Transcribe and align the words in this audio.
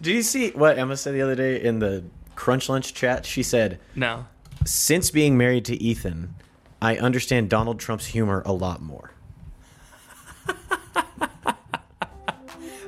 Did 0.00 0.14
you 0.14 0.22
see 0.22 0.50
what 0.52 0.78
Emma 0.78 0.96
said 0.96 1.14
the 1.14 1.20
other 1.20 1.34
day 1.34 1.60
in 1.62 1.78
the 1.78 2.04
Crunch 2.34 2.68
Lunch 2.68 2.94
chat? 2.94 3.26
She 3.26 3.42
said, 3.42 3.78
No. 3.94 4.26
Since 4.64 5.10
being 5.10 5.36
married 5.36 5.64
to 5.66 5.82
Ethan, 5.82 6.34
I 6.80 6.96
understand 6.96 7.50
Donald 7.50 7.78
Trump's 7.78 8.06
humor 8.06 8.42
a 8.46 8.52
lot 8.52 8.80
more. 8.80 9.12
Did 10.46 10.56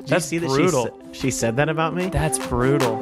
That's 0.08 0.32
you 0.32 0.40
see 0.40 0.46
brutal. 0.46 0.84
that 0.84 1.14
she, 1.14 1.20
she 1.22 1.30
said 1.30 1.56
that 1.56 1.68
about 1.68 1.94
me? 1.94 2.08
That's 2.08 2.38
brutal. 2.48 2.98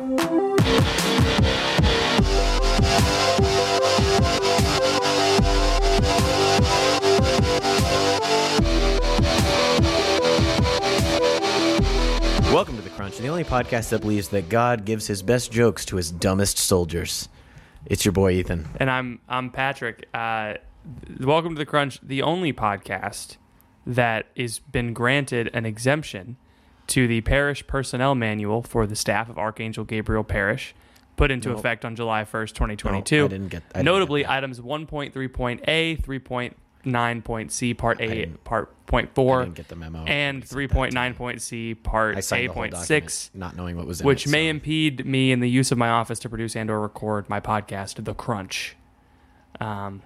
Crunch, 13.01 13.17
the 13.17 13.29
only 13.29 13.45
podcast 13.45 13.89
that 13.89 14.03
believes 14.03 14.29
that 14.29 14.51
God 14.51 14.85
gives 14.85 15.07
his 15.07 15.23
best 15.23 15.51
jokes 15.51 15.87
to 15.87 15.97
his 15.97 16.11
dumbest 16.11 16.59
soldiers. 16.59 17.31
It's 17.87 18.05
your 18.05 18.13
boy, 18.13 18.33
Ethan. 18.33 18.69
And 18.79 18.91
I'm 18.91 19.21
I'm 19.27 19.49
Patrick. 19.51 20.07
Uh, 20.13 20.57
welcome 21.19 21.55
to 21.55 21.59
the 21.59 21.65
Crunch, 21.65 21.99
the 22.03 22.21
only 22.21 22.53
podcast 22.53 23.39
that 23.87 24.27
has 24.37 24.59
been 24.59 24.93
granted 24.93 25.49
an 25.55 25.65
exemption 25.65 26.37
to 26.89 27.09
the 27.09 27.23
parish 27.23 27.67
personnel 27.67 28.15
manual 28.15 28.61
for 28.63 28.87
the 28.87 28.97
staff 28.97 29.31
of 29.31 29.39
Archangel 29.39 29.85
Gabriel 29.85 30.23
Parish, 30.23 30.75
put 31.17 31.31
into 31.31 31.53
effect 31.53 31.87
on 31.87 31.97
July 31.97 32.25
1st, 32.25 32.53
2022. 32.53 33.17
No, 33.17 33.25
I 33.25 33.29
didn't 33.29 33.49
get- 33.49 33.63
I 33.75 33.79
didn't 33.79 33.87
Notably, 33.87 34.21
get 34.25 34.31
items 34.31 34.61
1.3.a, 34.61 35.97
3.9.c, 35.97 36.55
part 36.85 38.01
A, 38.01 38.07
didn't- 38.09 38.45
part 38.45 38.87
point 38.87 39.15
four, 39.15 39.41
I 39.43 39.45
didn't 39.45 39.57
get 39.57 39.69
the 39.69 39.77
memo. 39.77 40.05
and 40.05 40.45
sent 40.47 40.69
that 40.69 40.75
to 40.75 40.81
me. 40.81 40.91
3.9.c, 40.91 41.75
part 41.77 42.17
I 42.17 42.21
signed 42.21 42.45
A 42.45 42.47
the 42.49 42.53
whole 42.53 42.63
point 42.63 42.77
six 42.79 43.31
not 43.35 43.57
knowing 43.57 43.77
what 43.77 43.87
was 43.87 44.01
in 44.01 44.07
which 44.07 44.27
it. 44.27 44.31
may 44.31 44.47
so- 44.47 44.51
impede 44.51 45.05
me 45.07 45.31
in 45.33 45.41
the 45.41 45.49
use 45.51 45.71
of 45.71 45.79
my 45.79 45.89
office 45.91 46.19
to 46.21 46.29
produce 46.29 46.57
and 46.57 46.71
or 46.71 46.81
record 46.81 47.29
my 47.29 47.41
podcast, 47.41 48.03
The 48.05 48.15
Crunch. 48.15 48.77
Um, 49.61 50.03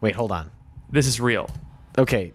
Wait, 0.00 0.14
hold 0.14 0.32
on. 0.32 0.50
this 0.90 1.06
is 1.06 1.20
real. 1.20 1.50
Okay, 1.98 2.32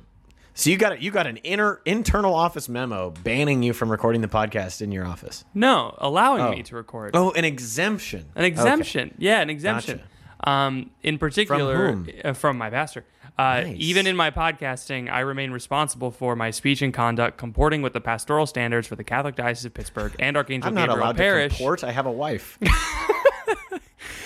so 0.53 0.69
you 0.69 0.77
got 0.77 1.01
you 1.01 1.11
got 1.11 1.27
an 1.27 1.37
inner 1.37 1.79
internal 1.85 2.33
office 2.33 2.67
memo 2.67 3.11
banning 3.23 3.63
you 3.63 3.73
from 3.73 3.89
recording 3.91 4.21
the 4.21 4.27
podcast 4.27 4.81
in 4.81 4.91
your 4.91 5.05
office. 5.05 5.45
No, 5.53 5.95
allowing 5.99 6.41
Oh. 6.43 6.51
me 6.51 6.63
to 6.63 6.75
record. 6.75 7.11
Oh, 7.15 7.31
an 7.31 7.45
exemption. 7.45 8.25
An 8.35 8.43
exemption. 8.43 9.15
Yeah, 9.17 9.39
an 9.41 9.49
exemption. 9.49 10.01
Um, 10.43 10.89
in 11.03 11.19
particular, 11.19 11.91
whom? 11.91 12.09
uh, 12.25 12.33
from 12.33 12.57
my 12.57 12.69
pastor. 12.71 13.05
Uh, 13.37 13.61
Nice. 13.61 13.75
Even 13.79 14.05
in 14.07 14.15
my 14.15 14.29
podcasting, 14.29 15.11
I 15.11 15.21
remain 15.21 15.51
responsible 15.51 16.11
for 16.11 16.35
my 16.35 16.51
speech 16.51 16.81
and 16.81 16.93
conduct 16.93 17.37
comporting 17.37 17.81
with 17.81 17.93
the 17.93 18.01
pastoral 18.01 18.45
standards 18.45 18.87
for 18.87 18.95
the 18.95 19.03
Catholic 19.03 19.35
Diocese 19.35 19.65
of 19.65 19.73
Pittsburgh 19.73 20.15
and 20.19 20.37
Archangel 20.37 20.67
I'm 20.67 20.75
not 20.75 20.89
Gabriel 20.89 21.03
allowed 21.05 21.17
Parish. 21.17 21.53
to 21.53 21.57
comport. 21.57 21.83
I 21.83 21.91
have 21.91 22.05
a 22.05 22.11
wife. 22.11 22.59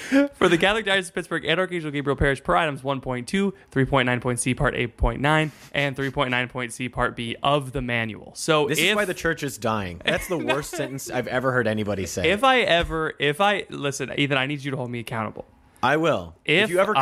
For 0.35 0.47
the 0.47 0.57
Catholic 0.57 0.85
Diocese 0.85 1.09
of 1.09 1.15
Pittsburgh 1.15 1.45
and 1.45 1.59
Archangel 1.59 1.89
Gabriel 1.89 2.15
Parish 2.15 2.44
per 2.44 2.55
items 2.55 2.83
1.2, 2.83 3.25
3.9.c 3.71 4.53
part 4.53 4.75
8.9, 4.75 5.51
and 5.73 5.95
3.9.c 5.95 6.89
part 6.89 7.15
B 7.15 7.35
of 7.41 7.71
the 7.71 7.81
manual. 7.81 8.31
So 8.35 8.67
This 8.67 8.77
if, 8.77 8.85
is 8.85 8.95
why 8.95 9.05
the 9.05 9.15
church 9.15 9.41
is 9.41 9.57
dying. 9.57 10.01
That's 10.05 10.27
the 10.27 10.38
worst 10.45 10.71
sentence 10.71 11.09
I've 11.09 11.27
ever 11.27 11.51
heard 11.51 11.67
anybody 11.67 12.05
say. 12.05 12.29
if 12.29 12.44
I 12.44 12.61
ever, 12.61 13.13
if 13.19 13.41
I, 13.41 13.65
listen, 13.69 14.11
Ethan, 14.15 14.38
I 14.38 14.45
need 14.45 14.63
you 14.63 14.71
to 14.71 14.77
hold 14.77 14.91
me 14.91 14.99
accountable. 14.99 15.45
I 15.85 15.97
will. 15.97 16.35
If, 16.46 16.66
If, 16.66 16.69
you 16.72 16.79
ever 16.79 16.97
I- 16.97 17.01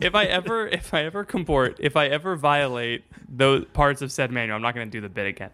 if 0.00 0.14
I 0.14 0.24
ever, 0.24 0.66
if 0.80 0.92
I 0.94 1.04
ever 1.04 1.24
comport, 1.24 1.76
if 1.80 1.96
I 1.96 2.06
ever 2.08 2.36
violate 2.36 3.04
those 3.28 3.64
parts 3.72 4.02
of 4.02 4.10
said 4.12 4.30
manual, 4.30 4.56
I'm 4.56 4.62
not 4.62 4.74
going 4.74 4.88
to 4.88 4.90
do 4.90 5.00
the 5.00 5.08
bit 5.08 5.26
again. 5.26 5.50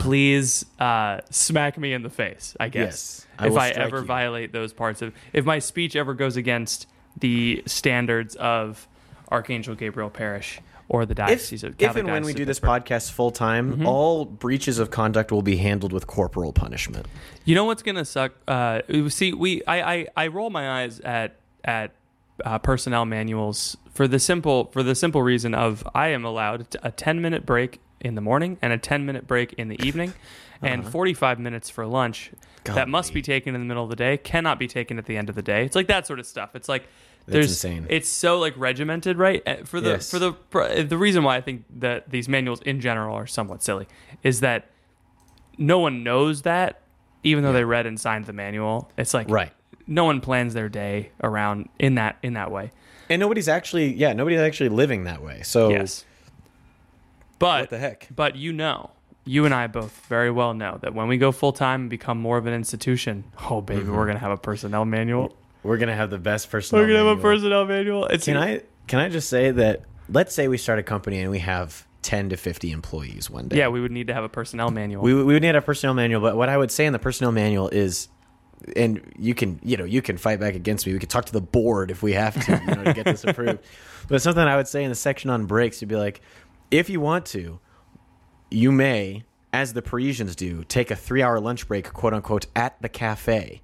Please 0.00 0.64
uh, 0.78 1.20
smack 1.30 1.78
me 1.78 1.92
in 1.92 2.02
the 2.02 2.10
face. 2.10 2.56
I 2.58 2.68
guess 2.68 3.26
Uh-huh. 3.38 3.46
Yes, 3.46 3.54
I 3.60 3.68
if 3.70 3.78
I 3.78 3.80
ever 3.82 3.98
you. 3.98 4.04
violate 4.04 4.52
those 4.52 4.72
parts 4.72 5.02
of, 5.02 5.12
if 5.32 5.44
my 5.44 5.58
speech 5.58 5.96
ever 5.96 6.14
goes 6.14 6.36
against 6.36 6.86
the 7.18 7.62
standards 7.66 8.34
of 8.36 8.86
Archangel 9.30 9.74
Gabriel 9.74 10.10
Parish 10.10 10.60
or 10.88 11.04
the 11.06 11.12
if, 11.12 11.16
diocese 11.16 11.64
of 11.64 11.74
if 11.78 11.96
and 11.96 12.08
when 12.08 12.24
we 12.24 12.32
do 12.32 12.44
this 12.44 12.60
podcast 12.60 13.10
full 13.10 13.30
time, 13.30 13.86
all 13.86 14.24
breaches 14.24 14.78
of 14.78 14.90
conduct 14.90 15.32
will 15.32 15.42
be 15.42 15.56
handled 15.56 15.92
with 15.92 16.06
corporal 16.06 16.52
punishment. 16.52 17.06
You 17.44 17.54
know 17.54 17.64
what's 17.64 17.82
gonna 17.82 18.04
suck? 18.04 18.32
Uh, 18.46 18.82
see, 19.08 19.32
we 19.32 19.64
I, 19.64 19.94
I, 19.94 20.06
I 20.16 20.26
roll 20.28 20.50
my 20.50 20.82
eyes 20.82 21.00
at 21.00 21.36
at 21.66 21.92
uh, 22.44 22.58
personnel 22.58 23.04
manuals 23.04 23.76
for 23.92 24.06
the 24.08 24.18
simple 24.18 24.66
for 24.72 24.82
the 24.82 24.94
simple 24.94 25.22
reason 25.22 25.54
of 25.54 25.86
I 25.94 26.08
am 26.08 26.24
allowed 26.24 26.66
a 26.82 26.90
ten 26.90 27.20
minute 27.20 27.44
break 27.46 27.80
in 28.00 28.14
the 28.14 28.20
morning 28.20 28.58
and 28.62 28.72
a 28.72 28.78
ten 28.78 29.04
minute 29.06 29.26
break 29.26 29.52
in 29.54 29.68
the 29.68 29.82
evening, 29.84 30.12
and 30.62 30.86
forty 30.86 31.12
five 31.14 31.38
minutes 31.38 31.68
for 31.70 31.86
lunch. 31.86 32.30
That 32.64 32.88
must 32.88 33.14
be 33.14 33.22
taken 33.22 33.54
in 33.54 33.60
the 33.60 33.66
middle 33.66 33.84
of 33.84 33.90
the 33.90 33.96
day. 33.96 34.16
Cannot 34.16 34.58
be 34.58 34.66
taken 34.66 34.98
at 34.98 35.06
the 35.06 35.16
end 35.16 35.28
of 35.28 35.34
the 35.36 35.42
day. 35.42 35.64
It's 35.64 35.76
like 35.76 35.86
that 35.86 36.06
sort 36.06 36.18
of 36.18 36.26
stuff. 36.26 36.54
It's 36.56 36.68
like 36.68 36.88
there's 37.26 37.50
insane. 37.50 37.86
it's 37.88 38.08
so 38.08 38.38
like 38.40 38.54
regimented, 38.56 39.18
right? 39.18 39.40
Uh, 39.46 39.56
For 39.64 39.80
the 39.80 39.90
Yes. 39.90 40.10
for 40.10 40.18
the 40.18 40.32
for, 40.50 40.82
the 40.82 40.98
reason 40.98 41.22
why 41.22 41.36
I 41.36 41.40
think 41.40 41.64
that 41.78 42.10
these 42.10 42.28
manuals 42.28 42.60
in 42.62 42.80
general 42.80 43.14
are 43.16 43.26
somewhat 43.26 43.62
silly 43.62 43.86
is 44.24 44.40
that 44.40 44.68
no 45.58 45.78
one 45.78 46.02
knows 46.02 46.42
that, 46.42 46.82
even 47.22 47.42
though 47.44 47.52
they 47.52 47.64
read 47.64 47.86
and 47.86 47.98
signed 47.98 48.26
the 48.26 48.32
manual. 48.32 48.90
It's 48.98 49.14
like 49.14 49.30
Right. 49.30 49.52
No 49.86 50.04
one 50.04 50.20
plans 50.20 50.54
their 50.54 50.68
day 50.68 51.10
around 51.22 51.68
in 51.78 51.94
that 51.96 52.16
in 52.22 52.34
that 52.34 52.50
way. 52.50 52.72
And 53.08 53.20
nobody's 53.20 53.48
actually, 53.48 53.94
yeah, 53.94 54.12
nobody's 54.14 54.40
actually 54.40 54.70
living 54.70 55.04
that 55.04 55.22
way. 55.22 55.42
So 55.44 55.68
Yes. 55.70 56.04
But 57.38 57.62
What 57.62 57.70
the 57.70 57.78
heck? 57.78 58.08
But 58.14 58.36
you 58.36 58.52
know, 58.52 58.90
you 59.24 59.44
and 59.44 59.54
I 59.54 59.66
both 59.66 60.04
very 60.08 60.30
well 60.30 60.54
know 60.54 60.78
that 60.82 60.94
when 60.94 61.08
we 61.08 61.18
go 61.18 61.32
full 61.32 61.52
time 61.52 61.82
and 61.82 61.90
become 61.90 62.18
more 62.18 62.38
of 62.38 62.46
an 62.46 62.54
institution, 62.54 63.24
oh 63.50 63.60
baby, 63.60 63.82
Mm-hmm. 63.82 63.94
we're 63.94 64.06
gonna 64.06 64.18
have 64.18 64.30
a 64.32 64.36
personnel 64.36 64.84
manual. 64.84 65.36
we're 65.62 65.76
gonna 65.78 65.94
have 65.96 66.10
the 66.10 66.18
best 66.18 66.50
personnel. 66.50 66.82
Manual. 66.82 66.98
We're 66.98 67.04
gonna 67.04 67.10
have 67.16 67.18
a 67.18 67.22
personnel 67.22 67.64
manual. 67.66 68.06
It's 68.06 68.24
Can 68.24 68.36
I 68.36 68.62
can 68.86 68.98
I 69.00 69.08
just 69.08 69.28
say 69.28 69.50
that? 69.50 69.82
Let's 70.08 70.34
say 70.34 70.46
we 70.48 70.56
start 70.58 70.78
a 70.78 70.82
company 70.84 71.18
and 71.20 71.30
we 71.30 71.40
have 71.40 71.86
ten 72.02 72.28
to 72.30 72.36
fifty 72.36 72.70
employees 72.70 73.28
one 73.28 73.48
day. 73.48 73.56
Yeah, 73.58 73.68
we 73.68 73.80
would 73.80 73.90
need 73.92 74.06
to 74.06 74.14
have 74.14 74.22
a 74.24 74.28
personnel 74.28 74.70
manual. 74.70 75.02
we, 75.02 75.12
we 75.14 75.24
would 75.34 75.42
need 75.42 75.56
a 75.56 75.62
personnel 75.62 75.94
manual. 75.94 76.20
But 76.20 76.36
what 76.36 76.48
I 76.48 76.56
would 76.56 76.70
say 76.70 76.86
in 76.86 76.92
the 76.92 76.98
personnel 77.00 77.32
manual 77.32 77.68
is, 77.68 78.06
and 78.74 79.00
you 79.18 79.34
can 79.34 79.60
you 79.62 79.76
know 79.76 79.84
you 79.84 80.02
can 80.02 80.16
fight 80.16 80.40
back 80.40 80.54
against 80.54 80.86
me. 80.86 80.92
We 80.92 80.98
could 80.98 81.10
talk 81.10 81.26
to 81.26 81.32
the 81.32 81.40
board 81.40 81.90
if 81.90 82.02
we 82.02 82.12
have 82.14 82.34
to, 82.46 82.62
you 82.66 82.74
know, 82.74 82.84
to 82.84 82.92
get 82.92 83.04
this 83.04 83.24
approved. 83.24 83.60
But 84.08 84.22
something 84.22 84.44
I 84.44 84.54
would 84.54 84.68
say 84.68 84.84
in 84.84 84.88
the 84.88 84.94
section 84.94 85.30
on 85.30 85.46
breaks, 85.46 85.82
you'd 85.82 85.88
be 85.88 85.96
like, 85.96 86.20
if 86.70 86.88
you 86.88 87.00
want 87.00 87.26
to, 87.26 87.58
you 88.52 88.70
may, 88.70 89.24
as 89.52 89.72
the 89.72 89.82
Parisians 89.82 90.36
do, 90.36 90.62
take 90.62 90.92
a 90.92 90.94
three-hour 90.94 91.40
lunch 91.40 91.66
break, 91.66 91.92
quote 91.92 92.14
unquote, 92.14 92.46
at 92.54 92.80
the 92.80 92.88
cafe. 92.88 93.62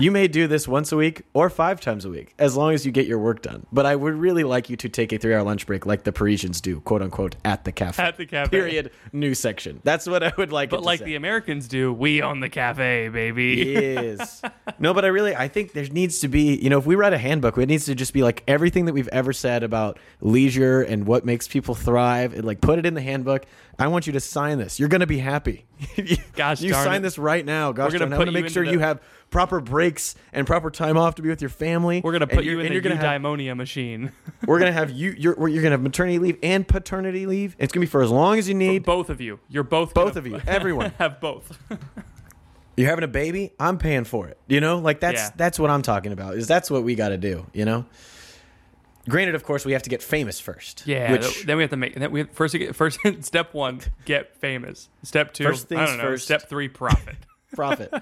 You 0.00 0.10
may 0.10 0.26
do 0.28 0.46
this 0.46 0.66
once 0.66 0.90
a 0.92 0.96
week 0.96 1.22
or 1.34 1.48
five 1.48 1.80
times 1.80 2.04
a 2.04 2.10
week, 2.10 2.34
as 2.38 2.56
long 2.56 2.72
as 2.74 2.84
you 2.84 2.92
get 2.92 3.06
your 3.06 3.18
work 3.18 3.42
done. 3.42 3.66
But 3.72 3.86
I 3.86 3.94
would 3.96 4.14
really 4.14 4.44
like 4.44 4.68
you 4.68 4.76
to 4.76 4.88
take 4.88 5.12
a 5.12 5.18
three-hour 5.18 5.42
lunch 5.42 5.66
break, 5.66 5.86
like 5.86 6.02
the 6.04 6.12
Parisians 6.12 6.60
do, 6.60 6.80
quote 6.80 7.02
unquote, 7.02 7.36
at 7.44 7.64
the 7.64 7.72
cafe. 7.72 8.02
At 8.02 8.16
the 8.16 8.26
cafe. 8.26 8.50
Period. 8.50 8.90
New 9.12 9.34
section. 9.34 9.80
That's 9.84 10.06
what 10.06 10.22
I 10.22 10.32
would 10.36 10.52
like. 10.52 10.68
it 10.68 10.70
but 10.70 10.82
like 10.82 11.00
the 11.04 11.14
Americans 11.14 11.68
do, 11.68 11.92
we 11.92 12.22
own 12.22 12.40
the 12.40 12.48
cafe, 12.48 13.08
baby. 13.08 13.74
is 13.74 14.42
No, 14.78 14.92
but 14.94 15.04
I 15.04 15.08
really 15.08 15.34
I 15.36 15.48
think 15.48 15.72
there 15.72 15.84
needs 15.88 16.20
to 16.20 16.28
be, 16.28 16.56
you 16.56 16.70
know, 16.70 16.78
if 16.78 16.86
we 16.86 16.94
write 16.96 17.12
a 17.12 17.18
handbook, 17.18 17.56
it 17.58 17.66
needs 17.66 17.84
to 17.86 17.94
just 17.94 18.12
be 18.12 18.22
like 18.22 18.42
everything 18.48 18.86
that 18.86 18.92
we've 18.92 19.08
ever 19.08 19.32
said 19.32 19.62
about 19.62 19.98
leisure 20.20 20.82
and 20.82 21.06
what 21.06 21.24
makes 21.24 21.46
people 21.46 21.74
thrive 21.74 22.34
and 22.34 22.44
like 22.44 22.60
put 22.60 22.78
it 22.78 22.86
in 22.86 22.94
the 22.94 23.00
handbook. 23.02 23.46
I 23.78 23.88
want 23.88 24.06
you 24.06 24.12
to 24.14 24.20
sign 24.20 24.58
this. 24.58 24.78
You're 24.78 24.88
going 24.88 25.00
to 25.00 25.06
be 25.06 25.18
happy. 25.18 25.66
Gosh 26.34 26.60
you 26.60 26.72
sign 26.72 26.98
it. 26.98 27.02
this 27.02 27.18
right 27.18 27.44
now. 27.44 27.72
Gosh, 27.72 27.92
We're 27.92 27.98
gonna 27.98 28.10
darn 28.10 28.20
put 28.20 28.24
going 28.26 28.34
to 28.34 28.42
make 28.42 28.50
sure 28.52 28.62
into 28.62 28.72
you 28.74 28.78
the- 28.78 28.84
have 28.86 29.00
proper 29.34 29.60
breaks 29.60 30.14
and 30.32 30.46
proper 30.46 30.70
time 30.70 30.96
off 30.96 31.16
to 31.16 31.22
be 31.22 31.28
with 31.28 31.42
your 31.42 31.48
family. 31.48 32.00
We're 32.02 32.12
gonna 32.12 32.28
put 32.28 32.44
you 32.44 32.60
in 32.60 32.66
and 32.66 32.68
the 32.68 32.72
you're 32.74 32.82
gonna 32.82 32.94
have 32.96 33.20
eudaimonia 33.20 33.56
machine. 33.56 34.12
we're 34.46 34.60
gonna 34.60 34.70
have 34.70 34.90
you. 34.90 35.12
You're 35.18 35.48
you're 35.48 35.60
gonna 35.60 35.72
have 35.72 35.82
maternity 35.82 36.20
leave 36.20 36.38
and 36.40 36.66
paternity 36.66 37.26
leave. 37.26 37.56
It's 37.58 37.72
gonna 37.72 37.82
be 37.82 37.90
for 37.90 38.00
as 38.00 38.12
long 38.12 38.38
as 38.38 38.48
you 38.48 38.54
need. 38.54 38.84
both 38.84 39.10
of 39.10 39.20
you. 39.20 39.40
You're 39.48 39.64
both. 39.64 39.92
Both 39.92 40.14
gonna 40.14 40.18
of 40.20 40.26
you, 40.28 40.40
everyone. 40.46 40.92
have 40.98 41.20
both. 41.20 41.58
You're 42.76 42.88
having 42.88 43.02
a 43.02 43.08
baby. 43.08 43.52
I'm 43.58 43.76
paying 43.76 44.04
for 44.04 44.28
it. 44.28 44.38
You 44.46 44.60
know, 44.60 44.78
like 44.78 45.00
that's 45.00 45.20
Yeah. 45.20 45.30
that's 45.34 45.58
what 45.58 45.68
I'm 45.68 45.82
talking 45.82 46.12
about. 46.12 46.36
Is 46.36 46.46
that's 46.46 46.70
what 46.70 46.84
we 46.84 46.94
got 46.94 47.08
to 47.08 47.18
do. 47.18 47.44
You 47.52 47.64
know. 47.64 47.86
Granted, 49.08 49.34
of 49.34 49.42
course, 49.42 49.64
we 49.64 49.72
have 49.72 49.82
to 49.82 49.90
get 49.90 50.00
famous 50.00 50.38
first. 50.38 50.84
Yeah. 50.86 51.10
Which 51.10 51.44
then 51.44 51.56
we 51.56 51.64
have 51.64 51.70
to 51.70 51.76
make. 51.76 51.96
Then 51.96 52.12
we 52.12 52.22
first. 52.22 52.54
Get, 52.54 52.76
first 52.76 53.00
step 53.22 53.52
one, 53.52 53.80
get 54.04 54.36
famous. 54.36 54.88
Step 55.02 55.34
two. 55.34 55.42
First 55.44 55.66
I 55.66 55.68
things 55.76 55.88
don't 55.90 55.98
know. 55.98 56.04
first. 56.04 56.24
Step 56.24 56.48
three, 56.48 56.68
profit. 56.68 57.16
Profit. 57.54 57.92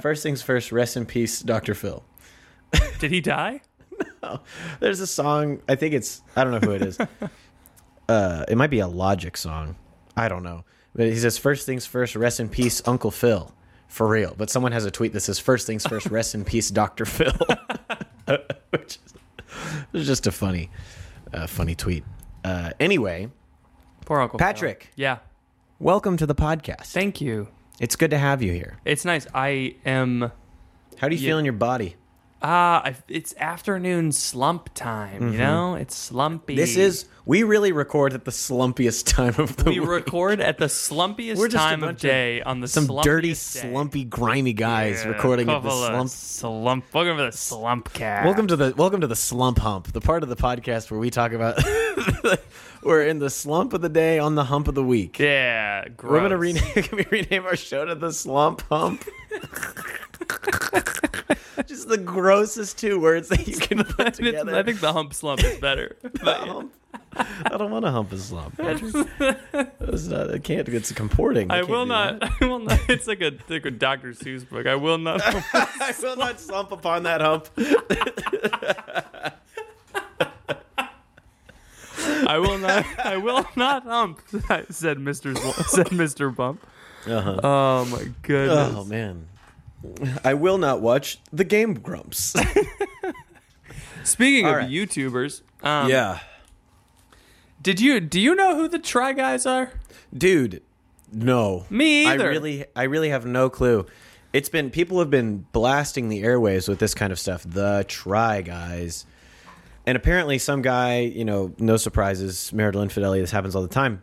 first 0.00 0.22
things 0.22 0.42
first. 0.42 0.72
Rest 0.72 0.96
in 0.96 1.06
peace, 1.06 1.40
Dr. 1.40 1.74
Phil. 1.74 2.04
Did 2.98 3.10
he 3.10 3.20
die? 3.20 3.60
No. 4.22 4.40
There's 4.80 5.00
a 5.00 5.06
song. 5.06 5.60
I 5.68 5.74
think 5.76 5.94
it's. 5.94 6.22
I 6.34 6.42
don't 6.44 6.52
know 6.52 6.60
who 6.60 6.72
it 6.74 6.82
is. 6.82 6.98
uh, 8.08 8.44
it 8.48 8.56
might 8.56 8.70
be 8.70 8.78
a 8.80 8.86
Logic 8.88 9.36
song. 9.36 9.76
I 10.16 10.28
don't 10.28 10.42
know. 10.42 10.64
But 10.94 11.06
he 11.06 11.16
says, 11.16 11.38
"First 11.38 11.66
things 11.66 11.86
first. 11.86 12.16
Rest 12.16 12.40
in 12.40 12.48
peace, 12.48 12.82
Uncle 12.86 13.10
Phil." 13.10 13.52
For 13.88 14.08
real. 14.08 14.34
But 14.36 14.48
someone 14.48 14.72
has 14.72 14.84
a 14.86 14.90
tweet 14.90 15.12
that 15.12 15.20
says, 15.20 15.38
"First 15.38 15.66
things 15.66 15.86
first. 15.86 16.06
Rest 16.10 16.34
in 16.34 16.44
peace, 16.44 16.70
Dr. 16.70 17.04
Phil." 17.04 17.32
Which 18.70 18.98
is 19.04 19.14
it's 19.92 20.06
just 20.06 20.26
a 20.26 20.32
funny, 20.32 20.70
uh, 21.32 21.46
funny 21.46 21.74
tweet. 21.74 22.04
Uh, 22.44 22.70
anyway, 22.80 23.28
Poor 24.06 24.20
Uncle 24.20 24.38
Phil. 24.38 24.46
Patrick. 24.46 24.90
Yeah. 24.96 25.18
welcome 25.78 26.16
to 26.16 26.26
the 26.26 26.34
podcast. 26.34 26.86
Thank 26.92 27.20
you. 27.20 27.48
It's 27.82 27.96
good 27.96 28.12
to 28.12 28.18
have 28.18 28.42
you 28.42 28.52
here. 28.52 28.78
It's 28.84 29.04
nice. 29.04 29.26
I 29.34 29.74
am. 29.84 30.30
How 30.98 31.08
do 31.08 31.16
you 31.16 31.20
Yeah. 31.20 31.30
feel 31.30 31.38
in 31.38 31.44
your 31.44 31.52
body? 31.52 31.96
Ah, 32.40 32.80
I 32.84 32.94
it's 33.08 33.34
afternoon 33.38 34.12
slump 34.12 34.70
time. 34.74 35.32
You 35.32 35.38
know, 35.38 35.74
it's 35.74 35.96
slumpy. 35.96 36.52
Mm-hmm. 36.54 36.60
This 36.60 36.76
is 36.76 37.06
we 37.26 37.42
really 37.42 37.72
record 37.72 38.12
at 38.14 38.24
the 38.24 38.30
slumpiest 38.30 39.06
time 39.06 39.34
of 39.38 39.56
the 39.56 39.64
week. 39.64 39.74
We 39.74 39.80
week. 39.80 39.88
record 39.88 40.40
at 40.40 40.58
the 40.58 40.66
slumpiest 40.86 41.50
time 41.50 41.82
of 41.82 41.88
bunch 41.88 42.04
of- 42.04 42.10
day 42.10 42.40
on 42.42 42.60
the 42.60 42.68
Some 42.68 42.86
dirty, 43.02 43.28
day. 43.30 43.34
slumpy, 43.34 44.04
grimy 44.04 44.52
guys 44.52 45.02
Yeah, 45.04 45.10
recording 45.10 45.50
at 45.50 45.62
the 45.64 45.70
slump. 45.70 46.08
slump. 46.08 46.84
Welcome 46.94 47.16
to 47.16 47.24
the 47.24 47.32
slump 47.32 47.92
cast. 47.92 48.24
Welcome 48.26 48.46
to 48.46 48.54
the 48.54 48.74
welcome 48.76 49.00
to 49.00 49.08
the 49.08 49.16
slump 49.16 49.58
hump, 49.58 49.92
the 49.92 50.00
part 50.00 50.22
of 50.22 50.28
the 50.28 50.36
podcast 50.36 50.88
where 50.92 51.00
we 51.00 51.10
talk 51.10 51.32
about 51.32 51.58
we're 52.82 53.06
in 53.06 53.18
the 53.18 53.30
slump 53.30 53.72
of 53.72 53.80
the 53.80 53.88
day 53.88 54.18
on 54.18 54.34
the 54.34 54.44
hump 54.44 54.68
of 54.68 54.74
the 54.74 54.82
week. 54.82 55.18
Yeah, 55.18 55.88
gross. 55.88 56.12
We're 56.12 56.20
gonna 56.20 56.38
rename. 56.38 56.62
Can 56.74 56.96
we 56.98 57.06
rename 57.10 57.46
our 57.46 57.56
show 57.56 57.84
to 57.84 57.94
the 57.94 58.12
slump 58.12 58.62
hump? 58.68 59.04
Just 61.66 61.88
the 61.88 61.98
grossest 61.98 62.78
two 62.78 62.98
words 62.98 63.28
that 63.28 63.46
you 63.46 63.56
can 63.56 63.84
put 63.84 64.14
together. 64.14 64.56
I 64.56 64.62
think 64.62 64.80
the 64.80 64.92
hump 64.92 65.14
slump 65.14 65.42
is 65.44 65.58
better. 65.58 65.96
But. 66.22 66.66
I 67.14 67.56
don't 67.58 67.70
want 67.70 67.84
to 67.84 67.90
hump 67.90 68.12
a 68.12 68.18
slump. 68.18 68.54
It's 68.58 70.06
not, 70.06 70.32
I 70.32 70.38
can't. 70.38 70.68
It's 70.68 70.92
comporting. 70.92 71.50
I 71.50 71.58
can't 71.58 71.68
will 71.68 71.86
not. 71.86 72.20
that. 72.20 72.32
I 72.40 72.46
will 72.46 72.60
not. 72.60 72.80
It's 72.88 73.06
like 73.06 73.20
a 73.20 73.32
like 73.48 73.66
a 73.66 73.70
Dr. 73.70 74.12
Seuss 74.12 74.48
book. 74.48 74.66
I 74.66 74.76
will 74.76 74.98
not. 74.98 75.20
I 75.24 75.94
will 76.02 76.16
not 76.16 76.40
slump 76.40 76.72
upon 76.72 77.02
that 77.02 77.20
hump. 77.20 77.48
I 82.26 82.38
will 82.38 82.58
not. 82.58 82.86
I 82.98 83.16
will 83.16 83.46
not 83.56 83.84
hump. 83.84 84.22
Said 84.70 84.98
Mister. 84.98 85.34
Said 85.34 85.92
Mister 85.92 86.30
Bump. 86.30 86.66
Uh-huh. 87.06 87.40
Oh 87.42 87.84
my 87.86 88.08
goodness. 88.22 88.74
Oh 88.76 88.84
man. 88.84 89.28
I 90.24 90.34
will 90.34 90.58
not 90.58 90.80
watch 90.80 91.18
the 91.32 91.44
Game 91.44 91.74
Grumps. 91.74 92.34
Speaking 94.04 94.46
All 94.46 94.52
of 94.52 94.56
right. 94.58 94.70
YouTubers, 94.70 95.42
um, 95.62 95.88
yeah. 95.88 96.20
Did 97.60 97.80
you 97.80 98.00
do 98.00 98.20
you 98.20 98.34
know 98.34 98.56
who 98.56 98.68
the 98.68 98.78
Try 98.78 99.12
Guys 99.12 99.46
are? 99.46 99.72
Dude, 100.16 100.62
no. 101.12 101.66
Me 101.70 102.06
either. 102.06 102.26
I 102.26 102.30
really 102.30 102.64
I 102.74 102.82
really 102.84 103.10
have 103.10 103.26
no 103.26 103.50
clue. 103.50 103.86
It's 104.32 104.48
been 104.48 104.70
people 104.70 104.98
have 104.98 105.10
been 105.10 105.46
blasting 105.52 106.08
the 106.08 106.22
airwaves 106.22 106.68
with 106.68 106.78
this 106.78 106.94
kind 106.94 107.12
of 107.12 107.18
stuff. 107.18 107.44
The 107.46 107.84
try 107.86 108.40
guys. 108.42 109.04
And 109.86 109.96
apparently 109.96 110.38
some 110.38 110.62
guy, 110.62 111.00
you 111.00 111.24
know, 111.24 111.52
no 111.58 111.76
surprises, 111.76 112.52
marital 112.52 112.82
infidelity, 112.82 113.20
this 113.20 113.30
happens 113.32 113.56
all 113.56 113.62
the 113.62 113.68
time. 113.68 114.02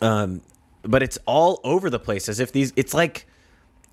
Um 0.00 0.42
but 0.82 1.02
it's 1.02 1.18
all 1.26 1.60
over 1.62 1.90
the 1.90 1.98
place 2.00 2.28
as 2.28 2.40
if 2.40 2.52
these 2.52 2.72
it's 2.76 2.92
like 2.92 3.26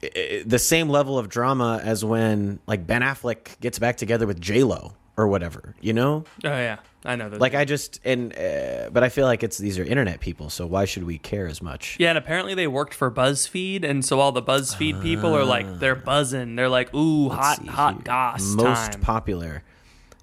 the 0.02 0.60
same 0.60 0.90
level 0.90 1.20
of 1.20 1.30
drama 1.30 1.82
as 1.84 2.06
when 2.06 2.60
like 2.68 2.88
Ben 2.88 3.02
Affleck 3.02 3.60
gets 3.60 3.80
back 3.80 3.98
together 3.98 4.26
with 4.26 4.40
J 4.40 4.64
Lo 4.64 4.94
or 5.18 5.28
whatever, 5.28 5.76
you 5.82 5.92
know? 5.92 6.24
Oh 6.46 6.48
yeah, 6.48 6.78
I 7.04 7.18
know 7.18 7.30
that. 7.30 7.42
Like 7.42 7.54
I 7.54 7.66
just 7.66 8.00
and 8.06 8.34
uh, 8.34 8.90
but 8.92 9.04
I 9.04 9.10
feel 9.10 9.26
like 9.26 9.44
it's 9.44 9.58
these 9.58 9.78
are 9.78 9.84
internet 9.84 10.22
people, 10.22 10.50
so 10.50 10.66
why 10.66 10.86
should 10.86 11.04
we 11.04 11.18
care 11.18 11.48
as 11.48 11.62
much? 11.62 11.98
Yeah, 12.00 12.10
and 12.10 12.18
apparently 12.18 12.56
they 12.56 12.68
worked 12.68 12.94
for 12.94 13.12
BuzzFeed, 13.12 13.84
and 13.84 14.06
so 14.06 14.22
all 14.22 14.32
the 14.32 14.42
BuzzFeed 14.42 15.02
people 15.02 15.36
are 15.36 15.44
like, 15.44 15.80
they're 15.80 15.96
buzzing. 15.96 16.56
They're 16.56 16.70
like, 16.70 16.94
ooh, 16.96 17.28
hot, 17.30 17.66
hot 17.68 17.96
here. 17.96 18.04
goss 18.04 18.44
most 18.54 18.94
time. 18.94 19.02
popular. 19.02 19.64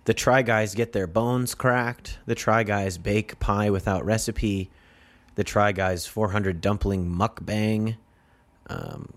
The 0.07 0.15
Try 0.15 0.43
Guys 0.43 0.75
get 0.75 0.93
their 0.93 1.07
bones 1.07 1.55
cracked. 1.55 2.19
The 2.27 2.35
Try 2.35 2.63
Guys 2.63 2.97
bake 2.99 3.39
pie 3.39 3.71
without 3.71 4.05
recipe. 4.05 4.71
The 5.35 5.45
Try 5.45 5.73
Guys 5.73 6.07
400 6.07 6.61
dumpling 6.61 7.07
mukbang. 7.11 7.97
Um, 8.69 9.13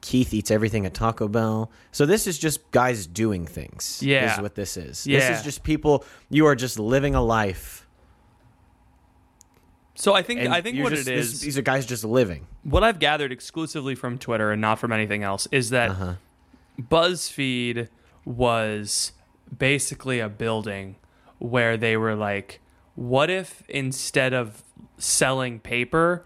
Keith 0.00 0.32
eats 0.34 0.50
everything 0.50 0.86
at 0.86 0.94
Taco 0.94 1.28
Bell. 1.28 1.70
So 1.92 2.06
this 2.06 2.26
is 2.26 2.38
just 2.38 2.70
guys 2.70 3.06
doing 3.06 3.46
things. 3.46 4.02
Yeah. 4.02 4.34
is 4.34 4.40
what 4.40 4.54
this 4.54 4.76
is. 4.78 5.04
This 5.04 5.28
is 5.38 5.42
just 5.44 5.62
people. 5.62 6.04
You 6.30 6.46
are 6.46 6.54
just 6.56 6.78
living 6.78 7.14
a 7.14 7.22
life. 7.22 7.86
so 9.94 10.14
I 10.14 10.22
think 10.22 10.40
And 10.40 10.54
I 10.54 10.62
think 10.62 10.82
what 10.82 10.94
just- 10.94 11.06
it 11.06 11.16
this- 11.16 11.32
is, 11.34 11.40
these 11.42 11.58
are 11.58 11.62
guys 11.62 11.84
just 11.84 12.02
living. 12.04 12.46
what 12.62 12.82
I've 12.82 12.98
gathered 12.98 13.30
exclusively 13.32 13.94
from 13.94 14.16
Twitter 14.18 14.50
and 14.50 14.60
not 14.60 14.78
from 14.78 14.90
anything 14.92 15.22
else, 15.22 15.46
is 15.52 15.68
that 15.70 15.90
Uh-huh. 15.90 16.14
BuzzFeed 16.80 17.88
was 18.24 19.12
basically 19.56 20.20
a 20.20 20.28
building 20.28 20.96
where 21.38 21.76
they 21.76 21.96
were 21.96 22.14
like, 22.14 22.60
what 22.94 23.30
if 23.30 23.62
instead 23.68 24.32
of 24.32 24.62
selling 24.98 25.58
paper, 25.58 26.24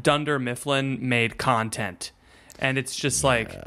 Dunder 0.00 0.38
Mifflin 0.38 0.98
made 1.00 1.38
content? 1.38 2.12
And 2.58 2.76
it's 2.78 2.94
just 2.94 3.24
like 3.24 3.58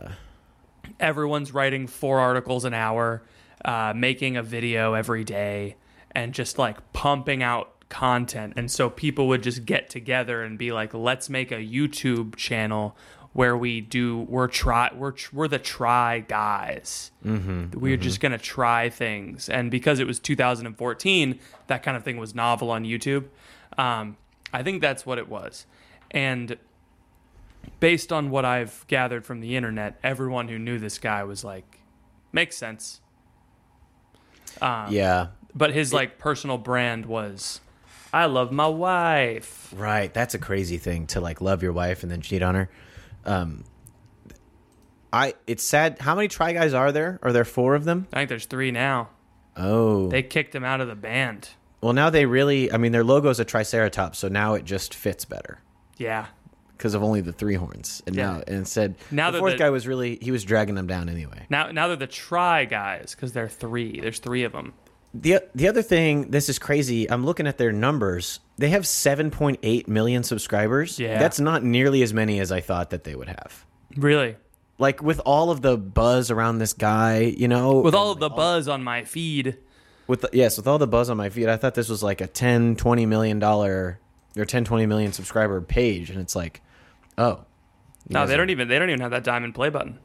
everyone's 0.99 1.53
writing 1.53 1.87
four 1.87 2.19
articles 2.19 2.65
an 2.65 2.73
hour, 2.73 3.23
uh, 3.65 3.93
making 3.95 4.37
a 4.37 4.43
video 4.43 4.93
every 4.93 5.23
day, 5.23 5.75
and 6.11 6.33
just 6.33 6.57
like 6.57 6.93
pumping 6.93 7.41
out 7.41 7.73
content. 7.89 8.53
And 8.57 8.69
so 8.69 8.89
people 8.89 9.27
would 9.27 9.43
just 9.43 9.65
get 9.65 9.89
together 9.89 10.43
and 10.43 10.57
be 10.57 10.71
like, 10.71 10.93
let's 10.93 11.29
make 11.29 11.51
a 11.51 11.57
YouTube 11.57 12.35
channel 12.35 12.97
where 13.33 13.57
we 13.57 13.81
do 13.81 14.19
we're 14.29 14.47
try 14.47 14.91
we're 14.95 15.11
tr- 15.11 15.35
we're 15.35 15.47
the 15.47 15.59
try 15.59 16.19
guys. 16.19 17.11
Mm-hmm, 17.25 17.79
we're 17.79 17.97
just 17.97 18.19
gonna 18.19 18.37
try 18.37 18.89
things, 18.89 19.49
and 19.49 19.69
because 19.69 19.99
it 19.99 20.07
was 20.07 20.19
2014, 20.19 21.39
that 21.67 21.83
kind 21.83 21.97
of 21.97 22.03
thing 22.03 22.17
was 22.17 22.33
novel 22.33 22.71
on 22.71 22.83
YouTube. 22.83 23.25
Um, 23.77 24.17
I 24.53 24.63
think 24.63 24.81
that's 24.81 25.05
what 25.05 25.17
it 25.17 25.27
was, 25.27 25.65
and 26.11 26.57
based 27.79 28.11
on 28.11 28.29
what 28.29 28.45
I've 28.45 28.85
gathered 28.87 29.25
from 29.25 29.41
the 29.41 29.55
internet, 29.55 29.99
everyone 30.03 30.47
who 30.47 30.57
knew 30.57 30.79
this 30.79 30.99
guy 30.99 31.23
was 31.23 31.43
like, 31.43 31.79
makes 32.31 32.55
sense. 32.55 33.01
Um, 34.61 34.91
yeah. 34.91 35.27
But 35.55 35.73
his 35.73 35.93
like 35.93 36.17
personal 36.17 36.57
brand 36.57 37.05
was, 37.05 37.61
I 38.11 38.25
love 38.25 38.51
my 38.51 38.67
wife. 38.67 39.73
Right. 39.75 40.13
That's 40.13 40.33
a 40.33 40.39
crazy 40.39 40.77
thing 40.77 41.07
to 41.07 41.21
like 41.21 41.41
love 41.41 41.61
your 41.61 41.73
wife 41.73 42.03
and 42.03 42.11
then 42.11 42.21
cheat 42.21 42.41
on 42.41 42.55
her. 42.55 42.69
Um, 43.25 43.63
I 45.11 45.35
it's 45.47 45.63
sad. 45.63 45.99
How 45.99 46.15
many 46.15 46.27
try 46.27 46.53
guys 46.53 46.73
are 46.73 46.91
there? 46.91 47.19
Are 47.21 47.31
there 47.31 47.45
four 47.45 47.75
of 47.75 47.85
them? 47.85 48.07
I 48.13 48.17
think 48.17 48.29
there's 48.29 48.45
three 48.45 48.71
now. 48.71 49.09
Oh, 49.55 50.09
They 50.09 50.23
kicked 50.23 50.55
him 50.55 50.63
out 50.63 50.81
of 50.81 50.87
the 50.87 50.95
band. 50.95 51.49
well 51.81 51.93
now 51.93 52.09
they 52.09 52.25
really. 52.25 52.71
I 52.71 52.77
mean, 52.77 52.91
their 52.91 53.03
logo's 53.03 53.39
a 53.39 53.45
triceratops, 53.45 54.17
so 54.19 54.27
now 54.27 54.55
it 54.55 54.65
just 54.65 54.95
fits 54.95 55.25
better 55.25 55.59
Yeah. 55.97 56.25
because 56.75 56.95
of 56.95 57.03
only 57.03 57.21
the 57.21 57.31
three 57.33 57.53
horns. 57.55 58.01
And 58.07 58.15
Yeah. 58.15 58.31
now 58.31 58.43
and 58.47 58.57
instead, 58.57 58.95
Now 59.11 59.29
the 59.29 59.37
fourth 59.39 59.53
the- 59.53 59.59
guy 59.59 59.69
was 59.69 59.87
really 59.87 60.17
he 60.21 60.31
was 60.31 60.43
dragging 60.43 60.73
them 60.75 60.87
down 60.87 61.07
anyway. 61.09 61.45
Now, 61.49 61.71
now 61.71 61.87
they're 61.87 61.95
the 61.95 62.07
try 62.07 62.65
guys 62.65 63.13
because 63.15 63.33
they're 63.33 63.47
three. 63.49 63.99
There's 63.99 64.19
three 64.19 64.43
of 64.43 64.51
them. 64.53 64.73
The 65.13 65.43
The 65.55 65.67
other 65.67 65.81
thing, 65.81 66.31
this 66.31 66.49
is 66.49 66.59
crazy. 66.59 67.09
I'm 67.09 67.25
looking 67.25 67.47
at 67.47 67.57
their 67.57 67.71
numbers. 67.71 68.39
They 68.57 68.69
have 68.69 68.83
7.8 68.83 69.87
million 69.87 70.23
subscribers. 70.23 70.99
Yeah. 70.99 71.19
that's 71.19 71.39
not 71.39 71.63
nearly 71.63 72.01
as 72.03 72.13
many 72.13 72.39
as 72.39 72.51
I 72.51 72.61
thought 72.61 72.89
that 72.91 73.03
they 73.03 73.15
would 73.15 73.27
have. 73.29 73.65
Really? 73.95 74.37
like 74.79 75.01
with 75.03 75.21
all 75.23 75.51
of 75.51 75.61
the 75.61 75.77
buzz 75.77 76.31
around 76.31 76.57
this 76.57 76.73
guy, 76.73 77.19
you 77.19 77.47
know, 77.47 77.79
With 77.79 77.93
all 77.93 78.11
of 78.11 78.19
the 78.19 78.27
like, 78.27 78.35
buzz 78.35 78.67
on 78.67 78.83
my 78.83 79.03
feed, 79.03 79.57
with 80.07 80.21
the, 80.21 80.29
yes, 80.33 80.57
with 80.57 80.67
all 80.67 80.77
the 80.79 80.87
buzz 80.87 81.09
on 81.11 81.15
my 81.17 81.29
feed, 81.29 81.47
I 81.47 81.57
thought 81.57 81.75
this 81.75 81.89
was 81.89 82.01
like 82.03 82.21
a 82.21 82.27
10, 82.27 82.75
20 82.75 83.05
million 83.05 83.39
dollar 83.39 83.99
or 84.35 84.45
10, 84.45 84.65
20 84.65 84.85
million 84.87 85.13
subscriber 85.13 85.61
page, 85.61 86.09
and 86.09 86.19
it's 86.19 86.35
like, 86.35 86.61
oh, 87.17 87.45
no, 88.09 88.25
they 88.25 88.35
don't 88.35 88.49
even 88.49 88.67
they 88.67 88.79
don't 88.79 88.89
even 88.89 88.99
have 89.01 89.11
that 89.11 89.23
diamond 89.23 89.53
play 89.55 89.69
button. 89.69 89.99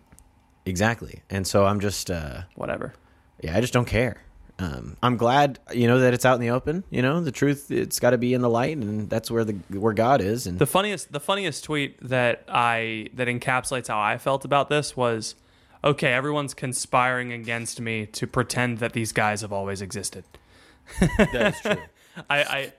exactly. 0.67 1.23
And 1.31 1.47
so 1.47 1.65
I'm 1.65 1.81
just, 1.81 2.11
uh, 2.11 2.43
Whatever. 2.55 2.93
yeah, 3.41 3.57
I 3.57 3.61
just 3.61 3.73
don't 3.73 3.87
care. 3.89 4.23
Um, 4.61 4.97
I'm 5.03 5.17
glad, 5.17 5.61
you 5.73 5.87
know, 5.87 6.01
that 6.01 6.15
it's 6.15 6.25
out 6.25 6.35
in 6.35 6.41
the 6.41 6.51
open. 6.51 6.83
You 6.91 7.01
know, 7.01 7.21
the 7.21 7.31
truth, 7.31 7.71
it's 7.71 8.01
got 8.01 8.11
to 8.11 8.19
be 8.19 8.35
in 8.35 8.41
the 8.43 8.51
light, 8.51 8.77
and 8.77 9.09
that's 9.09 9.31
where 9.31 9.45
the 9.45 9.53
where 9.71 9.93
God 9.93 10.21
is. 10.21 10.47
And 10.49 10.59
The 10.59 10.67
funniest 10.67 11.13
the 11.13 11.21
funniest 11.21 11.63
tweet 11.65 11.97
that 12.09 12.43
I 12.49 13.09
that 13.15 13.29
encapsulates 13.29 13.87
how 13.87 14.01
I 14.01 14.19
felt 14.19 14.45
about 14.45 14.69
this 14.69 14.97
was 14.97 15.37
okay, 15.85 16.13
everyone's 16.13 16.55
conspiring 16.55 17.33
against 17.33 17.81
me 17.81 18.05
to 18.07 18.27
pretend 18.27 18.79
that 18.79 18.95
these 18.95 19.13
guys 19.13 19.43
have 19.43 19.53
always 19.53 19.81
existed. 19.81 20.25
that 21.01 21.55
is 21.55 21.61
true. 21.61 21.83
I, 22.29 22.43
I 22.43 22.73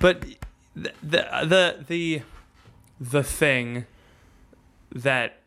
but 0.00 0.22
the, 0.74 0.92
the 1.02 1.28
the 1.44 1.84
the 1.86 2.22
the 2.98 3.22
thing 3.22 3.84
that 4.94 5.40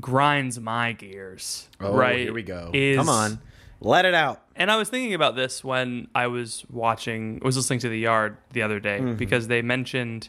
grinds 0.00 0.60
my 0.60 0.92
gears 0.92 1.68
Oh, 1.80 1.94
right 1.96 2.18
here 2.20 2.32
we 2.32 2.42
go. 2.42 2.70
is 2.72 2.96
Come 2.96 3.08
on, 3.08 3.40
let 3.84 4.04
it 4.04 4.14
out. 4.14 4.42
and 4.56 4.70
I 4.70 4.76
was 4.76 4.88
thinking 4.88 5.14
about 5.14 5.34
this 5.36 5.64
when 5.64 6.08
I 6.14 6.26
was 6.28 6.64
watching, 6.70 7.40
was 7.42 7.56
listening 7.56 7.80
to 7.80 7.88
The 7.88 7.98
Yard 7.98 8.36
the 8.52 8.62
other 8.62 8.78
day 8.80 8.98
Mm-hmm. 9.00 9.14
because 9.16 9.48
they 9.48 9.62
mentioned, 9.62 10.28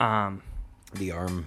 um, 0.00 0.42
The 0.94 1.10
arm. 1.12 1.46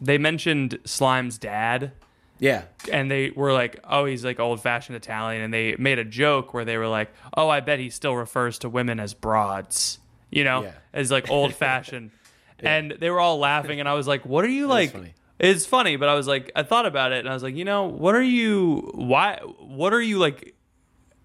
they 0.00 0.18
mentioned 0.18 0.78
Slime's 0.84 1.38
dad, 1.38 1.92
Yeah, 2.38 2.62
and 2.92 3.10
they 3.10 3.30
were 3.30 3.52
like, 3.52 3.80
"Oh, 3.88 4.04
he's 4.04 4.24
like 4.24 4.38
old-fashioned 4.38 4.94
Italian," 4.96 5.42
and 5.42 5.52
they 5.54 5.74
made 5.78 5.98
a 5.98 6.04
joke 6.04 6.52
where 6.54 6.64
they 6.66 6.76
were 6.76 6.86
like, 6.88 7.10
"Oh, 7.34 7.48
I 7.48 7.60
bet 7.60 7.78
he 7.78 7.88
still 7.90 8.14
refers 8.14 8.58
to 8.60 8.68
women 8.68 9.00
as 9.00 9.14
broads," 9.14 9.98
you 10.30 10.44
know, 10.44 10.62
Yeah. 10.64 10.72
as 10.92 11.10
like 11.10 11.30
old-fashioned, 11.30 12.10
and 12.60 12.92
they 13.00 13.08
were 13.10 13.20
all 13.20 13.38
laughing, 13.38 13.80
and 13.80 13.88
I 13.88 13.94
was 13.94 14.06
like, 14.06 14.26
"What 14.26 14.44
are 14.44 14.48
you 14.50 14.66
like?" 14.66 14.92
funny. 14.92 15.14
It's 15.38 15.66
funny, 15.66 15.96
but 15.96 16.08
I 16.08 16.14
was 16.14 16.26
like, 16.26 16.50
I 16.56 16.62
thought 16.62 16.86
about 16.86 17.12
it, 17.12 17.18
and 17.20 17.28
I 17.28 17.34
was 17.34 17.42
like, 17.42 17.54
you 17.54 17.64
know, 17.64 17.84
what 17.84 18.14
are 18.14 18.22
you? 18.22 18.90
Why? 18.94 19.38
What 19.58 19.92
are 19.92 20.00
you 20.00 20.18
like 20.18 20.54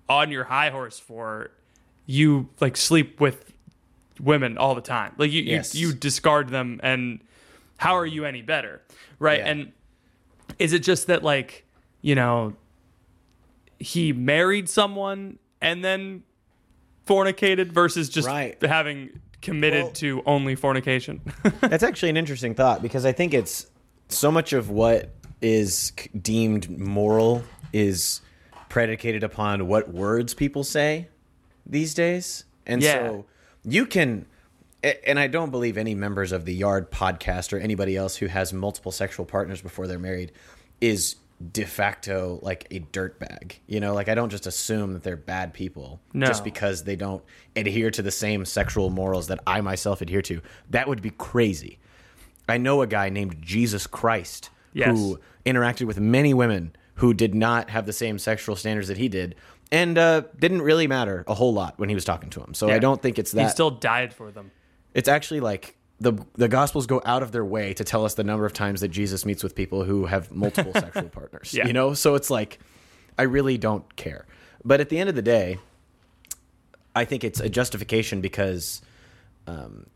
on 0.09 0.31
your 0.31 0.43
high 0.45 0.69
horse 0.69 0.99
for? 0.99 1.51
You 2.07 2.49
like 2.59 2.75
sleep 2.75 3.21
with 3.21 3.53
women 4.19 4.57
all 4.57 4.75
the 4.75 4.81
time. 4.81 5.13
Like 5.17 5.31
you, 5.31 5.43
Yes. 5.43 5.73
you, 5.75 5.89
you 5.89 5.93
discard 5.93 6.49
them, 6.49 6.79
and 6.83 7.21
how 7.77 7.95
are 7.95 8.05
you 8.05 8.25
any 8.25 8.41
better, 8.41 8.81
right? 9.17 9.39
Yeah. 9.39 9.47
And 9.47 9.71
is 10.59 10.73
it 10.73 10.79
just 10.79 11.07
that 11.07 11.23
like 11.23 11.65
you 12.01 12.15
know 12.15 12.53
he 13.79 14.11
married 14.13 14.67
someone 14.67 15.39
and 15.61 15.83
then 15.85 16.23
fornicated 17.07 17.71
versus 17.71 18.09
just 18.09 18.27
Right. 18.27 18.61
having 18.61 19.21
committed 19.41 19.83
Well- 19.83 19.91
to 19.93 20.23
only 20.25 20.55
fornication? 20.55 21.21
That's 21.61 21.83
actually 21.83 22.09
an 22.09 22.17
interesting 22.17 22.53
thought 22.55 22.81
because 22.81 23.05
I 23.05 23.11
think 23.13 23.33
it's 23.33 23.67
so 24.11 24.31
much 24.31 24.53
of 24.53 24.69
what 24.69 25.09
is 25.41 25.91
deemed 26.19 26.69
moral 26.69 27.43
is 27.73 28.21
predicated 28.69 29.23
upon 29.23 29.67
what 29.67 29.89
words 29.93 30.33
people 30.33 30.63
say 30.63 31.07
these 31.65 31.93
days. 31.93 32.43
And 32.65 32.81
Yeah. 32.81 33.07
so 33.07 33.25
you 33.63 33.85
can 33.85 34.25
and 35.05 35.19
I 35.19 35.27
don't 35.27 35.51
believe 35.51 35.77
any 35.77 35.93
members 35.93 36.31
of 36.31 36.45
the 36.45 36.53
Yard 36.55 36.89
podcast 36.89 37.53
or 37.53 37.57
anybody 37.59 37.95
else 37.95 38.15
who 38.15 38.25
has 38.25 38.51
multiple 38.51 38.91
sexual 38.91 39.27
partners 39.27 39.61
before 39.61 39.85
they're 39.85 39.99
married 39.99 40.31
is 40.79 41.17
de 41.51 41.65
facto 41.65 42.39
like 42.41 42.65
a 42.71 42.79
dirtbag. 42.79 43.53
You 43.67 43.79
know, 43.79 43.93
like 43.93 44.09
I 44.09 44.15
don't 44.15 44.29
just 44.31 44.47
assume 44.47 44.93
that 44.93 45.03
they're 45.03 45.15
bad 45.17 45.53
people 45.53 45.99
No. 46.13 46.25
just 46.25 46.43
because 46.43 46.83
they 46.83 46.95
don't 46.95 47.23
adhere 47.55 47.91
to 47.91 48.01
the 48.01 48.09
same 48.09 48.43
sexual 48.45 48.89
morals 48.89 49.27
that 49.27 49.39
I 49.45 49.61
myself 49.61 50.01
adhere 50.01 50.23
to. 50.23 50.41
That 50.71 50.87
would 50.87 51.01
be 51.03 51.11
crazy. 51.11 51.77
I 52.51 52.57
know 52.57 52.81
a 52.81 52.87
guy 52.87 53.09
named 53.09 53.37
Jesus 53.41 53.87
Christ 53.87 54.49
Yes. 54.73 54.87
who 54.97 55.19
interacted 55.45 55.85
with 55.87 55.99
many 55.99 56.33
women 56.33 56.73
who 56.95 57.13
did 57.13 57.33
not 57.35 57.69
have 57.71 57.85
the 57.85 57.93
same 57.93 58.17
sexual 58.19 58.55
standards 58.55 58.87
that 58.89 58.97
he 58.97 59.09
did 59.09 59.35
and 59.71 59.97
uh, 59.97 60.21
didn't 60.39 60.61
really 60.61 60.87
matter 60.87 61.23
a 61.27 61.33
whole 61.33 61.53
lot 61.53 61.77
when 61.79 61.89
he 61.89 61.95
was 61.95 62.05
talking 62.05 62.29
to 62.29 62.39
him. 62.41 62.53
So 62.53 62.69
I 62.69 62.79
don't 62.79 63.01
think 63.01 63.17
it's 63.19 63.31
that. 63.31 63.43
he 63.43 63.49
still 63.49 63.71
died 63.71 64.13
for 64.13 64.31
them. 64.31 64.51
it's 64.93 65.09
actually 65.09 65.39
like 65.39 65.75
the 65.99 66.13
the 66.35 66.47
gospels 66.47 66.87
go 66.87 67.01
out 67.05 67.21
of 67.23 67.31
their 67.31 67.45
way 67.45 67.73
to 67.73 67.83
tell 67.83 68.05
us 68.05 68.13
the 68.15 68.23
number 68.23 68.45
of 68.45 68.53
times 68.53 68.81
that 68.81 68.87
Jesus 68.89 69.25
meets 69.25 69.43
with 69.43 69.55
people 69.55 69.83
who 69.83 70.05
have 70.05 70.31
multiple 70.31 70.73
sexual 70.85 71.09
partners. 71.09 71.53
Yeah. 71.53 71.67
You 71.67 71.73
know, 71.73 71.93
so 71.93 72.15
it's 72.15 72.29
like 72.29 72.59
I 73.19 73.23
really 73.23 73.57
don't 73.57 73.95
care. 73.95 74.25
But 74.63 74.79
at 74.81 74.89
the 74.89 74.97
end 74.99 75.09
of 75.09 75.15
the 75.15 75.21
day, 75.21 75.57
I 76.95 77.05
think 77.05 77.23
it's 77.23 77.39
a 77.39 77.49
justification 77.49 78.21
because 78.21 78.81
um, 79.47 79.87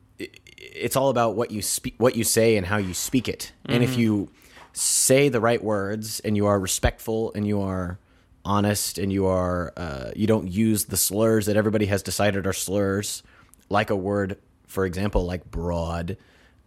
it's 0.73 0.95
all 0.95 1.09
about 1.09 1.35
what 1.35 1.51
you 1.51 1.61
speak, 1.61 1.95
what 1.97 2.15
you 2.15 2.23
say, 2.23 2.57
and 2.57 2.65
how 2.65 2.77
you 2.77 2.93
speak 2.93 3.27
it. 3.27 3.51
And 3.65 3.83
if 3.83 3.97
you 3.97 4.29
say 4.73 5.29
the 5.29 5.39
right 5.39 5.63
words 5.63 6.19
and 6.21 6.35
you 6.35 6.45
are 6.47 6.59
respectful 6.59 7.31
and 7.33 7.47
you 7.47 7.61
are 7.61 7.97
honest 8.43 8.97
and 8.97 9.11
you 9.11 9.25
are 9.25 9.73
uh, 9.77 10.11
you 10.15 10.27
don't 10.27 10.47
use 10.47 10.85
the 10.85 10.97
slurs 10.97 11.45
that 11.47 11.55
everybody 11.57 11.85
has 11.87 12.03
decided 12.03 12.45
are 12.45 12.53
slurs, 12.53 13.23
like 13.69 13.89
a 13.89 13.95
word, 13.95 14.37
for 14.67 14.85
example, 14.85 15.25
like 15.25 15.49
broad. 15.49 16.17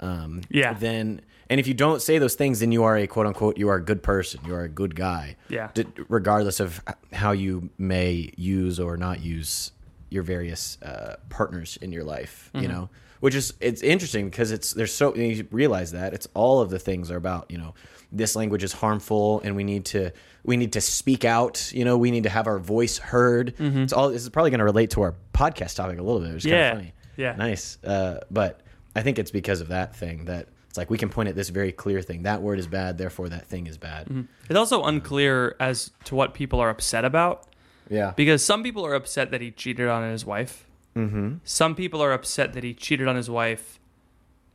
Um, 0.01 0.43
Yeah. 0.51 0.75
Then 0.75 1.21
and 1.51 1.59
if 1.59 1.67
you 1.67 1.75
don't 1.75 2.03
say 2.03 2.19
those 2.19 2.35
things, 2.35 2.61
then 2.61 2.73
you 2.73 2.85
are 2.85 2.97
a 2.97 3.07
quote 3.07 3.27
unquote 3.27 3.57
you 3.59 3.69
are 3.69 3.77
a 3.77 3.85
good 3.85 4.03
person. 4.03 4.41
You 4.47 4.55
are 4.55 4.65
a 4.65 4.69
good 4.69 4.95
guy. 4.95 5.37
Yeah. 5.49 5.71
D- 5.75 5.87
regardless 6.09 6.61
of 6.61 6.81
how 7.13 7.33
you 7.33 7.71
may 7.79 8.33
use 8.37 8.79
or 8.81 8.97
not 8.97 9.21
use 9.23 9.73
your 10.11 10.23
various 10.23 10.81
uh, 10.83 11.17
partners 11.29 11.79
in 11.83 11.93
your 11.93 12.05
life, 12.05 12.51
Mm-hmm. 12.55 12.63
you 12.63 12.69
know, 12.69 12.89
which 13.21 13.35
is 13.35 13.55
it's 13.61 13.83
interesting 13.83 14.31
because 14.31 14.51
it's 14.53 14.73
there's 14.73 14.93
so 14.93 15.15
you 15.15 15.47
realize 15.51 15.93
that 15.93 16.15
it's 16.15 16.29
all 16.35 16.61
of 16.61 16.71
the 16.71 16.79
things 16.79 17.11
are 17.11 17.17
about 17.17 17.51
you 17.51 17.59
know 17.59 17.75
this 18.11 18.35
language 18.37 18.63
is 18.65 18.73
harmful 18.73 19.41
and 19.45 19.55
we 19.57 19.65
need 19.65 19.85
to 19.85 20.11
we 20.45 20.57
need 20.57 20.73
to 20.73 20.81
speak 20.81 21.25
out 21.25 21.71
you 21.75 21.85
know 21.85 21.99
we 21.99 22.11
need 22.11 22.23
to 22.23 22.31
have 22.31 22.47
our 22.47 22.59
voice 22.59 22.99
heard 22.99 23.55
it's 23.59 23.93
all 23.93 24.09
this 24.11 24.23
is 24.23 24.29
probably 24.31 24.51
going 24.51 24.59
to 24.59 24.65
relate 24.65 24.91
to 24.91 25.03
our 25.03 25.15
podcast 25.35 25.77
topic 25.77 25.99
a 25.99 26.03
little 26.03 26.21
bit 26.21 26.33
which 26.35 26.47
is 26.47 26.51
Mm-hmm. 26.53 26.55
Yeah. 26.55 26.69
kind 26.71 26.79
of 26.79 26.85
funny 26.85 26.93
Yeah. 27.17 27.37
nice 27.37 27.79
uh, 27.85 28.21
but 28.31 28.61
I 28.97 29.03
think 29.03 29.19
it's 29.19 29.31
because 29.31 29.61
of 29.61 29.69
that 29.69 29.95
thing 29.95 30.25
that 30.25 30.49
it's 30.69 30.79
like 30.79 30.91
we 30.91 30.99
can 30.99 31.09
point 31.09 31.29
at 31.29 31.35
this 31.37 31.49
very 31.51 31.73
clear 31.73 32.01
thing 32.03 32.23
that 32.23 32.41
word 32.43 32.59
is 32.59 32.67
bad 32.67 32.99
therefore 32.99 33.29
that 33.29 33.47
thing 33.47 33.67
is 33.67 33.77
bad 33.79 34.07
Mm-hmm. 34.07 34.23
It's 34.49 34.57
also 34.59 34.85
unclear 34.85 35.55
as 35.61 35.91
to 36.05 36.15
what 36.15 36.33
people 36.35 36.61
are 36.61 36.71
upset 36.71 37.05
about 37.05 37.47
yeah 37.91 38.13
because 38.17 38.45
some 38.45 38.63
people 38.63 38.87
are 38.87 38.95
upset 38.95 39.31
that 39.33 39.41
he 39.41 39.51
cheated 39.51 39.89
on 39.89 40.11
his 40.11 40.25
wife. 40.25 40.67
Mm-hmm. 40.99 41.35
Some 41.45 41.75
people 41.75 42.03
are 42.03 42.13
upset 42.13 42.53
that 42.55 42.65
he 42.65 42.75
cheated 42.75 43.07
on 43.09 43.17
his 43.17 43.31
wife 43.31 43.79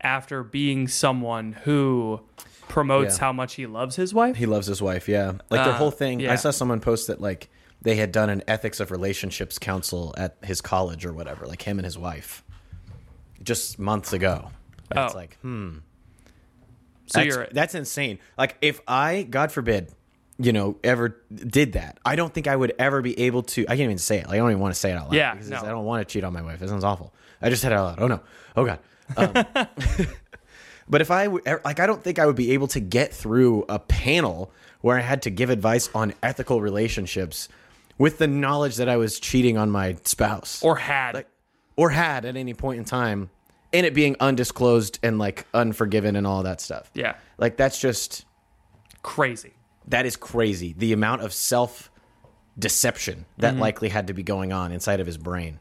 after 0.01 0.43
being 0.43 0.87
someone 0.87 1.53
who 1.63 2.19
promotes 2.67 3.15
Yeah. 3.17 3.25
how 3.25 3.33
much 3.33 3.53
he 3.55 3.65
loves 3.65 3.95
his 3.95 4.13
wife. 4.13 4.35
He 4.35 4.45
loves 4.45 4.67
his 4.67 4.81
wife, 4.81 5.07
yeah. 5.07 5.27
Like 5.49 5.63
their 5.63 5.73
Uh, 5.73 5.77
whole 5.77 5.91
thing. 5.91 6.19
yeah. 6.19 6.33
I 6.33 6.35
saw 6.35 6.51
someone 6.51 6.79
post 6.81 7.07
that 7.07 7.21
like 7.21 7.49
they 7.81 7.95
had 7.95 8.11
done 8.11 8.29
an 8.29 8.43
ethics 8.47 8.79
of 8.79 8.91
relationships 8.91 9.57
council 9.59 10.13
at 10.17 10.37
his 10.43 10.59
college 10.61 11.05
or 11.05 11.13
whatever, 11.13 11.45
like 11.47 11.61
him 11.63 11.79
and 11.79 11.85
his 11.85 11.97
wife, 11.97 12.43
just 13.41 13.79
months 13.79 14.11
ago. 14.13 14.51
And 14.91 14.99
It's 14.99 15.13
Oh. 15.13 15.17
like, 15.17 15.37
hmm, 15.41 15.77
so 17.07 17.19
that's, 17.19 17.25
you're 17.27 17.47
that's 17.51 17.75
insane. 17.75 18.19
Like 18.37 18.57
if 18.61 18.81
I, 18.87 19.23
God 19.23 19.51
forbid, 19.51 19.91
you 20.39 20.51
know, 20.53 20.77
ever 20.83 21.21
did 21.33 21.73
that, 21.73 21.99
I 22.05 22.15
don't 22.15 22.33
think 22.33 22.47
I 22.47 22.55
would 22.55 22.73
ever 22.79 23.01
be 23.01 23.19
able 23.21 23.43
to. 23.43 23.63
I 23.63 23.75
can't 23.75 23.81
even 23.81 23.97
say 23.97 24.17
it. 24.17 24.25
Like 24.27 24.35
I 24.35 24.37
don't 24.37 24.51
even 24.51 24.61
want 24.61 24.73
to 24.73 24.79
say 24.79 24.91
it 24.91 24.95
out 24.95 25.05
loud. 25.05 25.13
Yeah, 25.13 25.33
because 25.33 25.49
no. 25.49 25.57
I 25.57 25.69
don't 25.69 25.85
want 25.85 26.07
to 26.07 26.11
cheat 26.11 26.23
on 26.23 26.33
my 26.33 26.41
wife. 26.41 26.59
That 26.59 26.69
sounds 26.69 26.83
awful. 26.83 27.13
I 27.41 27.49
just 27.49 27.61
said 27.61 27.71
it 27.71 27.75
out 27.75 27.99
loud. 27.99 28.01
Oh 28.01 28.07
no. 28.07 28.21
Oh 28.55 28.65
god. 28.65 28.79
Um, 29.17 29.67
But 30.89 31.01
if 31.01 31.11
I 31.11 31.27
would, 31.27 31.45
like, 31.63 31.79
I 31.79 31.87
don't 31.87 32.03
think 32.03 32.19
I 32.19 32.25
would 32.25 32.35
be 32.35 32.51
able 32.51 32.67
to 32.67 32.79
get 32.79 33.13
through 33.13 33.63
a 33.69 33.79
panel 33.79 34.51
where 34.81 34.97
I 34.97 35.01
had 35.01 35.21
to 35.23 35.29
give 35.29 35.49
advice 35.49 35.89
on 35.95 36.13
ethical 36.21 36.59
relationships 36.61 37.47
with 37.97 38.17
the 38.17 38.27
knowledge 38.27 38.75
that 38.75 38.89
I 38.89 38.97
was 38.97 39.19
cheating 39.19 39.57
on 39.57 39.71
my 39.71 39.95
spouse 40.03 40.61
or 40.61 40.75
had 40.75 41.15
like, 41.15 41.27
or 41.77 41.89
had 41.89 42.25
at 42.25 42.35
any 42.35 42.53
point 42.53 42.79
in 42.79 42.85
time, 42.85 43.29
and 43.71 43.85
it 43.85 43.93
being 43.93 44.17
undisclosed 44.19 44.99
and 45.01 45.17
like 45.17 45.47
unforgiven 45.53 46.15
and 46.17 46.27
all 46.27 46.43
that 46.43 46.59
stuff. 46.59 46.91
yeah, 46.93 47.15
Like, 47.37 47.55
that's 47.55 47.79
just, 47.79 48.25
crazy. 49.03 49.53
That 49.87 50.05
is 50.05 50.15
crazy. 50.15 50.73
The 50.77 50.93
amount 50.93 51.21
of 51.21 51.33
self 51.33 51.91
deception 52.57 53.25
that 53.37 53.53
mm-hmm. 53.53 53.61
likely 53.61 53.89
had 53.89 54.07
to 54.07 54.13
be 54.13 54.23
going 54.23 54.53
on 54.53 54.71
inside 54.71 54.99
of 54.99 55.07
his 55.07 55.17
brain. 55.17 55.59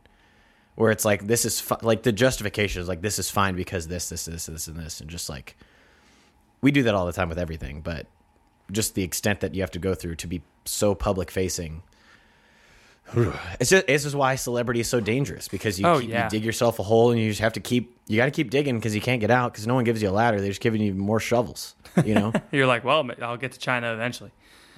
Where 0.74 0.90
it's 0.90 1.04
like 1.04 1.26
this 1.26 1.44
is 1.44 1.60
fi- 1.60 1.78
like 1.82 2.02
the 2.02 2.12
justification 2.12 2.80
is 2.80 2.88
like 2.88 3.02
this 3.02 3.18
is 3.18 3.30
fine 3.30 3.56
because 3.56 3.88
this 3.88 4.08
this 4.08 4.24
this 4.24 4.46
this 4.46 4.68
and 4.68 4.76
this 4.76 5.00
and 5.00 5.10
just 5.10 5.28
like 5.28 5.56
we 6.62 6.70
do 6.70 6.82
that 6.84 6.94
all 6.94 7.04
the 7.04 7.12
time 7.12 7.28
with 7.28 7.38
everything, 7.38 7.82
but 7.82 8.06
just 8.70 8.94
the 8.94 9.02
extent 9.02 9.40
that 9.40 9.54
you 9.54 9.60
have 9.60 9.70
to 9.72 9.78
go 9.78 9.94
through 9.94 10.14
to 10.16 10.26
be 10.26 10.42
so 10.64 10.94
public 10.94 11.30
facing, 11.30 11.82
It's 13.60 13.70
just 13.70 13.86
this 13.86 14.04
is 14.04 14.16
why 14.16 14.34
celebrity 14.36 14.80
is 14.80 14.88
so 14.88 14.98
dangerous 15.00 15.46
because 15.48 15.78
you, 15.78 15.86
Oh, 15.86 16.00
keep, 16.00 16.10
yeah. 16.10 16.24
you 16.24 16.30
dig 16.30 16.44
yourself 16.44 16.78
a 16.78 16.82
hole 16.82 17.10
and 17.10 17.20
you 17.20 17.28
just 17.28 17.40
have 17.40 17.52
to 17.54 17.60
keep 17.60 17.96
you 18.06 18.16
got 18.16 18.24
to 18.26 18.30
keep 18.30 18.50
digging 18.50 18.76
because 18.78 18.94
you 18.94 19.00
can't 19.00 19.20
get 19.20 19.30
out 19.30 19.52
because 19.52 19.66
no 19.66 19.74
one 19.74 19.84
gives 19.84 20.00
you 20.02 20.08
a 20.08 20.12
ladder. 20.12 20.40
They're 20.40 20.48
just 20.50 20.60
giving 20.60 20.80
you 20.82 20.94
more 20.94 21.20
shovels. 21.20 21.74
You 22.04 22.14
know, 22.14 22.32
You're 22.52 22.66
like, 22.66 22.84
well, 22.84 23.08
I'll 23.20 23.36
get 23.36 23.52
to 23.52 23.58
China 23.58 23.92
eventually. 23.92 24.30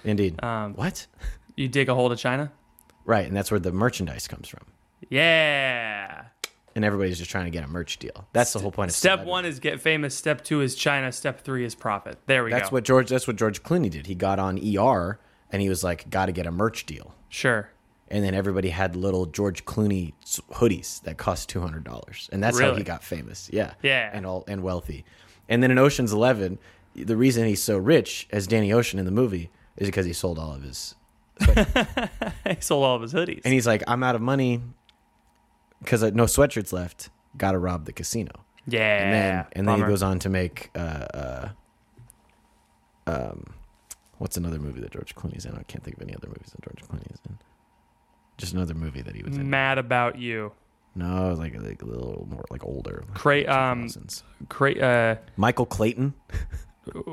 indeed. 0.04 0.42
Um, 0.42 0.74
what? 0.74 1.06
You 1.56 1.68
dig 1.68 1.88
a 1.88 1.94
hole 1.94 2.08
to 2.10 2.16
China? 2.16 2.50
Right, 3.04 3.26
and 3.26 3.36
that's 3.36 3.50
where 3.50 3.60
the 3.60 3.70
merchandise 3.72 4.26
comes 4.26 4.48
from. 4.48 4.64
Yeah. 5.10 6.24
And 6.74 6.84
everybody's 6.84 7.18
just 7.18 7.30
trying 7.30 7.44
to 7.44 7.50
get 7.50 7.62
a 7.62 7.68
merch 7.68 7.98
deal. 7.98 8.26
That's 8.32 8.52
the 8.52 8.58
whole 8.58 8.72
point 8.72 8.90
of 8.90 8.96
Step 8.96 9.24
one 9.24 9.44
is 9.44 9.60
get 9.60 9.80
famous. 9.80 10.12
Step 10.14 10.42
two 10.42 10.60
is 10.60 10.74
China. 10.74 11.12
Step 11.12 11.42
three 11.42 11.64
is 11.64 11.74
profit. 11.76 12.18
There 12.26 12.42
we 12.42 12.50
That's 12.50 12.62
go. 12.62 12.64
That's 12.64 12.72
what 12.72 12.84
George. 12.84 13.08
That's 13.10 13.26
what 13.28 13.36
George 13.36 13.62
Clooney 13.62 13.88
did. 13.90 14.08
He 14.08 14.16
got 14.16 14.40
on 14.40 14.58
ER 14.58 15.20
and 15.52 15.62
he 15.62 15.68
was 15.68 15.84
like, 15.84 16.10
"Got 16.10 16.26
to 16.26 16.32
get 16.32 16.46
a 16.46 16.50
merch 16.50 16.84
deal." 16.84 17.14
Sure. 17.28 17.68
And 18.14 18.22
then 18.22 18.32
everybody 18.32 18.68
had 18.68 18.94
little 18.94 19.26
George 19.26 19.64
Clooney 19.64 20.12
hoodies 20.52 21.02
that 21.02 21.18
cost 21.18 21.48
two 21.48 21.60
hundred 21.60 21.82
dollars, 21.82 22.28
and 22.30 22.40
that's 22.40 22.60
how 22.60 22.72
he 22.76 22.84
got 22.84 23.02
famous. 23.02 23.50
Yeah, 23.52 23.74
Yeah. 23.82 24.08
and 24.12 24.24
all 24.24 24.44
and 24.46 24.62
wealthy. 24.62 25.04
And 25.48 25.60
then 25.64 25.72
in 25.72 25.78
Ocean's 25.78 26.12
Eleven, 26.12 26.60
the 26.94 27.16
reason 27.16 27.44
he's 27.48 27.60
so 27.60 27.76
rich 27.76 28.28
as 28.30 28.46
Danny 28.46 28.72
Ocean 28.72 29.00
in 29.00 29.04
the 29.04 29.10
movie 29.10 29.50
is 29.76 29.88
because 29.88 30.06
he 30.06 30.12
sold 30.12 30.38
all 30.38 30.54
of 30.54 30.62
his. 30.62 30.94
he 31.40 32.60
sold 32.60 32.84
all 32.84 32.94
of 32.94 33.02
his 33.02 33.12
hoodies. 33.12 33.40
And 33.44 33.52
he's 33.52 33.66
like, 33.66 33.82
"I'm 33.88 34.04
out 34.04 34.14
of 34.14 34.20
money 34.20 34.60
because 35.80 36.02
no 36.12 36.26
sweatshirts 36.26 36.72
left. 36.72 37.10
Got 37.36 37.50
to 37.52 37.58
rob 37.58 37.84
the 37.84 37.92
casino." 37.92 38.30
yeah. 38.64 39.02
and 39.02 39.12
then 39.12 39.46
and 39.54 39.68
then 39.68 39.78
he 39.78 39.82
goes 39.92 40.04
on 40.04 40.20
to 40.20 40.28
make 40.28 40.70
uh, 40.76 40.78
uh, 40.78 41.48
um, 43.08 43.44
what's 44.18 44.36
another 44.36 44.60
movie 44.60 44.80
that 44.82 44.92
George 44.92 45.16
Clooney's 45.16 45.44
in? 45.46 45.56
I 45.56 45.64
can't 45.64 45.82
think 45.82 45.96
of 45.96 46.02
any 46.02 46.14
other 46.14 46.28
movies 46.28 46.52
that 46.54 46.62
George 46.62 46.88
Clooney's 46.88 47.18
in. 47.28 47.38
Just 48.36 48.52
another 48.54 48.74
movie 48.74 49.02
that 49.02 49.14
he 49.14 49.22
was 49.22 49.36
in. 49.36 49.48
Mad 49.50 49.78
about 49.78 50.18
you. 50.18 50.52
No, 50.96 51.26
it 51.26 51.30
was 51.30 51.38
like, 51.38 51.54
like 51.60 51.82
a 51.82 51.86
little 51.86 52.26
more 52.30 52.44
like 52.50 52.64
older. 52.64 53.04
Cra- 53.14 53.46
um, 53.46 53.86
2000s. 53.86 54.22
Cra- 54.48 54.78
uh, 54.78 55.16
Michael 55.36 55.66
Clayton. 55.66 56.14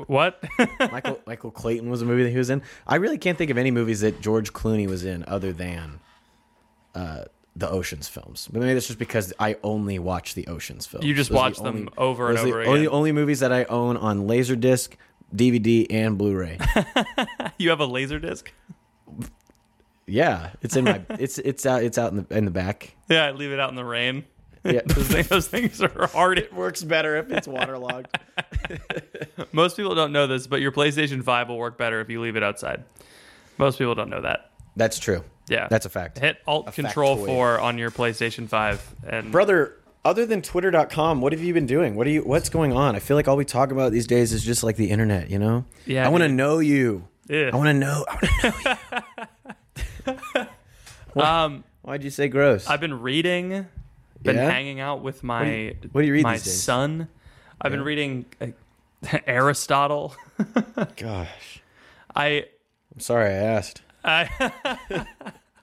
what? 0.06 0.42
Michael 0.92 1.18
Michael 1.26 1.50
Clayton 1.50 1.90
was 1.90 2.02
a 2.02 2.04
movie 2.04 2.22
that 2.24 2.30
he 2.30 2.38
was 2.38 2.50
in. 2.50 2.62
I 2.86 2.96
really 2.96 3.18
can't 3.18 3.38
think 3.38 3.50
of 3.50 3.58
any 3.58 3.70
movies 3.70 4.00
that 4.00 4.20
George 4.20 4.52
Clooney 4.52 4.86
was 4.86 5.04
in 5.04 5.24
other 5.26 5.52
than 5.52 5.98
uh, 6.94 7.24
the 7.56 7.68
Ocean's 7.70 8.08
films. 8.08 8.48
But 8.52 8.60
maybe 8.60 8.74
that's 8.74 8.86
just 8.86 8.98
because 8.98 9.32
I 9.38 9.56
only 9.62 9.98
watch 9.98 10.34
the 10.34 10.46
Ocean's 10.46 10.86
films. 10.86 11.04
You 11.06 11.14
just 11.14 11.30
Those 11.30 11.36
are 11.38 11.40
watch 11.40 11.56
the 11.58 11.64
them 11.64 11.88
over 11.96 12.28
and 12.28 12.38
those 12.38 12.44
are 12.46 12.48
over 12.48 12.62
the 12.62 12.68
only, 12.68 12.80
again. 12.82 12.94
only 12.94 13.12
movies 13.12 13.40
that 13.40 13.52
I 13.52 13.64
own 13.64 13.96
on 13.96 14.26
Laserdisc, 14.28 14.94
DVD, 15.34 15.86
and 15.90 16.18
Blu-ray. 16.18 16.58
you 17.58 17.70
have 17.70 17.80
a 17.80 17.86
laser 17.86 18.18
disc? 18.18 18.52
Yeah, 20.12 20.50
it's 20.60 20.76
in 20.76 20.84
my 20.84 21.00
it's 21.10 21.38
it's 21.38 21.64
out 21.64 21.82
it's 21.82 21.96
out 21.98 22.12
in 22.12 22.18
the 22.28 22.36
in 22.36 22.44
the 22.44 22.50
back. 22.50 22.94
Yeah, 23.08 23.24
I 23.24 23.30
leave 23.32 23.50
it 23.50 23.58
out 23.58 23.70
in 23.70 23.76
the 23.76 23.84
rain. 23.84 24.24
Yeah. 24.64 24.82
those, 24.86 25.08
things, 25.08 25.28
those 25.28 25.48
things 25.48 25.82
are 25.82 26.06
hard. 26.08 26.38
It 26.38 26.54
works 26.54 26.84
better 26.84 27.16
if 27.16 27.30
it's 27.30 27.48
waterlogged. 27.48 28.16
Most 29.52 29.76
people 29.76 29.94
don't 29.94 30.12
know 30.12 30.26
this, 30.28 30.46
but 30.46 30.60
your 30.60 30.70
PlayStation 30.70 31.24
5 31.24 31.48
will 31.48 31.58
work 31.58 31.76
better 31.76 32.00
if 32.00 32.08
you 32.08 32.20
leave 32.20 32.36
it 32.36 32.44
outside. 32.44 32.84
Most 33.58 33.78
people 33.78 33.96
don't 33.96 34.08
know 34.08 34.20
that. 34.20 34.52
That's 34.76 35.00
true. 35.00 35.24
Yeah. 35.48 35.66
That's 35.68 35.84
a 35.84 35.90
fact. 35.90 36.20
Hit 36.20 36.38
Alt 36.46 36.72
Control 36.74 37.16
factoid. 37.16 37.26
4 37.26 37.60
on 37.60 37.76
your 37.78 37.90
PlayStation 37.90 38.48
5 38.48 38.94
and 39.08 39.32
brother 39.32 39.78
other 40.04 40.26
than 40.26 40.42
twitter.com 40.42 41.20
what 41.20 41.32
have 41.32 41.42
you 41.42 41.54
been 41.54 41.66
doing 41.66 41.94
what 41.94 42.06
are 42.06 42.10
you 42.10 42.22
what's 42.22 42.48
going 42.48 42.72
on 42.72 42.96
i 42.96 42.98
feel 42.98 43.16
like 43.16 43.28
all 43.28 43.36
we 43.36 43.44
talk 43.44 43.70
about 43.70 43.92
these 43.92 44.04
days 44.08 44.32
is 44.32 44.42
just 44.44 44.64
like 44.64 44.74
the 44.74 44.90
internet 44.90 45.30
you 45.30 45.38
know 45.38 45.64
Yeah, 45.86 46.04
i 46.04 46.08
want 46.08 46.22
to 46.22 46.28
know 46.28 46.58
you 46.58 47.06
Ugh. 47.30 47.50
i 47.52 47.56
want 47.56 47.68
to 47.68 47.74
know 47.74 48.04
I 48.08 48.52
wanna 48.52 48.78
know 48.96 49.02
um 51.16 51.64
why'd 51.82 52.02
you 52.04 52.10
say 52.10 52.28
gross 52.28 52.66
I've 52.68 52.80
been 52.80 53.00
reading, 53.00 53.66
been 54.22 54.36
Yeah? 54.36 54.50
hanging 54.50 54.80
out 54.80 55.02
with 55.02 55.22
my 55.22 55.44
do 55.44 55.50
you- 55.50 55.88
what 55.92 56.00
do 56.02 56.06
you 56.06 56.12
read 56.14 56.22
my 56.24 56.36
son. 56.36 57.08
I've 57.60 57.70
been 57.72 57.82
reading 57.84 58.24
uh, 58.40 58.46
Aristotle. 59.26 60.14
gosh 60.96 61.60
I 62.14 62.46
i'm 62.94 63.00
sorry 63.00 63.30
i 63.30 63.32
asked 63.32 63.82
I 64.04 64.28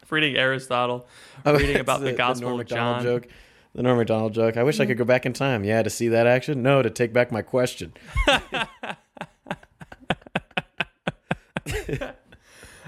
reading 0.10 0.36
Aristotle, 0.38 1.06
Oh, 1.46 1.56
reading 1.58 1.78
about 1.78 2.02
the, 2.02 2.14
Gospel 2.14 2.50
Norm 2.50 2.62
of 2.62 2.68
John. 2.68 3.04
joke 3.04 3.28
the 3.76 3.84
Norm 3.84 3.98
Macdonald 4.00 4.34
joke. 4.34 4.58
I 4.58 4.64
wish 4.64 4.80
I 4.80 4.88
could 4.88 4.98
go 4.98 5.04
back 5.06 5.28
in 5.28 5.34
time. 5.34 5.64
Yeah, 5.64 5.84
to 5.84 5.92
see 5.92 6.08
that 6.08 6.26
action. 6.26 6.64
No, 6.64 6.82
to 6.82 6.90
take 6.90 7.14
back 7.14 7.32
my 7.32 7.44
question. 7.44 7.94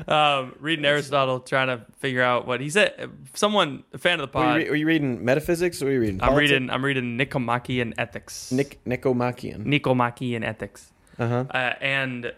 Um, 0.08 0.56
reading 0.60 0.86
Aristotle, 0.86 1.40
trying 1.40 1.68
to 1.68 1.86
figure 2.00 2.22
out 2.22 2.48
what 2.48 2.62
he 2.62 2.70
said. 2.70 3.12
Someone, 3.34 3.84
a 3.94 3.98
fan 3.98 4.16
of 4.20 4.22
the 4.22 4.28
pod. 4.28 4.62
you, 4.62 4.64
re- 4.64 4.70
are 4.70 4.76
you 4.76 4.86
reading 4.86 5.24
metaphysics 5.24 5.82
or 5.82 5.88
are 5.88 5.92
you 5.92 6.00
reading? 6.00 6.22
I'm 6.24 6.36
reading. 6.36 6.70
I'm 6.70 6.84
reading 6.84 7.18
Nicomachean 7.18 7.94
Ethics. 7.98 8.52
Nick 8.52 8.80
Nicomachean. 8.86 9.66
Nicomachean 9.66 10.44
Ethics. 10.44 10.92
Uh-huh. 11.20 11.46
Uh, 11.50 11.74
and 11.82 12.34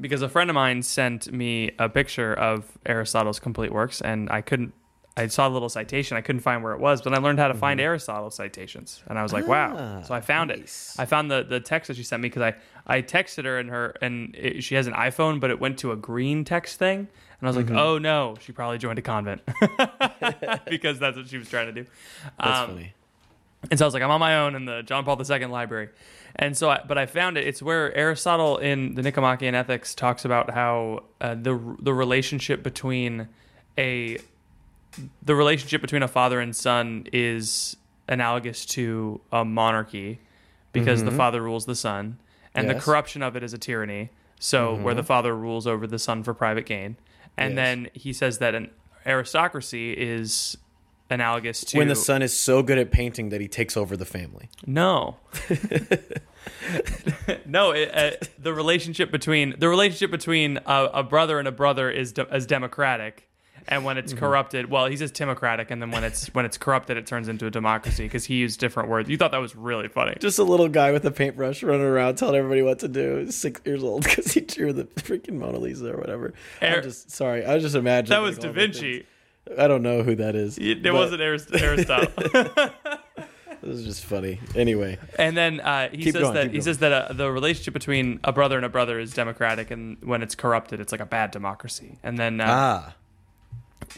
because 0.00 0.22
a 0.22 0.28
friend 0.28 0.50
of 0.50 0.54
mine 0.54 0.82
sent 0.82 1.32
me 1.32 1.70
a 1.78 1.88
picture 1.88 2.34
of 2.34 2.78
Aristotle's 2.86 3.40
complete 3.40 3.72
works, 3.72 4.00
and 4.00 4.28
I 4.30 4.40
couldn't. 4.40 4.74
I 5.18 5.26
saw 5.26 5.48
the 5.48 5.52
little 5.52 5.68
citation. 5.68 6.16
I 6.16 6.20
couldn't 6.20 6.40
find 6.40 6.62
where 6.62 6.72
it 6.72 6.80
was, 6.80 7.02
but 7.02 7.12
I 7.14 7.18
learned 7.18 7.38
how 7.38 7.48
to 7.48 7.54
find 7.54 7.80
Aristotle 7.80 8.30
citations, 8.30 9.02
and 9.08 9.18
I 9.18 9.22
was 9.22 9.32
like, 9.32 9.46
"Wow!" 9.46 9.74
Mm-hmm. 9.74 9.98
Ah, 9.98 10.02
So 10.02 10.14
I 10.14 10.20
found 10.20 10.48
nice. 10.50 10.94
it. 10.98 11.02
I 11.02 11.04
found 11.06 11.30
the 11.30 11.42
the 11.42 11.60
text 11.60 11.88
that 11.88 11.96
she 11.96 12.02
sent 12.04 12.22
me 12.22 12.28
because 12.28 12.42
I 12.42 12.54
I 12.86 13.02
texted 13.02 13.44
her 13.44 13.58
and 13.58 13.68
her 13.70 13.94
and 14.00 14.34
it, 14.36 14.62
she 14.64 14.74
has 14.76 14.86
an 14.86 14.94
iPhone, 14.94 15.40
but 15.40 15.50
it 15.50 15.58
went 15.60 15.78
to 15.80 15.92
a 15.92 15.96
green 15.96 16.44
text 16.44 16.78
thing, 16.78 16.98
and 17.00 17.08
I 17.42 17.46
was 17.46 17.56
like, 17.56 17.66
Mm-hmm. 17.66 17.76
"Oh 17.76 17.98
no!" 17.98 18.36
She 18.40 18.52
probably 18.52 18.78
joined 18.78 18.98
a 18.98 19.02
convent 19.02 19.42
because 20.68 20.98
that's 20.98 21.16
what 21.16 21.28
she 21.28 21.38
was 21.38 21.48
trying 21.48 21.66
to 21.66 21.72
do. 21.72 21.86
That's 22.38 22.58
Um, 22.60 22.68
funny. 22.74 22.92
and 23.70 23.78
so 23.78 23.84
I 23.84 23.88
was 23.88 23.94
like, 23.94 24.02
I'm 24.02 24.10
on 24.10 24.20
my 24.20 24.38
own 24.38 24.54
in 24.54 24.64
the 24.64 24.82
John 24.82 25.04
Paul 25.04 25.20
II 25.20 25.46
library. 25.46 25.88
And 26.36 26.56
so, 26.56 26.70
I, 26.70 26.80
but 26.86 26.96
I 26.98 27.06
found 27.06 27.36
it. 27.38 27.46
It's 27.48 27.60
where 27.62 27.92
Aristotle 27.96 28.58
in 28.58 28.94
the 28.94 29.02
Nicomachean 29.02 29.54
Ethics 29.54 29.94
talks 29.94 30.24
about 30.24 30.50
how 30.50 31.04
uh, 31.20 31.34
the 31.34 31.58
the 31.80 31.92
relationship 31.92 32.62
between 32.62 33.28
a 33.76 34.18
the 35.22 35.34
relationship 35.34 35.80
between 35.80 36.02
a 36.02 36.08
father 36.08 36.40
and 36.40 36.54
son 36.56 37.06
is 37.12 37.76
analogous 38.08 38.64
to 38.66 39.20
a 39.32 39.44
monarchy 39.44 40.18
because 40.72 41.04
the 41.04 41.10
father 41.10 41.42
rules 41.42 41.66
the 41.66 41.74
son, 41.74 42.18
and 42.54 42.68
the 42.70 42.74
corruption 42.74 43.22
of 43.22 43.36
it 43.36 43.42
is 43.42 43.52
a 43.52 43.58
tyranny. 43.58 44.10
So 44.40 44.76
where 44.76 44.94
the 44.94 45.02
father 45.02 45.36
rules 45.36 45.66
over 45.66 45.86
the 45.86 45.98
son 45.98 46.22
for 46.22 46.32
private 46.34 46.66
gain, 46.66 46.96
and 47.36 47.54
Yes. 47.54 47.56
then 47.56 47.88
he 47.92 48.12
says 48.12 48.38
that 48.38 48.54
an 48.54 48.70
aristocracy 49.04 49.92
is 49.92 50.56
analogous 51.10 51.64
to 51.64 51.78
When 51.78 51.88
the 51.88 51.96
son 51.96 52.22
is 52.22 52.32
so 52.36 52.62
good 52.62 52.78
at 52.78 52.90
painting 52.92 53.30
that 53.30 53.40
he 53.40 53.48
takes 53.48 53.76
over 53.76 53.96
the 53.96 54.04
family. 54.04 54.48
no. 54.66 55.16
no, 57.46 57.72
it, 57.72 57.90
uh, 57.94 58.10
the 58.38 58.52
relationship 58.54 59.10
between 59.10 59.54
the 59.58 59.68
relationship 59.68 60.10
between 60.10 60.58
a, 60.66 60.84
a 60.94 61.02
brother 61.02 61.38
and 61.38 61.46
a 61.48 61.52
brother 61.52 61.90
is 61.90 62.12
de- 62.12 62.34
is 62.34 62.46
democratic, 62.46 63.27
and 63.68 63.84
when 63.84 63.96
Mm-hmm. 63.96 64.04
it's 64.04 64.12
corrupted, 64.14 64.70
well, 64.70 64.86
he 64.86 64.96
says 64.96 65.10
democratic, 65.10 65.70
and 65.70 65.80
then 65.80 65.90
when 65.90 66.02
it's 66.04 66.26
when 66.34 66.44
it's 66.44 66.56
corrupted, 66.58 66.96
it 66.96 67.06
turns 67.06 67.28
into 67.28 67.46
a 67.46 67.50
democracy 67.50 68.04
because 68.04 68.24
he 68.24 68.34
used 68.36 68.58
different 68.60 68.88
words. 68.88 69.08
You 69.08 69.16
thought 69.16 69.30
that 69.32 69.38
was 69.40 69.54
really 69.54 69.88
funny. 69.88 70.16
Just 70.20 70.38
a 70.38 70.44
little 70.44 70.68
guy 70.68 70.90
with 70.92 71.04
a 71.04 71.10
paintbrush 71.10 71.62
running 71.62 71.82
around 71.82 72.16
telling 72.16 72.34
everybody 72.36 72.62
what 72.62 72.78
to 72.80 72.88
do. 72.88 73.30
Six 73.30 73.60
years 73.64 73.84
old 73.84 74.02
because 74.04 74.32
he 74.32 74.40
drew 74.40 74.72
the 74.72 74.84
freaking 74.84 75.34
Mona 75.34 75.58
Lisa 75.58 75.92
or 75.92 75.98
whatever. 75.98 76.34
Air- 76.60 76.78
I'm 76.78 76.82
just 76.82 77.10
sorry. 77.10 77.44
I 77.44 77.54
was 77.54 77.62
just 77.62 77.76
imagining. 77.76 78.10
that 78.18 78.22
was 78.26 78.38
all 78.38 78.44
Da 78.44 78.52
Vinci. 78.52 79.06
I 79.56 79.66
don't 79.68 79.82
know 79.82 80.02
who 80.02 80.14
that 80.16 80.34
is. 80.34 80.58
It, 80.58 80.82
but 80.82 80.92
wasn't 80.92 81.22
Arist- 81.22 81.54
Aristotle. 81.54 82.12
This 83.60 83.80
is 83.80 83.84
just 83.84 84.04
funny. 84.04 84.38
Anyway, 84.54 84.98
And 85.18 85.36
then 85.36 85.58
uh, 85.58 85.88
he 85.92 86.12
says 86.12 86.22
going, 86.22 86.34
that 86.34 86.50
he 86.52 86.60
says 86.60 86.78
that 86.78 86.92
uh, 86.92 87.12
the 87.12 87.28
relationship 87.32 87.74
between 87.74 88.20
a 88.22 88.32
brother 88.32 88.54
and 88.56 88.64
a 88.64 88.68
brother 88.68 89.00
is 89.00 89.12
democratic, 89.12 89.72
and 89.72 89.96
when 90.04 90.22
it's 90.22 90.36
corrupted, 90.36 90.78
it's 90.78 90.92
like 90.92 91.00
a 91.00 91.06
bad 91.06 91.32
democracy. 91.32 91.98
And 92.04 92.16
then 92.16 92.40
uh, 92.40 92.46
ah, 92.48 92.94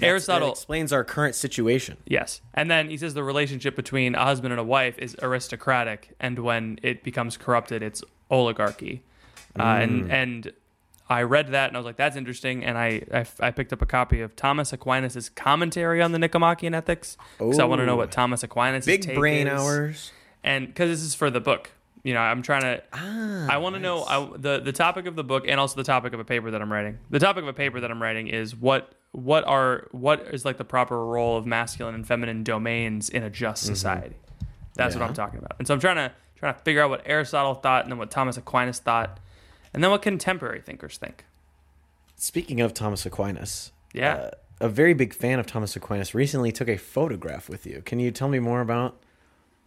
Aristotle 0.03 0.51
explains 0.53 0.93
our 0.93 1.05
current 1.05 1.35
situation. 1.35 1.97
Yes. 2.07 2.41
And 2.55 2.71
then 2.71 2.91
he 2.91 2.97
says 2.97 3.15
the 3.15 3.25
relationship 3.25 3.77
between 3.77 4.15
a 4.15 4.25
husband 4.25 4.53
and 4.53 4.61
a 4.61 4.65
wife 4.65 4.99
is 4.99 5.17
aristocratic, 5.23 6.15
and 6.21 6.39
when 6.39 6.79
it 6.83 7.03
becomes 7.03 7.37
corrupted, 7.37 7.83
it's 7.83 8.03
oligarchy. 8.31 9.03
Uh, 9.59 9.63
Mm. 9.63 9.83
and 9.83 10.13
and 10.13 10.53
I 11.09 11.23
read 11.25 11.49
that 11.49 11.67
and 11.69 11.77
I 11.77 11.81
was 11.81 11.85
like, 11.87 11.97
that's 11.97 12.15
interesting. 12.15 12.65
And 12.65 12.79
I, 12.79 13.03
I, 13.13 13.27
I 13.41 13.51
picked 13.51 13.73
up 13.73 13.83
a 13.83 13.87
copy 13.87 14.21
of 14.21 14.37
Thomas 14.37 14.73
Aquinas' 14.73 15.29
commentary 15.29 16.01
on 16.01 16.13
the 16.13 16.21
Nicomachean 16.21 16.73
Ethics 16.73 17.17
because 17.37 17.59
I 17.59 17.65
want 17.65 17.81
to 17.81 17.87
know 17.87 17.97
what 17.97 18.13
Thomas 18.13 18.45
Aquinas' 18.45 18.87
is. 18.87 19.05
Big 19.05 19.15
brain 19.17 19.49
is. 19.49 19.61
hours. 19.61 20.13
And 20.45 20.69
because 20.69 20.89
this 20.89 21.03
is 21.03 21.17
for 21.17 21.29
the 21.29 21.41
book, 21.41 21.71
you 22.05 22.15
know, 22.15 22.21
I'm 22.21 22.43
trying 22.43 22.63
to. 22.63 22.83
Ah, 22.93 23.49
I 23.51 23.57
want 23.59 23.75
to 23.75 23.81
know 23.81 24.05
I, 24.05 24.31
the 24.37 24.61
the 24.61 24.73
topic 24.73 25.07
of 25.07 25.17
the 25.17 25.25
book 25.25 25.47
and 25.49 25.59
also 25.59 25.75
the 25.75 25.83
topic 25.85 26.13
of 26.13 26.21
a 26.21 26.25
paper 26.25 26.53
that 26.53 26.63
I'm 26.63 26.73
writing. 26.73 26.99
The 27.11 27.19
topic 27.19 27.43
of 27.43 27.49
a 27.49 27.53
paper 27.53 27.81
that 27.81 27.91
I'm 27.91 28.01
writing 28.01 28.29
is 28.29 28.55
what 28.55 28.93
what 29.13 29.45
are 29.45 29.89
what 29.93 30.21
is 30.33 30.45
like 30.45 30.57
the 30.57 30.65
proper 30.65 31.05
role 31.05 31.37
of 31.37 31.45
masculine 31.47 31.95
and 31.95 32.07
feminine 32.07 32.45
domains 32.45 33.09
in 33.09 33.23
a 33.23 33.31
just 33.31 33.65
society. 33.65 34.17
That's 34.77 34.95
what 34.95 35.01
Mm-hmm. 35.01 35.01
Yeah. 35.03 35.09
I'm 35.09 35.15
talking 35.15 35.39
about. 35.39 35.57
And 35.59 35.67
so 35.67 35.75
I'm 35.75 35.81
trying 35.81 35.97
to 35.97 36.13
trying 36.37 36.55
to 36.55 36.61
figure 36.61 36.83
out 36.83 36.91
what 36.91 37.03
Aristotle 37.05 37.55
thought 37.55 37.83
and 37.85 37.91
then 37.93 37.99
what 37.99 38.11
Thomas 38.11 38.37
Aquinas 38.37 38.79
thought, 38.79 39.19
and 39.75 39.83
then 39.85 39.91
what 39.91 40.01
contemporary 40.03 40.61
thinkers 40.61 40.97
think. 40.97 41.25
Speaking 42.17 42.61
of 42.61 42.73
Thomas 42.75 43.05
Aquinas, 43.07 43.73
Yeah. 43.93 44.15
uh, 44.15 44.31
a 44.61 44.69
very 44.69 44.95
big 44.95 45.13
fan 45.15 45.39
of 45.39 45.47
Thomas 45.47 45.75
Aquinas, 45.77 46.15
recently 46.15 46.53
took 46.53 46.69
a 46.69 46.77
photograph 46.77 47.49
with 47.49 47.67
you. 47.67 47.83
Can 47.85 47.99
you 47.99 48.11
tell 48.11 48.29
me 48.29 48.39
more 48.39 48.61
about 48.61 49.03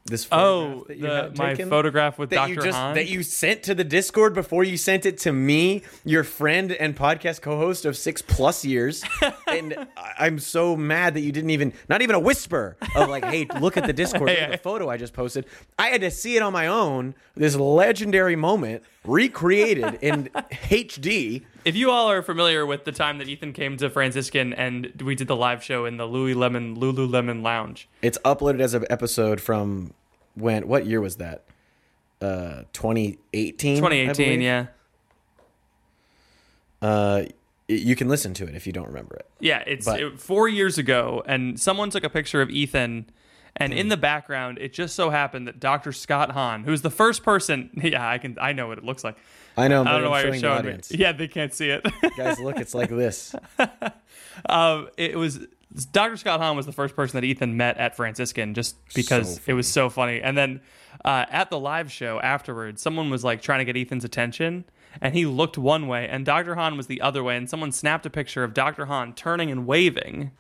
this 0.06 0.28
Oh, 0.32 0.84
that 0.88 0.98
you 0.98 1.04
the, 1.04 1.32
my 1.38 1.52
taken? 1.52 1.70
photograph 1.70 2.18
with 2.20 2.30
that 2.32 2.36
Dr. 2.36 2.50
you 2.50 2.62
just 2.62 2.78
Hahn. 2.78 2.96
that 2.96 3.08
you 3.08 3.24
sent 3.24 3.64
to 3.64 3.74
the 3.76 3.84
Discord 3.86 4.34
before 4.34 4.64
you 4.64 4.76
sent 4.76 5.06
it 5.06 5.18
to 5.20 5.32
me, 5.32 5.84
your 6.04 6.24
friend 6.26 6.72
and 6.74 6.96
podcast 6.96 7.42
co-host 7.42 7.86
of 7.86 7.96
six 7.96 8.22
plus 8.22 8.66
years, 8.66 9.04
and 9.48 9.88
I'm 10.18 10.40
so 10.40 10.76
mad 10.76 11.14
that 11.14 11.22
you 11.22 11.32
didn't 11.32 11.52
even 11.52 11.72
not 11.88 12.02
even 12.02 12.16
a 12.16 12.20
whisper 12.20 12.76
of 12.96 13.10
like, 13.10 13.24
hey, 13.26 13.48
look 13.62 13.78
at 13.78 13.86
the 13.88 13.94
Discord, 13.94 14.24
look 14.30 14.38
at 14.40 14.52
the 14.52 14.58
photo 14.58 14.90
I 14.90 14.98
just 14.98 15.14
posted. 15.14 15.46
I 15.80 15.88
had 15.88 16.02
to 16.02 16.12
see 16.12 16.36
it 16.36 16.42
on 16.42 16.52
my 16.54 16.68
own. 16.68 17.16
This 17.36 17.56
legendary 17.56 18.36
moment 18.36 18.84
recreated 19.06 20.00
in 20.02 20.30
HD. 20.34 21.44
If 21.66 21.76
you 21.76 21.92
all 21.92 22.10
are 22.10 22.22
familiar 22.22 22.66
with 22.66 22.86
the 22.86 22.92
time 22.92 23.18
that 23.20 23.28
Ethan 23.28 23.54
came 23.54 23.78
to 23.78 23.90
Franciscan 23.90 24.54
and 24.54 25.02
we 25.04 25.16
did 25.16 25.28
the 25.28 25.36
live 25.36 25.64
show 25.64 25.86
in 25.86 25.98
the 25.98 26.06
Louis 26.06 26.34
Lemon 26.34 26.78
Lululemon 26.78 27.42
Lounge, 27.42 27.88
It's 28.02 28.18
uploaded 28.26 28.62
as 28.62 28.74
an 28.74 28.86
episode 28.90 29.40
from 29.42 29.94
when? 30.36 30.68
What 30.68 30.86
year 30.86 31.02
was 31.02 31.18
that? 31.18 31.44
Uh, 32.22 32.64
2018. 32.74 33.74
I 33.74 33.80
2018, 33.80 34.42
yeah, 34.42 34.68
Uh, 36.82 37.24
you 37.68 37.96
can 37.96 38.10
listen 38.10 38.34
to 38.36 38.44
it 38.46 38.56
if 38.56 38.68
you 38.68 38.74
don't 38.74 38.88
remember 38.88 39.16
it. 39.16 39.26
yeah, 39.40 39.64
it's 39.66 39.86
But- 39.86 40.00
it- 40.02 40.20
four 40.20 40.48
years 40.50 40.78
ago, 40.78 41.24
and 41.26 41.60
someone 41.60 41.90
took 41.90 42.04
a 42.04 42.10
picture 42.10 42.42
of 42.42 42.50
Ethan, 42.50 43.06
and 43.56 43.74
in 43.74 43.88
the 43.88 43.98
background, 43.98 44.58
it 44.60 44.74
just 44.74 44.96
so 44.96 45.10
happened 45.10 45.48
that 45.48 45.60
Dr. 45.60 45.92
Scott 45.92 46.32
Hahn, 46.32 46.64
who's 46.64 46.82
the 46.82 46.90
first 46.90 47.24
person, 47.24 47.70
yeah, 47.84 48.08
I 48.08 48.18
can, 48.18 48.38
I 48.42 48.54
know 48.54 48.68
what 48.68 48.78
it 48.78 48.84
looks 48.84 49.04
like. 49.04 49.18
I 49.56 49.68
know. 49.68 49.82
I 49.82 49.92
don't 49.92 50.02
know 50.02 50.06
I'm 50.08 50.12
why 50.12 50.24
you're 50.24 50.36
showing 50.36 50.66
me. 50.66 50.80
Yeah, 50.90 51.12
they 51.12 51.28
can't 51.28 51.54
see 51.54 51.70
it. 51.70 51.86
Guys, 52.18 52.40
look, 52.40 52.58
it's 52.58 52.74
like 52.74 52.90
this. 52.90 53.36
um, 54.50 54.90
it 54.98 55.16
was 55.16 55.40
Dr. 55.92 56.18
Scott 56.18 56.40
Hahn 56.40 56.56
was 56.56 56.66
the 56.66 56.72
first 56.72 56.96
person 56.96 57.20
that 57.20 57.26
Ethan 57.26 57.58
met 57.58 57.78
at 57.78 57.96
Franciscan, 57.96 58.54
just 58.54 58.76
because 58.94 59.36
So 59.36 59.42
it 59.48 59.54
was 59.54 59.68
so 59.68 59.90
funny. 59.90 60.22
And 60.22 60.38
then 60.38 60.62
uh, 61.06 61.26
at 61.30 61.50
the 61.50 61.60
live 61.60 61.92
show 61.92 62.20
afterwards, 62.20 62.82
someone 62.82 63.10
was 63.10 63.24
like 63.24 63.42
trying 63.42 63.60
to 63.60 63.66
get 63.72 63.78
Ethan's 63.80 64.04
attention, 64.06 64.66
and 65.02 65.14
he 65.16 65.26
looked 65.26 65.58
one 65.58 65.88
way, 65.88 66.08
and 66.08 66.26
Dr. 66.26 66.56
Hahn 66.56 66.78
was 66.78 66.88
the 66.88 67.02
other 67.02 67.24
way, 67.24 67.36
and 67.38 67.50
someone 67.50 67.72
snapped 67.72 68.06
a 68.06 68.10
picture 68.10 68.44
of 68.44 68.54
Dr. 68.54 68.86
Hahn 68.86 69.14
turning 69.14 69.52
and 69.52 69.66
waving. 69.66 70.32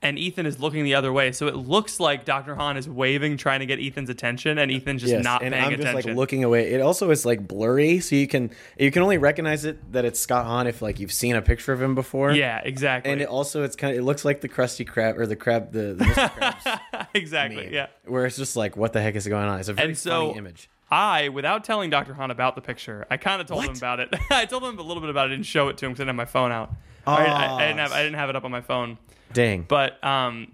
And 0.00 0.18
Ethan 0.18 0.46
is 0.46 0.60
looking 0.60 0.84
the 0.84 0.94
other 0.94 1.12
way, 1.12 1.32
so 1.32 1.48
it 1.48 1.56
looks 1.56 1.98
like 1.98 2.24
Dr. 2.24 2.54
Hahn 2.54 2.76
is 2.76 2.88
waving, 2.88 3.36
trying 3.36 3.60
to 3.60 3.66
get 3.66 3.80
Ethan's 3.80 4.08
attention, 4.10 4.58
and 4.58 4.70
Ethan's 4.70 5.00
just 5.02 5.12
yes, 5.12 5.24
not 5.24 5.42
and 5.42 5.52
paying 5.52 5.64
I'm 5.64 5.72
attention. 5.74 5.94
just 5.96 6.06
like 6.06 6.16
looking 6.16 6.44
away. 6.44 6.72
It 6.72 6.80
also 6.80 7.10
is 7.10 7.26
like 7.26 7.46
blurry, 7.48 7.98
so 8.00 8.14
you 8.14 8.28
can 8.28 8.50
you 8.78 8.90
can 8.90 9.02
only 9.02 9.18
recognize 9.18 9.64
it 9.64 9.92
that 9.92 10.04
it's 10.04 10.20
Scott 10.20 10.44
Hahn 10.46 10.66
if 10.68 10.80
like 10.82 11.00
you've 11.00 11.12
seen 11.12 11.34
a 11.34 11.42
picture 11.42 11.72
of 11.72 11.82
him 11.82 11.94
before. 11.94 12.30
yeah, 12.32 12.60
exactly. 12.62 13.10
And 13.12 13.20
it 13.20 13.28
also 13.28 13.64
it's 13.64 13.74
kind 13.76 13.92
of 13.92 13.98
it 13.98 14.02
looks 14.02 14.24
like 14.24 14.40
the 14.40 14.48
Krusty 14.48 14.86
Krab 14.88 15.18
or 15.18 15.26
the 15.26 15.36
crab 15.36 15.72
the, 15.72 15.94
the 15.94 16.04
Mr. 16.04 16.30
Krabs 16.92 17.06
exactly. 17.14 17.64
meme, 17.64 17.72
Yeah. 17.74 17.86
where 18.06 18.24
it's 18.26 18.36
just 18.36 18.56
like 18.56 18.76
what 18.76 18.92
the 18.92 19.00
heck 19.00 19.16
is 19.16 19.26
going 19.26 19.48
on? 19.48 19.58
It's 19.60 19.68
a 19.68 19.72
very 19.72 19.88
And 19.88 19.98
so 19.98 20.28
funny 20.28 20.38
image. 20.38 20.70
I, 20.90 21.28
without 21.28 21.64
telling 21.64 21.90
Dr. 21.90 22.14
Hahn 22.14 22.30
about 22.30 22.54
the 22.54 22.62
picture, 22.62 23.06
I 23.10 23.18
kind 23.18 23.42
of 23.42 23.46
told 23.46 23.62
him 23.64 23.74
about 23.76 24.00
it. 24.00 24.14
I 24.30 24.46
told 24.46 24.64
him 24.64 24.78
a 24.78 24.82
little 24.82 25.02
bit 25.02 25.10
about 25.10 25.26
it. 25.28 25.32
I 25.32 25.36
didn't 25.36 25.44
show 25.46 25.68
it 25.68 25.76
to 25.78 25.86
him 25.86 25.92
because 25.92 26.00
I 26.00 26.04
didn't 26.04 26.18
have 26.18 26.26
my 26.28 26.30
phone 26.32 26.50
out. 26.50 26.72
I, 27.06 27.24
I- 27.26 27.54
I 27.56 27.66
didn't 27.66 27.78
have 27.78 27.92
I 27.92 28.02
didn't 28.02 28.16
have 28.18 28.30
it 28.30 28.36
up 28.36 28.44
on 28.44 28.50
my 28.50 28.60
phone. 28.60 28.98
Dang. 29.32 29.62
But 29.68 30.02
um, 30.04 30.52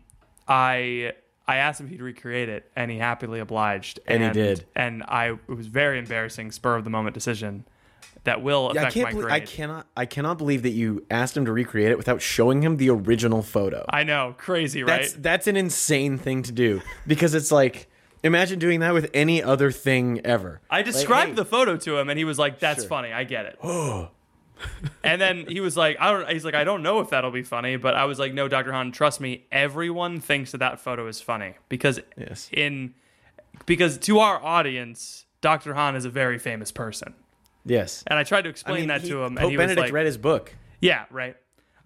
I 0.49 1.13
I 1.47 1.57
asked 1.57 1.81
him 1.81 1.87
if 1.87 1.93
he'd 1.93 2.01
recreate 2.03 2.49
it, 2.49 2.71
and 2.75 2.91
he 2.91 2.99
happily 2.99 3.41
obliged. 3.41 4.01
And 4.07 4.23
he 4.23 4.31
did. 4.31 4.65
And 4.75 5.03
I 5.05 5.29
it 5.33 5.49
was 5.49 5.67
very 5.67 5.99
embarrassing, 5.99 6.53
spur 6.53 6.77
of 6.77 6.85
the 6.85 6.91
moment 6.91 7.15
decision 7.15 7.65
that 8.25 8.43
will 8.43 8.73
Yeah, 8.75 8.81
I 8.81 8.83
affect 8.85 8.95
can't 8.95 9.05
my 9.05 9.11
believe, 9.11 9.27
grade. 9.27 9.43
I 9.43 9.47
cannot 9.47 9.87
I 9.97 10.07
cannot 10.07 10.39
believe 10.39 10.63
that 10.63 10.71
you 10.71 11.05
asked 11.11 11.37
him 11.37 11.45
to 11.45 11.53
recreate 11.53 11.91
it 11.91 11.99
without 11.99 12.23
showing 12.23 12.63
him 12.63 12.79
the 12.79 12.91
original 12.91 13.43
photo. 13.43 13.85
I 13.89 14.05
know, 14.05 14.35
crazy, 14.39 14.83
right? 14.83 15.01
That's 15.03 15.13
that's 15.15 15.47
an 15.47 15.57
insane 15.57 16.19
thing 16.19 16.43
to 16.45 16.53
do 16.53 16.81
because 17.07 17.35
it's 17.35 17.53
like 17.53 17.89
imagine 18.23 18.59
doing 18.59 18.81
that 18.81 18.95
with 18.95 19.11
any 19.13 19.43
other 19.43 19.71
thing 19.71 20.21
ever. 20.25 20.63
I 20.71 20.77
Like, 20.79 20.87
described 20.87 21.31
hey, 21.31 21.35
the 21.37 21.45
photo 21.45 21.77
to 21.77 21.99
him, 21.99 22.09
and 22.09 22.19
he 22.19 22.25
was 22.25 22.39
like, 22.39 22.59
"That's 22.59 22.81
Sure. 22.83 22.89
funny. 22.89 23.13
I 23.13 23.25
get 23.25 23.45
it." 23.47 23.59
and 25.03 25.21
then 25.21 25.47
he 25.49 25.61
was 25.61 25.77
like, 25.77 25.97
"I 26.01 26.11
don't." 26.11 26.29
He's 26.31 26.45
like, 26.45 26.55
"I 26.55 26.65
don't 26.65 26.83
know 26.83 27.01
if 27.01 27.11
that'll 27.11 27.31
be 27.31 27.43
funny," 27.43 27.77
but 27.77 27.95
I 27.95 28.05
was 28.05 28.19
like, 28.19 28.33
"No, 28.35 28.49
Doctor 28.49 28.73
Hahn, 28.73 28.93
trust 28.93 29.21
me. 29.21 29.45
Everyone 29.53 30.21
thinks 30.21 30.53
that 30.53 30.59
that 30.59 30.81
photo 30.81 31.07
is 31.07 31.21
funny 31.21 31.55
because 31.69 32.01
Yes. 32.17 32.49
in 32.53 32.95
because 33.67 33.99
to 33.99 34.19
our 34.21 34.43
audience, 34.43 35.27
Doctor 35.41 35.75
Hahn 35.75 35.97
is 35.97 36.05
a 36.05 36.11
very 36.11 36.39
famous 36.39 36.71
person." 36.73 37.15
Yes. 37.67 38.05
And 38.07 38.19
I 38.19 38.25
tried 38.25 38.43
to 38.43 38.49
I 38.49 38.51
explain 38.51 38.77
mean, 38.81 38.89
that 38.89 39.03
he- 39.03 39.09
to 39.11 39.23
him, 39.25 39.35
Pope 39.37 39.43
and 39.45 39.51
he 39.51 39.57
was 39.57 39.63
Benedict 39.65 39.87
like, 39.87 39.93
read 39.93 40.07
his 40.07 40.19
book. 40.19 40.55
"Yeah, 40.81 41.05
right." 41.11 41.37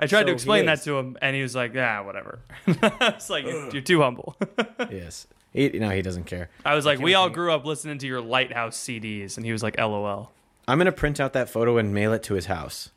I 0.01 0.07
tried 0.07 0.21
So 0.23 0.27
to 0.27 0.33
explain 0.33 0.67
that 0.67 0.83
to 0.83 0.97
him, 0.97 1.17
and 1.21 1.35
he 1.35 1.43
was 1.43 1.57
like, 1.57 1.75
"Yeah, 1.75 2.01
whatever." 2.01 2.39
it's 2.67 3.29
like 3.31 3.45
you're, 3.45 3.71
you're 3.71 3.83
too 3.83 4.01
humble. 4.03 4.37
Yes. 4.91 5.27
He, 5.53 5.71
no, 5.71 5.89
he 5.91 6.03
doesn't 6.03 6.25
care. 6.25 6.51
I 6.65 6.75
was 6.75 6.85
like, 6.87 6.99
can't 6.99 7.05
"We 7.05 7.15
all 7.15 7.27
think- 7.27 7.35
grew 7.35 7.53
up 7.53 7.65
listening 7.65 7.99
to 7.99 8.07
your 8.07 8.21
Lighthouse 8.21 8.77
CDs," 8.77 9.37
and 9.37 9.45
he 9.47 9.51
was 9.53 9.63
like, 9.63 9.77
"LOL." 9.79 10.31
I'm 10.69 10.79
gonna 10.79 10.93
print 10.93 11.19
out 11.19 11.33
that 11.33 11.51
photo 11.51 11.79
and 11.79 11.93
mail 11.93 12.13
it 12.13 12.23
to 12.25 12.35
his 12.35 12.47
house, 12.47 12.91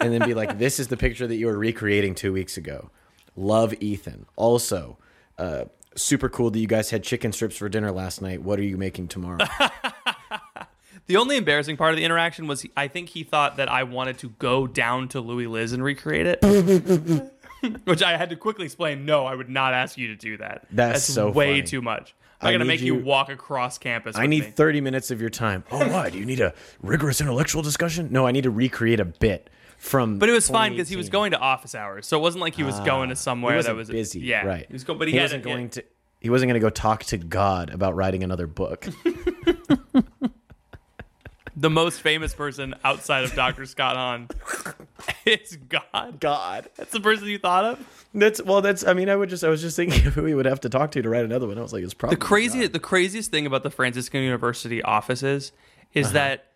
and 0.00 0.12
then 0.12 0.24
be 0.24 0.34
like, 0.34 0.58
"This 0.58 0.80
is 0.80 0.88
the 0.88 0.96
picture 0.96 1.26
that 1.26 1.36
you 1.36 1.46
were 1.46 1.58
recreating 1.58 2.14
two 2.14 2.32
weeks 2.32 2.56
ago." 2.56 2.90
Love, 3.36 3.74
Ethan. 3.80 4.26
Also, 4.34 4.96
uh, 5.38 5.66
super 5.94 6.28
cool 6.28 6.50
that 6.50 6.58
you 6.58 6.66
guys 6.66 6.90
had 6.90 7.02
chicken 7.04 7.30
strips 7.32 7.56
for 7.56 7.68
dinner 7.68 7.92
last 7.92 8.22
night. 8.22 8.42
What 8.42 8.58
are 8.58 8.64
you 8.64 8.76
making 8.76 9.08
tomorrow? 9.08 9.44
The 11.06 11.16
only 11.18 11.36
embarrassing 11.36 11.76
part 11.76 11.92
of 11.92 11.98
the 11.98 12.04
interaction 12.04 12.48
was 12.48 12.66
I 12.76 12.88
think 12.88 13.10
he 13.10 13.22
thought 13.22 13.58
that 13.58 13.68
I 13.68 13.84
wanted 13.84 14.18
to 14.18 14.30
go 14.40 14.66
down 14.66 15.08
to 15.08 15.20
Louis 15.20 15.46
Liz 15.46 15.72
and 15.72 15.82
recreate 15.82 16.26
it. 16.26 17.32
Which 17.84 18.02
I 18.02 18.16
had 18.16 18.30
to 18.30 18.36
quickly 18.36 18.64
explain, 18.64 19.04
no, 19.04 19.24
I 19.24 19.34
would 19.34 19.48
not 19.48 19.72
ask 19.72 19.96
you 19.96 20.08
to 20.08 20.16
do 20.16 20.36
that. 20.38 20.66
That's 20.70 21.04
so 21.04 21.30
way 21.30 21.60
funny. 21.60 21.62
too 21.62 21.80
much. 21.80 22.14
I'm 22.40 22.48
I 22.48 22.52
gonna 22.52 22.64
make 22.64 22.80
you, 22.80 22.96
you- 22.96 23.04
walk 23.04 23.28
across 23.28 23.78
campus. 23.78 24.16
I 24.16 24.26
need 24.26 24.44
me. 24.44 24.50
30 24.50 24.80
minutes 24.80 25.10
of 25.10 25.20
your 25.20 25.30
time. 25.30 25.64
Oh, 25.70 25.88
why? 25.88 26.10
Do 26.10 26.18
you 26.18 26.26
need 26.26 26.40
a 26.40 26.54
rigorous 26.82 27.20
intellectual 27.20 27.62
discussion? 27.62 28.08
No, 28.10 28.26
I 28.26 28.32
need 28.32 28.44
to 28.44 28.50
recreate 28.50 29.00
a 29.00 29.04
bit 29.04 29.50
from. 29.78 30.18
But 30.18 30.28
it 30.28 30.32
was 30.32 30.48
fine 30.48 30.72
because 30.72 30.88
he 30.88 30.96
was 30.96 31.08
going 31.08 31.30
to 31.32 31.38
office 31.38 31.74
hours, 31.74 32.06
so 32.06 32.18
it 32.18 32.20
wasn't 32.20 32.42
like 32.42 32.54
he 32.54 32.62
was 32.62 32.76
ah, 32.76 32.84
going 32.84 33.08
to 33.08 33.16
somewhere 33.16 33.62
that 33.62 33.74
was 33.74 33.88
busy. 33.88 34.20
Yeah, 34.20 34.44
right. 34.44 34.66
He 34.66 34.72
was 34.72 34.84
going, 34.84 34.98
but 34.98 35.08
he, 35.08 35.14
he 35.14 35.20
wasn't 35.20 35.44
going 35.44 35.70
to. 35.70 35.84
He 36.20 36.30
wasn't 36.30 36.48
going 36.48 36.60
to 36.60 36.64
go 36.64 36.70
talk 36.70 37.04
to 37.04 37.18
God 37.18 37.70
about 37.70 37.94
writing 37.94 38.24
another 38.24 38.46
book. 38.46 38.86
the 41.56 41.70
most 41.70 42.02
famous 42.02 42.34
person 42.34 42.74
outside 42.84 43.24
of 43.24 43.34
Dr. 43.34 43.64
Scott 43.66 43.96
Hahn 43.96 44.28
is 45.24 45.56
God. 45.56 46.20
God. 46.20 46.68
That's 46.76 46.92
the 46.92 47.00
person 47.00 47.28
you 47.28 47.38
thought 47.38 47.64
of. 47.64 48.06
That's 48.14 48.42
well. 48.42 48.60
That's. 48.60 48.86
I 48.86 48.92
mean, 48.92 49.08
I 49.08 49.16
would 49.16 49.30
just. 49.30 49.42
I 49.42 49.48
was 49.48 49.62
just 49.62 49.76
thinking 49.76 50.06
of 50.06 50.14
who 50.14 50.24
he 50.24 50.34
would 50.34 50.46
have 50.46 50.60
to 50.60 50.68
talk 50.68 50.90
to 50.92 51.02
to 51.02 51.08
write 51.08 51.24
another 51.24 51.46
one. 51.46 51.58
I 51.58 51.62
was 51.62 51.72
like, 51.72 51.82
it's 51.82 51.94
probably 51.94 52.16
the 52.16 52.20
crazy 52.20 52.66
the 52.66 52.78
craziest 52.78 53.30
thing 53.30 53.46
about 53.46 53.62
the 53.62 53.70
Franciscan 53.70 54.22
University 54.22 54.82
offices 54.82 55.52
is 55.94 56.06
uh-huh. 56.06 56.14
that 56.14 56.46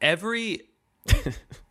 every 0.00 0.62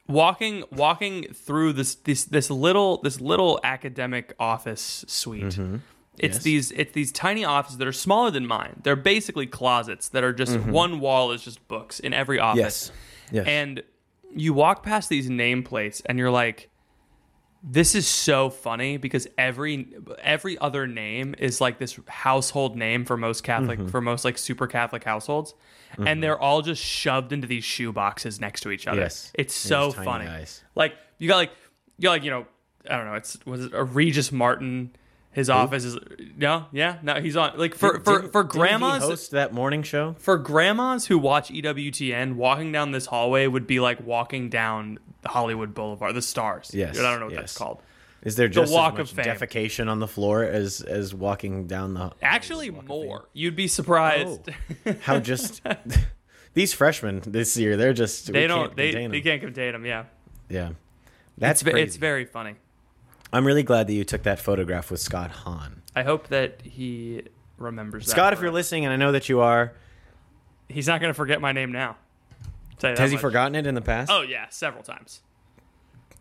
walking 0.07 0.63
walking 0.71 1.23
through 1.33 1.73
this 1.73 1.95
this 1.95 2.25
this 2.25 2.49
little 2.49 3.01
this 3.01 3.19
little 3.19 3.59
academic 3.63 4.33
office 4.39 5.03
suite 5.07 5.43
mm-hmm. 5.43 5.77
It's 6.19 6.35
Yes. 6.37 6.43
these 6.43 6.71
it's 6.71 6.93
these 6.93 7.11
tiny 7.11 7.43
offices 7.45 7.77
that 7.77 7.87
are 7.87 7.91
smaller 7.93 8.31
than 8.31 8.45
mine 8.47 8.79
they're 8.83 8.95
basically 8.95 9.45
closets 9.47 10.09
that 10.09 10.23
are 10.23 10.33
just 10.33 10.57
one 10.59 10.99
wall 10.99 11.31
is 11.31 11.43
just 11.43 11.67
books 11.67 11.99
in 11.99 12.13
every 12.13 12.39
office 12.39 12.59
Yes. 12.61 12.91
Yes. 13.31 13.45
and 13.47 13.83
you 14.35 14.53
walk 14.53 14.83
past 14.83 15.09
these 15.09 15.29
nameplates 15.29 16.01
and 16.05 16.17
you're 16.19 16.31
like 16.31 16.69
this 17.67 17.95
is 17.95 18.07
so 18.07 18.51
funny 18.51 18.97
because 18.97 19.27
every 19.39 19.87
every 20.21 20.55
other 20.59 20.85
name 20.85 21.33
is 21.39 21.59
like 21.59 21.79
this 21.79 21.99
household 22.07 22.75
name 22.75 23.05
for 23.05 23.17
most 23.17 23.43
Catholic 23.43 23.79
Mm-hmm. 23.79 23.87
for 23.87 24.01
most 24.01 24.23
like 24.23 24.37
super 24.37 24.67
Catholic 24.67 25.03
households, 25.03 25.55
and 25.97 26.21
they're 26.21 26.37
all 26.39 26.61
just 26.61 26.79
shoved 26.83 27.33
into 27.33 27.47
these 27.47 27.63
shoe 27.63 27.91
boxes 27.91 28.39
next 28.39 28.61
to 28.61 28.69
each 28.69 28.85
other. 28.85 29.01
Yes. 29.01 29.31
it's 29.33 29.55
so 29.55 29.91
tiny 29.91 30.05
funny. 30.05 30.45
Like 30.75 30.93
you 31.17 31.27
got 31.27 31.37
like 31.37 31.51
you 31.97 32.03
got 32.03 32.11
like 32.11 32.23
you 32.23 32.29
know 32.29 32.45
I 32.87 32.97
don't 32.97 33.05
know 33.07 33.15
it's 33.15 33.35
was 33.47 33.65
it 33.65 33.73
a 33.73 33.83
Regis 33.83 34.31
Martin. 34.31 34.95
His 35.35 35.49
office 35.49 35.83
is 35.83 35.97
no 36.37 36.65
yeah 36.71 36.97
no 37.03 37.15
he's 37.19 37.35
on 37.35 37.57
like 37.57 37.75
for 37.75 37.99
for 37.99 38.19
Didn't- 38.19 38.31
for 38.31 38.41
didn't 38.43 38.51
grandmas 38.57 39.03
host 39.03 39.31
that 39.31 39.53
morning 39.53 39.83
show. 39.83 40.15
for 40.17 40.37
grandmas 40.37 41.07
who 41.07 41.17
watch 41.19 41.49
EWTN, 41.51 42.35
walking 42.35 42.71
down 42.71 42.91
this 42.91 43.05
hallway 43.07 43.45
would 43.45 43.67
be 43.67 43.81
like 43.81 43.99
walking 43.99 44.49
down 44.49 44.97
the 45.23 45.29
Hollywood 45.29 45.73
Boulevard, 45.73 46.15
the 46.15 46.21
stars. 46.21 46.71
Yes, 46.73 46.97
I 46.97 47.01
don't 47.01 47.19
know 47.19 47.25
what 47.25 47.33
yes. 47.33 47.41
that's 47.41 47.57
called. 47.57 47.81
Is 48.23 48.37
there 48.37 48.47
just 48.47 48.71
the 48.71 48.75
walk 48.75 48.97
as 48.97 49.11
of 49.11 49.17
much 49.17 49.25
fame. 49.25 49.35
defecation 49.35 49.89
on 49.89 49.99
the 49.99 50.07
floor 50.07 50.43
as 50.43 50.81
as 50.81 51.13
walking 51.13 51.67
down 51.67 51.93
the? 51.95 52.11
Actually, 52.21 52.71
more. 52.71 53.27
You'd 53.33 53.55
be 53.57 53.67
surprised. 53.67 54.49
Oh. 54.85 54.95
How 55.01 55.19
just 55.19 55.61
these 56.53 56.73
freshmen 56.73 57.21
this 57.27 57.57
year? 57.57 57.75
They're 57.75 57.93
just 57.93 58.31
they 58.31 58.47
don't. 58.47 58.75
They 58.75 59.07
they 59.07 59.21
can't 59.21 59.41
contain 59.41 59.73
them. 59.73 59.85
Yeah, 59.85 60.05
Yeah, 60.49 60.69
that's 61.37 61.61
it's, 61.61 61.75
it's 61.75 61.95
very 61.97 62.25
funny. 62.25 62.55
I'm 63.33 63.45
really 63.45 63.63
glad 63.63 63.87
that 63.87 63.93
you 63.93 64.03
took 64.03 64.23
that 64.23 64.39
photograph 64.39 64.89
with 64.91 64.99
Scott 64.99 65.31
Hahn. 65.31 65.81
I 65.95 66.03
hope 66.03 66.27
that 66.27 66.61
he 66.61 67.23
remembers. 67.57 68.05
that 68.05 68.11
Scott, 68.11 68.33
if 68.33 68.41
you're 68.41 68.51
listening, 68.51 68.85
and 68.85 68.93
I 68.93 68.97
know 68.97 69.11
that 69.11 69.29
you 69.29 69.39
are, 69.41 69.73
he's 70.69 70.87
not 70.87 71.01
going 71.01 71.09
to 71.09 71.13
forget 71.15 71.41
my 71.41 71.51
name 71.51 71.71
now. 71.71 71.97
Tell 72.79 72.91
you 72.91 72.95
that 72.97 73.01
has 73.01 73.11
he 73.11 73.15
much. 73.15 73.21
forgotten 73.21 73.55
it 73.55 73.65
in 73.67 73.75
the 73.75 73.81
past? 73.81 74.11
Oh 74.11 74.21
yeah, 74.21 74.47
several 74.49 74.83
times. 74.83 75.21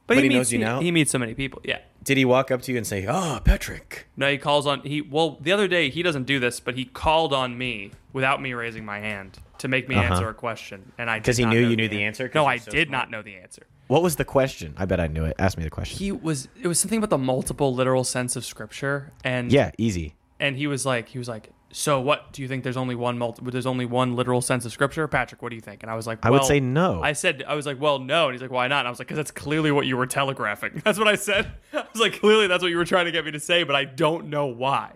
But 0.06 0.18
he 0.18 0.24
meets, 0.24 0.34
knows 0.34 0.52
you 0.52 0.58
now? 0.58 0.80
He 0.80 0.90
meets 0.92 1.10
so 1.10 1.18
many 1.18 1.34
people. 1.34 1.62
Yeah. 1.64 1.78
Did 2.02 2.18
he 2.18 2.24
walk 2.26 2.50
up 2.50 2.60
to 2.62 2.72
you 2.72 2.76
and 2.78 2.86
say, 2.86 3.06
"Oh, 3.08 3.40
Patrick"? 3.42 4.06
No, 4.16 4.30
he 4.30 4.36
calls 4.36 4.66
on 4.66 4.82
he. 4.82 5.00
Well, 5.00 5.38
the 5.40 5.50
other 5.52 5.66
day 5.66 5.88
he 5.88 6.02
doesn't 6.02 6.24
do 6.24 6.38
this, 6.38 6.60
but 6.60 6.74
he 6.74 6.84
called 6.84 7.32
on 7.32 7.56
me 7.56 7.90
without 8.12 8.42
me 8.42 8.52
raising 8.52 8.84
my 8.84 8.98
hand 9.00 9.38
to 9.58 9.66
make 9.68 9.88
me 9.88 9.94
Uh-huh. 9.96 10.12
answer 10.14 10.28
a 10.28 10.34
question, 10.34 10.92
and 10.98 11.08
I 11.08 11.18
'Cause 11.20 11.36
did 11.36 11.38
he 11.38 11.44
not 11.46 11.54
knew 11.54 11.62
know 11.62 11.68
you 11.70 11.76
knew 11.76 11.88
the 11.88 12.02
answer? 12.04 12.28
'Cause 12.28 12.34
No, 12.34 12.42
you're 12.42 12.50
I 12.50 12.56
so 12.58 12.70
did 12.70 12.88
smart? 12.88 13.08
not 13.08 13.10
know 13.10 13.22
the 13.22 13.36
answer. 13.36 13.62
What 13.94 14.02
was 14.02 14.16
the 14.16 14.24
question? 14.24 14.74
I 14.76 14.86
bet 14.86 14.98
I 14.98 15.06
knew 15.06 15.24
it. 15.24 15.36
Ask 15.38 15.56
me 15.56 15.62
the 15.62 15.70
question. 15.70 15.96
He 15.96 16.10
was. 16.10 16.48
It 16.60 16.66
was 16.66 16.80
something 16.80 16.98
about 16.98 17.10
the 17.10 17.18
multiple 17.18 17.72
literal 17.72 18.02
sense 18.02 18.34
of 18.34 18.44
scripture, 18.44 19.12
and 19.22 19.52
yeah, 19.52 19.70
easy. 19.78 20.16
and 20.40 20.56
he 20.56 20.66
was 20.66 20.84
like, 20.84 21.10
he 21.10 21.18
was 21.18 21.28
like, 21.28 21.50
so 21.70 22.00
what? 22.00 22.32
Do 22.32 22.42
you 22.42 22.48
think 22.48 22.64
there's 22.64 22.76
only 22.76 22.96
one 22.96 23.18
multi? 23.18 23.48
There's 23.48 23.66
only 23.66 23.86
one 23.86 24.16
literal 24.16 24.40
sense 24.40 24.64
of 24.64 24.72
scripture, 24.72 25.06
Patrick? 25.06 25.42
What 25.42 25.50
do 25.50 25.54
you 25.54 25.60
think? 25.60 25.84
And 25.84 25.92
I 25.92 25.94
was 25.94 26.08
like, 26.08 26.18
I 26.24 26.30
would 26.30 26.42
say 26.42 26.58
no. 26.58 27.04
I 27.04 27.12
said, 27.12 27.44
I 27.46 27.54
was 27.54 27.66
like, 27.66 27.80
well, 27.80 28.00
no. 28.00 28.24
And 28.24 28.34
he's 28.34 28.42
like, 28.42 28.50
why 28.50 28.66
not? 28.66 28.80
And 28.80 28.88
I 28.88 28.90
was 28.90 28.98
like, 28.98 29.06
because 29.06 29.18
that's 29.18 29.30
clearly 29.30 29.70
what 29.70 29.86
you 29.86 29.96
were 29.96 30.08
telegraphing. 30.08 30.82
That's 30.84 30.98
what 30.98 31.06
I 31.06 31.14
said. 31.14 31.52
I 31.72 31.84
was 31.92 32.00
like, 32.00 32.18
clearly 32.18 32.48
that's 32.48 32.64
what 32.64 32.70
you 32.72 32.78
were 32.78 32.84
trying 32.84 33.04
to 33.04 33.12
get 33.12 33.24
me 33.24 33.30
to 33.30 33.38
say, 33.38 33.62
but 33.62 33.76
I 33.76 33.84
don't 33.84 34.26
know 34.26 34.46
why. 34.46 34.94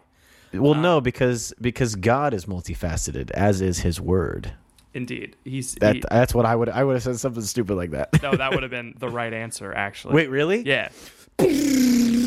Well, 0.53 0.75
uh, 0.75 0.81
no, 0.81 1.01
because 1.01 1.55
because 1.61 1.95
God 1.95 2.35
is 2.35 2.47
multifaceted, 2.47 3.31
as 3.31 3.61
is 3.61 3.79
His 3.79 4.01
Word. 4.01 4.55
Indeed, 4.94 5.37
he's 5.44 5.74
That 5.77 5.96
he, 5.96 6.03
that's 6.11 6.35
what 6.35 6.46
I 6.46 6.57
would 6.57 6.68
I 6.68 6.83
would 6.85 6.94
have 6.94 7.03
said 7.03 7.18
something 7.18 7.42
stupid 7.42 7.74
like 7.77 7.90
that. 7.90 8.22
no. 8.22 8.35
That 8.35 8.53
would 8.53 8.62
have 8.62 8.70
been 8.70 8.94
the 8.98 9.09
right 9.09 9.33
answer, 9.33 9.72
actually. 9.72 10.14
Wait, 10.14 10.31
really? 10.31 10.62
Yeah. 10.62 10.88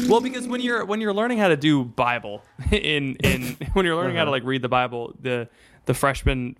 well, 0.08 0.21
because 0.21 0.47
when 0.47 0.62
you're 0.62 0.86
when 0.86 1.02
you're 1.02 1.13
learning 1.13 1.38
how 1.38 1.47
to 1.50 1.58
do 1.58 1.84
Bible 1.84 2.43
in 2.71 3.15
in 3.17 3.58
when 3.74 3.86
you're 3.86 3.95
learning 3.95 4.15
how 4.15 4.21
Uh-huh. 4.24 4.26
to 4.26 4.32
like 4.32 4.43
read 4.43 4.62
the 4.62 4.69
Bible, 4.69 5.13
the 5.19 5.50
the 5.86 5.93
freshman 5.93 6.56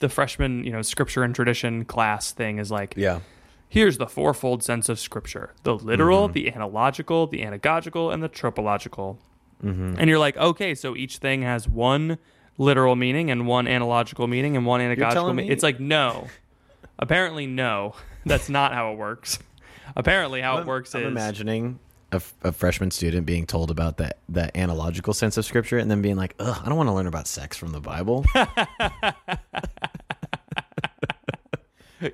the 0.00 0.08
freshman 0.08 0.64
you 0.64 0.72
know 0.72 0.82
scripture 0.82 1.22
and 1.22 1.34
tradition 1.34 1.84
class 1.84 2.32
thing 2.32 2.58
is 2.58 2.70
like 2.70 2.94
Yeah. 2.96 3.20
here's 3.68 3.98
the 3.98 4.06
fourfold 4.06 4.62
sense 4.62 4.88
of 4.88 4.98
scripture: 4.98 5.52
the 5.62 5.74
Mm-hmm. 5.76 5.86
literal, 5.86 6.28
the 6.28 6.48
analogical, 6.52 7.26
the 7.26 7.40
anagogical, 7.42 8.12
and 8.12 8.22
the 8.22 8.28
tropological. 8.28 9.18
Mm-hmm. 9.64 9.94
And 9.98 10.10
you're 10.10 10.18
like, 10.18 10.36
okay, 10.36 10.74
so 10.74 10.94
each 10.94 11.16
thing 11.16 11.40
has 11.42 11.66
one 11.66 12.18
literal 12.58 12.96
meaning 12.96 13.30
and 13.30 13.46
one 13.46 13.66
analogical 13.68 14.26
meaning 14.26 14.56
and 14.56 14.64
one 14.66 14.80
anagogical 14.80 15.34
meaning. 15.34 15.48
me- 15.48 15.52
It's 15.52 15.62
like 15.62 15.78
no. 15.80 16.28
Apparently, 16.98 17.46
no. 17.46 17.94
That's 18.26 18.48
not 18.48 18.72
how 18.72 18.92
it 18.92 18.96
works. 18.98 19.38
Apparently, 19.94 20.40
how 20.40 20.58
it 20.58 20.66
works 20.66 20.94
I'm 20.94 21.02
is 21.02 21.06
imagining 21.08 21.78
a, 22.12 22.16
f- 22.16 22.34
a 22.42 22.52
freshman 22.52 22.90
student 22.90 23.24
being 23.26 23.46
told 23.46 23.70
about 23.70 23.98
that 23.98 24.18
that 24.30 24.56
analogical 24.56 25.12
sense 25.12 25.36
of 25.36 25.44
scripture 25.44 25.78
and 25.78 25.90
then 25.90 26.02
being 26.02 26.16
like, 26.16 26.34
"Ugh, 26.40 26.60
I 26.64 26.68
don't 26.68 26.76
want 26.76 26.88
to 26.88 26.92
learn 26.92 27.06
about 27.06 27.26
sex 27.28 27.56
from 27.56 27.70
the 27.72 27.80
Bible." 27.80 28.24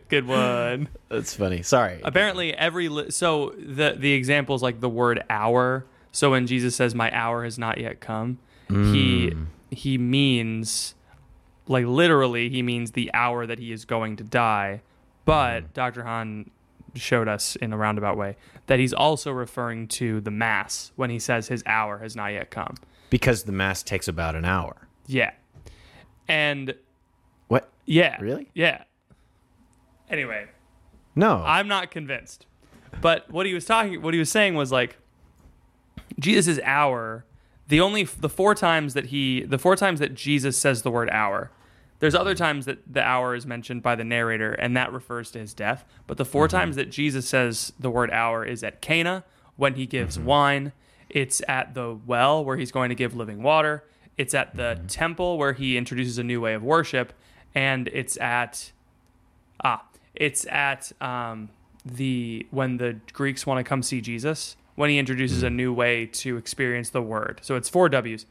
good 0.09 0.27
one. 0.27 0.89
That's 1.09 1.35
funny. 1.35 1.63
Sorry. 1.63 2.01
Apparently, 2.05 2.55
every 2.55 2.89
li- 2.89 3.11
so 3.11 3.55
the 3.59 3.95
the 3.99 4.13
example 4.13 4.55
is 4.55 4.63
like 4.63 4.81
the 4.81 4.89
word 4.89 5.25
hour. 5.31 5.85
So 6.13 6.31
when 6.31 6.47
Jesus 6.47 6.77
says, 6.77 6.95
"My 6.95 7.11
hour 7.17 7.45
has 7.45 7.59
not 7.59 7.79
yet 7.79 8.01
come," 8.01 8.39
he 8.69 9.31
mm. 9.31 9.47
He 9.73 9.97
means 9.99 10.95
like 11.67 11.87
literally 11.87 12.49
he 12.49 12.63
means 12.63 12.93
the 12.93 13.11
hour 13.15 13.47
that 13.47 13.59
he 13.59 13.73
is 13.73 13.85
going 13.85 14.17
to 14.17 14.25
die. 14.25 14.83
But 15.25 15.61
mm. 15.65 15.73
Dr. 15.73 16.05
Hahn 16.05 16.51
showed 16.95 17.27
us 17.27 17.57
in 17.57 17.73
a 17.73 17.77
roundabout 17.77 18.17
way 18.19 18.37
that 18.67 18.79
he's 18.79 18.93
also 18.93 19.31
referring 19.33 19.89
to 19.89 20.21
the 20.21 20.31
mass 20.31 20.93
when 20.97 21.09
he 21.09 21.19
says 21.19 21.49
his 21.49 21.63
hour 21.67 21.99
has 21.99 22.15
not 22.15 22.29
yet 22.29 22.51
come. 22.51 22.75
because 23.09 23.45
the 23.45 23.53
mass 23.53 23.83
takes 23.83 24.09
about 24.09 24.35
an 24.37 24.45
hour. 24.45 24.89
Yeah. 25.07 25.33
And 26.29 26.75
What? 27.49 27.71
yeah. 27.87 28.21
Really? 28.21 28.51
Yeah. 28.55 28.85
Anyway, 30.11 30.47
No. 31.15 31.43
I'm 31.47 31.69
not 31.69 31.91
convinced. 31.91 32.47
But 33.01 33.31
what 33.31 33.47
he 33.47 33.55
was 33.55 33.65
talking, 33.65 34.03
what 34.03 34.13
he 34.13 34.21
was 34.21 34.31
saying 34.31 34.55
was 34.55 34.71
like, 34.71 34.99
Jesus' 36.19 36.59
hour. 36.63 37.25
The 37.73 37.81
only 37.81 38.05
the 38.05 38.29
four 38.29 38.55
times 38.55 38.93
that 38.93 39.07
he, 39.07 39.45
the 39.45 39.57
four 39.57 39.77
times 39.77 39.99
that 40.01 40.15
Jesus 40.15 40.59
says 40.59 40.83
the 40.83 40.91
word 40.91 41.09
hour. 41.09 41.51
There's 42.01 42.15
other 42.15 42.35
times 42.35 42.67
that 42.67 42.81
the 42.87 43.03
hour 43.03 43.35
is 43.35 43.47
mentioned 43.47 43.83
by 43.83 43.95
the 43.95 44.05
narrator, 44.05 44.53
and 44.53 44.77
that 44.77 44.93
refers 44.93 45.31
to 45.31 45.39
his 45.39 45.55
death. 45.55 45.87
But 46.07 46.19
the 46.19 46.27
4 46.27 46.49
times 46.49 46.77
that 46.77 46.91
Jesus 46.91 47.27
says 47.27 47.73
the 47.81 47.89
word 47.89 48.11
hour 48.11 48.45
is 48.45 48.63
at 48.63 48.83
Cana 48.83 49.25
when 49.57 49.77
he 49.77 49.87
gives 49.87 50.19
wine. 50.19 50.73
It's 51.09 51.41
at 51.49 51.73
the 51.73 51.99
well 52.07 52.45
where 52.45 52.59
he's 52.59 52.73
going 52.73 52.91
to 52.91 52.95
give 52.95 53.17
living 53.17 53.43
water. 53.43 53.85
It's 54.19 54.35
at 54.35 54.55
the 54.55 54.79
temple 54.87 55.39
where 55.39 55.55
he 55.55 55.79
introduces 55.79 56.19
a 56.19 56.23
new 56.23 56.43
way 56.43 56.53
of 56.53 56.63
worship, 56.63 57.15
and 57.55 57.89
it's 57.89 58.19
at 58.19 58.73
Ah, 59.65 59.83
it's 60.15 60.45
at 60.49 60.93
um, 61.01 61.49
the 61.87 62.47
when 62.51 62.77
the 62.77 63.01
Greeks 63.15 63.47
want 63.47 63.65
to 63.65 63.65
come 63.65 63.83
see 63.83 64.03
Jesus 64.03 64.57
when 64.75 64.91
he 64.91 64.99
introduces 64.99 65.43
a 65.43 65.49
hmm. 65.49 65.57
new 65.57 65.73
way 65.73 66.07
to 66.07 66.37
experience 66.37 66.91
the 66.91 67.03
word. 67.03 67.41
So 67.43 67.57
it's 67.57 67.69
four 67.69 67.89
W's. 67.89 68.27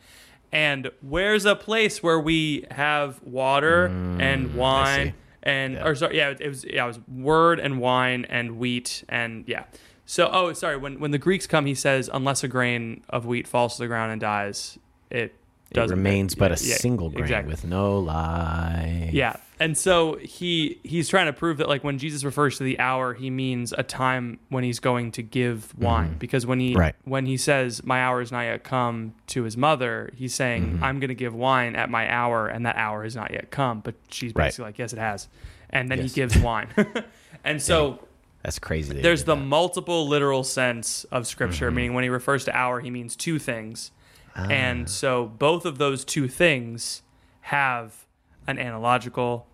And 0.52 0.92
where's 1.02 1.46
a 1.46 1.56
place 1.56 2.04
where 2.04 2.20
we 2.20 2.66
have 2.72 3.22
water 3.24 3.88
hmm, 3.88 4.20
and 4.20 4.56
wine 4.56 5.14
and 5.44 5.78
or 5.78 5.96
sorry, 5.96 6.18
yeah, 6.18 6.34
it 6.38 6.48
was 6.48 6.64
yeah, 6.66 6.84
it 6.84 6.88
was 6.88 7.00
word 7.08 7.60
and 7.60 7.80
wine 7.80 8.26
and 8.30 8.58
wheat 8.58 9.04
and 9.10 9.44
yeah. 9.48 9.64
So 10.06 10.30
oh, 10.32 10.54
sorry, 10.54 10.78
when 10.78 11.00
when 11.00 11.12
the 11.12 11.18
Greeks 11.18 11.48
come, 11.48 11.66
he 11.66 11.76
says, 11.76 12.10
unless 12.14 12.44
a 12.44 12.48
grain 12.48 13.04
of 13.10 13.26
wheat 13.26 13.48
falls 13.48 13.76
to 13.76 13.84
the 13.84 13.88
ground 13.88 14.12
and 14.12 14.22
dies, 14.22 14.78
it 15.10 15.34
it 15.72 15.74
doesn't 15.74 15.98
remains 15.98 16.36
but 16.36 16.52
a 16.52 16.64
yeah, 16.64 16.76
single 16.76 17.10
grain 17.10 17.24
exactly. 17.24 17.52
with 17.52 17.66
no 17.66 18.00
lie. 18.00 19.10
Yeah. 19.14 19.38
And 19.62 19.78
so 19.78 20.16
he 20.16 20.80
he's 20.84 21.08
trying 21.08 21.28
to 21.28 21.34
prove 21.34 21.58
that 21.58 21.70
like 21.70 21.84
when 21.84 22.00
Jesus 22.00 22.24
refers 22.24 22.58
to 22.58 22.64
the 22.64 22.80
hour, 22.80 23.14
he 23.14 23.30
means 23.30 23.76
a 23.78 23.84
time 23.84 24.40
when 24.50 24.64
he's 24.64 24.80
going 24.80 25.12
to 25.12 25.22
give 25.22 25.68
mm-hmm. 25.76 25.86
wine. 25.86 26.16
Because 26.18 26.48
when 26.48 26.60
he 26.60 26.74
Right. 26.74 26.96
when 27.04 27.28
he 27.28 27.38
says, 27.38 27.84
My 27.84 28.02
hour 28.02 28.22
is 28.22 28.32
not 28.32 28.42
yet 28.42 28.64
come 28.64 29.14
to 29.28 29.44
his 29.44 29.56
mother, 29.56 30.10
he's 30.16 30.34
saying, 30.34 30.66
mm-hmm. 30.66 30.84
I'm 30.84 31.00
gonna 31.00 31.14
give 31.14 31.36
wine 31.36 31.76
at 31.76 31.92
my 31.92 32.12
hour 32.12 32.48
and 32.48 32.66
that 32.66 32.76
hour 32.76 33.04
has 33.04 33.16
not 33.16 33.30
yet 33.32 33.52
come. 33.52 33.82
But 33.82 33.94
she's 34.10 34.34
Right. 34.34 34.46
basically 34.46 34.66
like, 34.66 34.80
Yes, 34.80 34.94
it 34.94 35.00
has. 35.00 35.28
And 35.70 35.92
then 35.92 36.00
Yes. 36.00 36.10
he 36.10 36.16
gives 36.16 36.38
wine. 36.40 36.70
and 37.44 37.62
so 37.62 38.08
That's 38.42 38.58
crazy. 38.58 38.96
that 38.96 39.04
there's 39.04 39.26
the 39.26 39.36
that. 39.36 39.42
multiple 39.42 40.08
literal 40.08 40.44
sense 40.44 41.04
of 41.12 41.28
scripture, 41.28 41.68
mm-hmm. 41.68 41.76
meaning 41.76 41.94
when 41.94 42.04
he 42.04 42.10
refers 42.10 42.46
to 42.46 42.58
hour, 42.58 42.80
he 42.80 42.90
means 42.90 43.16
two 43.16 43.38
things. 43.38 43.92
And 44.36 44.86
ah. 44.88 44.90
so 44.90 45.26
both 45.28 45.68
of 45.68 45.78
those 45.78 46.04
two 46.04 46.28
things 46.28 47.04
have 47.42 48.08
an 48.48 48.58
analogical, 48.58 49.48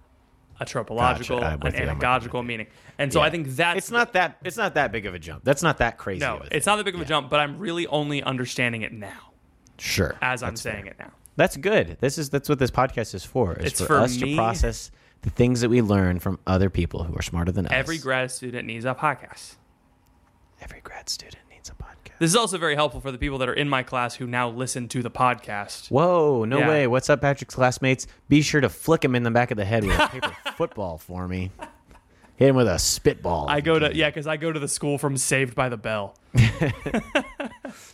a 0.59 0.65
tropological, 0.65 1.37
I'm 1.37 1.43
an 1.43 1.49
you, 1.51 1.53
I'm 1.53 1.59
with 1.59 1.75
anagogical 2.01 2.45
meaning. 2.45 2.67
And 2.97 3.11
so 3.13 3.19
Yeah. 3.19 3.25
I 3.25 3.29
think 3.29 3.47
that's 3.49 3.77
It's 3.77 3.91
not 3.91 4.13
that. 4.13 4.37
It's 4.43 4.57
not 4.57 4.73
that 4.75 4.91
big 4.91 5.05
of 5.05 5.13
a 5.13 5.19
jump. 5.19 5.43
That's 5.43 5.61
not 5.63 5.77
that 5.79 5.97
crazy. 5.97 6.19
no, 6.21 6.41
it's 6.51 6.65
not 6.65 6.77
that 6.77 6.85
big 6.85 6.95
of 6.95 7.01
a 7.01 7.05
jump, 7.05 7.29
but 7.29 7.39
I'm 7.39 7.59
really 7.59 7.85
only 7.87 8.23
understanding 8.23 8.81
it 8.81 8.91
now 8.91 9.31
Sure. 9.77 10.15
as 10.21 10.41
I'm 10.43 10.55
saying 10.55 10.83
fair. 10.83 10.91
it 10.93 10.99
now. 10.99 11.11
That's 11.35 11.55
good. 11.57 11.97
This 11.99 12.17
is 12.17 12.29
that's 12.31 12.49
what 12.49 12.57
this 12.59 12.71
podcast 12.71 13.13
is 13.13 13.23
for. 13.23 13.53
It's 13.53 13.79
for, 13.79 13.85
for 13.87 13.97
us 13.99 14.19
me. 14.19 14.31
to 14.31 14.35
process 14.35 14.89
the 15.21 15.29
things 15.29 15.61
that 15.61 15.69
we 15.69 15.81
learn 15.81 16.19
from 16.19 16.39
other 16.47 16.69
people 16.69 17.03
who 17.03 17.15
are 17.15 17.21
smarter 17.21 17.51
than 17.51 17.67
us. 17.67 17.71
Every 17.73 17.97
grad 17.99 18.31
student 18.31 18.65
needs 18.65 18.85
a 18.85 18.95
podcast. 18.95 19.55
every 20.61 20.81
grad 20.81 21.09
student 21.09 21.43
needs 21.51 21.69
a 21.69 21.73
podcast. 21.73 21.96
This 22.19 22.31
is 22.31 22.35
also 22.35 22.57
very 22.57 22.73
helpful 22.75 22.99
for 22.99 23.11
the 23.11 23.17
people 23.19 23.37
that 23.39 23.49
are 23.49 23.53
in 23.53 23.69
my 23.69 23.83
class 23.83 24.15
who 24.15 24.25
now 24.25 24.49
listen 24.49 24.87
to 24.89 25.03
the 25.03 25.11
podcast. 25.11 25.91
Whoa, 25.91 26.45
no 26.45 26.59
Yeah. 26.59 26.67
way. 26.69 26.87
What's 26.87 27.09
up, 27.11 27.21
Patrick's 27.21 27.53
classmates? 27.53 28.07
Be 28.27 28.41
sure 28.41 28.59
to 28.61 28.69
flick 28.69 29.05
him 29.05 29.13
in 29.15 29.21
the 29.23 29.29
back 29.31 29.51
of 29.51 29.57
the 29.57 29.65
head 29.65 29.85
with 29.85 29.99
a 29.99 30.07
paper 30.07 30.35
football 30.57 30.97
for 30.97 31.27
me. 31.27 31.51
Hit 32.37 32.49
him 32.49 32.55
with 32.55 32.67
a 32.67 32.79
spitball. 32.79 33.47
I 33.49 33.61
go 33.61 33.77
to 33.79 33.95
yeah, 33.95 34.09
because 34.09 34.25
I 34.27 34.37
go 34.37 34.51
to 34.51 34.59
the 34.59 34.67
school 34.67 34.97
from 34.97 35.15
Saved 35.17 35.53
by 35.55 35.69
the 35.69 35.77
Bell. 35.77 36.15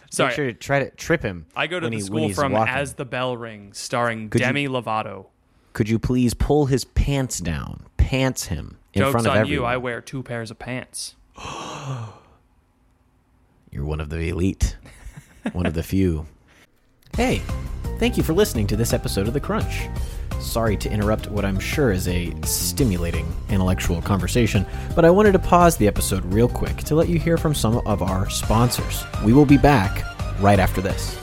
Sorry, 0.10 0.28
Make 0.30 0.36
sure 0.36 0.46
to 0.46 0.54
try 0.54 0.80
to 0.80 0.90
trip 0.92 1.22
him. 1.24 1.46
I 1.56 1.68
go 1.68 1.80
to 1.80 1.86
when 1.86 1.92
the 1.92 1.98
he- 1.98 2.04
when 2.04 2.06
school 2.06 2.28
he's 2.28 2.36
from 2.36 2.52
walking. 2.54 2.74
As 2.74 2.94
the 2.94 3.06
Bell 3.06 3.36
Rings, 3.36 3.78
starring 3.78 4.30
Could 4.30 4.42
you- 4.42 4.48
Demi 4.48 4.68
Lovato. 4.68 5.28
Could 5.74 5.90
you 5.90 5.98
please 6.00 6.34
pull 6.34 6.68
his 6.68 6.86
pants 6.86 7.40
down? 7.40 7.88
Pants 7.98 8.46
him 8.46 8.78
in 8.94 9.00
Jokes 9.02 9.12
front 9.12 9.28
of 9.28 9.32
on 9.32 9.38
everyone. 9.40 9.54
you, 9.64 9.66
I 9.66 9.78
wear 9.78 10.02
two 10.02 10.22
pairs 10.24 10.52
of 10.52 10.60
pants. 10.60 11.16
You're 13.74 13.86
one 13.86 14.00
of 14.00 14.10
the 14.10 14.30
elite, 14.30 14.78
one 15.52 15.66
of 15.66 15.74
the 15.74 15.84
few. 15.84 16.28
Hey, 17.16 17.44
thank 18.00 18.18
you 18.18 18.24
for 18.24 18.34
listening 18.34 18.66
to 18.66 18.76
this 18.76 18.92
episode 18.92 19.28
of 19.28 19.36
The 19.36 19.40
Crunch. 19.40 19.88
Sorry 20.40 20.76
to 20.78 20.90
interrupt 20.90 21.30
what 21.30 21.46
I'm 21.46 21.60
sure 21.60 21.92
is 21.92 22.08
a 22.08 22.34
stimulating 22.44 23.32
intellectual 23.50 24.02
conversation, 24.02 24.66
but 24.96 25.06
I 25.06 25.12
wanted 25.12 25.34
to 25.34 25.40
pause 25.40 25.78
the 25.78 25.86
episode 25.86 26.26
real 26.34 26.50
quick 26.50 26.78
to 26.78 26.96
let 26.96 27.10
you 27.10 27.20
hear 27.20 27.38
from 27.38 27.54
some 27.54 27.86
of 27.86 28.02
our 28.02 28.32
sponsors. 28.32 29.04
We 29.24 29.32
will 29.32 29.46
be 29.46 29.58
back 29.58 30.04
right 30.40 30.58
after 30.58 30.82
this. 30.82 31.23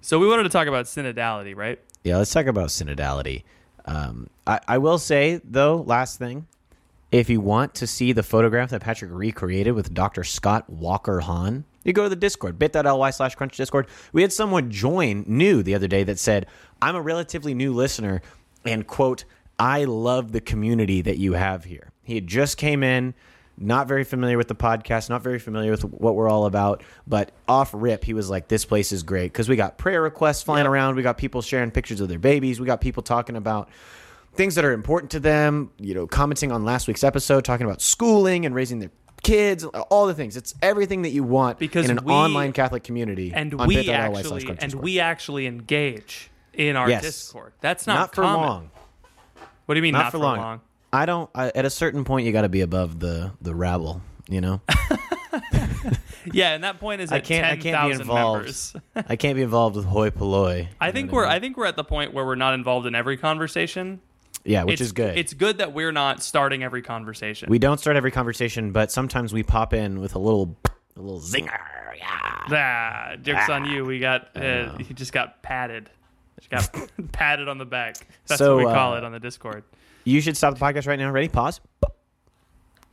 So 0.00 0.18
we 0.18 0.26
wanted 0.26 0.44
to 0.44 0.48
talk 0.48 0.68
about 0.68 0.86
synodality, 0.86 1.56
right? 1.56 1.78
Yeah, 2.04 2.18
let's 2.18 2.32
talk 2.32 2.46
about 2.46 2.68
synodality. 2.68 3.44
Um, 3.84 4.28
I, 4.46 4.60
I 4.68 4.78
will 4.78 4.98
say, 4.98 5.40
though, 5.44 5.76
last 5.76 6.18
thing, 6.18 6.46
if 7.10 7.30
you 7.30 7.40
want 7.40 7.74
to 7.76 7.86
see 7.86 8.12
the 8.12 8.22
photograph 8.22 8.70
that 8.70 8.82
Patrick 8.82 9.10
recreated 9.12 9.74
with 9.74 9.94
Dr. 9.94 10.24
Scott 10.24 10.68
Walker 10.68 11.20
Hahn, 11.20 11.64
you 11.84 11.92
go 11.94 12.02
to 12.02 12.08
the 12.08 12.16
Discord, 12.16 12.58
bit.ly 12.58 13.10
slash 13.10 13.34
crunch 13.34 13.56
Discord. 13.56 13.86
We 14.12 14.22
had 14.22 14.32
someone 14.32 14.70
join 14.70 15.24
new 15.26 15.62
the 15.62 15.74
other 15.74 15.88
day 15.88 16.04
that 16.04 16.18
said, 16.18 16.46
I'm 16.82 16.96
a 16.96 17.00
relatively 17.00 17.54
new 17.54 17.72
listener, 17.72 18.20
and 18.64 18.86
quote, 18.86 19.24
I 19.58 19.84
love 19.84 20.32
the 20.32 20.40
community 20.40 21.00
that 21.00 21.16
you 21.16 21.32
have 21.32 21.64
here. 21.64 21.90
He 22.02 22.14
had 22.14 22.26
just 22.26 22.58
came 22.58 22.82
in, 22.82 23.14
not 23.60 23.88
very 23.88 24.04
familiar 24.04 24.36
with 24.38 24.48
the 24.48 24.54
podcast, 24.54 25.10
not 25.10 25.22
very 25.22 25.38
familiar 25.38 25.70
with 25.70 25.82
what 25.84 26.14
we're 26.14 26.28
all 26.28 26.46
about, 26.46 26.82
but 27.06 27.32
off 27.48 27.70
rip, 27.74 28.04
he 28.04 28.14
was 28.14 28.30
like, 28.30 28.48
This 28.48 28.64
place 28.64 28.92
is 28.92 29.02
great 29.02 29.32
because 29.32 29.48
we 29.48 29.56
got 29.56 29.78
prayer 29.78 30.00
requests 30.02 30.42
flying 30.42 30.66
around. 30.66 30.94
We 30.96 31.02
got 31.02 31.18
people 31.18 31.42
sharing 31.42 31.70
pictures 31.70 32.00
of 32.00 32.08
their 32.08 32.18
babies. 32.18 32.60
We 32.60 32.66
got 32.66 32.80
people 32.80 33.02
talking 33.02 33.36
about 33.36 33.68
things 34.34 34.54
that 34.54 34.64
are 34.64 34.72
important 34.72 35.10
to 35.12 35.20
them, 35.20 35.70
you 35.78 35.94
know, 35.94 36.06
commenting 36.06 36.52
on 36.52 36.64
last 36.64 36.86
week's 36.86 37.02
episode, 37.02 37.44
talking 37.44 37.66
about 37.66 37.82
schooling 37.82 38.46
and 38.46 38.54
raising 38.54 38.78
their 38.78 38.90
kids, 39.22 39.64
all 39.64 40.06
the 40.06 40.14
things. 40.14 40.36
It's 40.36 40.54
everything 40.62 41.02
that 41.02 41.10
you 41.10 41.24
want 41.24 41.58
Because 41.58 41.90
in 41.90 41.98
an 41.98 42.04
we- 42.04 42.12
online 42.12 42.52
Catholic 42.52 42.84
community. 42.84 43.32
And 43.34 43.52
we 43.66 43.90
actually 43.90 44.46
and 44.46 44.58
Discord. 44.58 44.84
we 44.84 45.00
actually 45.00 45.46
engage 45.48 46.30
in 46.54 46.76
our 46.76 46.88
Yes. 46.88 47.02
Discord. 47.02 47.52
That's 47.60 47.86
not, 47.86 47.94
not 47.94 48.14
for 48.14 48.22
long. 48.22 48.70
What 49.66 49.74
do 49.74 49.78
you 49.78 49.82
mean 49.82 49.92
Not, 49.94 50.12
for 50.12 50.18
long. 50.18 50.60
I 50.92 51.06
don't. 51.06 51.28
I, 51.34 51.52
at 51.54 51.64
a 51.64 51.70
certain 51.70 52.04
point, 52.04 52.26
you 52.26 52.32
got 52.32 52.42
to 52.42 52.48
be 52.48 52.60
above 52.60 52.98
the 53.00 53.32
the 53.40 53.54
rabble. 53.54 54.02
You 54.28 54.42
know, 54.42 54.60
Yeah, 56.32 56.54
and 56.54 56.64
that 56.64 56.80
point 56.80 57.00
is 57.00 57.12
I 57.12 57.20
can't. 57.20 57.46
I 57.46 57.56
can't 57.56 57.88
be 57.88 58.00
involved. 58.00 58.38
members. 58.40 58.76
I 58.94 59.16
can't 59.16 59.36
be 59.36 59.42
involved 59.42 59.76
with 59.76 59.86
hoi 59.86 60.10
polloi. 60.10 60.68
I 60.80 60.90
think 60.90 61.12
we're 61.12 61.22
what 61.22 61.30
I 61.30 61.40
think 61.40 61.56
we're 61.56 61.66
at 61.66 61.76
the 61.76 61.84
point 61.84 62.12
where 62.12 62.24
we're 62.24 62.34
not 62.34 62.54
involved 62.54 62.86
in 62.86 62.94
every 62.94 63.16
conversation. 63.16 64.00
Yeah, 64.44 64.64
which 64.64 64.74
it's, 64.74 64.82
is 64.82 64.92
good. 64.92 65.16
It's 65.18 65.34
good 65.34 65.58
that 65.58 65.72
we're 65.72 65.92
not 65.92 66.22
starting 66.22 66.62
every 66.62 66.82
conversation. 66.82 67.50
we 67.50 67.58
don't 67.58 67.78
start 67.78 67.96
every 67.96 68.10
conversation, 68.10 68.72
but 68.72 68.90
sometimes 68.90 69.32
we 69.32 69.42
pop 69.42 69.72
in 69.74 70.00
with 70.00 70.14
a 70.14 70.18
little 70.18 70.56
a 70.96 71.00
little 71.00 71.20
zinger. 71.20 71.58
Yeah. 71.96 72.44
ah, 72.50 73.16
jokes 73.22 73.48
on 73.48 73.64
you. 73.64 73.84
We 73.84 73.98
got 73.98 74.36
uh, 74.36 74.76
he 74.78 74.94
just 74.94 75.12
got 75.12 75.42
patted. 75.42 75.90
Just 76.38 76.50
got 76.72 76.90
patted 77.12 77.48
on 77.48 77.58
the 77.58 77.66
back. 77.66 77.96
That's 78.26 78.38
So, 78.38 78.56
what 78.56 78.66
we 78.66 78.72
call 78.72 78.94
uh, 78.94 78.98
it 78.98 79.04
on 79.04 79.12
the 79.12 79.20
Discord. 79.20 79.64
You 80.08 80.20
should 80.20 80.36
stop 80.36 80.54
the 80.58 80.60
podcast 80.64 80.86
right 80.86 80.98
now. 80.98 81.10
Ready? 81.10 81.28
Pause. 81.28 81.60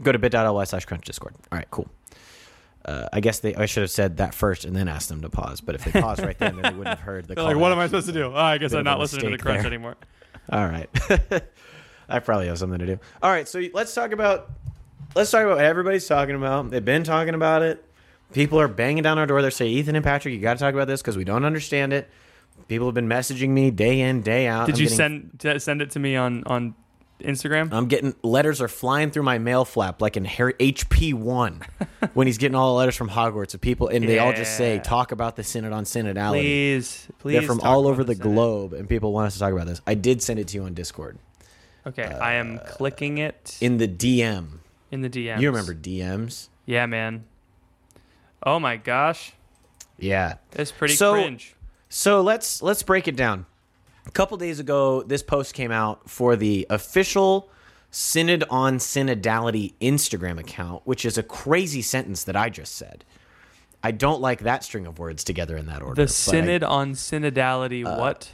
Go 0.01 0.11
to 0.11 0.19
bit.ly 0.19 0.63
slash 0.65 0.85
crunch 0.85 1.05
discord. 1.05 1.33
All 1.51 1.57
right, 1.57 1.67
cool. 1.71 1.87
Uh, 2.83 3.07
I 3.13 3.21
guess 3.21 3.39
they. 3.39 3.55
I 3.55 3.65
should 3.65 3.81
have 3.81 3.91
said 3.91 4.17
that 4.17 4.33
first 4.33 4.65
and 4.65 4.75
then 4.75 4.87
asked 4.87 5.09
them 5.09 5.21
to 5.21 5.29
pause. 5.29 5.61
But 5.61 5.75
if 5.75 5.85
they 5.85 5.99
paused 5.99 6.21
right 6.21 6.37
then, 6.37 6.55
then 6.57 6.73
they 6.73 6.77
wouldn't 6.77 6.97
have 6.97 6.99
heard 6.99 7.27
the. 7.27 7.35
Call 7.35 7.45
like, 7.45 7.55
what 7.55 7.71
am 7.71 7.79
I 7.79 7.87
supposed 7.87 8.07
to 8.07 8.13
do? 8.13 8.25
Oh, 8.25 8.35
I 8.35 8.57
guess 8.57 8.73
I'm 8.73 8.83
not 8.83 8.99
listening 8.99 9.31
to 9.31 9.37
the 9.37 9.41
crunch 9.41 9.59
there. 9.59 9.67
anymore. 9.67 9.95
All 10.51 10.65
right. 10.67 10.89
I 12.09 12.19
probably 12.19 12.47
have 12.47 12.59
something 12.59 12.79
to 12.79 12.85
do. 12.85 12.99
All 13.23 13.31
right, 13.31 13.47
so 13.47 13.63
let's 13.73 13.93
talk 13.95 14.11
about 14.11 14.51
let's 15.15 15.31
talk 15.31 15.43
about 15.43 15.55
what 15.55 15.65
everybody's 15.65 16.05
talking 16.05 16.35
about. 16.35 16.69
They've 16.69 16.83
been 16.85 17.03
talking 17.03 17.33
about 17.33 17.63
it. 17.63 17.83
People 18.33 18.59
are 18.59 18.67
banging 18.67 19.01
down 19.03 19.17
our 19.17 19.25
door. 19.25 19.41
They 19.41 19.49
say, 19.49 19.67
"Ethan 19.67 19.95
and 19.95 20.03
Patrick, 20.03 20.33
you 20.35 20.41
got 20.41 20.53
to 20.55 20.59
talk 20.59 20.73
about 20.73 20.87
this 20.87 21.01
because 21.01 21.15
we 21.17 21.23
don't 21.23 21.45
understand 21.45 21.93
it." 21.93 22.09
People 22.67 22.87
have 22.87 22.93
been 22.95 23.07
messaging 23.09 23.49
me 23.49 23.71
day 23.71 24.01
in, 24.01 24.21
day 24.21 24.47
out. 24.47 24.65
Did 24.67 24.75
I'm 24.75 24.81
you 24.81 24.89
getting- 24.89 25.31
send 25.41 25.61
send 25.61 25.81
it 25.81 25.91
to 25.91 25.99
me 25.99 26.15
on 26.15 26.43
on 26.45 26.75
Instagram? 27.19 27.71
I'm 27.71 27.87
getting 27.87 28.13
letters 28.23 28.61
are 28.61 28.67
flying 28.67 29.09
through 29.11 29.23
my 29.23 29.37
mail 29.37 29.63
flap 29.65 30.01
like 30.01 30.17
in 30.17 30.25
Harry 30.25 30.53
HP 30.53 31.13
one 31.13 31.61
when 32.13 32.27
he's 32.27 32.37
getting 32.37 32.55
all 32.55 32.73
the 32.73 32.77
letters 32.77 32.95
from 32.95 33.09
Hogwarts 33.09 33.53
of 33.53 33.61
people, 33.61 33.87
and 33.87 34.07
they 34.07 34.19
all 34.19 34.33
just 34.33 34.57
say 34.57 34.79
talk 34.79 35.11
about 35.11 35.35
the 35.35 35.43
synod 35.43 35.71
on 35.73 35.85
synodality. 35.85 36.41
please, 36.41 37.07
please. 37.19 37.33
They're 37.33 37.41
from 37.47 37.59
talk 37.59 37.67
all 37.67 37.81
about 37.81 37.89
over 37.91 38.03
the 38.03 38.15
Senate. 38.15 38.23
globe, 38.23 38.73
and 38.73 38.87
people 38.89 39.13
want 39.13 39.27
us 39.27 39.33
to 39.35 39.39
talk 39.39 39.53
about 39.53 39.67
this. 39.67 39.81
I 39.87 39.93
did 39.95 40.21
send 40.21 40.39
it 40.39 40.47
to 40.49 40.57
you 40.57 40.63
on 40.65 40.73
Discord 40.73 41.17
Okay, 41.87 42.03
I 42.03 42.33
am 42.33 42.57
uh, 42.57 42.59
clicking 42.67 43.17
it 43.19 43.57
in, 43.61 43.73
in 43.73 43.77
the 43.77 43.87
DM. 43.87 44.47
In 44.91 45.01
the 45.01 45.09
DMs. 45.09 45.39
You 45.39 45.49
remember 45.49 45.73
DMs? 45.75 46.49
Yeah, 46.65 46.85
man. 46.85 47.25
Oh 48.43 48.59
my 48.59 48.77
gosh, 48.77 49.33
Yeah. 49.97 50.35
it's 50.53 50.71
pretty 50.71 50.95
So- 50.95 51.13
cringe. 51.13 51.55
So 51.87 52.21
let's 52.21 52.61
let's 52.61 52.83
break 52.83 53.07
it 53.07 53.15
down. 53.15 53.45
A 54.15 54.17
couple 54.17 54.37
days 54.37 54.61
ago, 54.61 55.03
this 55.03 55.21
post 55.21 55.53
came 55.53 55.73
out 55.73 56.09
for 56.09 56.37
the 56.37 56.65
official 56.69 57.49
Synod 57.91 58.45
on 58.49 58.77
Synodality 58.77 59.73
Instagram 59.81 60.39
account, 60.39 60.83
which 60.85 61.03
is 61.03 61.17
a 61.17 61.23
crazy 61.23 61.81
sentence 61.81 62.23
that 62.23 62.37
I 62.37 62.49
just 62.49 62.75
said. 62.75 63.03
I 63.83 63.91
don't 63.91 64.21
like 64.21 64.39
that 64.39 64.63
string 64.63 64.87
of 64.87 64.99
words 64.99 65.25
together 65.25 65.57
in 65.57 65.65
that 65.65 65.81
order. 65.81 65.95
The 65.95 66.03
but 66.03 66.11
I- 66.11 66.13
synod 66.13 66.63
on 66.63 66.93
synodality. 66.93 67.85
Uh, 67.85 67.97
what? 67.97 68.31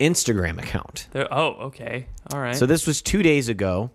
Instagram 0.00 0.58
account. 0.58 1.08
The- 1.10 1.30
oh, 1.30 1.66
okay. 1.66 2.06
All 2.32 2.40
right. 2.40 2.56
So 2.56 2.64
this 2.64 2.86
was 2.86 3.02
two 3.02 3.22
days 3.22 3.50
ago, 3.50 3.90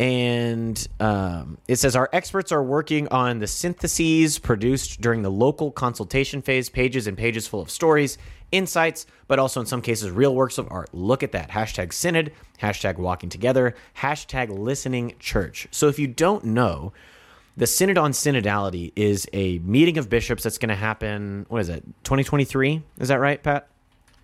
and 0.00 0.88
um, 0.98 1.58
it 1.68 1.76
says 1.76 1.94
our 1.94 2.08
experts 2.12 2.50
are 2.50 2.62
working 2.62 3.06
on 3.08 3.38
the 3.38 3.46
syntheses 3.46 4.38
produced 4.38 5.00
during 5.00 5.22
the 5.22 5.30
local 5.30 5.70
consultation 5.70 6.42
phase, 6.42 6.68
pages 6.68 7.06
and 7.06 7.16
pages 7.16 7.46
full 7.46 7.60
of 7.60 7.70
stories, 7.70 8.18
insights, 8.50 9.06
but 9.28 9.38
also 9.38 9.60
in 9.60 9.66
some 9.66 9.82
cases 9.82 10.10
real 10.10 10.34
works 10.34 10.58
of 10.58 10.66
art. 10.70 10.92
Look 10.92 11.22
at 11.22 11.32
that. 11.32 11.50
Hashtag 11.50 11.92
synod, 11.92 12.32
hashtag 12.60 12.98
walking 12.98 13.28
together, 13.28 13.74
hashtag 13.98 14.56
listening 14.56 15.14
church. 15.20 15.68
So 15.70 15.88
if 15.88 15.98
you 15.98 16.08
don't 16.08 16.44
know, 16.44 16.92
the 17.56 17.66
Synod 17.68 17.98
on 17.98 18.10
Synodality 18.10 18.92
is 18.96 19.28
a 19.32 19.58
meeting 19.60 19.96
of 19.96 20.10
bishops 20.10 20.42
that's 20.42 20.58
going 20.58 20.70
to 20.70 20.74
happen. 20.74 21.46
What 21.48 21.60
is 21.60 21.68
it? 21.68 21.84
2023? 22.02 22.82
Is 22.98 23.08
that 23.08 23.20
right, 23.20 23.40
Pat? 23.40 23.68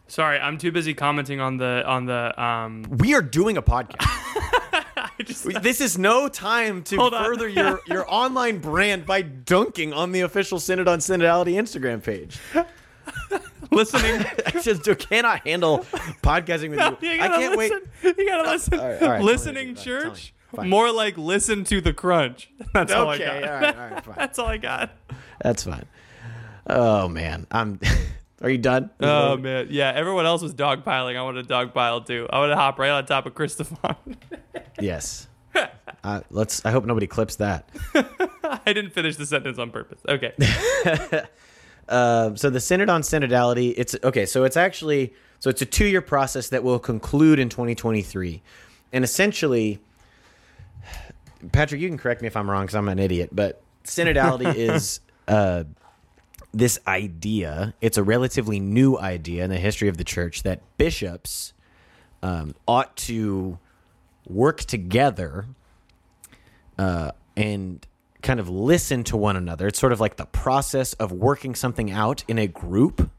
Sorry, 0.09 0.41
I'm 0.41 0.59
too 0.59 0.73
busy 0.73 0.95
commenting 0.95 1.39
on 1.41 1.57
the 1.57 1.85
on 1.87 2.07
the 2.07 2.43
um. 2.43 2.85
We 2.91 3.15
are 3.15 3.23
doing 3.23 3.57
a 3.57 3.63
podcast. 3.63 4.05
Just 5.27 5.63
this 5.63 5.81
is 5.81 5.99
no 5.99 6.29
time 6.29 6.83
to 6.85 7.11
further 7.11 7.49
your, 7.49 7.81
your 7.87 8.05
online 8.13 8.59
brand 8.59 9.07
by 9.07 9.23
dunking 9.23 9.93
on 9.93 10.13
the 10.13 10.21
official 10.21 10.61
Synod 10.61 10.89
on 10.89 10.99
Synodality 10.99 11.55
Instagram 11.55 12.03
page. 12.03 12.39
listening. 13.71 14.25
I 14.47 14.61
just 14.61 14.85
cannot 14.99 15.47
handle 15.47 15.81
podcasting 16.23 16.71
with 16.71 17.03
you. 17.03 17.09
You 17.11 17.21
I 17.21 17.29
can't 17.29 17.57
wait. 17.57 17.73
listen. 17.73 18.15
You 18.19 18.29
gotta 18.29 18.51
listen. 18.51 18.79
all 18.79 18.89
right, 18.89 19.03
all 19.03 19.09
right, 19.11 19.19
me 19.21 19.25
Listening 19.27 19.69
what 19.75 19.87
you 19.87 19.93
do. 19.93 20.01
Fine, 20.01 20.03
tell 20.03 20.11
church. 20.15 20.35
Fine. 20.55 20.69
More 20.69 20.93
like 20.93 21.17
listen 21.17 21.65
to 21.65 21.81
the 21.81 21.93
crunch. 21.93 22.51
That's 22.73 22.93
all 22.93 23.09
I 23.09 23.19
got. 23.19 23.45
all 23.45 23.51
right, 23.51 23.77
all 23.77 23.91
right, 23.91 24.05
fine. 24.05 24.15
That's 24.17 24.39
all 24.39 24.47
I 24.47 24.57
got. 24.57 24.91
That's 25.43 25.65
fine. 25.65 25.87
Oh 26.67 27.09
man, 27.09 27.47
I'm. 27.51 27.81
Are 28.43 28.49
you 28.49 28.59
done? 28.59 28.91
Oh 29.01 29.37
man, 29.37 29.69
yeah. 29.71 29.93
Everyone 29.95 30.25
else 30.25 30.41
was 30.43 30.55
dogpiling. 30.55 31.17
I 31.17 31.23
wanted 31.23 31.47
to 31.47 31.55
dogpile 31.55 32.07
too. 32.07 32.27
I 32.31 32.39
want 32.39 32.53
to 32.53 32.57
hop 32.57 32.79
right 32.79 32.91
on 32.91 33.05
top 33.07 33.27
of 33.27 33.35
Christopher. 33.35 33.97
Yes. 34.81 35.29
Uh, 36.03 36.23
let's. 36.31 36.65
I 36.65 36.71
hope 36.71 36.87
nobody 36.87 37.07
clips 37.07 37.37
that. 37.37 37.69
I 38.65 38.73
didn't 38.73 38.93
finish 38.93 39.17
the 39.17 39.27
sentence 39.27 39.59
on 39.59 39.71
purpose. 39.71 40.01
Okay. 40.09 40.33
Um, 41.91 42.37
so 42.37 42.51
the 42.51 42.61
Synod 42.61 42.89
on 42.89 43.03
Synodality, 43.03 43.75
it's 43.77 43.97
okay. 44.05 44.25
So 44.25 44.45
it's 44.45 44.57
actually 44.57 45.13
so 45.41 45.51
it's 45.51 45.61
a 45.61 45.67
two 45.67 45.87
year 45.87 46.01
process 46.01 46.49
that 46.51 46.63
will 46.63 46.79
conclude 46.79 47.41
in 47.41 47.49
2023, 47.49 48.41
and 48.93 49.03
essentially, 49.03 49.81
Patrick, 51.53 51.81
you 51.81 51.89
can 51.89 51.99
correct 51.99 52.23
me 52.23 52.29
if 52.29 52.37
I'm 52.37 52.49
wrong 52.49 52.63
because 52.63 52.77
I'm 52.77 52.89
an 52.89 53.01
idiot, 53.01 53.31
but 53.33 53.61
synodality 53.85 54.55
is 54.55 55.01
uh, 55.27 55.65
this 56.53 56.79
idea. 56.87 57.75
It's 57.81 57.97
a 57.97 58.03
relatively 58.03 58.61
new 58.61 58.99
idea 58.99 59.45
in 59.45 59.51
the 59.51 59.59
history 59.59 59.89
of 59.89 59.97
the 59.97 60.05
church 60.05 60.43
that 60.43 60.61
bishops 60.77 61.53
um, 62.23 62.55
ought 62.67 62.97
to 62.99 63.59
work 64.27 64.61
together 64.61 65.47
uh, 66.79 67.13
and 67.37 67.87
kind 68.23 68.41
of 68.41 68.49
listen 68.49 69.05
to 69.05 69.17
one 69.17 69.37
another. 69.37 69.69
It's 69.69 69.79
sort 69.79 69.93
of 69.93 70.01
like 70.01 70.17
the 70.17 70.27
process 70.27 70.93
of 70.95 71.13
working 71.13 71.55
something 71.55 71.91
out 71.91 72.25
in 72.29 72.39
a 72.39 72.47
group 72.47 73.11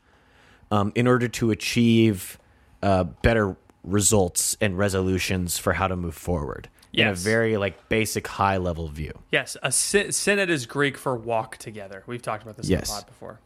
um, 0.70 0.92
in 0.96 1.08
order 1.08 1.28
to 1.28 1.52
achieve 1.52 2.38
uh, 2.84 3.04
better 3.04 3.56
results 3.84 4.58
and 4.62 4.78
resolutions 4.78 5.58
for 5.58 5.74
how 5.74 5.88
to 5.88 5.96
move 5.96 6.16
forward 6.16 6.70
in 6.94 7.08
a 7.08 7.14
very 7.16 7.58
like 7.58 7.88
basic 7.90 8.28
high 8.28 8.58
level 8.58 8.88
view. 8.88 9.14
yes, 9.32 9.56
a 9.64 9.72
sy- 9.72 10.10
synod 10.10 10.50
is 10.50 10.66
Greek 10.66 10.98
for 10.98 11.16
walk 11.16 11.58
together. 11.58 12.04
We've 12.08 12.22
talked 12.22 12.44
about 12.44 12.58
this 12.58 12.68
Yes. 12.70 12.90
in 12.90 12.96
the 12.96 13.02
pod 13.02 13.08
before. 13.08 13.40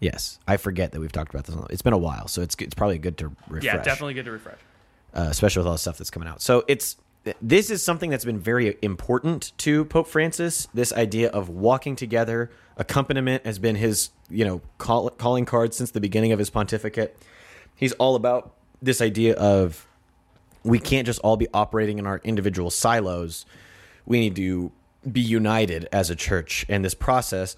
Yes, 0.00 0.38
I 0.46 0.56
forget 0.56 0.92
that 0.92 1.00
we've 1.00 1.10
talked 1.12 1.34
about 1.34 1.44
this. 1.46 1.56
It's 1.70 1.82
been 1.82 1.92
a 1.92 1.98
while, 1.98 2.28
so 2.28 2.40
it's 2.42 2.54
it's 2.60 2.74
probably 2.74 2.98
good 2.98 3.18
to 3.18 3.28
refresh. 3.48 3.64
Yeah, 3.64 3.82
definitely 3.82 4.14
good 4.14 4.26
to 4.26 4.30
refresh. 4.32 4.58
uh, 5.14 5.26
especially 5.30 5.60
with 5.60 5.66
all 5.66 5.72
the 5.72 5.78
stuff 5.78 5.98
that's 5.98 6.10
coming 6.10 6.28
out. 6.28 6.40
So 6.40 6.64
it's 6.68 6.96
this 7.42 7.68
is 7.68 7.82
something 7.82 8.08
that's 8.10 8.24
been 8.24 8.38
very 8.38 8.76
important 8.80 9.52
to 9.58 9.84
Pope 9.86 10.06
Francis. 10.06 10.68
This 10.72 10.92
idea 10.92 11.30
of 11.30 11.48
walking 11.48 11.96
together, 11.96 12.50
accompaniment 12.76 13.44
has 13.44 13.58
been 13.58 13.74
his 13.74 14.10
you 14.30 14.44
know 14.44 14.60
call, 14.78 15.10
calling 15.10 15.44
card 15.44 15.74
since 15.74 15.90
the 15.90 16.00
beginning 16.00 16.30
of 16.32 16.38
his 16.38 16.48
pontificate. 16.50 17.16
He's 17.74 17.92
all 17.94 18.14
about 18.14 18.54
this 18.80 19.00
idea 19.00 19.34
of 19.34 19.84
we 20.68 20.78
can't 20.78 21.06
just 21.06 21.18
all 21.20 21.36
be 21.36 21.48
operating 21.54 21.98
in 21.98 22.06
our 22.06 22.20
individual 22.24 22.70
silos. 22.70 23.46
we 24.06 24.20
need 24.20 24.36
to 24.36 24.70
be 25.10 25.20
united 25.20 25.88
as 25.92 26.10
a 26.10 26.16
church, 26.16 26.66
and 26.68 26.84
this 26.84 26.94
process 26.94 27.56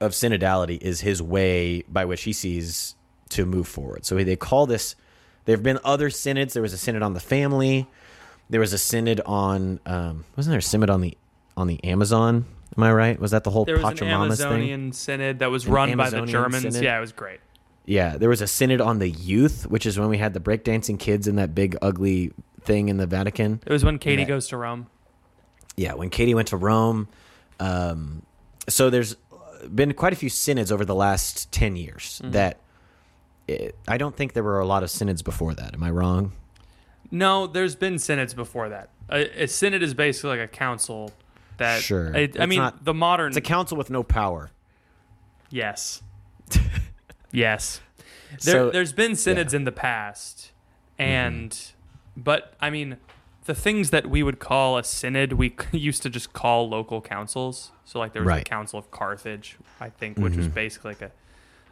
of 0.00 0.12
synodality 0.12 0.80
is 0.80 1.00
his 1.00 1.20
way 1.20 1.82
by 1.88 2.04
which 2.04 2.22
he 2.22 2.32
sees 2.32 2.94
to 3.30 3.44
move 3.44 3.66
forward. 3.66 4.04
So 4.04 4.16
they 4.22 4.36
call 4.36 4.66
this. 4.66 4.94
There 5.44 5.56
have 5.56 5.62
been 5.62 5.78
other 5.84 6.10
synods. 6.10 6.52
There 6.54 6.62
was 6.62 6.72
a 6.72 6.78
synod 6.78 7.02
on 7.02 7.14
the 7.14 7.20
family. 7.20 7.86
There 8.50 8.60
was 8.60 8.72
a 8.72 8.78
synod 8.78 9.20
on. 9.26 9.80
Um, 9.86 10.24
wasn't 10.36 10.52
there 10.52 10.58
a 10.58 10.62
synod 10.62 10.90
on 10.90 11.00
the 11.00 11.16
on 11.56 11.66
the 11.66 11.82
Amazon? 11.84 12.44
Am 12.76 12.82
I 12.82 12.92
right? 12.92 13.18
Was 13.18 13.32
that 13.32 13.42
the 13.44 13.50
whole 13.50 13.64
There 13.64 13.76
was 13.76 13.84
an 13.84 13.90
Pachamamas 13.96 14.36
thing? 14.36 14.46
Amazonian 14.46 14.92
synod 14.92 15.38
that 15.40 15.50
was 15.50 15.66
An 15.66 15.72
run 15.72 15.96
by 15.96 16.10
the 16.10 16.24
Germans. 16.26 16.62
synod? 16.62 16.82
Yeah, 16.82 16.98
it 16.98 17.00
was 17.00 17.12
great. 17.12 17.40
Yeah, 17.88 18.18
there 18.18 18.28
was 18.28 18.42
a 18.42 18.46
synod 18.46 18.80
on 18.82 18.98
the 18.98 19.08
youth, 19.08 19.66
which 19.66 19.86
is 19.86 19.98
when 19.98 20.08
we 20.10 20.18
had 20.18 20.34
the 20.34 20.40
breakdancing 20.40 20.98
kids 20.98 21.26
in 21.26 21.36
that 21.36 21.54
big 21.54 21.74
ugly 21.80 22.32
thing 22.60 22.90
in 22.90 22.98
the 22.98 23.06
Vatican. 23.06 23.60
It 23.66 23.72
was 23.72 23.82
when 23.84 23.98
Katie 23.98 24.24
that- 24.24 24.28
goes 24.28 24.48
to 24.48 24.58
Rome. 24.58 24.88
Yeah, 25.76 25.94
when 25.94 26.10
Katie 26.10 26.34
went 26.34 26.48
to 26.48 26.56
Rome. 26.58 27.08
Um, 27.60 28.22
so 28.68 28.90
there's 28.90 29.16
been 29.74 29.94
quite 29.94 30.12
a 30.12 30.16
few 30.16 30.28
synods 30.28 30.70
over 30.70 30.84
the 30.84 30.94
last 30.94 31.50
10 31.52 31.76
years 31.76 32.20
Mm-hmm. 32.22 32.32
that 32.32 32.58
it, 33.46 33.74
I 33.88 33.96
don't 33.96 34.14
think 34.14 34.34
there 34.34 34.42
were 34.42 34.60
a 34.60 34.66
lot 34.66 34.82
of 34.82 34.90
synods 34.90 35.22
before 35.22 35.54
that. 35.54 35.72
Am 35.74 35.82
I 35.82 35.90
wrong? 35.90 36.32
No, 37.10 37.46
there's 37.46 37.74
been 37.74 37.98
synods 37.98 38.34
before 38.34 38.68
that. 38.68 38.90
A, 39.08 39.44
a 39.44 39.48
synod 39.48 39.82
is 39.82 39.94
basically 39.94 40.30
like 40.36 40.40
a 40.40 40.48
council 40.48 41.10
that. 41.56 41.80
Sure. 41.80 42.14
I, 42.14 42.44
mean, 42.44 42.58
not- 42.58 42.84
the 42.84 42.92
modern. 42.92 43.28
It's 43.28 43.38
a 43.38 43.40
council 43.40 43.78
with 43.78 43.88
no 43.88 44.02
power. 44.02 44.50
yes. 45.50 46.02
yes. 47.32 47.80
There, 48.42 48.54
So- 48.54 48.70
there's 48.70 48.92
been 48.92 49.16
synods 49.16 49.54
in 49.54 49.64
the 49.64 49.72
past, 49.72 50.52
mm-hmm. 50.98 51.10
and 51.10 51.72
but 52.16 52.54
I 52.60 52.70
mean, 52.70 52.98
the 53.44 53.54
things 53.54 53.90
that 53.90 54.10
we 54.10 54.22
would 54.22 54.38
call 54.38 54.76
a 54.76 54.84
synod, 54.84 55.34
we 55.34 55.54
used 55.72 56.02
to 56.02 56.10
just 56.10 56.32
call 56.32 56.68
local 56.68 57.00
councils. 57.00 57.72
So 57.84 57.98
like 57.98 58.12
there 58.12 58.22
was 58.22 58.28
Right. 58.28 58.44
the 58.44 58.50
Council 58.50 58.78
of 58.78 58.90
Carthage, 58.90 59.56
I 59.80 59.88
think, 59.88 60.18
which 60.18 60.36
was 60.36 60.46
mm-hmm. 60.46 60.54
basically 60.54 60.90
like 60.90 61.02
a 61.02 61.10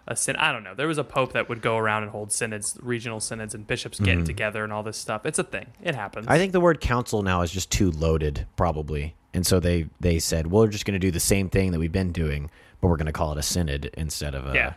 a 0.09 0.17
synod. 0.17 0.41
I 0.41 0.53
don't 0.53 0.63
know. 0.63 0.75
There 0.75 0.87
was 0.87 0.99
a 0.99 1.05
pope 1.05 1.33
that 1.33 1.49
would 1.49 1.61
go 1.61 1.77
around 1.77 2.05
and 2.05 2.13
hold 2.13 2.33
synods, 2.33 2.79
regional 2.81 3.21
synods, 3.21 3.55
and 3.55 3.67
bishops 3.67 3.99
getting 3.99 4.19
mm-hmm. 4.19 4.27
together 4.27 4.63
and 4.65 4.73
all 4.73 4.83
this 4.83 4.97
stuff. 4.97 5.27
It's 5.27 5.39
a 5.39 5.45
thing. 5.45 5.67
It 5.83 5.95
happens. 5.95 6.27
I 6.29 6.39
think 6.39 6.53
the 6.53 6.61
word 6.61 6.81
council 6.81 7.23
now 7.23 7.43
is 7.43 7.51
just 7.51 7.71
too 7.71 7.91
loaded, 7.91 8.47
probably. 8.57 9.17
And 9.35 9.47
so 9.47 9.61
they, 9.61 9.89
they 10.01 10.19
said, 10.19 10.47
well, 10.47 10.63
we're 10.63 10.69
just 10.69 10.85
going 10.85 10.99
to 10.99 11.05
do 11.05 11.11
the 11.11 11.21
same 11.21 11.51
thing 11.51 11.73
that 11.73 11.79
we've 11.79 11.93
been 11.93 12.13
doing, 12.13 12.51
but 12.81 12.89
we're 12.89 12.97
going 12.97 13.07
to 13.07 13.13
call 13.13 13.33
it 13.33 13.39
a 13.39 13.43
synod 13.43 13.91
instead 13.95 14.35
of 14.35 14.47
a, 14.47 14.55
Yeah. 14.55 14.75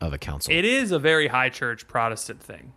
Of 0.00 0.12
a 0.12 0.18
council. 0.18 0.52
It 0.52 0.64
is 0.64 0.92
a 0.92 0.98
very 0.98 1.28
high 1.28 1.48
church 1.48 1.88
Protestant 1.88 2.42
thing. 2.42 2.72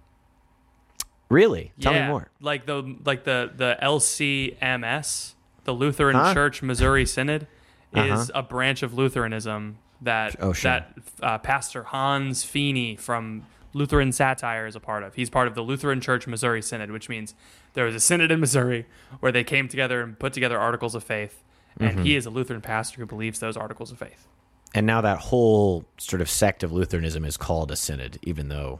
really? 1.30 1.74
Tell 1.80 1.94
yeah, 1.94 2.04
me 2.06 2.12
more. 2.12 2.32
Like 2.42 2.66
the 2.66 2.96
like 3.06 3.24
the 3.24 3.52
the 3.56 3.78
LCMS, 3.82 5.34
the 5.66 5.74
Lutheran 5.74 6.16
Huh? 6.16 6.34
Church 6.34 6.62
Missouri 6.62 7.06
Synod, 7.06 7.48
is 7.94 8.30
Uh-huh. 8.30 8.40
a 8.40 8.44
branch 8.44 8.84
of 8.84 8.94
Lutheranism 8.94 9.78
that 10.02 10.36
Oh, 10.40 10.54
sure. 10.54 10.72
that 10.72 10.98
uh, 11.22 11.38
Pastor 11.40 11.84
Hans 11.84 12.44
Fiene 12.46 12.98
from 12.98 13.46
Lutheran 13.74 14.12
Satire 14.12 14.66
is 14.66 14.76
a 14.76 14.80
part 14.80 15.04
of. 15.04 15.16
He's 15.16 15.30
part 15.30 15.48
of 15.48 15.56
the 15.56 15.62
Lutheran 15.62 16.02
Church 16.02 16.26
Missouri 16.26 16.62
Synod, 16.62 16.90
which 16.92 17.10
means 17.10 17.36
there 17.74 17.86
was 17.86 17.94
a 17.96 18.00
synod 18.00 18.32
in 18.32 18.40
Missouri 18.40 18.86
where 19.20 19.32
they 19.32 19.44
came 19.44 19.68
together 19.68 20.02
and 20.02 20.18
put 20.18 20.34
together 20.34 20.58
articles 20.58 20.96
of 20.96 21.04
faith. 21.04 21.44
And 21.80 21.92
Mm-hmm. 21.98 22.04
he 22.04 22.16
is 22.16 22.26
a 22.26 22.30
Lutheran 22.30 22.62
pastor 22.62 23.00
who 23.02 23.06
believes 23.06 23.40
those 23.40 23.56
articles 23.56 23.92
of 23.92 24.00
faith. 24.00 24.28
And 24.76 24.86
now 24.86 25.02
that 25.02 25.18
whole 25.18 25.86
sort 25.98 26.22
of 26.22 26.30
sect 26.30 26.64
of 26.64 26.72
Lutheranism 26.72 27.26
is 27.26 27.38
called 27.38 27.72
a 27.72 27.76
synod, 27.76 28.20
even 28.22 28.50
though 28.50 28.80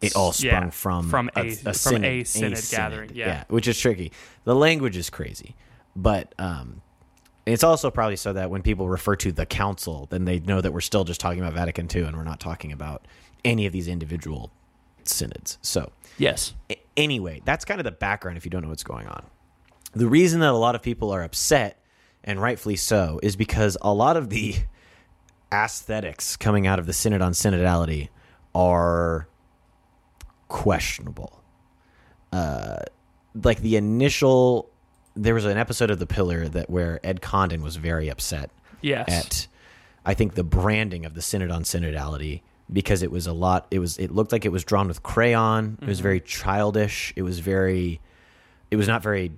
it 0.00 0.14
all 0.14 0.32
sprung 0.32 0.64
Yeah, 0.64 0.70
from 0.70 1.10
from 1.10 1.30
a- 1.36 1.50
from 1.54 1.74
synod, 1.74 2.04
a 2.04 2.24
synod 2.24 2.64
gathering, 2.70 3.10
yeah. 3.14 3.44
which 3.48 3.66
is 3.68 3.78
tricky. 3.78 4.12
The 4.44 4.54
language 4.54 4.96
is 4.96 5.10
crazy, 5.10 5.56
but 5.96 6.32
um, 6.38 6.80
it's 7.44 7.64
also 7.64 7.90
probably 7.90 8.16
so 8.16 8.32
that 8.32 8.50
when 8.50 8.62
people 8.62 8.88
refer 8.88 9.16
to 9.16 9.32
the 9.32 9.46
council, 9.46 10.06
then 10.10 10.24
they 10.26 10.38
know 10.38 10.60
that 10.60 10.72
we're 10.72 10.80
still 10.80 11.04
just 11.04 11.20
talking 11.20 11.40
about 11.40 11.54
Vatican 11.54 11.88
II, 11.92 12.02
and 12.04 12.16
we're 12.16 12.22
not 12.24 12.38
talking 12.40 12.70
about 12.72 13.06
any 13.44 13.66
of 13.66 13.72
these 13.72 13.88
individual 13.88 14.50
synods. 15.04 15.58
So 15.60 15.90
Yes. 16.18 16.54
a- 16.70 16.80
anyway, 16.96 17.42
that's 17.44 17.64
kind 17.64 17.80
of 17.80 17.84
the 17.84 17.90
background 17.90 18.36
if 18.38 18.44
you 18.44 18.50
don't 18.50 18.62
know 18.62 18.68
what's 18.68 18.84
going 18.84 19.08
on. 19.08 19.24
The 19.92 20.06
reason 20.06 20.38
that 20.40 20.50
a 20.50 20.56
lot 20.56 20.74
of 20.76 20.82
people 20.82 21.10
are 21.10 21.22
upset, 21.24 21.82
and 22.22 22.40
rightfully 22.40 22.76
so, 22.76 23.18
is 23.24 23.34
because 23.34 23.76
a 23.82 23.92
lot 23.92 24.16
of 24.16 24.30
the 24.30 24.54
aesthetics 25.52 26.36
coming 26.36 26.66
out 26.66 26.78
of 26.78 26.86
the 26.86 26.92
Synod 26.92 27.22
on 27.22 27.32
Synodality 27.32 28.08
are 28.54 29.28
questionable. 30.48 31.42
Uh, 32.32 32.78
like 33.34 33.60
the 33.60 33.76
initial, 33.76 34.70
there 35.14 35.34
was 35.34 35.44
an 35.44 35.56
episode 35.56 35.90
of 35.90 35.98
The 35.98 36.06
Pillar 36.06 36.48
that 36.48 36.70
where 36.70 37.00
Ed 37.04 37.20
Condon 37.20 37.62
was 37.62 37.76
very 37.76 38.08
upset 38.08 38.50
Yes. 38.82 39.08
at 39.08 39.46
I 40.04 40.14
think 40.14 40.34
the 40.34 40.44
branding 40.44 41.04
of 41.04 41.14
the 41.14 41.22
synod 41.22 41.50
on 41.50 41.64
synodality 41.64 42.40
because 42.72 43.02
it 43.02 43.10
was 43.10 43.26
a 43.26 43.32
lot 43.32 43.66
it 43.70 43.78
was 43.78 43.98
it 43.98 44.10
looked 44.10 44.32
like 44.32 44.44
it 44.44 44.52
was 44.52 44.64
drawn 44.64 44.88
with 44.88 45.02
crayon. 45.02 45.78
It 45.80 45.86
was 45.86 45.98
mm-hmm. 45.98 46.04
very 46.04 46.20
childish. 46.20 47.12
It 47.16 47.22
was 47.22 47.40
very 47.40 48.00
it 48.70 48.76
was 48.76 48.88
not 48.88 49.02
very 49.02 49.32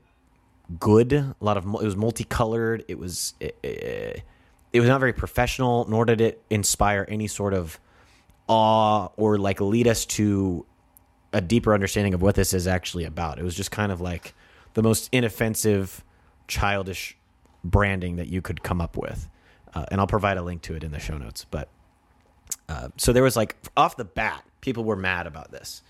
good. 0.78 1.12
A 1.12 1.34
lot 1.40 1.56
of 1.56 1.64
it 1.64 1.84
was 1.84 1.96
multicolored. 1.96 2.84
It 2.88 2.98
was 2.98 3.34
it, 3.40 3.56
it, 3.62 4.22
it 4.72 4.80
was 4.80 4.88
not 4.88 5.00
very 5.00 5.12
professional 5.12 5.86
nor 5.88 6.04
did 6.04 6.20
it 6.20 6.42
inspire 6.50 7.04
any 7.08 7.26
sort 7.26 7.54
of 7.54 7.78
awe 8.48 9.08
or 9.16 9.38
like 9.38 9.60
lead 9.60 9.86
us 9.86 10.04
to 10.04 10.64
a 11.32 11.40
deeper 11.40 11.72
understanding 11.74 12.14
of 12.14 12.20
what 12.22 12.34
this 12.34 12.52
is 12.52 12.66
actually 12.66 13.04
about 13.04 13.38
it 13.38 13.44
was 13.44 13.54
just 13.54 13.70
kind 13.70 13.90
of 13.92 14.00
like 14.00 14.34
the 14.74 14.82
most 14.82 15.08
inoffensive 15.12 16.04
childish 16.48 17.16
branding 17.64 18.16
that 18.16 18.28
you 18.28 18.42
could 18.42 18.62
come 18.62 18.80
up 18.80 18.96
with 18.96 19.28
uh, 19.74 19.86
and 19.90 20.00
I'll 20.00 20.06
provide 20.06 20.36
a 20.36 20.42
link 20.42 20.60
to 20.62 20.74
it 20.74 20.84
in 20.84 20.90
the 20.92 20.98
show 20.98 21.16
notes. 21.16 21.46
But 21.50 21.70
uh, 22.68 22.88
so 22.98 23.14
there 23.14 23.22
was 23.22 23.36
like 23.36 23.56
off 23.74 23.96
the 23.96 24.04
bat, 24.04 24.44
people 24.60 24.84
were 24.84 24.96
mad 24.96 25.26
about 25.26 25.50
this 25.50 25.80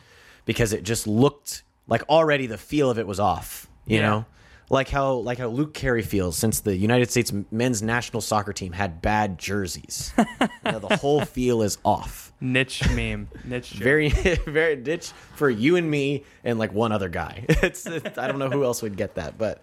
because 0.45 0.73
it 0.73 0.85
just 0.85 1.09
looked 1.09 1.65
like 1.89 2.09
already 2.09 2.47
the 2.47 2.59
feel 2.59 2.91
of 2.91 2.99
it 3.01 3.09
was 3.09 3.19
off. 3.19 3.67
You 3.87 3.97
Yeah. 3.97 4.03
know, 4.09 4.25
like 4.71 4.89
how 4.89 5.15
like 5.15 5.39
how 5.39 5.49
Luke 5.49 5.75
Carey 5.75 6.03
feels 6.03 6.37
since 6.37 6.61
the 6.61 6.77
United 6.77 7.11
States 7.11 7.33
men's 7.51 7.83
national 7.83 8.21
soccer 8.21 8.53
team 8.53 8.73
had 8.73 9.03
bad 9.03 9.39
jerseys. 9.39 10.13
you 10.19 10.49
know, 10.65 10.79
the 10.79 10.97
whole 10.97 11.25
feel 11.25 11.63
is 11.63 11.79
off. 11.85 12.33
Niche 12.41 12.89
meme. 12.91 13.29
Niche. 13.45 13.71
joke. 13.71 13.83
Very 13.83 14.09
very 14.47 14.77
ditch 14.77 15.09
for 15.35 15.51
you 15.51 15.77
and 15.77 15.91
me 15.91 16.25
and 16.45 16.59
like 16.59 16.73
one 16.73 16.93
other 16.93 17.09
guy. 17.09 17.45
It's, 17.63 17.87
it's 17.87 18.19
I 18.19 18.27
don't 18.27 18.39
know 18.39 18.51
who 18.51 18.65
else 18.65 18.83
would 18.83 18.97
get 18.97 19.15
that, 19.15 19.39
but 19.39 19.63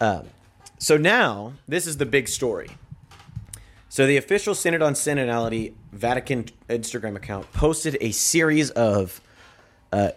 um, 0.00 0.26
so 0.78 0.96
now 0.96 1.52
this 1.68 1.86
is 1.86 1.98
the 1.98 2.06
big 2.06 2.26
story. 2.26 2.70
So 3.88 4.06
the 4.06 4.16
official 4.16 4.54
Synod 4.54 4.82
on 4.82 4.94
Synodality 4.94 5.74
Vatican 5.92 6.46
Instagram 6.68 7.16
account 7.16 7.50
posted 7.52 7.96
a 8.00 8.10
series 8.10 8.70
of 8.70 9.20
uh, 9.92 10.10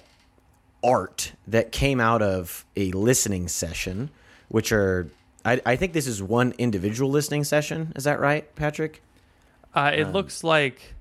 art 0.84 1.34
that 1.48 1.72
came 1.72 2.00
out 2.00 2.22
of 2.22 2.66
a 2.76 2.92
listening 2.92 3.48
session, 3.48 4.10
which 4.50 4.72
are 4.72 5.10
I, 5.44 5.62
I 5.66 5.76
think 5.76 5.94
this 5.94 6.08
is 6.08 6.22
one 6.22 6.54
individual 6.58 7.10
listening 7.10 7.44
session. 7.44 7.94
Is 7.96 8.04
that 8.04 8.20
right, 8.20 8.54
Patrick? 8.56 9.02
Uh, 9.74 9.92
it 9.94 10.04
um, 10.04 10.12
looks 10.14 10.44
like 10.44 10.94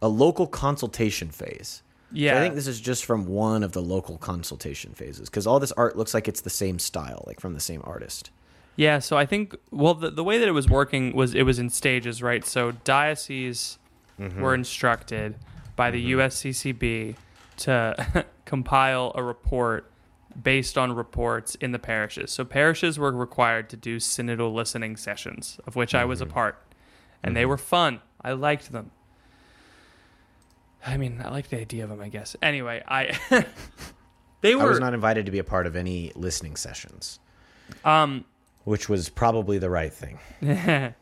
A 0.00 0.08
local 0.08 0.46
consultation 0.46 1.30
phase. 1.30 1.82
So 2.12 2.18
yeah. 2.18 2.36
I 2.36 2.40
think 2.40 2.54
this 2.54 2.66
is 2.66 2.80
just 2.80 3.06
from 3.06 3.26
one 3.26 3.62
of 3.62 3.72
the 3.72 3.80
local 3.80 4.18
consultation 4.18 4.92
phases 4.92 5.30
because 5.30 5.46
all 5.46 5.58
this 5.58 5.72
art 5.72 5.96
looks 5.96 6.12
like 6.12 6.28
it's 6.28 6.42
the 6.42 6.50
same 6.50 6.78
style, 6.78 7.24
like 7.26 7.40
from 7.40 7.54
the 7.54 7.60
same 7.60 7.80
artist. 7.84 8.30
Yeah, 8.76 8.98
so 8.98 9.16
I 9.16 9.24
think 9.24 9.56
well 9.70 9.94
the, 9.94 10.10
the 10.10 10.24
way 10.24 10.38
that 10.38 10.48
it 10.48 10.52
was 10.52 10.68
working 10.68 11.14
was 11.14 11.34
it 11.34 11.44
was 11.44 11.58
in 11.58 11.70
stages, 11.70 12.22
right? 12.22 12.44
So 12.44 12.72
dioceses 12.84 13.78
mm-hmm. 14.20 14.42
were 14.42 14.54
instructed 14.54 15.36
by 15.74 15.90
the 15.90 16.04
mm-hmm. 16.04 16.20
USCCB 16.20 17.16
to 17.58 18.24
compile 18.44 19.12
a 19.14 19.22
report 19.22 19.90
based 20.40 20.78
on 20.78 20.92
reports 20.92 21.54
in 21.56 21.72
the 21.72 21.78
parishes. 21.78 22.30
So 22.30 22.44
parishes 22.44 22.98
were 22.98 23.12
required 23.12 23.68
to 23.70 23.76
do 23.76 23.98
synodal 23.98 24.52
listening 24.52 24.96
sessions, 24.96 25.60
of 25.66 25.76
which 25.76 25.94
I 25.94 26.04
was 26.04 26.20
a 26.20 26.26
part. 26.26 26.58
And 27.22 27.36
they 27.36 27.46
were 27.46 27.58
fun. 27.58 28.00
I 28.20 28.32
liked 28.32 28.72
them. 28.72 28.90
I 30.84 30.96
mean, 30.96 31.20
I 31.24 31.30
like 31.30 31.48
the 31.48 31.60
idea 31.60 31.84
of 31.84 31.90
them, 31.90 32.00
I 32.00 32.08
guess. 32.08 32.34
Anyway, 32.42 32.82
I 32.86 33.16
they 34.40 34.54
were. 34.54 34.62
I 34.62 34.66
was 34.66 34.80
not 34.80 34.94
invited 34.94 35.26
to 35.26 35.32
be 35.32 35.38
a 35.38 35.44
part 35.44 35.66
of 35.66 35.76
any 35.76 36.12
listening 36.16 36.56
sessions, 36.56 37.20
um 37.84 38.24
which 38.64 38.88
was 38.88 39.08
probably 39.08 39.58
the 39.58 39.70
right 39.70 39.92
thing. 39.92 40.18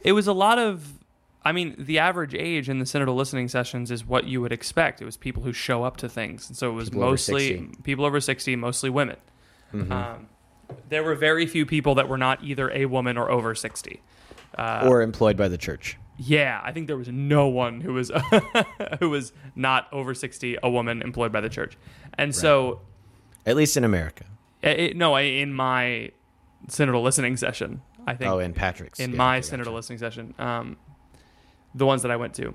it 0.00 0.12
was 0.12 0.26
a 0.26 0.32
lot 0.32 0.58
of 0.58 0.98
I 1.44 1.52
mean, 1.52 1.74
the 1.78 1.98
average 1.98 2.34
age 2.34 2.68
in 2.68 2.78
the 2.78 2.84
synodal 2.84 3.16
listening 3.16 3.48
sessions 3.48 3.90
is 3.90 4.06
what 4.06 4.24
you 4.26 4.40
would 4.40 4.52
expect. 4.52 5.02
It 5.02 5.04
was 5.04 5.16
people 5.16 5.42
who 5.42 5.52
show 5.52 5.82
up 5.82 5.96
to 5.98 6.08
things, 6.08 6.48
and 6.48 6.56
so 6.56 6.70
it 6.70 6.74
was 6.74 6.88
People 6.90 7.02
mostly 7.08 7.48
60. 7.58 7.82
people 7.82 8.04
over 8.04 8.20
sixty, 8.20 8.54
mostly 8.56 8.90
women. 8.90 9.16
Um, 9.72 10.28
there 10.88 11.02
were 11.02 11.14
very 11.14 11.46
few 11.46 11.66
people 11.66 11.94
that 11.96 12.08
were 12.08 12.18
not 12.18 12.44
either 12.44 12.70
a 12.70 12.86
woman 12.86 13.16
or 13.16 13.30
over 13.30 13.54
sixty. 13.54 14.02
Uh, 14.56 14.84
or 14.86 15.02
employed 15.02 15.36
by 15.36 15.48
the 15.48 15.58
church. 15.58 15.96
Yeah, 16.18 16.60
I 16.62 16.72
think 16.72 16.86
there 16.86 16.96
was 16.98 17.08
no 17.08 17.48
one 17.48 17.80
who 17.80 17.94
was 17.94 18.10
who 19.00 19.08
was 19.10 19.32
not 19.56 19.88
over 19.92 20.14
sixty, 20.14 20.56
a 20.62 20.70
woman 20.70 21.02
employed 21.02 21.32
by 21.32 21.40
the 21.40 21.48
church, 21.48 21.76
and 22.18 22.34
so 22.34 22.82
At 23.46 23.56
least 23.56 23.76
in 23.76 23.84
America. 23.84 24.24
it, 24.62 24.96
no, 24.96 25.16
in 25.16 25.52
my 25.54 26.12
synodal 26.68 27.02
listening 27.02 27.36
session. 27.36 27.82
I 28.06 28.14
think 28.14 28.30
Oh, 28.30 28.40
in 28.40 28.52
Patrick's. 28.52 28.98
in 29.00 29.12
Yeah, 29.12 29.16
my 29.16 29.40
synodal 29.40 29.72
listening 29.74 29.98
session, 29.98 30.34
um, 30.38 30.76
the 31.74 31.86
ones 31.86 32.02
that 32.02 32.10
I 32.10 32.16
went 32.16 32.34
to. 32.34 32.54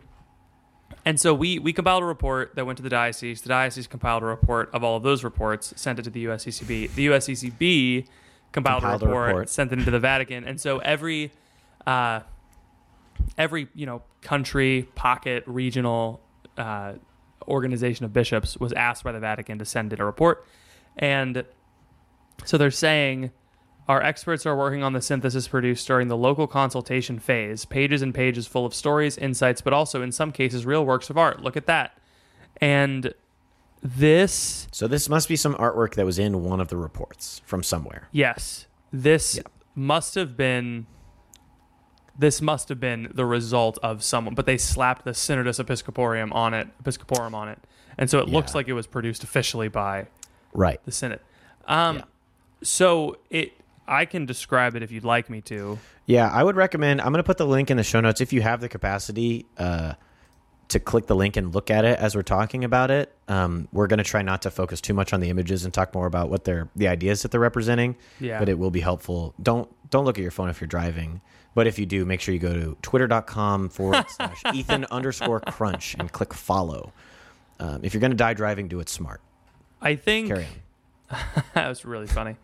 And 1.05 1.19
so 1.19 1.33
we 1.33 1.59
we 1.59 1.73
compiled 1.73 2.03
a 2.03 2.05
report 2.05 2.55
that 2.55 2.65
went 2.65 2.77
to 2.77 2.83
the 2.83 2.89
diocese. 2.89 3.41
The 3.41 3.49
diocese 3.49 3.87
compiled 3.87 4.23
a 4.23 4.25
report 4.25 4.69
of 4.73 4.83
all 4.83 4.97
of 4.97 5.03
those 5.03 5.23
reports, 5.23 5.73
sent 5.75 5.99
it 5.99 6.03
to 6.03 6.09
the 6.09 6.25
USCCB. 6.25 6.93
The 6.93 7.07
USCCB 7.07 8.07
compiled, 8.51 8.81
Compiled 8.81 9.03
a, 9.03 9.05
a 9.05 9.07
report, 9.09 9.27
report. 9.27 9.49
sent 9.49 9.71
it 9.71 9.79
into 9.79 9.91
the 9.91 9.99
Vatican. 9.99 10.43
And 10.45 10.59
so 10.59 10.79
every 10.79 11.31
uh, 11.85 12.21
every 13.37 13.67
you 13.73 13.85
know 13.85 14.01
country, 14.21 14.87
pocket, 14.95 15.43
regional 15.45 16.21
uh, 16.57 16.93
organization 17.47 18.05
of 18.05 18.13
bishops 18.13 18.57
was 18.57 18.73
asked 18.73 19.03
by 19.03 19.11
the 19.11 19.19
Vatican 19.19 19.59
to 19.59 19.65
send 19.65 19.93
in 19.93 20.01
a 20.01 20.05
report, 20.05 20.45
and 20.97 21.45
so 22.45 22.57
they're 22.57 22.71
saying 22.71 23.31
our 23.87 24.01
experts 24.01 24.45
are 24.45 24.55
working 24.55 24.83
on 24.83 24.93
the 24.93 25.01
synthesis 25.01 25.47
produced 25.47 25.87
during 25.87 26.07
the 26.09 26.17
local 26.17 26.45
consultation 26.47 27.19
phase, 27.19 27.63
pages 27.65 28.01
and 28.01 28.13
pages 28.13 28.45
full 28.47 28.65
of 28.65 28.73
stories, 28.73 29.17
insights, 29.17 29.61
but 29.61 29.71
also 29.73 30.01
in 30.01 30.11
some 30.11 30.31
cases 30.31 30.65
real 30.65 30.85
works 30.85 31.09
of 31.09 31.17
art. 31.17 31.41
Look 31.41 31.55
at 31.55 31.65
that. 31.67 31.97
And 32.59 33.13
this, 33.81 34.67
So 34.71 34.87
this 34.87 35.07
must 35.07 35.29
be 35.29 35.35
some 35.35 35.53
artwork 35.55 35.93
that 35.95 36.05
was 36.05 36.19
in 36.19 36.43
one 36.43 36.59
of 36.59 36.67
the 36.67 36.77
reports 36.77 37.41
from 37.45 37.63
somewhere. 37.63 38.09
yes, 38.11 38.67
this 38.91 39.35
Yeah. 39.37 39.43
must 39.75 40.15
have 40.15 40.35
been 40.35 40.87
this 42.19 42.41
must 42.41 42.67
have 42.69 42.79
been 42.79 43.11
the 43.13 43.27
result 43.27 43.77
of 43.83 44.01
someone, 44.03 44.33
but 44.33 44.47
they 44.47 44.57
slapped 44.57 45.05
the 45.05 45.11
Synodus 45.11 45.59
Episcoporium 45.63 46.33
on 46.33 46.51
it, 46.55 46.67
Episcoporum 46.83 47.35
on 47.35 47.47
it. 47.47 47.59
And 47.95 48.09
so 48.09 48.17
it 48.17 48.27
looks 48.27 48.55
like 48.55 48.67
it 48.67 48.73
was 48.73 48.87
produced 48.87 49.23
officially 49.23 49.67
by 49.67 50.07
Right. 50.51 50.83
the 50.83 50.91
Synod. 50.91 51.19
Um, 51.67 51.97
Yeah. 51.97 52.03
So 52.63 53.17
it, 53.29 53.51
I 53.87 54.05
can 54.05 54.25
describe 54.25 54.75
it 54.75 54.83
if 54.83 54.91
you'd 54.91 55.05
like 55.05 55.29
me 55.29 55.41
to. 55.41 55.79
Yeah, 56.05 56.29
I 56.29 56.43
would 56.43 56.55
recommend. 56.55 57.01
I'm 57.01 57.07
going 57.11 57.19
to 57.19 57.23
put 57.23 57.37
the 57.37 57.45
link 57.45 57.71
in 57.71 57.77
the 57.77 57.83
show 57.83 57.99
notes 58.01 58.21
if 58.21 58.33
you 58.33 58.41
have 58.41 58.59
the 58.61 58.69
capacity 58.69 59.45
uh, 59.57 59.93
to 60.69 60.79
click 60.79 61.07
the 61.07 61.15
link 61.15 61.37
and 61.37 61.53
look 61.53 61.71
at 61.71 61.85
it 61.85 61.97
as 61.99 62.15
we're 62.15 62.21
talking 62.23 62.63
about 62.63 62.91
it. 62.91 63.13
Um, 63.27 63.67
we're 63.71 63.87
going 63.87 63.99
to 63.99 64.03
try 64.03 64.21
not 64.21 64.41
to 64.43 64.51
focus 64.51 64.81
too 64.81 64.93
much 64.93 65.13
on 65.13 65.19
the 65.19 65.29
images 65.29 65.63
and 65.63 65.73
talk 65.73 65.93
more 65.93 66.05
about 66.05 66.29
what 66.29 66.43
they're 66.43 66.69
the 66.75 66.87
ideas 66.87 67.21
that 67.21 67.31
they're 67.31 67.39
representing. 67.39 67.95
Yeah. 68.19 68.39
but 68.39 68.49
it 68.49 68.59
will 68.59 68.71
be 68.71 68.81
helpful. 68.81 69.33
Don't 69.41 69.69
don't 69.89 70.03
look 70.05 70.17
at 70.17 70.21
your 70.21 70.31
phone 70.31 70.49
if 70.49 70.59
you're 70.59 70.67
driving. 70.67 71.21
But 71.55 71.65
if 71.65 71.79
you 71.79 71.85
do, 71.87 72.05
make 72.05 72.21
sure 72.21 72.33
you 72.33 72.39
go 72.39 72.53
to 72.53 72.77
twitter.com 72.83 73.69
forward 73.69 74.05
slash 74.09 74.41
Ethan 74.53 74.85
underscore 74.91 75.39
crunch 75.39 75.95
and 75.97 76.11
click 76.11 76.33
follow. 76.33 76.93
Um, 77.59 77.79
if 77.83 77.93
you're 77.93 78.01
going 78.01 78.11
to 78.11 78.17
die 78.17 78.35
driving, 78.35 78.67
do 78.67 78.79
it 78.79 78.89
smart. 78.89 79.21
I 79.81 79.95
think 79.95 80.27
Carry 80.27 80.45
on. 81.09 81.17
that 81.55 81.67
was 81.67 81.83
really 81.83 82.05
funny. 82.05 82.35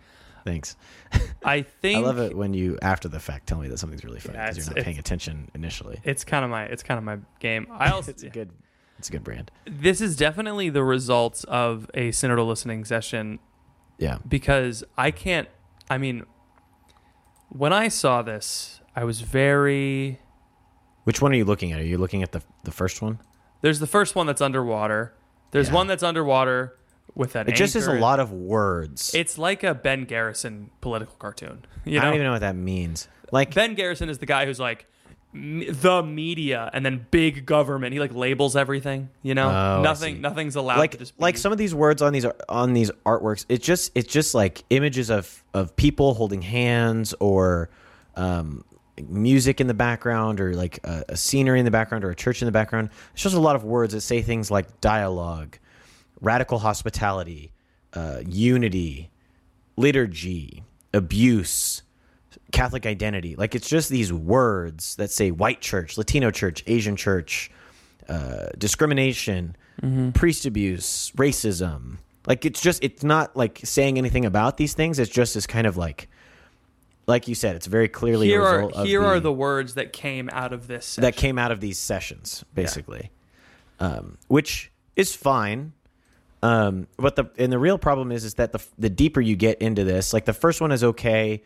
Thanks. 0.46 0.76
I 1.46 1.62
think 1.62 2.00
I 2.00 2.02
love 2.08 2.20
it 2.20 2.36
when 2.36 2.54
you, 2.54 2.78
after 2.82 3.08
the 3.08 3.20
fact, 3.20 3.48
tell 3.48 3.60
me 3.60 3.68
that 3.70 3.78
something's 3.78 4.04
really 4.04 4.20
funny 4.20 4.38
because 4.38 4.58
it's- 4.58 4.68
you're 4.68 4.76
not 4.76 4.84
paying 4.86 5.00
attention 5.00 5.50
initially. 5.54 6.00
It's 6.04 6.24
kind 6.24 6.44
of 6.44 6.52
my 6.52 6.64
it's 6.66 6.84
kind 6.84 6.98
of 6.98 7.04
my 7.04 7.18
game. 7.40 7.68
I 7.72 7.90
also 7.92 8.12
It's 8.12 8.24
a 8.24 8.30
good, 8.30 8.50
it's 9.00 9.10
a 9.10 9.12
good 9.12 9.24
brand. 9.24 9.52
this 9.66 10.02
is 10.02 10.16
definitely 10.18 10.70
the 10.70 10.84
results 10.84 11.44
of 11.46 11.90
a 11.94 12.10
synodal 12.10 12.48
listening 12.48 12.84
session 12.86 13.40
Yeah. 13.98 14.18
because 14.28 14.84
I 14.98 15.12
can't. 15.12 15.48
I 15.90 15.98
mean, 15.98 16.26
when 17.50 17.74
I 17.74 17.88
saw 17.88 18.22
this, 18.22 18.82
I 18.96 19.04
was 19.04 19.22
very. 19.22 20.20
Which 21.04 21.22
one 21.22 21.32
are 21.34 21.36
you 21.36 21.46
looking 21.46 21.72
at? 21.72 21.80
Are 21.80 21.86
you 21.86 21.98
looking 21.98 22.24
at 22.24 22.32
the 22.32 22.42
the 22.64 22.72
first 22.72 23.02
one? 23.02 23.20
There's 23.62 23.80
the 23.80 23.88
first 23.88 24.16
one 24.16 24.28
that's 24.28 24.42
underwater. 24.42 25.14
There's 25.52 25.68
Yeah. 25.70 25.76
one 25.76 25.88
that's 25.88 26.04
underwater 26.04 26.78
with 27.16 27.34
that. 27.34 27.48
It 27.50 27.56
just 27.56 27.76
is 27.76 27.88
a 27.88 27.94
lot 27.94 28.20
of 28.20 28.32
words. 28.32 29.14
It's 29.14 29.38
like 29.38 29.64
a 29.64 29.74
Ben 29.74 30.06
Garrison 30.06 30.70
political 30.82 31.16
cartoon. 31.20 31.66
You 31.86 32.00
I 32.00 32.04
don't 32.06 32.14
even 32.14 32.26
know 32.26 32.32
what 32.32 32.40
that 32.42 32.56
means. 32.56 33.10
Like, 33.34 33.54
Ben 33.54 33.76
Garrison 33.76 34.08
is 34.08 34.18
the 34.18 34.26
guy 34.26 34.46
who's 34.46 34.58
like 34.60 34.86
the 35.34 36.02
media 36.02 36.70
and 36.74 36.86
then 36.86 37.06
big 37.12 37.46
government. 37.46 37.92
He 37.92 38.00
like 38.00 38.14
labels 38.14 38.56
everything. 38.56 39.10
You 39.22 39.36
know, 39.36 39.50
Oh, 39.50 39.82
nothing 39.82 40.22
nothing's 40.22 40.56
allowed. 40.56 40.78
like 40.78 40.92
to 40.92 40.98
just 41.00 41.20
like 41.20 41.38
some 41.38 41.52
of 41.52 41.58
these 41.58 41.76
words 41.76 42.02
on 42.02 42.14
these 42.14 42.26
on 42.48 42.72
these 42.74 42.90
artworks 43.06 43.46
it's 43.50 43.66
just 43.66 43.92
it's 43.96 44.08
just 44.12 44.34
like 44.36 44.64
images 44.70 45.10
of 45.10 45.44
of 45.54 45.76
people 45.76 46.14
holding 46.14 46.42
hands 46.42 47.14
or 47.20 47.70
um 48.16 48.64
music 49.10 49.60
in 49.60 49.66
the 49.68 49.74
background 49.74 50.40
or 50.40 50.54
like 50.54 50.80
a, 50.84 51.04
a 51.10 51.18
scenery 51.18 51.58
in 51.60 51.66
the 51.66 51.72
background 51.72 52.04
or 52.06 52.12
a 52.12 52.16
church 52.16 52.42
in 52.42 52.46
the 52.46 52.52
background 52.52 52.90
it's 53.14 53.24
just 53.24 53.36
a 53.36 53.40
lot 53.40 53.56
of 53.56 53.64
words 53.64 53.94
that 53.94 54.02
say 54.02 54.22
things 54.22 54.52
like 54.52 54.80
dialogue 54.82 55.58
radical 56.24 56.60
hospitality 56.60 57.52
uh, 57.94 58.22
unity 58.26 59.12
liturgy 59.78 60.64
abuse 60.94 61.84
catholic 62.52 62.86
identity 62.86 63.36
like 63.36 63.54
it's 63.56 63.70
just 63.70 63.90
these 63.90 64.12
words 64.12 64.96
that 64.96 65.12
say 65.12 65.30
white 65.32 65.62
church 65.62 65.98
latino 65.98 66.32
church 66.32 66.64
asian 66.68 66.96
church 66.96 67.52
uh, 68.10 68.48
discrimination, 68.58 69.56
priest 70.14 70.46
abuse, 70.46 71.12
racism. 71.12 71.98
Like 72.28 72.46
it's 72.46 72.62
just 72.62 72.84
it's 72.84 73.04
not 73.04 73.36
like 73.36 73.60
saying 73.64 73.98
anything 73.98 74.26
about 74.26 74.58
these 74.58 74.74
things. 74.74 75.00
It's 75.00 75.12
just 75.12 75.34
this 75.34 75.48
kind 75.48 75.68
of 75.68 75.78
like, 75.78 76.10
like 77.08 77.28
you 77.28 77.36
said, 77.36 77.56
it's 77.56 77.68
very 77.68 77.88
clearly 77.88 78.28
here 78.28 78.42
a 78.42 78.68
are 78.68 78.86
here 78.86 79.02
the, 79.02 79.08
are 79.08 79.20
the 79.20 79.34
words 79.34 79.76
that 79.76 79.94
came 79.94 80.30
out 80.32 80.54
of 80.54 80.68
this. 80.68 80.96
that 80.98 81.16
came 81.16 81.38
out 81.38 81.52
of 81.52 81.60
these 81.60 81.78
sessions, 81.78 82.44
basically, 82.54 83.12
um, 83.80 84.18
which 84.28 84.72
is 84.96 85.16
fine. 85.16 85.74
Um, 86.44 86.88
but 86.98 87.16
the 87.16 87.32
and 87.38 87.50
the 87.54 87.58
real 87.58 87.78
problem 87.78 88.12
is 88.12 88.26
is 88.26 88.34
that 88.34 88.52
the 88.52 88.62
the 88.78 88.90
deeper 88.90 89.22
you 89.22 89.38
get 89.38 89.62
into 89.62 89.86
this, 89.86 90.12
like 90.12 90.26
the 90.26 90.34
first 90.34 90.60
one 90.60 90.74
is 90.74 90.84
okay 90.84 91.42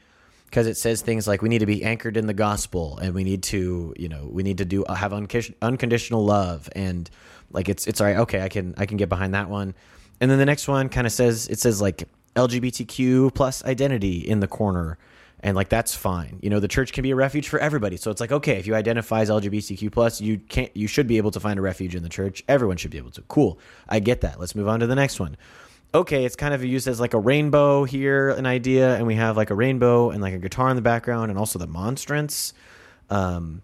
because 0.47 0.65
it 0.65 0.75
says 0.75 1.03
things 1.03 1.27
like 1.27 1.43
we 1.43 1.49
need 1.49 1.59
to 1.59 1.67
be 1.67 1.83
anchored 1.83 2.17
in 2.17 2.25
the 2.25 2.33
gospel 2.33 2.97
and 2.97 3.13
we 3.13 3.23
need 3.23 3.43
to 3.43 3.93
you 3.95 4.09
know 4.09 4.27
we 4.31 4.41
need 4.41 4.57
to 4.57 4.65
do 4.65 4.83
have 4.89 5.13
unco- 5.13 5.53
unconditional 5.61 6.25
love 6.25 6.67
and 6.75 7.11
like 7.51 7.69
it's 7.69 7.85
it's 7.85 8.01
all 8.01 8.07
right 8.07 8.17
okay 8.17 8.41
I 8.41 8.49
can 8.49 8.73
I 8.75 8.87
can 8.87 8.97
get 8.97 9.07
behind 9.07 9.35
that 9.35 9.49
one. 9.49 9.75
And 10.19 10.31
then 10.31 10.39
the 10.39 10.47
next 10.47 10.67
one 10.67 10.89
kind 10.89 11.05
of 11.05 11.13
says 11.13 11.47
it 11.47 11.59
says 11.59 11.79
like 11.79 12.09
LGBTQ 12.35 13.35
plus 13.35 13.63
identity 13.65 14.17
in 14.17 14.39
the 14.39 14.47
corner 14.47 14.97
and 15.41 15.55
like 15.55 15.69
that's 15.69 15.95
fine. 15.95 16.39
You 16.41 16.49
know 16.49 16.59
the 16.59 16.67
church 16.67 16.93
can 16.93 17.03
be 17.03 17.11
a 17.11 17.15
refuge 17.15 17.47
for 17.47 17.59
everybody. 17.59 17.97
So 17.97 18.09
it's 18.11 18.21
like 18.21 18.31
okay 18.31 18.57
if 18.57 18.67
you 18.67 18.75
identify 18.75 19.21
as 19.21 19.29
lgbtq 19.29 19.91
plus 19.91 20.19
you 20.19 20.39
can't 20.39 20.75
you 20.75 20.87
should 20.87 21.07
be 21.07 21.17
able 21.17 21.31
to 21.31 21.39
find 21.39 21.59
a 21.59 21.61
refuge 21.61 21.95
in 21.95 22.03
the 22.03 22.09
church. 22.09 22.43
Everyone 22.47 22.77
should 22.77 22.91
be 22.91 22.97
able 22.97 23.11
to. 23.11 23.21
Cool. 23.23 23.59
I 23.87 23.99
get 23.99 24.21
that. 24.21 24.39
Let's 24.39 24.55
move 24.55 24.67
on 24.67 24.79
to 24.79 24.87
the 24.87 24.95
next 24.95 25.19
one. 25.19 25.37
Okay 25.93 26.25
it's 26.25 26.35
kind 26.35 26.53
of 26.53 26.63
used 26.63 26.87
as 26.87 26.99
like 26.99 27.13
a 27.13 27.19
rainbow 27.19 27.83
here 27.83 28.29
an 28.29 28.45
idea 28.45 28.95
and 28.95 29.05
we 29.05 29.15
have 29.15 29.37
like 29.37 29.49
a 29.49 29.55
rainbow 29.55 30.09
and 30.09 30.21
like 30.21 30.33
a 30.33 30.39
guitar 30.39 30.69
in 30.69 30.75
the 30.75 30.81
background 30.81 31.29
and 31.29 31.39
also 31.39 31.59
the 31.59 31.67
monstrance. 31.67 32.53
Um 33.09 33.61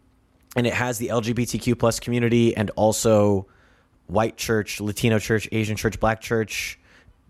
and 0.55 0.67
it 0.67 0.73
has 0.73 0.99
the 0.99 1.07
lgbtq 1.07 1.77
plus 1.79 1.99
community 1.99 2.55
and 2.55 2.69
also 2.75 3.47
white 4.05 4.37
church 4.37 4.79
latino 4.79 5.17
church 5.17 5.49
asian 5.51 5.75
church 5.75 5.99
black 5.99 6.21
church 6.21 6.77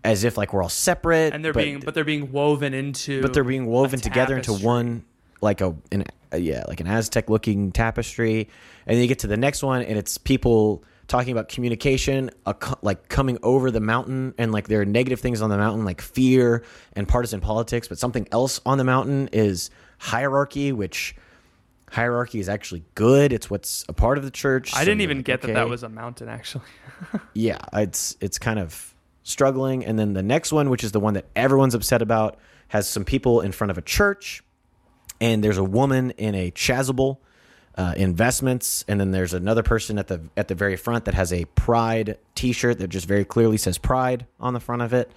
as 0.04 0.22
if 0.22 0.36
like 0.36 0.52
we're 0.52 0.62
all 0.62 0.68
separate 0.68 1.32
and 1.32 1.44
they're 1.44 1.52
but- 1.52 1.64
being 1.64 1.80
but 1.80 1.94
they're 1.94 2.04
being 2.04 2.30
woven 2.30 2.74
into 2.74 3.22
but 3.22 3.32
they're 3.32 3.42
being 3.42 3.66
woven 3.66 3.98
together 3.98 4.36
into 4.36 4.52
one 4.52 5.04
like 5.40 5.60
a 5.60 5.74
an 5.90 6.04
yeah 6.36 6.64
like 6.68 6.80
an 6.80 6.86
aztec 6.86 7.30
looking 7.30 7.72
tapestry. 7.72 8.48
And 8.86 8.96
then 8.96 9.02
you 9.02 9.08
get 9.08 9.20
to 9.20 9.26
the 9.26 9.36
next 9.36 9.62
one 9.62 9.82
and 9.82 9.96
it's 9.96 10.18
people 10.18 10.84
talking 11.06 11.32
about 11.32 11.48
communication 11.48 12.30
a, 12.46 12.54
like 12.82 13.08
coming 13.08 13.38
over 13.42 13.70
the 13.70 13.80
mountain 13.80 14.34
and 14.38 14.52
like 14.52 14.68
there 14.68 14.80
are 14.80 14.86
negative 14.86 15.20
things 15.20 15.42
on 15.42 15.50
the 15.50 15.58
mountain 15.58 15.84
like 15.84 16.00
fear 16.00 16.64
and 16.94 17.06
partisan 17.06 17.40
politics 17.40 17.88
but 17.88 17.98
something 17.98 18.26
else 18.32 18.60
on 18.64 18.78
the 18.78 18.84
mountain 18.84 19.28
is 19.32 19.70
hierarchy 19.98 20.72
which 20.72 21.14
hierarchy 21.90 22.40
is 22.40 22.48
actually 22.48 22.84
good. 22.94 23.32
It's 23.32 23.48
what's 23.48 23.84
a 23.88 23.92
part 23.92 24.18
of 24.18 24.24
the 24.24 24.30
church. 24.30 24.74
I 24.74 24.80
so 24.80 24.84
didn't 24.86 25.02
even 25.02 25.18
like, 25.18 25.26
get 25.26 25.42
that 25.42 25.54
that 25.54 25.68
was 25.68 25.82
a 25.82 25.88
mountain 25.88 26.28
actually. 26.28 26.64
yeah, 27.34 27.58
it's 27.72 28.16
it's 28.20 28.38
kind 28.38 28.58
of 28.58 28.93
struggling. 29.24 29.84
And 29.84 29.98
then 29.98 30.12
the 30.12 30.22
next 30.22 30.52
one, 30.52 30.70
which 30.70 30.84
is 30.84 30.92
the 30.92 31.00
one 31.00 31.14
that 31.14 31.26
everyone's 31.34 31.74
upset 31.74 32.00
about, 32.00 32.38
has 32.68 32.88
some 32.88 33.04
people 33.04 33.40
in 33.40 33.50
front 33.50 33.72
of 33.72 33.78
a 33.78 33.82
church, 33.82 34.44
and 35.20 35.42
there's 35.42 35.58
a 35.58 35.64
woman 35.64 36.12
in 36.12 36.34
a 36.34 36.50
chasuble, 36.52 37.18
uh, 37.76 37.94
investments, 37.96 38.84
and 38.86 39.00
then 39.00 39.10
there's 39.10 39.34
another 39.34 39.62
person 39.62 39.98
at 39.98 40.06
the 40.06 40.20
at 40.36 40.48
the 40.48 40.54
very 40.54 40.76
front 40.76 41.06
that 41.06 41.14
has 41.14 41.32
a 41.32 41.44
Pride 41.56 42.18
T-shirt 42.34 42.78
that 42.78 42.88
just 42.88 43.06
very 43.06 43.24
clearly 43.24 43.56
says 43.56 43.78
Pride 43.78 44.26
on 44.38 44.54
the 44.54 44.60
front 44.60 44.82
of 44.82 44.92
it, 44.92 45.10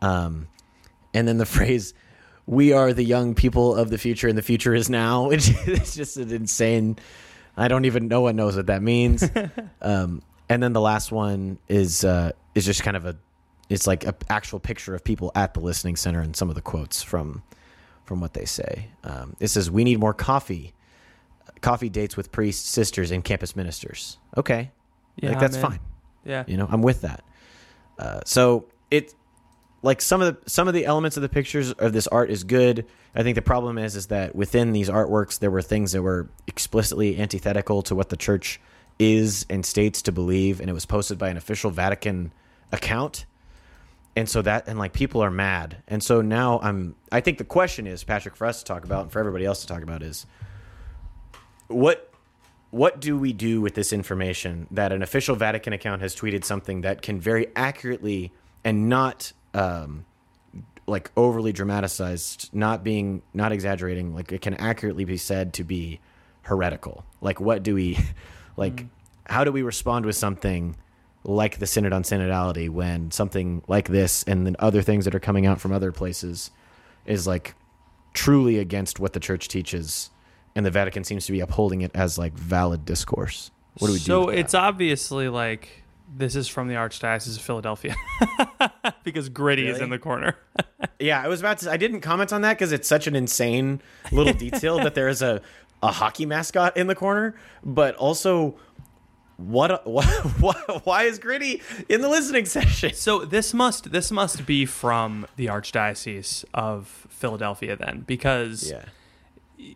um, 0.00 0.48
and 1.12 1.28
then 1.28 1.38
the 1.38 1.46
phrase. 1.58 1.94
We 2.46 2.72
are 2.72 2.92
the 2.92 3.04
young 3.04 3.36
people 3.36 3.76
of 3.76 3.90
the 3.90 3.98
future, 3.98 4.26
and 4.26 4.36
the 4.36 4.42
future 4.42 4.74
is 4.74 4.90
now. 4.90 5.28
Which 5.28 5.50
is 5.68 5.94
just 5.94 6.16
an 6.16 6.32
insane. 6.32 6.96
I 7.56 7.68
don't 7.68 7.84
even 7.84 8.08
know 8.08 8.22
what 8.22 8.34
knows 8.34 8.56
what 8.56 8.66
that 8.66 8.82
means. 8.82 9.22
um, 9.82 10.22
and 10.48 10.60
then 10.60 10.72
the 10.72 10.80
last 10.80 11.12
one 11.12 11.58
is 11.68 12.02
uh, 12.04 12.32
is 12.54 12.64
just 12.64 12.82
kind 12.82 12.96
of 12.96 13.06
a 13.06 13.16
it's 13.70 13.86
like 13.86 14.04
an 14.04 14.14
actual 14.28 14.60
picture 14.60 14.94
of 14.94 15.02
people 15.02 15.32
at 15.34 15.54
the 15.54 15.60
listening 15.60 15.96
center 15.96 16.20
and 16.20 16.36
some 16.36 16.50
of 16.50 16.54
the 16.56 16.60
quotes 16.62 17.02
from 17.02 17.42
from 18.04 18.20
what 18.20 18.34
they 18.34 18.44
say. 18.44 18.88
Um, 19.04 19.36
it 19.40 19.48
says, 19.48 19.70
"We 19.70 19.84
need 19.84 19.98
more 19.98 20.12
coffee, 20.12 20.74
coffee 21.62 21.88
dates 21.88 22.16
with 22.16 22.30
priests, 22.32 22.68
sisters, 22.68 23.10
and 23.10 23.24
campus 23.24 23.56
ministers." 23.56 24.18
Okay, 24.36 24.72
Yeah, 25.16 25.30
like 25.30 25.40
that's 25.40 25.56
man. 25.56 25.62
fine. 25.62 25.80
Yeah. 26.24 26.44
You 26.46 26.56
know, 26.58 26.68
I'm 26.70 26.82
with 26.82 27.00
that. 27.02 27.24
Uh, 27.98 28.20
so 28.26 28.66
it 28.90 29.14
like 29.82 30.02
some 30.02 30.20
of 30.20 30.34
the 30.42 30.50
some 30.50 30.68
of 30.68 30.74
the 30.74 30.84
elements 30.84 31.16
of 31.16 31.22
the 31.22 31.28
pictures 31.28 31.72
of 31.72 31.92
this 31.92 32.06
art 32.08 32.30
is 32.30 32.44
good. 32.44 32.84
I 33.14 33.22
think 33.22 33.34
the 33.36 33.42
problem 33.42 33.78
is 33.78 33.96
is 33.96 34.08
that 34.08 34.34
within 34.34 34.72
these 34.72 34.88
artworks 34.90 35.38
there 35.38 35.50
were 35.50 35.62
things 35.62 35.92
that 35.92 36.02
were 36.02 36.28
explicitly 36.46 37.18
antithetical 37.18 37.82
to 37.82 37.94
what 37.94 38.08
the 38.08 38.16
church 38.16 38.60
is 38.98 39.46
and 39.48 39.64
states 39.64 40.02
to 40.02 40.12
believe, 40.12 40.60
and 40.60 40.68
it 40.68 40.72
was 40.72 40.84
posted 40.86 41.16
by 41.18 41.28
an 41.28 41.36
official 41.36 41.70
Vatican 41.70 42.32
account. 42.72 43.24
And 44.16 44.28
so 44.28 44.42
that 44.42 44.66
and 44.68 44.78
like 44.78 44.92
people 44.92 45.22
are 45.22 45.30
mad. 45.30 45.82
And 45.88 46.02
so 46.02 46.20
now 46.20 46.60
I'm 46.60 46.96
I 47.12 47.20
think 47.20 47.38
the 47.38 47.44
question 47.44 47.86
is, 47.86 48.04
Patrick, 48.04 48.36
for 48.36 48.46
us 48.46 48.58
to 48.60 48.64
talk 48.64 48.84
about 48.84 49.02
and 49.02 49.12
for 49.12 49.18
everybody 49.20 49.44
else 49.44 49.60
to 49.62 49.66
talk 49.66 49.82
about 49.82 50.02
is 50.02 50.26
what 51.68 52.12
what 52.70 53.00
do 53.00 53.18
we 53.18 53.32
do 53.32 53.60
with 53.60 53.74
this 53.74 53.92
information 53.92 54.66
that 54.70 54.92
an 54.92 55.02
official 55.02 55.34
Vatican 55.34 55.72
account 55.72 56.02
has 56.02 56.14
tweeted 56.14 56.44
something 56.44 56.82
that 56.82 57.02
can 57.02 57.20
very 57.20 57.48
accurately 57.56 58.32
and 58.64 58.88
not 58.88 59.32
um, 59.54 60.04
like 60.86 61.10
overly 61.16 61.52
dramatized, 61.52 62.50
not 62.52 62.84
being 62.84 63.22
not 63.34 63.52
exaggerating, 63.52 64.14
like 64.14 64.32
it 64.32 64.40
can 64.40 64.54
accurately 64.54 65.04
be 65.04 65.16
said 65.16 65.52
to 65.54 65.64
be 65.64 66.00
heretical. 66.42 67.04
Like 67.20 67.40
what 67.40 67.62
do 67.62 67.74
we 67.74 67.98
like 68.56 68.76
mm. 68.76 68.88
how 69.26 69.44
do 69.44 69.52
we 69.52 69.62
respond 69.62 70.06
with 70.06 70.16
something 70.16 70.76
like 71.24 71.58
the 71.58 71.66
synod 71.66 71.92
on 71.92 72.02
synodality 72.02 72.68
when 72.68 73.10
something 73.10 73.62
like 73.68 73.88
this 73.88 74.22
and 74.24 74.46
then 74.46 74.56
other 74.58 74.82
things 74.82 75.04
that 75.04 75.14
are 75.14 75.20
coming 75.20 75.46
out 75.46 75.60
from 75.60 75.72
other 75.72 75.92
places 75.92 76.50
is 77.04 77.26
like 77.26 77.54
truly 78.14 78.58
against 78.58 78.98
what 78.98 79.12
the 79.12 79.20
church 79.20 79.48
teaches 79.48 80.10
and 80.54 80.66
the 80.66 80.70
Vatican 80.70 81.04
seems 81.04 81.26
to 81.26 81.32
be 81.32 81.40
upholding 81.40 81.82
it 81.82 81.90
as 81.94 82.18
like 82.18 82.32
valid 82.32 82.84
discourse. 82.84 83.50
What 83.78 83.88
do 83.88 83.92
we 83.92 83.98
so 83.98 84.26
do? 84.26 84.32
So 84.32 84.38
it's 84.38 84.54
obviously 84.54 85.28
like 85.28 85.84
this 86.16 86.34
is 86.34 86.48
from 86.48 86.68
the 86.68 86.74
Archdiocese 86.74 87.36
of 87.36 87.42
Philadelphia 87.42 87.94
because 89.04 89.28
Gritty 89.28 89.62
really? 89.62 89.74
is 89.74 89.80
in 89.80 89.90
the 89.90 89.98
corner. 89.98 90.36
yeah, 90.98 91.22
I 91.22 91.28
was 91.28 91.40
about 91.40 91.58
to. 91.58 91.70
I 91.70 91.76
didn't 91.76 92.00
comment 92.00 92.32
on 92.32 92.42
that 92.42 92.54
because 92.54 92.72
it's 92.72 92.88
such 92.88 93.06
an 93.06 93.14
insane 93.14 93.80
little 94.10 94.32
detail 94.32 94.78
that 94.78 94.94
there 94.94 95.08
is 95.08 95.22
a 95.22 95.40
a 95.82 95.92
hockey 95.92 96.26
mascot 96.26 96.76
in 96.76 96.86
the 96.86 96.94
corner, 96.94 97.34
but 97.64 97.94
also. 97.96 98.56
What, 99.40 99.86
what, 99.86 100.06
what 100.40 100.86
why 100.86 101.04
is 101.04 101.18
Gritty 101.18 101.62
in 101.88 102.00
the 102.00 102.08
listening 102.08 102.46
session? 102.46 102.94
So 102.94 103.24
this 103.24 103.54
must 103.54 103.92
this 103.92 104.10
must 104.10 104.46
be 104.46 104.66
from 104.66 105.26
the 105.36 105.46
Archdiocese 105.46 106.44
of 106.54 107.06
Philadelphia 107.08 107.76
then 107.76 108.04
because 108.06 108.70
yeah 108.70 108.84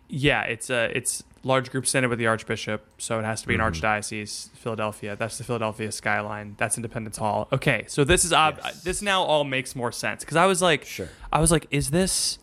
yeah, 0.09 0.43
it's 0.43 0.71
a 0.71 0.97
it's 0.97 1.25
large 1.43 1.71
group 1.71 1.87
synod 1.87 2.11
with 2.11 2.19
the 2.19 2.27
archbishop, 2.27 2.87
so 2.99 3.19
it 3.19 3.25
has 3.25 3.43
to 3.43 3.49
be 3.49 3.55
mm-hmm. 3.55 3.63
an 3.63 3.73
archdiocese. 3.73 4.51
Philadelphia, 4.51 5.17
that's 5.17 5.39
the 5.39 5.45
Philadelphia 5.45 5.93
skyline. 5.93 6.55
That's 6.59 6.77
Independence 6.77 7.17
Hall. 7.17 7.49
Okay, 7.53 7.85
so 7.89 8.05
this 8.05 8.25
is 8.25 8.33
ob- 8.33 8.59
yes. 8.63 8.83
this 8.83 9.03
now 9.03 9.23
all 9.23 9.45
makes 9.45 9.77
more 9.77 9.93
sense 9.93 10.25
because 10.25 10.37
I 10.37 10.47
was 10.47 10.63
like, 10.63 10.85
sure. 10.85 11.09
I 11.33 11.41
was 11.41 11.51
like, 11.51 11.67
is 11.71 11.91
this 11.91 12.39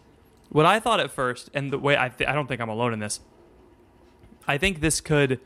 what 0.50 0.66
I 0.66 0.80
thought 0.80 1.00
at 1.00 1.12
first? 1.12 1.50
And 1.54 1.72
the 1.72 1.80
way 1.80 1.98
I 1.98 2.10
th- 2.10 2.30
I 2.30 2.34
don't 2.34 2.48
think 2.48 2.62
I'm 2.62 2.70
alone 2.70 2.94
in 2.94 3.00
this. 3.00 3.20
I 4.48 4.58
think 4.58 4.82
this 4.82 5.02
could 5.02 5.40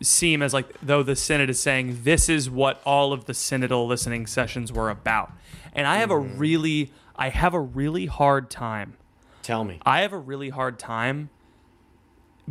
seem 0.00 0.42
as 0.42 0.54
like 0.54 0.72
though 0.80 1.02
the 1.02 1.16
synod 1.16 1.50
is 1.50 1.58
saying 1.58 2.00
this 2.02 2.28
is 2.28 2.48
what 2.48 2.80
all 2.84 3.12
of 3.12 3.24
the 3.24 3.32
synodal 3.32 3.86
listening 3.86 4.26
sessions 4.26 4.72
were 4.72 4.90
about, 4.90 5.32
and 5.72 5.86
I 5.86 5.96
have 5.98 6.10
mm-hmm. 6.10 6.34
a 6.34 6.38
really 6.38 6.92
I 7.16 7.30
have 7.30 7.54
a 7.54 7.60
really 7.60 8.06
hard 8.06 8.50
time 8.50 8.96
Tell 9.48 9.64
me. 9.64 9.78
I 9.86 10.02
have 10.02 10.12
a 10.12 10.18
really 10.18 10.50
hard 10.50 10.78
time 10.78 11.30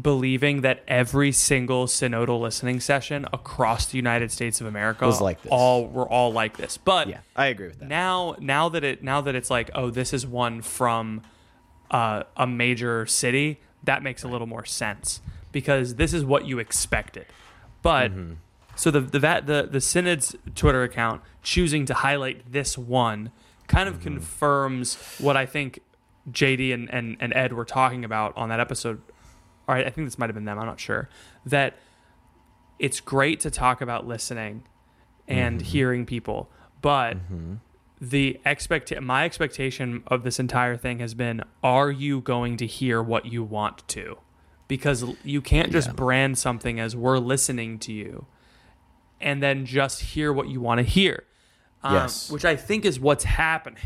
believing 0.01 0.61
that 0.61 0.83
every 0.87 1.31
single 1.31 1.85
synodal 1.85 2.41
listening 2.41 2.79
session 2.79 3.27
across 3.31 3.85
the 3.85 3.97
United 3.97 4.31
States 4.31 4.59
of 4.61 4.65
America 4.65 5.05
was 5.05 5.21
like 5.21 5.43
this. 5.43 5.51
All 5.51 5.87
were 5.87 6.09
all 6.09 6.33
like 6.33 6.57
this. 6.57 6.75
But 6.77 7.07
yeah, 7.07 7.19
I 7.35 7.47
agree 7.47 7.67
with 7.67 7.77
that. 7.81 7.87
Now, 7.87 8.35
now 8.39 8.69
that 8.69 8.83
it 8.83 9.03
now 9.03 9.21
that 9.21 9.35
it's 9.35 9.51
like, 9.51 9.69
oh, 9.75 9.91
this 9.91 10.11
is 10.11 10.25
one 10.25 10.63
from 10.63 11.21
uh, 11.91 12.23
a 12.35 12.47
major 12.47 13.05
city, 13.05 13.59
that 13.83 14.01
makes 14.01 14.23
a 14.23 14.27
little 14.27 14.47
more 14.47 14.65
sense 14.65 15.21
because 15.51 15.95
this 15.95 16.13
is 16.13 16.23
what 16.23 16.45
you 16.45 16.59
expected. 16.59 17.25
But 17.81 18.11
mm-hmm. 18.11 18.33
so 18.75 18.91
the 18.91 19.01
the 19.01 19.19
the 19.19 19.67
the 19.71 19.81
synod's 19.81 20.35
Twitter 20.55 20.83
account 20.83 21.21
choosing 21.43 21.85
to 21.85 21.93
highlight 21.93 22.51
this 22.51 22.77
one 22.77 23.31
kind 23.67 23.87
of 23.87 23.95
mm-hmm. 23.95 24.03
confirms 24.03 24.95
what 25.19 25.37
I 25.37 25.45
think 25.45 25.81
JD 26.31 26.73
and, 26.73 26.93
and, 26.93 27.17
and 27.19 27.33
Ed 27.33 27.53
were 27.53 27.65
talking 27.65 28.03
about 28.03 28.35
on 28.35 28.49
that 28.49 28.59
episode, 28.59 29.01
All 29.67 29.75
right, 29.75 29.85
I 29.85 29.89
think 29.89 30.07
this 30.07 30.17
might 30.17 30.29
have 30.29 30.35
been 30.35 30.45
them, 30.45 30.59
I'm 30.59 30.65
not 30.65 30.79
sure, 30.79 31.09
that 31.45 31.77
it's 32.79 32.99
great 32.99 33.39
to 33.41 33.51
talk 33.51 33.81
about 33.81 34.07
listening 34.07 34.63
and 35.27 35.59
mm-hmm. 35.59 35.67
hearing 35.67 36.05
people, 36.05 36.49
but 36.81 37.17
mm-hmm. 37.17 37.55
the 37.99 38.39
expect 38.45 38.99
my 39.01 39.25
expectation 39.25 40.03
of 40.07 40.23
this 40.23 40.39
entire 40.39 40.77
thing 40.77 40.99
has 40.99 41.13
been 41.13 41.43
are 41.63 41.91
you 41.91 42.21
going 42.21 42.57
to 42.57 42.65
hear 42.65 43.01
what 43.01 43.25
you 43.25 43.43
want 43.43 43.87
to? 43.89 44.17
Because 44.67 45.05
you 45.23 45.41
can't 45.41 45.71
just 45.71 45.87
yeah. 45.87 45.93
brand 45.93 46.37
something 46.37 46.79
as 46.79 46.95
we're 46.95 47.19
listening 47.19 47.79
to 47.79 47.93
you 47.93 48.25
and 49.21 49.41
then 49.41 49.65
just 49.65 50.01
hear 50.01 50.31
what 50.31 50.49
you 50.49 50.59
want 50.61 50.79
to 50.79 50.83
hear. 50.83 51.23
Um, 51.83 51.93
yes. 51.93 52.29
Which 52.29 52.45
I 52.45 52.55
think 52.55 52.85
is 52.85 52.99
what's 52.99 53.23
happening. 53.23 53.83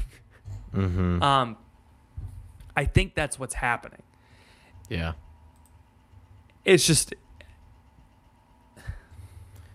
Mm-hmm. 0.74 1.22
Um, 1.32 1.58
I 2.76 2.86
think 2.86 3.16
that's 3.16 3.38
what's 3.38 3.54
happening. 3.54 4.02
Yeah. 4.90 5.14
It's 6.64 6.88
just 6.88 7.14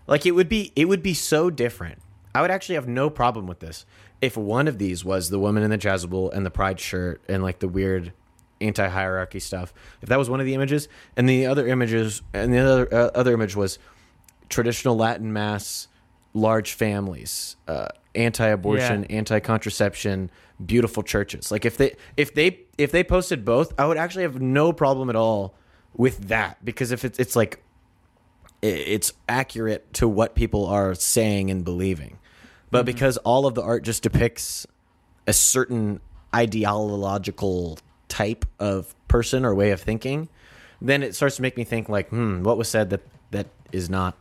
like 0.07 0.25
it 0.25 0.31
would 0.31 0.49
be 0.49 0.71
it 0.75 0.85
would 0.85 1.03
be 1.03 1.13
so 1.13 1.49
different. 1.49 1.99
I 2.33 2.41
would 2.41 2.51
actually 2.51 2.75
have 2.75 2.87
no 2.87 3.09
problem 3.09 3.47
with 3.47 3.59
this 3.59 3.85
if 4.21 4.35
one 4.35 4.67
of 4.67 4.77
these 4.77 5.05
was 5.05 5.29
the 5.29 5.39
woman 5.39 5.63
in 5.63 5.69
the 5.69 5.77
chasuble 5.77 6.33
and 6.33 6.45
the 6.45 6.51
pride 6.51 6.79
shirt 6.79 7.21
and 7.27 7.43
like 7.43 7.59
the 7.59 7.67
weird 7.67 8.13
anti-hierarchy 8.61 9.39
stuff. 9.39 9.73
If 10.01 10.09
that 10.09 10.17
was 10.17 10.29
one 10.29 10.39
of 10.39 10.45
the 10.45 10.53
images 10.53 10.87
and 11.15 11.27
the 11.27 11.45
other 11.45 11.67
images 11.67 12.21
and 12.33 12.53
the 12.53 12.59
other 12.59 12.93
uh, 12.93 13.11
other 13.15 13.33
image 13.33 13.55
was 13.55 13.79
traditional 14.49 14.95
Latin 14.95 15.33
mass, 15.33 15.87
large 16.33 16.73
families, 16.73 17.55
uh, 17.67 17.87
anti-abortion, 18.15 19.05
yeah. 19.09 19.17
anti-contraception, 19.17 20.31
beautiful 20.65 21.03
churches. 21.03 21.51
Like 21.51 21.65
if 21.65 21.77
they 21.77 21.95
if 22.15 22.33
they 22.33 22.59
if 22.77 22.91
they 22.91 23.03
posted 23.03 23.45
both, 23.45 23.73
I 23.79 23.85
would 23.85 23.97
actually 23.97 24.23
have 24.23 24.41
no 24.41 24.73
problem 24.73 25.09
at 25.09 25.15
all 25.15 25.55
with 25.93 26.27
that 26.27 26.63
because 26.63 26.91
if 26.91 27.05
it's 27.05 27.19
it's 27.19 27.35
like 27.35 27.61
it's 28.61 29.13
accurate 29.29 29.93
to 29.93 30.07
what 30.07 30.35
people 30.35 30.65
are 30.65 30.95
saying 30.95 31.51
and 31.51 31.63
believing. 31.63 32.17
But 32.71 32.79
mm-hmm. 32.79 32.85
because 32.85 33.17
all 33.17 33.45
of 33.45 33.55
the 33.55 33.61
art 33.61 33.83
just 33.83 34.03
depicts 34.03 34.65
a 35.27 35.33
certain 35.33 36.01
ideological 36.33 37.77
type 38.07 38.45
of 38.59 38.95
person 39.07 39.45
or 39.45 39.53
way 39.53 39.71
of 39.71 39.81
thinking, 39.81 40.29
then 40.81 41.03
it 41.03 41.15
starts 41.15 41.35
to 41.37 41.41
make 41.41 41.57
me 41.57 41.63
think 41.63 41.89
like, 41.89 42.09
hmm, 42.09 42.43
what 42.43 42.57
was 42.57 42.67
said 42.69 42.89
that 42.89 43.01
that 43.31 43.47
is 43.71 43.89
not 43.89 44.15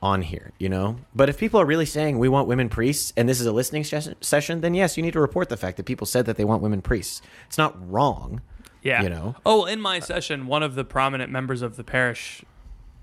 on 0.00 0.22
here, 0.22 0.52
you 0.58 0.68
know? 0.68 0.96
But 1.14 1.28
if 1.28 1.38
people 1.38 1.60
are 1.60 1.66
really 1.66 1.86
saying 1.86 2.18
we 2.18 2.28
want 2.28 2.48
women 2.48 2.68
priests 2.68 3.12
and 3.16 3.28
this 3.28 3.40
is 3.40 3.46
a 3.46 3.52
listening 3.52 3.84
session, 3.84 4.60
then 4.60 4.74
yes, 4.74 4.96
you 4.96 5.02
need 5.02 5.12
to 5.12 5.20
report 5.20 5.48
the 5.48 5.56
fact 5.56 5.76
that 5.76 5.86
people 5.86 6.06
said 6.06 6.26
that 6.26 6.36
they 6.36 6.44
want 6.44 6.62
women 6.62 6.82
priests. 6.82 7.20
It's 7.46 7.58
not 7.58 7.74
wrong. 7.90 8.40
Yeah. 8.82 9.02
You 9.02 9.10
know? 9.10 9.34
Oh, 9.44 9.64
in 9.64 9.80
my 9.80 9.98
session, 9.98 10.46
one 10.46 10.62
of 10.62 10.76
the 10.76 10.84
prominent 10.84 11.32
members 11.32 11.62
of 11.62 11.76
the 11.76 11.84
parish, 11.84 12.44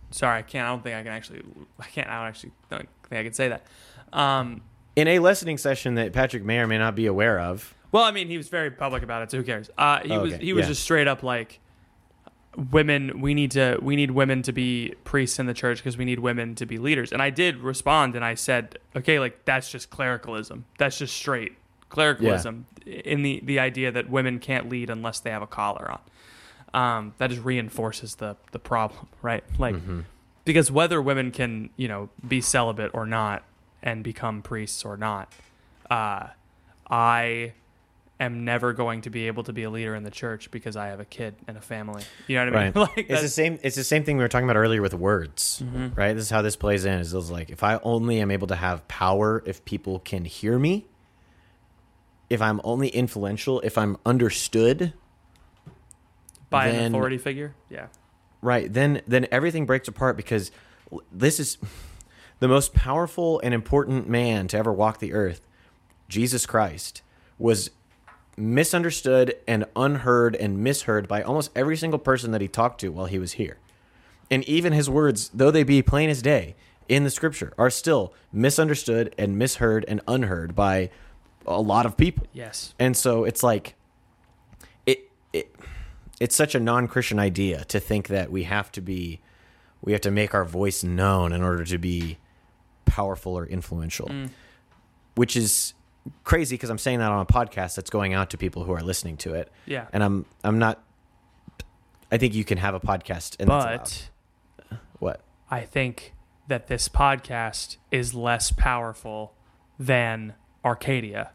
sorry, 0.10 0.40
I 0.40 0.42
can't, 0.42 0.66
I 0.68 0.72
don't 0.72 0.84
think 0.84 0.96
I 0.96 1.04
can 1.04 1.12
actually, 1.12 1.44
I 1.80 1.86
can't, 1.86 2.08
I 2.08 2.20
don't 2.20 2.28
actually 2.28 2.52
don't 2.70 2.88
think 3.10 3.20
I 3.20 3.24
can 3.24 3.34
say 3.34 3.50
that. 3.50 3.66
Um, 4.14 4.62
in 4.96 5.10
a 5.10 5.20
listening 5.20 5.58
session 5.58 5.96
that 5.96 6.14
Patrick 6.14 6.46
may 6.46 6.60
or 6.60 6.68
may 6.68 6.78
not 6.78 6.96
be 6.96 7.06
aware 7.06 7.40
of. 7.40 7.76
Well, 7.96 8.04
I 8.04 8.12
mean, 8.12 8.28
he 8.28 8.36
was 8.36 8.50
very 8.50 8.72
public 8.72 9.04
about 9.04 9.22
it, 9.24 9.32
so 9.32 9.38
who 9.38 9.43
cares? 9.43 9.70
Uh, 9.78 10.02
he 10.02 10.12
oh, 10.12 10.16
okay. 10.16 10.32
was, 10.32 10.41
he 10.41 10.52
was 10.52 10.64
yeah. 10.64 10.68
just 10.68 10.84
straight 10.84 11.08
up 11.08 11.24
like, 11.24 11.62
women 12.72 13.22
we 13.22 13.34
need 13.34 13.52
to 13.52 13.78
we 13.82 13.96
need 13.96 14.12
women 14.12 14.41
to 14.41 14.52
be 14.52 14.93
priests 15.06 15.39
in 15.39 15.46
the 15.46 15.54
church 15.54 15.78
because 15.78 15.98
we 15.98 16.04
need 16.04 16.20
women 16.20 16.56
to 16.56 16.66
be 16.66 16.78
leaders 16.78 17.12
and 17.12 17.22
i 17.22 17.30
did 17.30 17.58
respond 17.58 18.16
and 18.16 18.24
i 18.24 18.34
said 18.34 18.80
okay 18.96 19.20
like 19.20 19.43
that's 19.43 19.70
just 19.70 19.89
clericalism 19.89 20.64
that's 20.78 20.98
just 20.98 21.14
straight 21.14 21.58
clericalism 21.89 22.66
in 22.86 23.24
the 23.24 23.41
the 23.43 23.60
idea 23.60 23.91
that 23.91 24.10
women 24.10 24.39
can't 24.39 24.70
lead 24.70 24.89
unless 24.89 25.20
they 25.20 25.30
have 25.30 25.41
a 25.41 25.48
collar 25.48 25.91
on 25.91 26.00
um, 26.74 27.14
that 27.18 27.30
just 27.30 27.43
reinforces 27.43 28.16
the 28.16 28.38
the 28.54 28.60
problem 28.60 29.08
right 29.22 29.43
like 29.60 29.76
mm-hmm. 29.76 30.00
because 30.46 30.72
whether 30.72 31.02
women 31.02 31.32
can 31.32 31.70
you 31.76 31.89
know 31.89 32.10
be 32.26 32.39
celibate 32.39 32.91
or 32.93 33.06
not 33.06 33.43
and 33.84 34.02
become 34.02 34.41
priests 34.41 34.86
or 34.86 34.96
not 34.96 35.34
uh, 35.89 36.28
i 36.89 37.52
am 38.20 38.45
never 38.45 38.74
going 38.74 39.01
to 39.01 39.09
be 39.09 39.28
able 39.28 39.43
to 39.43 39.53
be 39.53 39.63
a 39.63 39.70
leader 39.70 39.95
in 39.95 40.03
the 40.03 40.11
church 40.11 40.49
because 40.51 40.76
I 40.76 40.88
have 40.88 40.99
a 40.99 41.05
kid 41.05 41.36
and 41.47 41.57
a 41.57 41.61
family. 41.61 42.03
You 42.28 42.38
know 42.38 42.45
what 42.45 42.55
I 42.55 42.63
mean? 42.63 42.74
Right. 42.74 42.97
like 42.97 43.09
it's 43.09 43.22
the 43.22 43.30
same. 43.30 43.59
It's 43.61 43.76
the 43.76 43.84
same 43.84 44.03
thing 44.03 44.18
we 44.18 44.24
were 44.24 44.30
talking 44.30 44.49
about 44.49 44.57
earlier 44.57 44.82
with 44.82 44.93
words, 44.93 45.61
mm-hmm. 45.63 45.93
right? 45.99 46.13
This 46.13 46.26
is 46.26 46.30
how 46.30 46.41
this 46.41 46.55
plays 46.55 46.86
in. 46.86 46.99
Is 46.99 47.13
like 47.13 47.49
if 47.49 47.63
I 47.63 47.80
only 47.84 48.20
am 48.20 48.32
able 48.32 48.47
to 48.47 48.55
have 48.55 48.88
power 48.88 49.43
if 49.45 49.66
people 49.66 49.99
can 49.99 50.26
hear 50.26 50.57
me, 50.57 50.86
if 52.30 52.41
I'm 52.41 52.61
only 52.63 52.89
influential, 52.89 53.59
if 53.61 53.78
I'm 53.78 53.97
understood 54.05 54.93
by 56.49 56.72
then, 56.72 56.86
an 56.86 56.95
authority 56.95 57.18
figure, 57.18 57.53
yeah, 57.70 57.88
right. 58.41 58.72
Then 58.72 59.01
then 59.07 59.28
everything 59.32 59.66
breaks 59.66 59.88
apart 59.88 60.16
because 60.16 60.51
this 61.11 61.39
is 61.39 61.57
the 62.39 62.47
most 62.47 62.74
powerful 62.74 63.41
and 63.43 63.53
important 63.53 64.07
man 64.07 64.47
to 64.49 64.57
ever 64.57 64.72
walk 64.72 64.99
the 64.99 65.13
earth, 65.13 65.45
Jesus 66.07 66.45
Christ 66.45 67.01
was 67.38 67.72
misunderstood 68.38 69.36
and 69.48 69.66
unheard 69.76 70.36
and 70.36 70.64
misheard 70.64 71.08
by 71.08 71.22
almost 71.22 71.52
every 71.56 71.78
single 71.78 72.00
person 72.00 72.32
that 72.32 72.42
he 72.42 72.48
talked 72.48 72.82
to 72.82 72.92
while 72.92 73.06
he 73.06 73.20
was 73.20 73.34
here. 73.34 73.58
And 74.30 74.44
even 74.46 74.74
his 74.74 74.90
words, 74.90 75.30
though 75.34 75.52
they 75.52 75.64
be 75.64 75.82
plain 75.82 76.10
as 76.10 76.22
day 76.22 76.56
in 76.90 77.04
the 77.04 77.10
scripture, 77.10 77.54
are 77.58 77.70
still 77.70 78.14
misunderstood 78.32 79.14
and 79.18 79.38
misheard 79.38 79.86
and 79.88 80.02
unheard 80.08 80.56
by 80.56 80.90
a 81.46 81.62
lot 81.62 81.86
of 81.86 81.96
people. 81.96 82.28
Yes. 82.34 82.74
And 82.80 82.98
so 82.98 83.24
it's 83.24 83.44
like 83.44 83.76
it 84.86 85.10
it 85.32 85.56
it's 86.20 86.36
such 86.36 86.56
a 86.56 86.60
non-Christian 86.60 87.20
idea 87.20 87.66
to 87.66 87.80
think 87.80 88.08
that 88.08 88.32
we 88.32 88.44
have 88.44 88.72
to 88.74 88.82
be 88.82 89.22
we 89.82 89.92
have 89.92 90.02
to 90.02 90.12
make 90.12 90.34
our 90.34 90.46
voice 90.46 90.84
known 90.84 91.32
in 91.32 91.44
order 91.44 91.64
to 91.64 91.78
be 91.78 92.18
powerful 92.86 93.38
or 93.38 93.46
influential. 93.46 94.08
Mm. 94.08 94.30
Which 95.14 95.38
is 95.38 95.74
crazy 96.24 96.56
because 96.56 96.70
I'm 96.70 96.78
saying 96.78 96.99
that 96.99 97.12
on 97.12 97.22
a 97.22 97.26
podcast 97.26 97.76
that's 97.76 97.89
going 97.89 98.14
out 98.14 98.30
to 98.32 98.38
people 98.38 98.64
who 98.64 98.74
are 98.74 98.82
listening 98.82 99.18
to 99.18 99.34
it. 99.34 99.51
Yeah. 99.66 99.88
And 99.93 100.03
I'm 100.03 100.26
I'm 100.43 100.60
not 100.60 100.84
I 102.12 102.18
think 102.18 102.34
you 102.34 102.43
can 102.43 102.58
have 102.58 102.74
a 102.76 102.80
podcast 102.80 103.36
and. 103.39 103.47
But 103.47 104.10
what? 104.99 105.22
I 105.49 105.62
think 105.62 106.14
that 106.47 106.68
this 106.68 106.88
podcast 106.88 107.78
is 107.91 108.14
less 108.14 108.51
powerful 108.51 109.34
than 109.80 110.34
Arcadia. 110.64 111.32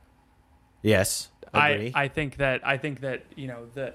Yes. 0.83 1.29
Agree. 1.53 1.93
I, 1.95 2.05
I 2.05 2.09
think 2.09 2.37
that 2.37 2.67
I 2.67 2.79
think 2.79 3.01
that 3.01 3.25
you 3.37 3.49
know 3.49 3.67
the 3.75 3.95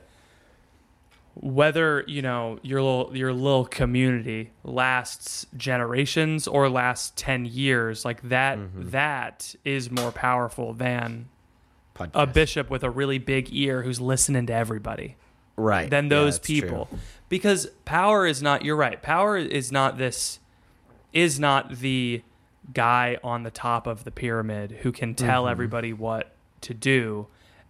whether 1.35 2.03
you 2.07 2.21
know 2.21 2.57
your 2.61 2.81
little 2.81 3.11
your 3.15 3.33
little 3.33 3.65
community 3.65 4.51
lasts 4.63 5.45
generations 5.57 6.47
or 6.47 6.69
lasts 6.69 7.11
10 7.17 7.45
years 7.45 8.05
like 8.05 8.21
that 8.29 8.57
Mm-hmm. 8.57 8.89
that 8.91 9.53
is 9.65 9.91
more 9.91 10.11
powerful 10.11 10.73
than 10.73 11.27
a 12.13 12.25
bishop 12.25 12.69
with 12.69 12.83
a 12.83 12.89
really 12.89 13.17
big 13.17 13.49
ear 13.53 13.83
who's 13.83 13.99
listening 14.01 14.45
to 14.47 14.53
everybody 14.53 15.15
right. 15.57 15.89
than 15.89 16.05
Yeah, 16.05 16.09
those 16.09 16.39
true. 16.39 16.61
people 16.61 16.89
because 17.29 17.67
power 17.85 18.25
is 18.25 18.41
not 18.41 18.63
you're 18.63 18.75
right 18.77 19.01
power 19.01 19.37
is 19.37 19.71
not 19.71 19.97
this 19.97 20.39
is 21.13 21.39
not 21.39 21.77
the 21.79 22.21
guy 22.73 23.17
on 23.23 23.43
the 23.43 23.51
top 23.51 23.87
of 23.87 24.03
the 24.05 24.11
pyramid 24.11 24.71
who 24.83 24.91
can 24.91 25.15
tell 25.15 25.43
Mm-hmm. 25.43 25.51
everybody 25.51 25.93
what 25.93 26.33
to 26.61 26.73
do 26.73 27.27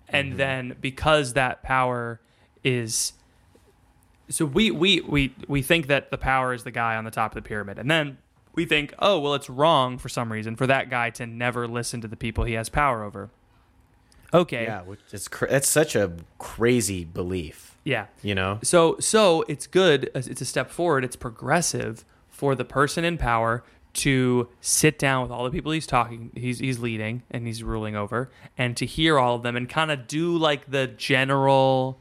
and 0.07 0.38
then 0.38 0.76
because 0.80 1.34
that 1.34 1.63
power 1.63 2.22
is 2.63 3.13
so 4.30 4.46
we, 4.46 4.72
we 4.72 5.02
we 5.02 5.34
we 5.48 5.62
think 5.62 5.88
that 5.88 6.12
the 6.12 6.18
power 6.18 6.54
is 6.54 6.64
the 6.64 6.72
guy 6.72 6.96
on 6.96 7.04
the 7.06 7.12
top 7.12 7.36
of 7.36 7.44
the 7.44 7.48
pyramid 7.48 7.78
and 7.80 7.90
then 7.92 8.18
we 8.54 8.66
think 8.66 8.94
oh 9.00 9.20
well 9.20 9.34
it's 9.34 9.50
wrong 9.50 9.98
for 9.98 10.10
some 10.10 10.32
reason 10.32 10.56
for 10.56 10.66
that 10.68 10.90
guy 10.90 11.10
to 11.12 11.26
never 11.28 11.68
listen 11.68 12.02
to 12.02 12.08
the 12.08 12.16
people 12.16 12.44
he 12.44 12.54
has 12.54 12.70
power 12.70 13.04
over 13.04 13.30
okay 14.34 14.64
Yeah, 14.64 14.82
which 14.82 15.00
is 15.12 15.28
cra- 15.28 15.50
that's 15.50 15.68
such 15.70 15.96
a 15.96 16.14
crazy 16.40 17.06
belief, 17.06 17.78
yeah 17.84 18.08
you 18.24 18.34
know? 18.36 18.60
So 18.64 18.98
so 19.00 19.44
it's 19.48 19.68
good. 19.68 20.10
It's 20.16 20.42
a 20.42 20.46
step 20.46 20.72
forward. 20.72 21.04
It's 21.06 21.16
progressive 21.16 22.04
for 22.30 22.56
the 22.56 22.66
person 22.66 23.06
in 23.06 23.18
power 23.18 23.64
to 23.94 24.50
sit 24.60 25.00
down 25.00 25.22
with 25.22 25.32
all 25.32 25.46
the 25.46 25.52
people 25.52 25.72
he's 25.72 25.88
talking, 25.88 26.32
he's 26.36 26.60
he's 26.60 26.80
leading 26.80 27.24
and 27.32 27.48
he's 27.48 27.64
ruling 27.64 27.96
over, 27.96 28.30
and 28.58 28.76
to 28.76 28.86
hear 28.86 29.18
all 29.18 29.36
of 29.36 29.44
them 29.44 29.56
and 29.56 29.70
kind 29.70 29.90
of 29.90 30.08
do 30.08 30.36
like 30.36 30.70
the 30.70 30.88
general 30.88 31.98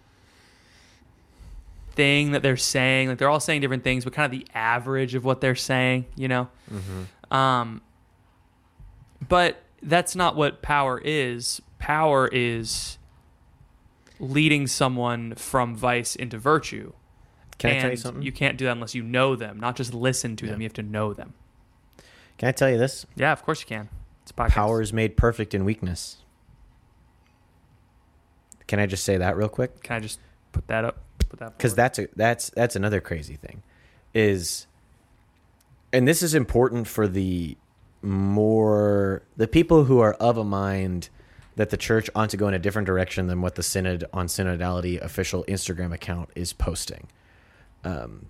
thing 1.95 2.33
that 2.33 2.43
they're 2.43 2.57
saying. 2.57 3.09
Like 3.09 3.19
they're 3.19 3.29
all 3.31 3.41
saying 3.41 3.61
different 3.61 3.85
things, 3.85 4.05
but 4.05 4.13
kind 4.13 4.33
of 4.33 4.39
the 4.39 4.47
average 4.55 5.15
of 5.15 5.25
what 5.25 5.41
they're 5.41 5.55
saying. 5.55 6.07
You 6.17 6.29
know. 6.29 6.49
Um. 7.31 7.81
But 9.27 9.63
that's 9.83 10.15
not 10.15 10.37
what 10.37 10.61
power 10.63 11.01
is. 11.03 11.63
Power 11.79 12.29
is 12.31 12.99
leading 14.21 14.67
someone 14.67 15.35
from 15.35 15.75
vice 15.75 16.15
into 16.15 16.39
virtue. 16.39 16.93
Can 17.59 17.77
I 17.77 17.81
tell 17.81 17.91
you 17.91 17.97
something? 17.97 18.23
You 18.23 18.33
can't 18.33 18.59
do 18.59 18.65
that 18.67 18.73
unless 18.73 18.95
you 18.95 19.03
know 19.03 19.37
them, 19.37 19.59
not 19.61 19.77
just 19.77 19.95
listen 19.95 20.37
to 20.37 20.47
Yeah. 20.47 20.53
them. 20.53 20.61
You 20.61 20.65
have 20.67 20.73
to 20.75 20.83
know 20.83 21.13
them. 21.15 21.35
Can 22.39 22.49
I 22.49 22.53
tell 22.53 22.69
you 22.69 22.77
this? 22.79 23.07
Yeah, 23.15 23.33
of 23.33 23.45
course 23.45 23.61
you 23.61 23.67
can. 23.67 23.89
It's 24.23 24.33
podcast. 24.33 24.51
Power 24.51 24.83
is 24.83 24.93
made 24.93 25.17
perfect 25.17 25.55
in 25.55 25.65
weakness. 25.65 26.19
Can 28.67 28.79
I 28.81 28.87
just 28.87 29.05
say 29.05 29.17
that 29.17 29.37
real 29.37 29.49
quick? 29.49 29.83
Can 29.83 29.97
I 29.97 30.01
just 30.01 30.19
put 30.53 30.67
that 30.69 30.85
up? 30.85 31.04
Put 31.35 31.41
that 31.41 31.59
Because 31.59 31.75
that's 31.75 31.99
a, 31.99 32.07
that's 32.15 32.51
that's 32.51 32.77
another 32.77 33.01
crazy 33.01 33.35
thing, 33.35 33.65
is, 34.15 34.69
and 35.93 36.07
this 36.07 36.23
is 36.23 36.33
important 36.33 36.87
for 36.87 37.09
the 37.09 37.57
more 38.03 39.23
the 39.37 39.49
people 39.49 39.85
who 39.85 39.99
are 39.99 40.13
of 40.15 40.39
a 40.39 40.45
mind 40.45 41.09
that 41.57 41.71
the 41.71 41.77
church 41.77 42.09
ought 42.15 42.31
to 42.31 42.37
go 42.37 42.47
in 42.47 42.55
a 42.55 42.59
different 42.61 42.87
direction 42.87 43.27
than 43.27 43.41
what 43.41 43.57
the 43.57 43.65
synod 43.65 44.05
on 44.13 44.27
synodality 44.27 45.01
official 45.01 45.45
Instagram 45.49 45.93
account 45.93 46.31
is 46.37 46.53
posting. 46.53 47.09
Um, 47.83 48.27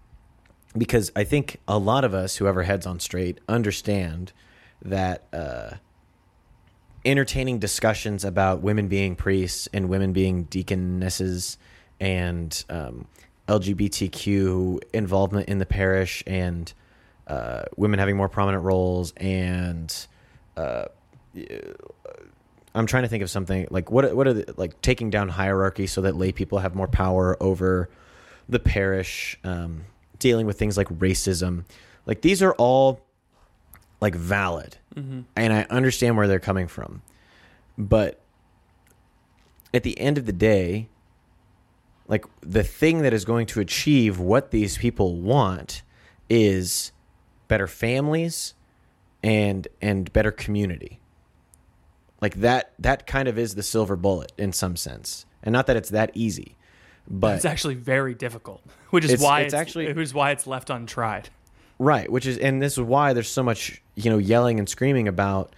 because 0.77 1.13
I 1.15 1.25
think 1.25 1.59
a 1.69 1.77
lot 1.77 2.05
of 2.05 2.15
us, 2.15 2.37
whoever 2.37 2.63
heads 2.63 2.87
on 2.87 3.01
straight, 3.01 3.39
understand 3.49 4.33
that 4.83 5.25
uh, 5.31 5.75
entertaining 7.05 7.59
discussions 7.59 8.25
about 8.25 8.63
women 8.63 8.89
being 8.89 9.15
priests 9.15 9.69
and 9.75 9.91
women 9.91 10.15
being 10.15 10.45
deaconesses 10.45 11.59
and 12.05 12.65
um, 12.69 13.07
LGBTQ 13.49 14.79
involvement 14.93 15.49
in 15.49 15.59
the 15.59 15.65
parish 15.65 16.23
and 16.27 16.71
uh, 17.27 17.63
women 17.77 17.99
having 17.99 18.15
more 18.15 18.29
prominent 18.29 18.63
roles 18.63 19.15
and 19.17 20.07
uh, 20.59 20.85
I'm 22.75 22.87
trying 22.87 23.05
to 23.05 23.09
think 23.09 23.23
of 23.23 23.31
something 23.31 23.67
like 23.71 23.91
what 23.91 24.15
what 24.15 24.27
are 24.27 24.35
the, 24.35 24.55
like 24.59 24.81
taking 24.83 25.09
down 25.09 25.31
hierarchy 25.31 25.87
so 25.87 26.03
that 26.03 26.15
lay 26.15 26.31
people 26.31 26.59
have 26.59 26.75
more 26.75 26.89
power 26.89 27.43
over 27.43 27.89
the 28.49 28.59
parish, 28.59 29.39
um, 29.43 29.85
dealing 30.19 30.47
with 30.47 30.59
things 30.59 30.77
like 30.77 30.89
racism. 30.89 31.65
Like 32.05 32.21
these 32.21 32.43
are 32.43 32.53
all 32.55 33.01
like 34.01 34.15
valid, 34.15 34.77
and 35.37 35.53
I 35.53 35.63
understand 35.71 36.17
where 36.19 36.29
they're 36.29 36.39
coming 36.39 36.69
from, 36.69 37.01
but 37.79 38.21
at 39.73 39.83
the 39.83 39.99
end 39.99 40.19
of 40.19 40.27
the 40.27 40.33
day, 40.33 40.89
like 42.09 42.25
the 42.41 42.63
thing 42.63 43.03
that 43.03 43.13
is 43.13 43.25
going 43.25 43.47
to 43.47 43.61
achieve 43.61 44.19
what 44.19 44.51
these 44.51 44.77
people 44.79 45.17
want 45.17 45.83
is 46.29 46.93
better 47.49 47.67
families 47.67 48.55
and 49.23 49.69
and 49.81 50.13
better 50.13 50.31
community 50.33 51.01
like 52.21 52.37
that 52.37 52.73
that 52.79 53.07
kind 53.07 53.29
of 53.29 53.39
is 53.39 53.55
the 53.55 53.63
silver 53.63 53.97
bullet 53.97 54.33
in 54.39 54.53
some 54.53 54.77
sense 54.77 55.27
and 55.43 55.53
not 55.53 55.67
that 55.67 55.77
it's 55.77 55.91
that 55.91 56.11
easy 56.15 56.57
but 57.07 57.37
it's 57.37 57.45
actually 57.45 57.75
very 57.75 58.15
difficult, 58.15 58.63
which 58.91 59.05
is 59.05 59.11
It's- 59.13 59.23
why 59.23 59.41
it's 59.41 59.53
it's, 59.53 59.61
actually- 59.61 59.89
which 59.89 59.99
is 60.05 60.15
why 60.15 60.31
it's 60.31 60.47
left 60.47 60.71
untried. 60.71 61.29
right 61.79 62.11
which 62.11 62.27
is 62.27 62.39
and 62.39 62.63
this 62.63 62.75
is 62.75 62.81
why 62.81 63.13
there's 63.13 63.29
so 63.29 63.43
much 63.43 63.83
you 63.95 64.11
know 64.11 64.19
yelling 64.19 64.59
and 64.59 64.69
screaming 64.69 65.07
about 65.09 65.55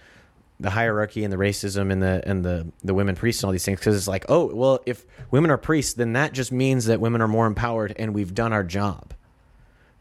the 0.59 0.69
hierarchy 0.71 1.23
and 1.23 1.31
the 1.31 1.37
racism 1.37 1.91
and 1.91 2.01
the 2.01 2.21
and 2.25 2.43
the 2.43 2.71
the 2.83 2.93
women 2.93 3.15
priests 3.15 3.43
and 3.43 3.47
all 3.47 3.51
these 3.51 3.63
things 3.65 3.79
because 3.79 3.95
it's 3.95 4.07
like 4.07 4.25
oh 4.29 4.53
well 4.53 4.79
if 4.85 5.05
women 5.29 5.51
are 5.51 5.57
priests 5.57 5.93
then 5.93 6.13
that 6.13 6.33
just 6.33 6.51
means 6.51 6.85
that 6.85 6.99
women 6.99 7.21
are 7.21 7.27
more 7.27 7.45
empowered 7.45 7.93
and 7.99 8.13
we've 8.15 8.33
done 8.33 8.51
our 8.51 8.63
job 8.63 9.13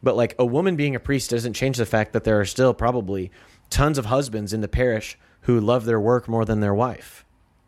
but 0.03 0.17
like 0.17 0.35
a 0.39 0.47
woman 0.47 0.77
being 0.77 0.95
a 0.95 1.01
priest 1.01 1.31
doesn't 1.31 1.55
change 1.55 1.77
the 1.77 1.87
fact 1.87 2.13
that 2.13 2.25
there 2.25 2.41
are 2.41 2.45
still 2.45 2.73
probably 2.73 3.31
tons 3.71 3.99
of 3.99 4.07
husbands 4.07 4.53
in 4.53 4.61
the 4.61 4.69
parish 4.69 5.19
who 5.43 5.61
love 5.61 5.85
their 5.85 6.01
work 6.01 6.29
more 6.29 6.45
than 6.45 6.61
their 6.61 6.75
wife. 6.75 7.25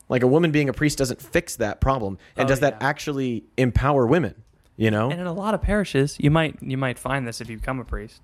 Like 0.09 0.23
a 0.23 0.27
woman 0.27 0.51
being 0.51 0.69
a 0.69 0.73
priest 0.73 0.99
doesn't 0.99 1.21
fix 1.21 1.57
that 1.57 1.81
problem. 1.81 2.19
And 2.37 2.47
Oh, 2.47 2.49
does 2.49 2.61
that 2.61 2.77
yeah. 2.81 2.87
actually 2.87 3.45
empower 3.57 4.07
women? 4.07 4.35
You 4.77 4.91
know? 4.91 5.11
And 5.11 5.21
in 5.21 5.27
a 5.27 5.33
lot 5.33 5.55
of 5.55 5.63
parishes, 5.63 6.17
you 6.21 6.31
might 6.31 6.63
you 6.63 6.77
might 6.77 6.99
find 6.99 7.27
this 7.27 7.41
if 7.41 7.51
you 7.51 7.57
become 7.57 7.81
a 7.81 7.85
priest. 7.85 8.23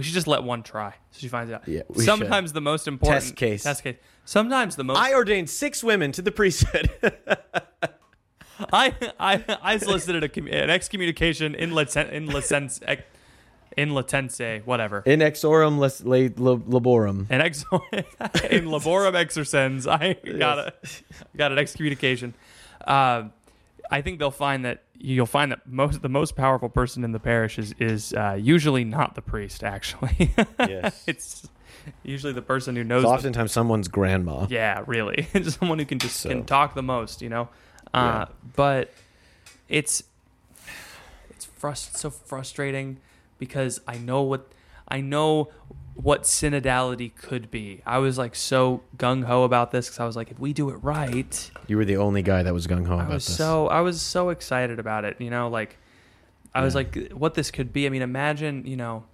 We 0.00 0.04
should 0.04 0.14
just 0.14 0.26
let 0.26 0.42
one 0.42 0.62
try, 0.62 0.94
so 1.10 1.18
she 1.18 1.28
finds 1.28 1.52
out. 1.52 1.68
Yeah, 1.68 1.82
we 1.90 2.06
Sometimes 2.06 2.54
the 2.54 2.62
most 2.62 2.88
important 2.88 3.22
Test 3.22 3.36
case. 3.36 3.62
Test 3.64 3.84
case. 3.84 3.96
Sometimes 4.24 4.74
the 4.74 4.82
most. 4.82 4.96
I 4.96 5.12
ordained 5.12 5.50
six 5.50 5.84
women 5.84 6.10
to 6.12 6.22
the 6.22 6.32
priesthood. 6.32 6.88
I 8.72 8.94
I, 9.20 9.58
I 9.62 9.76
solicited 9.76 10.24
a, 10.24 10.62
an 10.62 10.70
excommunication 10.70 11.54
in 11.54 11.72
licen- 11.72 12.10
in 12.10 12.28
license 12.28 12.80
ex- 12.86 13.02
in 13.76 13.90
latense 13.90 14.64
whatever. 14.64 15.02
In 15.04 15.20
exorum 15.20 15.78
les- 15.78 16.00
le- 16.02 16.32
le- 16.42 16.58
laborum. 16.60 17.26
An 17.28 17.42
ex 17.42 17.66
in 17.92 18.64
laborum 18.68 19.12
exercens. 19.12 19.86
I 19.86 20.14
got 20.38 20.58
a 20.58 20.72
got 21.36 21.52
an 21.52 21.58
excommunication. 21.58 22.32
Uh, 22.86 23.24
I 23.90 24.00
think 24.00 24.18
they'll 24.18 24.30
find 24.30 24.64
that 24.64 24.82
you'll 25.02 25.24
find 25.26 25.50
that 25.52 25.66
most 25.66 26.02
the 26.02 26.08
most 26.08 26.36
powerful 26.36 26.68
person 26.68 27.04
in 27.04 27.12
the 27.12 27.18
parish 27.20 27.58
is 27.58 27.74
is 27.78 28.12
uh, 28.14 28.36
usually 28.38 28.84
not 28.84 29.14
the 29.14 29.22
priest. 29.22 29.64
Actually, 29.64 30.34
Yes. 30.60 31.02
it's 31.06 31.48
usually 32.02 32.32
the 32.34 32.42
person 32.42 32.76
who 32.76 32.84
knows. 32.84 33.04
It's 33.04 33.10
oftentimes 33.12 33.52
someone's 33.52 33.88
grandma. 33.88 34.46
yeah, 34.50 34.82
really, 34.86 35.26
someone 35.44 35.78
who 35.78 35.84
can 35.86 35.98
just 35.98 36.16
So- 36.16 36.28
can 36.28 36.44
talk 36.44 36.74
the 36.74 36.82
most. 36.82 37.22
You 37.22 37.30
know, 37.30 37.48
uh, 37.94 38.26
Yeah. 38.28 38.34
but 38.56 38.92
it's 39.68 40.02
it's 41.30 41.46
frust- 41.60 41.96
so 41.96 42.10
frustrating 42.10 42.98
because 43.38 43.80
I 43.88 43.96
know 43.98 44.22
what 44.22 44.48
I 44.88 45.00
know 45.00 45.50
what 46.02 46.22
synodality 46.22 47.14
could 47.14 47.50
be. 47.50 47.82
I 47.84 47.98
was 47.98 48.16
like 48.18 48.34
so 48.34 48.82
gung 48.96 49.24
ho 49.24 49.42
about 49.44 49.70
this 49.70 49.86
because 49.88 50.00
I 50.00 50.04
was 50.06 50.16
like, 50.16 50.30
if 50.30 50.38
we 50.38 50.52
do 50.52 50.70
it 50.70 50.76
right, 50.76 51.50
You 51.66 51.76
were 51.76 51.84
the 51.84 51.96
only 51.98 52.22
guy 52.22 52.42
that 52.42 52.54
was 52.54 52.66
gung 52.66 52.86
ho 52.86 52.94
I 52.96 53.02
about 53.02 53.14
was 53.14 53.26
this. 53.26 53.36
so 53.36 53.68
I 53.68 53.80
was 53.80 54.00
so 54.00 54.30
excited 54.30 54.78
about 54.78 55.04
it. 55.04 55.20
You 55.20 55.30
know, 55.30 55.48
like 55.48 55.76
I 56.54 56.62
was 56.62 56.74
like, 56.74 57.12
what 57.12 57.34
this 57.34 57.50
could 57.50 57.72
be. 57.72 57.86
I 57.86 57.90
mean, 57.90 58.02
imagine, 58.02 58.66
you 58.66 58.76
know. 58.76 59.04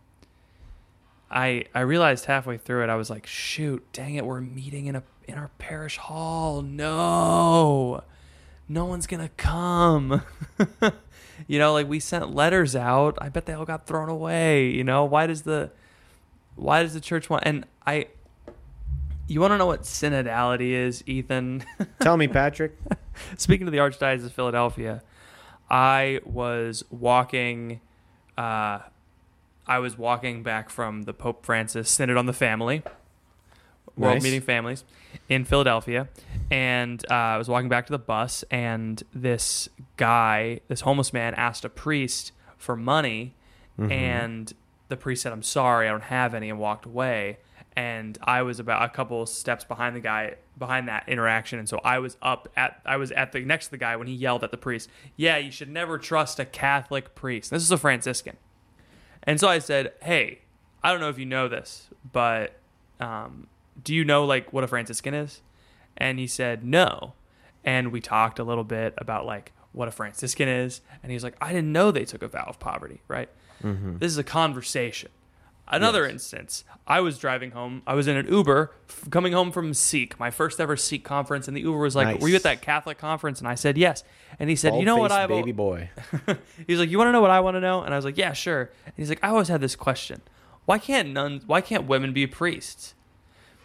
I 1.30 1.64
I 1.74 1.80
realized 1.80 2.26
halfway 2.26 2.56
through 2.56 2.84
it, 2.84 2.88
I 2.90 2.94
was 2.94 3.10
like, 3.10 3.26
shoot, 3.26 3.84
dang 3.92 4.14
it, 4.14 4.24
we're 4.24 4.40
meeting 4.40 4.86
in 4.86 4.94
a 4.96 5.02
in 5.26 5.34
our 5.36 5.50
parish 5.58 5.96
hall. 5.96 6.62
No, 6.62 8.04
no 8.68 8.84
one's 8.84 9.08
gonna 9.08 9.30
come. 9.36 10.22
you 11.48 11.58
know, 11.58 11.72
like 11.72 11.88
we 11.88 11.98
sent 11.98 12.32
letters 12.32 12.76
out. 12.76 13.18
I 13.20 13.28
bet 13.28 13.46
they 13.46 13.54
all 13.54 13.64
got 13.64 13.86
thrown 13.88 14.08
away. 14.08 14.68
You 14.70 14.84
know, 14.84 15.04
why 15.04 15.26
does 15.26 15.42
the 15.42 15.72
why 16.56 16.82
does 16.82 16.94
the 16.94 17.00
church 17.00 17.30
want? 17.30 17.44
And 17.46 17.66
I, 17.86 18.08
you 19.28 19.40
want 19.40 19.52
to 19.52 19.58
know 19.58 19.66
what 19.66 19.82
synodality 19.82 20.72
is, 20.72 21.02
Ethan? 21.06 21.64
Tell 22.00 22.16
me, 22.16 22.26
Patrick. 22.28 22.76
Speaking 23.36 23.66
to 23.66 23.70
the 23.70 23.78
Archdiocese 23.78 24.24
of 24.24 24.32
Philadelphia, 24.32 25.02
I 25.70 26.20
was 26.24 26.84
walking. 26.90 27.80
Uh, 28.36 28.80
I 29.66 29.78
was 29.78 29.98
walking 29.98 30.42
back 30.42 30.70
from 30.70 31.02
the 31.02 31.12
Pope 31.12 31.44
Francis 31.44 31.90
Synod 31.90 32.16
on 32.16 32.26
the 32.26 32.32
Family, 32.32 32.82
World 33.96 34.16
Nice. 34.16 34.22
Meeting 34.22 34.42
Families, 34.42 34.84
in 35.28 35.44
Philadelphia, 35.44 36.08
and 36.50 37.04
uh, 37.10 37.14
I 37.14 37.38
was 37.38 37.48
walking 37.48 37.68
back 37.68 37.86
to 37.86 37.92
the 37.92 37.98
bus, 37.98 38.44
and 38.50 39.02
this 39.12 39.68
guy, 39.96 40.60
this 40.68 40.82
homeless 40.82 41.12
man, 41.12 41.34
asked 41.34 41.64
a 41.64 41.68
priest 41.68 42.30
for 42.56 42.76
money, 42.76 43.34
and 43.90 44.52
the 44.88 44.96
priest 44.96 45.22
said, 45.22 45.32
"I'm 45.32 45.42
sorry, 45.42 45.88
I 45.88 45.90
don't 45.90 46.02
have 46.02 46.34
any," 46.34 46.50
and 46.50 46.58
walked 46.58 46.86
away. 46.86 47.38
And 47.74 48.16
I 48.22 48.40
was 48.40 48.58
about 48.58 48.82
a 48.84 48.88
couple 48.88 49.26
steps 49.26 49.62
behind 49.64 49.94
the 49.94 50.00
guy 50.00 50.36
behind 50.58 50.88
that 50.88 51.06
interaction, 51.08 51.58
and 51.58 51.68
so 51.68 51.78
I 51.84 51.98
was 51.98 52.16
up 52.22 52.48
at 52.56 52.80
I 52.86 52.96
was 52.96 53.12
at 53.12 53.32
the 53.32 53.40
next 53.40 53.66
to 53.66 53.70
the 53.72 53.78
guy 53.78 53.96
when 53.96 54.06
he 54.06 54.14
yelled 54.14 54.42
at 54.44 54.50
the 54.50 54.56
priest, 54.56 54.88
"Yeah, 55.14 55.36
you 55.36 55.50
should 55.50 55.68
never 55.68 55.98
trust 55.98 56.40
a 56.40 56.46
Catholic 56.46 57.14
priest." 57.14 57.50
This 57.50 57.62
is 57.62 57.70
a 57.70 57.76
Franciscan. 57.76 58.38
And 59.24 59.38
so 59.38 59.48
I 59.48 59.58
said, 59.58 59.92
"Hey, 60.02 60.40
I 60.82 60.90
don't 60.90 61.00
know 61.00 61.10
if 61.10 61.18
you 61.18 61.26
know 61.26 61.48
this, 61.48 61.90
but 62.12 62.58
um, 62.98 63.48
do 63.82 63.94
you 63.94 64.04
know 64.04 64.24
like 64.24 64.52
what 64.52 64.64
a 64.64 64.68
Franciscan 64.68 65.12
is?" 65.12 65.42
And 65.98 66.18
he 66.18 66.26
said, 66.26 66.64
"No." 66.64 67.14
And 67.64 67.92
we 67.92 68.00
talked 68.00 68.38
a 68.38 68.44
little 68.44 68.64
bit 68.64 68.94
about 68.96 69.26
like 69.26 69.52
what 69.72 69.88
a 69.88 69.90
Franciscan 69.90 70.48
is, 70.48 70.80
and 71.02 71.10
he 71.10 71.14
was 71.14 71.24
like, 71.24 71.36
"I 71.42 71.52
didn't 71.52 71.72
know 71.72 71.90
they 71.90 72.06
took 72.06 72.22
a 72.22 72.28
vow 72.28 72.46
of 72.48 72.58
poverty." 72.58 73.02
Right? 73.06 73.28
Mm-hmm. 73.62 73.98
This 73.98 74.12
is 74.12 74.18
a 74.18 74.24
conversation. 74.24 75.10
Another 75.68 76.02
Yes. 76.04 76.12
instance, 76.12 76.64
I 76.86 77.00
was 77.00 77.18
driving 77.18 77.50
home. 77.50 77.82
I 77.88 77.94
was 77.94 78.06
in 78.06 78.16
an 78.16 78.28
Uber 78.28 78.72
f- 78.88 79.10
coming 79.10 79.32
home 79.32 79.50
from 79.50 79.74
Seek, 79.74 80.16
my 80.20 80.30
first 80.30 80.60
ever 80.60 80.76
Seek 80.76 81.02
conference, 81.02 81.48
and 81.48 81.56
the 81.56 81.60
Uber 81.62 81.78
was 81.78 81.96
like, 81.96 82.06
Nice. 82.06 82.20
"Were 82.20 82.28
you 82.28 82.36
at 82.36 82.44
that 82.44 82.62
Catholic 82.62 82.98
conference?" 82.98 83.40
And 83.40 83.48
I 83.48 83.56
said, 83.56 83.76
"Yes." 83.76 84.04
And 84.38 84.48
he 84.48 84.54
said, 84.54 84.76
"You 84.76 84.84
know 84.84 84.96
what 84.96 85.10
al- 85.10 85.26
baby 85.26 85.50
boy. 85.50 85.90
He's 86.68 86.78
like, 86.78 86.88
"You 86.88 86.98
want 86.98 87.08
to 87.08 87.12
know 87.12 87.20
what 87.20 87.32
I 87.32 87.40
want 87.40 87.56
to 87.56 87.60
know?" 87.60 87.82
And 87.82 87.92
I 87.92 87.96
was 87.96 88.04
like, 88.04 88.16
"Yeah, 88.16 88.32
sure." 88.32 88.70
And 88.84 88.94
he's 88.96 89.08
like, 89.08 89.18
"I 89.24 89.28
always 89.30 89.48
had 89.48 89.60
this 89.60 89.74
question: 89.74 90.20
Why 90.66 90.78
can't 90.78 91.08
nuns? 91.08 91.44
Why 91.46 91.60
can't 91.60 91.86
women 91.88 92.12
be 92.12 92.28
priests?" 92.28 92.94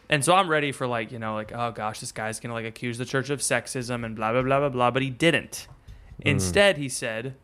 And 0.10 0.26
so 0.26 0.34
I'm 0.34 0.50
ready 0.50 0.72
for 0.72 0.88
like, 0.88 1.12
you 1.12 1.20
know, 1.20 1.36
like, 1.36 1.52
oh 1.54 1.72
gosh, 1.72 2.00
this 2.00 2.12
guy's 2.12 2.39
gonna 2.39 2.56
like 2.56 2.66
accuse 2.66 2.98
the 2.98 3.06
church 3.06 3.30
of 3.30 3.42
sexism 3.42 4.04
and 4.04 4.16
blah 4.16 4.32
blah 4.32 4.42
blah 4.42 4.60
blah 4.60 4.70
blah. 4.70 4.89
But 4.89 5.04
he 5.04 5.12
didn't. 5.12 5.68
Mm. 6.20 6.32
Instead, 6.32 6.78
he 6.80 6.89
said, 6.89 7.36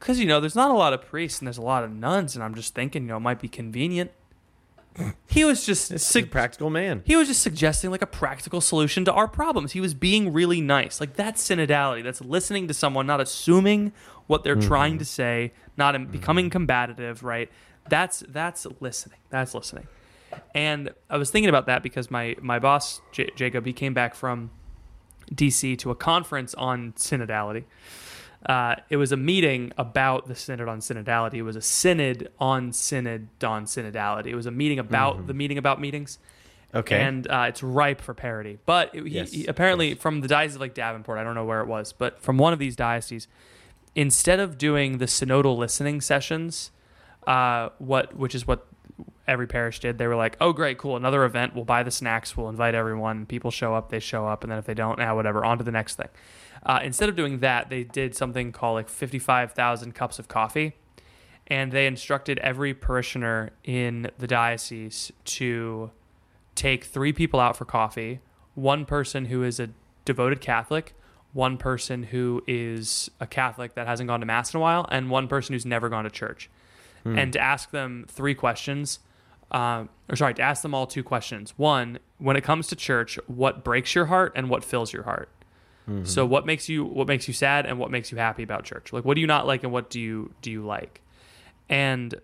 "Because 0.00 0.18
you 0.18 0.26
know, 0.26 0.40
there's 0.40 0.56
not 0.56 0.72
a 0.72 0.74
lot 0.74 0.92
of 0.92 1.02
priests 1.02 1.38
and 1.38 1.46
there's 1.46 1.58
a 1.58 1.62
lot 1.62 1.84
of 1.84 1.92
nuns, 1.92 2.34
and 2.34 2.42
I'm 2.42 2.56
just 2.56 2.74
thinking, 2.74 3.02
you 3.02 3.08
know, 3.10 3.18
it 3.18 3.20
might 3.20 3.40
be 3.40 3.48
convenient." 3.48 4.10
He 5.28 5.44
was 5.44 5.64
just 5.64 6.16
a 6.16 6.22
practical 6.24 6.68
man. 6.68 7.02
he 7.04 7.14
was 7.14 7.28
just 7.28 7.42
suggesting 7.42 7.92
like 7.92 8.02
a 8.02 8.06
practical 8.06 8.60
solution 8.60 9.04
to 9.04 9.12
our 9.12 9.28
problems. 9.28 9.72
He 9.72 9.80
was 9.80 9.94
being 9.94 10.32
really 10.32 10.60
nice. 10.60 11.00
Like 11.00 11.14
that's 11.14 11.46
synodality. 11.48 12.02
That's 12.02 12.20
listening 12.20 12.66
to 12.66 12.74
someone, 12.74 13.06
not 13.06 13.20
assuming 13.20 13.92
what 14.26 14.42
they're 14.42 14.56
trying 14.56 14.94
mm-hmm. 14.94 14.98
to 14.98 15.04
say, 15.04 15.52
not 15.76 15.94
in, 15.94 16.06
becoming 16.06 16.46
mm-hmm. 16.46 16.52
combative, 16.52 17.22
right? 17.22 17.50
That's 17.88 18.24
that's 18.28 18.66
listening. 18.80 19.18
That's 19.30 19.54
listening. 19.54 19.86
And 20.54 20.90
I 21.08 21.16
was 21.16 21.30
thinking 21.30 21.48
about 21.48 21.66
that 21.66 21.82
because 21.82 22.10
my 22.10 22.36
my 22.40 22.58
boss 22.58 23.00
J- 23.12 23.30
Jacob 23.36 23.66
he 23.66 23.72
came 23.72 23.94
back 23.94 24.14
from 24.14 24.50
DC 25.34 25.78
to 25.78 25.90
a 25.90 25.94
conference 25.94 26.54
on 26.54 26.92
synodality. 26.92 27.64
Uh, 28.46 28.76
it 28.88 28.96
was 28.96 29.12
a 29.12 29.16
meeting 29.16 29.70
about 29.76 30.26
the 30.26 30.34
synod 30.34 30.66
on 30.68 30.80
synodality. 30.80 31.34
It 31.34 31.42
was 31.42 31.56
a 31.56 31.60
synod 31.62 32.30
on 32.38 32.72
synod 32.72 33.28
on 33.44 33.66
synodality. 33.66 34.26
It 34.28 34.34
was 34.34 34.46
a 34.46 34.50
meeting 34.50 34.78
about 34.78 35.26
the 35.26 35.34
meeting 35.34 35.58
about 35.58 35.78
meetings 35.80 36.18
Okay. 36.74 36.98
and 37.00 37.28
uh, 37.28 37.46
it's 37.48 37.62
ripe 37.62 38.00
for 38.00 38.14
parody. 38.14 38.58
But 38.64 38.94
it, 38.94 39.04
he, 39.04 39.10
Yes, 39.10 39.32
he- 39.32 39.46
apparently, 39.46 39.90
course. 39.90 40.02
from 40.02 40.20
the 40.22 40.28
diocese 40.28 40.54
of 40.54 40.60
like 40.62 40.72
Davenport, 40.72 41.18
I 41.18 41.24
don't 41.24 41.34
know 41.34 41.44
where 41.44 41.60
it 41.60 41.66
was, 41.66 41.92
but 41.92 42.22
from 42.22 42.38
one 42.38 42.52
of 42.54 42.58
these 42.58 42.76
dioceses, 42.76 43.28
instead 43.94 44.40
of 44.40 44.56
doing 44.56 44.98
the 44.98 45.06
synodal 45.06 45.58
listening 45.58 46.00
sessions, 46.00 46.70
uh, 47.26 47.68
what 47.78 48.16
which 48.16 48.34
is 48.34 48.46
what 48.46 48.66
every 49.26 49.46
parish 49.46 49.80
did, 49.80 49.98
they 49.98 50.06
were 50.06 50.16
like, 50.16 50.36
"Oh, 50.40 50.52
great, 50.54 50.78
cool, 50.78 50.96
another 50.96 51.24
event. 51.24 51.54
We'll 51.54 51.64
buy 51.66 51.82
the 51.82 51.90
snacks. 51.90 52.36
We'll 52.36 52.48
invite 52.48 52.74
everyone. 52.74 53.26
People 53.26 53.50
show 53.50 53.74
up, 53.74 53.90
they 53.90 54.00
show 54.00 54.26
up, 54.26 54.42
and 54.44 54.50
then 54.50 54.58
if 54.58 54.64
they 54.64 54.74
don't, 54.74 54.98
now 54.98 55.14
whatever, 55.14 55.44
on 55.44 55.58
to 55.58 55.64
the 55.64 55.70
next 55.72 55.96
thing." 55.96 56.08
Uh, 56.64 56.80
instead 56.82 57.08
of 57.08 57.16
doing 57.16 57.38
that, 57.38 57.70
they 57.70 57.84
did 57.84 58.14
something 58.14 58.52
called 58.52 58.74
like 58.74 58.88
fifty-five 58.88 59.52
thousand 59.52 59.94
cups 59.94 60.18
of 60.18 60.28
coffee 60.28 60.74
and 61.50 61.72
they 61.72 61.86
instructed 61.86 62.38
every 62.38 62.72
parishioner 62.72 63.50
in 63.64 64.08
the 64.18 64.26
diocese 64.26 65.10
to 65.24 65.90
take 66.54 66.84
three 66.84 67.12
people 67.12 67.40
out 67.40 67.56
for 67.56 67.64
coffee 67.64 68.20
one 68.54 68.84
person 68.84 69.26
who 69.26 69.42
is 69.42 69.58
a 69.60 69.70
devoted 70.04 70.40
Catholic, 70.40 70.94
one 71.32 71.56
person 71.56 72.02
who 72.02 72.42
is 72.46 73.10
a 73.20 73.26
Catholic 73.26 73.74
that 73.74 73.86
hasn't 73.86 74.08
gone 74.08 74.20
to 74.20 74.26
Mass 74.26 74.52
in 74.52 74.58
a 74.58 74.60
while, 74.60 74.86
and 74.90 75.08
one 75.08 75.28
person 75.28 75.52
who's 75.52 75.64
never 75.64 75.88
gone 75.88 76.04
to 76.04 76.10
church. 76.10 76.50
And 77.16 77.32
to 77.32 77.40
ask 77.40 77.70
them 77.70 78.04
three 78.08 78.34
questions, 78.34 78.98
um, 79.50 79.88
or 80.10 80.16
sorry, 80.16 80.34
to 80.34 80.42
ask 80.42 80.62
them 80.62 80.74
all 80.74 80.86
two 80.86 81.02
questions. 81.02 81.54
One, 81.56 81.98
when 82.18 82.36
it 82.36 82.42
comes 82.42 82.66
to 82.66 82.76
church, 82.76 83.18
what 83.26 83.64
breaks 83.64 83.94
your 83.94 84.06
heart 84.06 84.32
and 84.36 84.50
what 84.50 84.62
fills 84.62 84.92
your 84.92 85.04
heart? 85.04 85.30
Mm-hmm. 85.90 86.04
So 86.04 86.24
what 86.24 86.46
makes 86.46 86.68
you 86.68 86.84
what 86.84 87.08
makes 87.08 87.26
you 87.26 87.34
sad 87.34 87.66
and 87.66 87.78
what 87.78 87.90
makes 87.90 88.12
you 88.12 88.18
happy 88.18 88.42
about 88.44 88.64
church? 88.64 88.92
Like 88.92 89.04
what 89.04 89.14
do 89.16 89.20
you 89.20 89.26
not 89.26 89.46
like 89.46 89.64
and 89.64 89.72
what 89.72 89.90
do 89.90 89.98
you 90.00 90.32
do 90.40 90.50
you 90.50 90.64
like? 90.64 91.00
And 91.68 92.14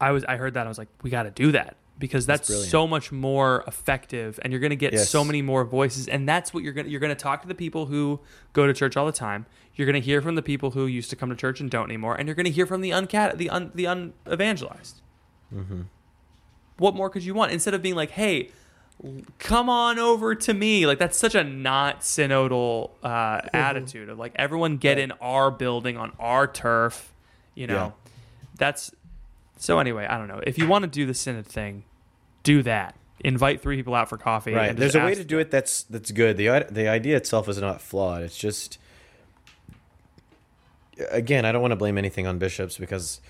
I 0.00 0.12
was 0.12 0.24
I 0.24 0.36
heard 0.36 0.54
that 0.54 0.64
I 0.66 0.68
was 0.68 0.78
like, 0.78 0.88
we 1.02 1.10
got 1.10 1.24
to 1.24 1.30
do 1.30 1.52
that 1.52 1.76
because 1.98 2.24
that's, 2.26 2.48
brilliant. 2.48 2.70
so 2.70 2.86
much 2.86 3.12
more 3.12 3.62
effective 3.66 4.40
and 4.42 4.52
you're 4.52 4.60
going 4.60 4.70
to 4.70 4.76
get 4.76 4.92
Yes. 4.92 5.08
so 5.10 5.22
many 5.24 5.42
more 5.42 5.64
voices 5.64 6.08
and 6.08 6.28
that's 6.28 6.52
what 6.54 6.64
you're 6.64 6.72
going 6.72 6.86
to 6.86 6.90
you're 6.90 7.00
going 7.00 7.14
to 7.14 7.22
talk 7.22 7.42
to 7.42 7.48
the 7.48 7.54
people 7.54 7.86
who 7.86 8.18
go 8.54 8.66
to 8.66 8.72
church 8.72 8.96
all 8.96 9.06
the 9.06 9.12
time. 9.12 9.46
You're 9.74 9.86
going 9.86 10.00
to 10.00 10.04
hear 10.04 10.20
from 10.22 10.34
the 10.34 10.42
people 10.42 10.70
who 10.72 10.86
used 10.86 11.10
to 11.10 11.16
come 11.16 11.28
to 11.30 11.36
church 11.36 11.60
and 11.60 11.70
don't 11.70 11.84
anymore 11.84 12.14
and 12.16 12.26
you're 12.26 12.34
going 12.34 12.46
to 12.46 12.50
hear 12.50 12.66
from 12.66 12.80
the 12.80 12.90
uncat 12.90 13.36
the 13.36 13.50
un 13.50 13.70
the 13.74 13.84
unevangelized. 13.84 15.02
Mm-hmm. 15.54 15.82
What 16.78 16.94
more 16.94 17.10
could 17.10 17.24
you 17.24 17.34
want 17.34 17.52
instead 17.52 17.74
of 17.74 17.82
being 17.82 17.94
like, 17.94 18.10
"Hey, 18.12 18.50
come 19.38 19.68
on 19.68 19.98
over 19.98 20.34
to 20.34 20.54
me." 20.54 20.86
Like 20.86 20.98
that's 20.98 21.16
such 21.16 21.34
a 21.34 21.44
not 21.44 22.00
synodal 22.00 22.90
uh, 23.02 23.40
attitude 23.52 24.08
of 24.08 24.18
like 24.18 24.32
everyone 24.36 24.76
get 24.76 24.98
in 24.98 25.12
our 25.20 25.50
building 25.50 25.96
on 25.96 26.12
our 26.18 26.46
turf, 26.46 27.12
you 27.54 27.66
know. 27.66 27.74
Yeah. 27.74 28.10
That's 28.58 28.92
so 29.58 29.78
anyway, 29.78 30.06
I 30.06 30.18
don't 30.18 30.28
know. 30.28 30.40
If 30.44 30.58
you 30.58 30.66
want 30.66 30.82
to 30.82 30.90
do 30.90 31.06
the 31.06 31.14
synod 31.14 31.46
thing, 31.46 31.84
do 32.42 32.62
that. 32.62 32.96
Invite 33.20 33.60
three 33.60 33.76
people 33.76 33.94
out 33.94 34.08
for 34.08 34.18
coffee. 34.18 34.52
Right. 34.52 34.76
There's 34.76 34.96
a 34.96 35.04
way 35.04 35.14
to 35.14 35.24
do 35.24 35.38
it 35.38 35.50
that's 35.50 35.84
that's 35.84 36.10
good. 36.10 36.36
The 36.36 36.66
the 36.70 36.88
idea 36.88 37.16
itself 37.16 37.48
is 37.48 37.58
not 37.58 37.80
flawed. 37.80 38.22
It's 38.22 38.36
just 38.36 38.78
again, 41.10 41.44
I 41.44 41.52
don't 41.52 41.62
want 41.62 41.72
to 41.72 41.76
blame 41.76 41.98
anything 41.98 42.26
on 42.26 42.38
bishops 42.38 42.78
because 42.78 43.20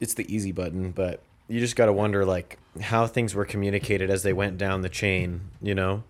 it's 0.00 0.14
the 0.14 0.32
easy 0.32 0.52
button, 0.52 0.90
but 0.90 1.22
you 1.48 1.60
just 1.60 1.76
got 1.76 1.86
to 1.86 1.92
wonder 1.92 2.24
like 2.24 2.58
how 2.80 3.06
things 3.06 3.34
were 3.34 3.44
communicated 3.44 4.10
as 4.10 4.22
they 4.22 4.32
went 4.32 4.58
down 4.58 4.80
the 4.80 4.88
chain, 4.88 5.42
you 5.60 5.74
know? 5.74 6.02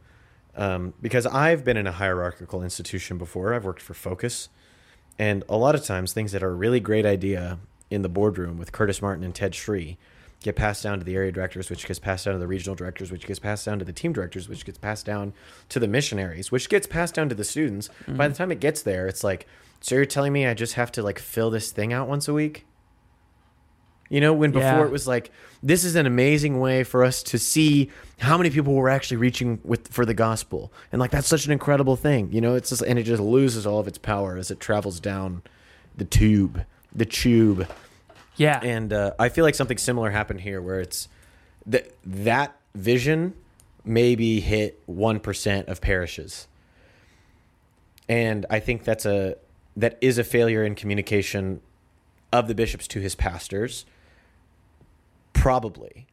Um, 0.57 0.95
because 1.03 1.27
I've 1.27 1.65
been 1.65 1.77
in 1.77 1.87
a 1.87 1.93
hierarchical 1.93 2.63
institution 2.63 3.19
before. 3.19 3.53
I've 3.53 3.65
worked 3.65 3.83
for 3.83 3.95
Focus, 3.95 4.49
and 5.19 5.43
a 5.49 5.57
lot 5.57 5.75
of 5.75 5.85
times 5.85 6.13
things 6.13 6.33
that 6.33 6.43
are 6.43 6.51
a 6.51 6.55
really 6.55 6.81
great 6.81 7.05
idea 7.05 7.59
in 7.91 8.03
the 8.03 8.09
boardroom 8.09 8.57
with 8.57 8.71
Curtis 8.71 9.03
Martin 9.03 9.25
and 9.25 9.35
Ted 9.35 9.55
Sri 9.55 9.99
get 10.43 10.57
passed 10.57 10.83
down 10.83 10.99
to 10.99 11.05
the 11.05 11.17
area 11.17 11.33
directors, 11.33 11.71
which 11.71 11.87
gets 11.87 11.99
passed 11.99 12.27
down 12.27 12.35
to 12.35 12.39
the 12.39 12.47
regional 12.47 12.77
directors, 12.77 13.11
which 13.11 13.27
gets 13.27 13.39
passed 13.39 13.65
down 13.65 13.79
to 13.79 13.85
the 13.85 13.93
team 13.93 14.13
directors, 14.13 14.49
which 14.49 14.65
gets 14.65 14.79
passed 14.79 15.07
down 15.07 15.33
to 15.71 15.81
the 15.81 15.89
missionaries, 15.89 16.53
which 16.53 16.69
gets 16.69 16.87
passed 16.87 17.15
down 17.15 17.29
to 17.29 17.35
the 17.35 17.45
students. 17.45 17.89
By 18.07 18.29
the 18.29 18.35
time 18.35 18.53
it 18.53 18.61
gets 18.61 18.83
there, 18.83 19.09
it's 19.09 19.25
like, 19.25 19.47
so 19.81 19.95
you're 19.95 20.05
telling 20.05 20.33
me 20.33 20.47
I 20.47 20.55
just 20.55 20.75
have 20.75 20.93
to 20.93 21.03
like 21.03 21.19
fill 21.19 21.51
this 21.51 21.73
thing 21.73 21.93
out 21.93 22.09
once 22.09 22.29
a 22.29 22.35
week? 22.35 22.67
You 24.11 24.21
know, 24.21 24.33
when 24.33 24.53
before 24.53 24.69
Yeah. 24.69 24.85
it 24.85 24.91
was 24.91 25.07
like, 25.07 25.31
this 25.63 25.83
is 25.83 25.95
an 25.97 26.07
amazing 26.07 26.61
way 26.61 26.85
for 26.85 27.05
us 27.05 27.23
to 27.25 27.39
see 27.39 27.91
how 28.19 28.37
many 28.37 28.51
people 28.51 28.75
we're 28.75 28.91
actually 28.91 29.17
reaching 29.17 29.59
with 29.65 29.89
for 29.89 30.05
the 30.05 30.15
gospel, 30.15 30.71
and 30.93 31.01
like 31.01 31.11
that's 31.11 31.27
such 31.27 31.47
an 31.47 31.53
incredible 31.53 31.97
thing. 31.97 32.31
You 32.33 32.41
know, 32.41 32.55
it's 32.55 32.69
just 32.69 32.83
and 32.83 32.99
it 32.99 33.05
just 33.05 33.23
loses 33.23 33.67
all 33.67 33.81
of 33.81 33.89
its 33.89 33.99
power 33.99 34.37
as 34.37 34.51
it 34.51 34.61
travels 34.61 35.01
down 35.01 35.43
the 35.97 36.05
tube, 36.05 36.65
the 36.95 37.07
tube. 37.07 37.67
Yeah. 38.37 38.61
And 38.63 38.93
uh, 38.93 39.13
I 39.19 39.29
feel 39.31 39.45
like 39.45 39.55
something 39.55 39.79
similar 39.79 40.11
happened 40.11 40.43
here, 40.43 40.61
where 40.61 40.81
it's 40.81 41.09
that 41.67 41.93
that 42.05 42.55
vision 42.75 43.33
maybe 43.85 44.41
hit 44.41 44.81
one 44.87 45.19
percent 45.19 45.69
of 45.69 45.81
parishes, 45.81 46.47
and 48.09 48.45
I 48.51 48.61
think 48.61 48.85
that's 48.85 49.07
a 49.07 49.37
that 49.77 49.99
is 50.01 50.19
a 50.19 50.25
failure 50.25 50.63
in 50.63 50.75
communication 50.75 51.61
of 52.33 52.49
the 52.49 52.55
bishops 52.55 52.87
to 52.89 53.01
his 53.01 53.15
pastors, 53.15 53.87
probably. 55.45 56.07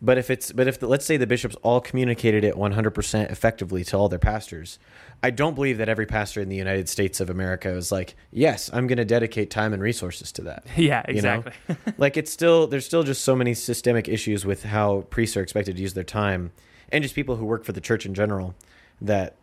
But 0.00 0.16
if 0.16 0.30
it's 0.30 0.52
but 0.52 0.66
if 0.66 0.78
the, 0.78 0.86
let's 0.86 1.04
say 1.04 1.16
the 1.18 1.26
bishops 1.26 1.56
all 1.62 1.80
communicated 1.80 2.44
it 2.44 2.54
100% 2.54 3.30
effectively 3.30 3.84
to 3.84 3.96
all 3.98 4.08
their 4.08 4.18
pastors, 4.18 4.78
I 5.22 5.30
don't 5.30 5.54
believe 5.54 5.76
that 5.76 5.88
every 5.90 6.06
pastor 6.06 6.40
in 6.40 6.48
the 6.48 6.56
United 6.56 6.88
States 6.88 7.20
of 7.20 7.28
America 7.28 7.68
is 7.68 7.92
like, 7.92 8.14
"Yes, 8.30 8.70
I'm 8.72 8.86
going 8.86 8.96
to 8.96 9.04
dedicate 9.04 9.50
time 9.50 9.74
and 9.74 9.82
resources 9.82 10.32
to 10.32 10.42
that." 10.42 10.64
yeah, 10.76 11.04
you 11.10 11.20
know? 11.20 11.44
exactly. 11.46 11.92
like 11.98 12.16
it's 12.16 12.30
still 12.30 12.66
there's 12.66 12.86
still 12.86 13.02
just 13.02 13.22
so 13.24 13.36
many 13.36 13.52
systemic 13.52 14.08
issues 14.08 14.46
with 14.46 14.62
how 14.62 15.02
priests 15.10 15.36
are 15.36 15.42
expected 15.42 15.76
to 15.76 15.82
use 15.82 15.92
their 15.92 16.04
time 16.04 16.52
and 16.90 17.02
just 17.02 17.14
people 17.14 17.36
who 17.36 17.44
work 17.44 17.64
for 17.64 17.72
the 17.72 17.80
church 17.80 18.06
in 18.06 18.14
general 18.14 18.54
that 19.02 19.34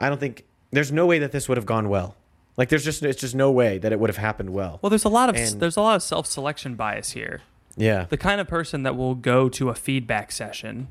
I 0.00 0.08
don't 0.08 0.20
think 0.20 0.44
there's 0.70 0.92
no 0.92 1.04
way 1.04 1.18
that 1.18 1.32
this 1.32 1.48
would 1.48 1.58
have 1.58 1.66
gone 1.66 1.90
well. 1.90 2.14
Like 2.56 2.70
there's 2.70 2.84
just 2.84 3.02
it's 3.02 3.20
just 3.20 3.34
no 3.34 3.50
way 3.50 3.76
that 3.76 3.92
it 3.92 4.00
would 4.00 4.08
have 4.08 4.16
happened 4.16 4.50
well. 4.50 4.78
well, 4.80 4.88
there's 4.88 5.04
a 5.04 5.10
lot 5.10 5.28
of 5.28 5.36
And- 5.36 5.60
there's 5.60 5.76
a 5.76 5.82
lot 5.82 5.96
of 5.96 6.02
self-selection 6.02 6.76
bias 6.76 7.10
here. 7.10 7.42
Yeah. 7.76 8.06
The 8.08 8.16
kind 8.16 8.40
of 8.40 8.48
person 8.48 8.82
that 8.84 8.96
will 8.96 9.14
go 9.14 9.48
to 9.50 9.68
a 9.68 9.74
feedback 9.74 10.32
session 10.32 10.88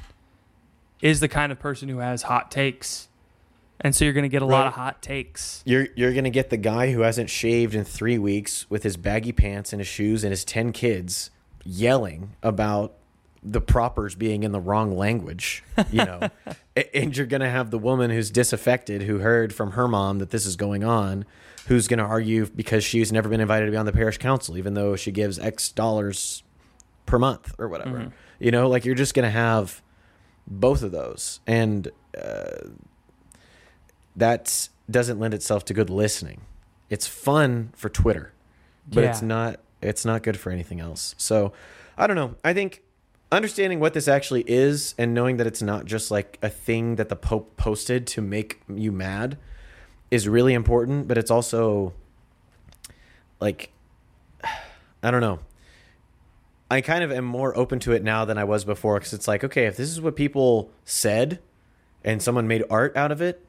is 1.01 1.19
the 1.19 1.27
kind 1.27 1.51
of 1.51 1.59
person 1.59 1.89
who 1.89 1.99
has 1.99 2.23
hot 2.23 2.51
takes. 2.51 3.07
And 3.81 3.93
so 3.93 4.05
you're 4.05 4.13
going 4.13 4.23
to 4.23 4.29
get 4.29 4.41
a 4.41 4.45
lot 4.45 4.67
of 4.67 4.73
hot 4.73 5.01
takes. 5.01 5.61
You're 5.65 5.87
you're 5.95 6.13
gonna 6.13 6.29
get 6.29 6.49
the 6.49 6.57
guy 6.57 6.93
who 6.93 7.01
hasn't 7.01 7.29
shaved 7.29 7.75
in 7.75 7.83
three 7.83 8.17
weeks 8.17 8.69
with 8.69 8.83
his 8.83 8.95
baggy 8.95 9.33
pants 9.33 9.73
and 9.73 9.81
his 9.81 9.87
shoes 9.87 10.23
and 10.23 10.31
his 10.31 10.45
ten 10.45 10.71
kids 10.71 11.29
yelling 11.65 12.31
about 12.41 12.93
the 13.43 13.59
propers 13.61 14.15
being 14.15 14.43
in 14.43 14.51
the 14.51 14.59
wrong 14.59 14.95
language, 14.97 15.63
you 15.91 16.03
know. 16.05 16.29
And 16.93 17.15
you're 17.15 17.25
gonna 17.25 17.49
have 17.49 17.71
the 17.71 17.77
woman 17.77 18.11
who's 18.11 18.29
disaffected 18.31 19.03
who 19.03 19.19
heard 19.19 19.53
from 19.53 19.71
her 19.71 19.87
mom 19.87 20.19
that 20.19 20.29
this 20.31 20.45
is 20.45 20.57
going 20.57 20.83
on, 20.83 21.23
who's 21.67 21.87
gonna 21.87 22.03
argue 22.03 22.47
because 22.47 22.83
she's 22.83 23.13
never 23.13 23.29
been 23.29 23.39
invited 23.39 23.67
to 23.67 23.71
be 23.71 23.77
on 23.77 23.85
the 23.85 23.93
parish 23.93 24.17
council, 24.17 24.57
even 24.57 24.73
though 24.73 24.95
she 24.97 25.11
gives 25.11 25.39
X 25.39 25.71
dollars 25.71 26.43
per 27.05 27.19
month 27.19 27.53
or 27.57 27.67
whatever. 27.67 27.97
You 28.39 28.51
know, 28.51 28.67
like 28.69 28.85
you're 28.85 28.95
just 28.95 29.13
gonna 29.13 29.29
have 29.31 29.81
both 30.47 30.83
of 30.83 30.91
those, 30.91 31.39
and 31.47 31.89
uh, 32.17 32.69
that 34.15 34.69
doesn't 34.89 35.19
lend 35.19 35.33
itself 35.33 35.65
to 35.65 35.73
good 35.73 35.89
listening. 35.89 36.41
It's 36.89 37.07
fun 37.07 37.71
for 37.75 37.89
Twitter, 37.89 38.33
but 38.87 39.03
it's 39.09 39.21
not. 39.21 39.59
It's 39.81 40.05
not 40.05 40.23
good 40.23 40.39
for 40.39 40.51
anything 40.51 40.79
else. 40.79 41.13
So, 41.17 41.53
I 41.97 42.07
don't 42.07 42.15
know. 42.15 42.35
I 42.43 42.53
think 42.53 42.81
understanding 43.31 43.79
what 43.79 43.93
this 43.93 44.07
actually 44.07 44.43
is 44.47 44.95
and 44.97 45.13
knowing 45.13 45.37
that 45.37 45.45
it's 45.47 45.61
not 45.61 45.85
just 45.85 46.09
like 46.11 46.39
a 46.41 46.49
thing 46.49 46.95
that 46.95 47.09
the 47.09 47.15
Pope 47.15 47.55
posted 47.57 48.07
to 48.07 48.21
make 48.21 48.61
you 48.67 48.91
mad 48.91 49.37
is 50.09 50.27
really 50.27 50.53
important. 50.53 51.07
But 51.07 51.17
it's 51.17 51.29
also 51.31 51.93
like 53.39 53.71
I 55.03 55.11
don't 55.11 55.21
know. 55.21 55.39
I 56.69 56.81
kind 56.81 57.03
of 57.03 57.11
am 57.11 57.25
more 57.25 57.55
open 57.55 57.79
to 57.81 57.91
it 57.91 58.03
now 58.03 58.25
than 58.25 58.37
I 58.37 58.43
was 58.43 58.65
before 58.65 58.95
because 58.95 59.13
it's 59.13 59.27
like, 59.27 59.43
okay, 59.43 59.65
if 59.65 59.77
this 59.77 59.89
is 59.89 60.01
what 60.01 60.15
people 60.15 60.71
said 60.83 61.39
and 62.03 62.21
someone 62.21 62.47
made 62.47 62.63
art 62.69 62.95
out 62.97 63.11
of 63.11 63.21
it 63.21 63.45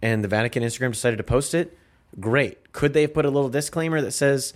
and 0.00 0.24
the 0.24 0.28
Vatican 0.28 0.62
Instagram 0.62 0.92
decided 0.92 1.16
to 1.16 1.24
post 1.24 1.54
it, 1.54 1.76
great. 2.18 2.72
Could 2.72 2.94
they 2.94 3.02
have 3.02 3.14
put 3.14 3.26
a 3.26 3.30
little 3.30 3.50
disclaimer 3.50 4.00
that 4.00 4.12
says, 4.12 4.54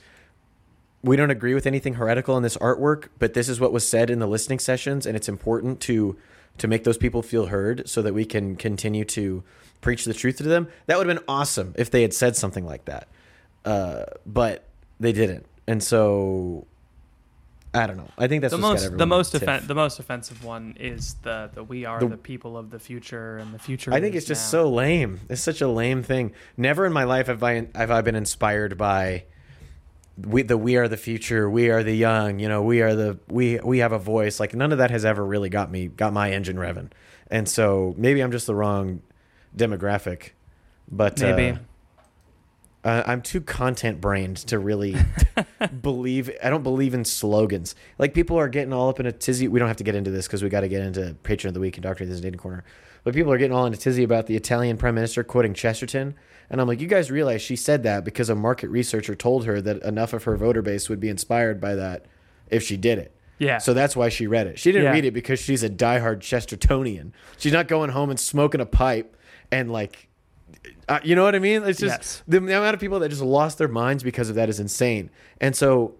we 1.02 1.16
don't 1.16 1.30
agree 1.30 1.54
with 1.54 1.66
anything 1.66 1.94
heretical 1.94 2.36
in 2.36 2.42
this 2.42 2.56
artwork, 2.56 3.08
but 3.18 3.34
this 3.34 3.48
is 3.48 3.60
what 3.60 3.72
was 3.72 3.88
said 3.88 4.10
in 4.10 4.18
the 4.18 4.26
listening 4.26 4.58
sessions, 4.58 5.06
and 5.06 5.16
it's 5.16 5.28
important 5.28 5.80
to 5.82 6.16
to 6.58 6.66
make 6.66 6.84
those 6.84 6.96
people 6.96 7.20
feel 7.20 7.46
heard 7.46 7.86
so 7.86 8.00
that 8.00 8.14
we 8.14 8.24
can 8.24 8.56
continue 8.56 9.04
to 9.04 9.44
preach 9.82 10.06
the 10.06 10.14
truth 10.14 10.38
to 10.38 10.42
them. 10.42 10.66
That 10.86 10.96
would 10.96 11.06
have 11.06 11.16
been 11.18 11.24
awesome 11.28 11.74
if 11.76 11.90
they 11.90 12.00
had 12.00 12.14
said 12.14 12.34
something 12.34 12.64
like 12.64 12.86
that, 12.86 13.08
uh, 13.66 14.04
but 14.24 14.64
they 14.98 15.12
didn't, 15.12 15.44
and 15.66 15.82
so 15.82 16.66
I 17.76 17.86
don't 17.86 17.96
know. 17.96 18.08
I 18.16 18.26
think 18.26 18.42
that's 18.42 18.52
the 18.52 18.58
most 18.58 18.96
the 18.96 19.06
most 19.06 19.34
offen- 19.34 19.66
the 19.66 19.74
most 19.74 19.98
offensive 19.98 20.42
one 20.44 20.76
is 20.80 21.14
the 21.22 21.50
the 21.54 21.62
we 21.62 21.84
are 21.84 22.00
The- 22.00 22.08
the, 22.08 22.16
people 22.16 22.56
of 22.56 22.70
the 22.70 22.78
future 22.78 23.36
and 23.38 23.52
the 23.52 23.58
future. 23.58 23.92
I 23.92 24.00
think 24.00 24.14
it's 24.14 24.26
just 24.26 24.46
now. 24.52 24.62
so 24.62 24.70
lame. 24.70 25.20
It's 25.28 25.42
such 25.42 25.60
a 25.60 25.68
lame 25.68 26.02
thing. 26.02 26.32
Never 26.56 26.86
in 26.86 26.92
my 26.92 27.04
life 27.04 27.26
have 27.26 27.42
I 27.42 27.68
have 27.74 27.90
I 27.90 28.00
been 28.00 28.14
inspired 28.16 28.78
by 28.78 29.24
we 30.16 30.42
the 30.42 30.56
we 30.56 30.76
are 30.76 30.88
the 30.88 30.96
future, 30.96 31.50
we 31.50 31.68
are 31.68 31.82
the 31.82 31.94
young, 31.94 32.38
you 32.38 32.48
know, 32.48 32.62
we 32.62 32.80
are 32.80 32.94
the 32.94 33.18
we 33.28 33.58
we 33.62 33.78
have 33.78 33.92
a 33.92 33.98
voice. 33.98 34.40
Like 34.40 34.54
none 34.54 34.72
of 34.72 34.78
that 34.78 34.90
has 34.90 35.04
ever 35.04 35.24
really 35.24 35.50
got 35.50 35.70
me 35.70 35.88
got 35.88 36.12
my 36.12 36.30
engine 36.30 36.56
revving. 36.56 36.90
And 37.30 37.48
so 37.48 37.94
maybe 37.98 38.20
I'm 38.22 38.32
just 38.32 38.46
the 38.46 38.54
wrong 38.54 39.02
demographic. 39.54 40.30
But 40.90 41.20
maybe. 41.20 41.50
uh, 41.50 41.56
uh, 42.86 43.02
I'm 43.06 43.20
too 43.20 43.40
content 43.40 44.00
brained 44.00 44.36
to 44.48 44.58
really 44.58 44.94
believe. 45.82 46.30
I 46.42 46.50
don't 46.50 46.62
believe 46.62 46.94
in 46.94 47.04
slogans. 47.04 47.74
Like 47.98 48.14
people 48.14 48.38
are 48.38 48.48
getting 48.48 48.72
all 48.72 48.88
up 48.88 49.00
in 49.00 49.06
a 49.06 49.12
tizzy. 49.12 49.48
We 49.48 49.58
don't 49.58 49.68
have 49.68 49.76
to 49.78 49.84
get 49.84 49.94
into 49.94 50.10
this 50.10 50.26
because 50.26 50.42
we 50.42 50.48
got 50.48 50.60
to 50.60 50.68
get 50.68 50.82
into 50.82 51.14
Patron 51.22 51.48
of 51.48 51.54
the 51.54 51.60
Week 51.60 51.76
and 51.76 51.82
Doctor 51.82 52.06
This 52.06 52.20
Dating 52.20 52.38
Corner. 52.38 52.64
But 53.04 53.14
people 53.14 53.32
are 53.32 53.38
getting 53.38 53.56
all 53.56 53.66
in 53.66 53.72
a 53.72 53.76
tizzy 53.76 54.02
about 54.02 54.26
the 54.26 54.36
Italian 54.36 54.76
Prime 54.76 54.94
Minister 54.94 55.22
quoting 55.24 55.54
Chesterton. 55.54 56.14
And 56.50 56.60
I'm 56.60 56.66
like, 56.68 56.80
you 56.80 56.86
guys 56.88 57.10
realize 57.10 57.42
she 57.42 57.56
said 57.56 57.82
that 57.84 58.04
because 58.04 58.28
a 58.30 58.34
market 58.34 58.68
researcher 58.68 59.14
told 59.14 59.44
her 59.46 59.60
that 59.60 59.82
enough 59.82 60.12
of 60.12 60.24
her 60.24 60.36
voter 60.36 60.62
base 60.62 60.88
would 60.88 61.00
be 61.00 61.08
inspired 61.08 61.60
by 61.60 61.74
that 61.76 62.06
if 62.50 62.62
she 62.62 62.76
did 62.76 62.98
it. 62.98 63.12
Yeah. 63.38 63.58
So 63.58 63.74
that's 63.74 63.94
why 63.96 64.08
she 64.08 64.26
read 64.26 64.46
it. 64.46 64.58
She 64.58 64.72
didn't 64.72 64.84
Yeah. 64.86 64.92
read 64.92 65.04
it 65.04 65.12
because 65.14 65.38
she's 65.38 65.62
a 65.62 65.70
diehard 65.70 66.18
Chestertonian. 66.20 67.12
She's 67.36 67.52
not 67.52 67.68
going 67.68 67.90
home 67.90 68.10
and 68.10 68.18
smoking 68.18 68.60
a 68.60 68.66
pipe 68.66 69.16
and 69.52 69.70
like, 69.70 70.05
uh, 70.88 71.00
you 71.02 71.14
know 71.16 71.24
what 71.24 71.34
I 71.34 71.38
mean? 71.40 71.62
It's 71.64 71.80
just 71.80 71.98
Yes. 71.98 72.22
the, 72.28 72.40
the 72.40 72.56
amount 72.58 72.74
of 72.74 72.80
people 72.80 73.00
that 73.00 73.08
just 73.08 73.22
lost 73.22 73.58
their 73.58 73.68
minds 73.68 74.02
because 74.02 74.28
of 74.28 74.34
that 74.36 74.48
is 74.48 74.60
insane. 74.60 75.10
And 75.40 75.54
so, 75.56 75.94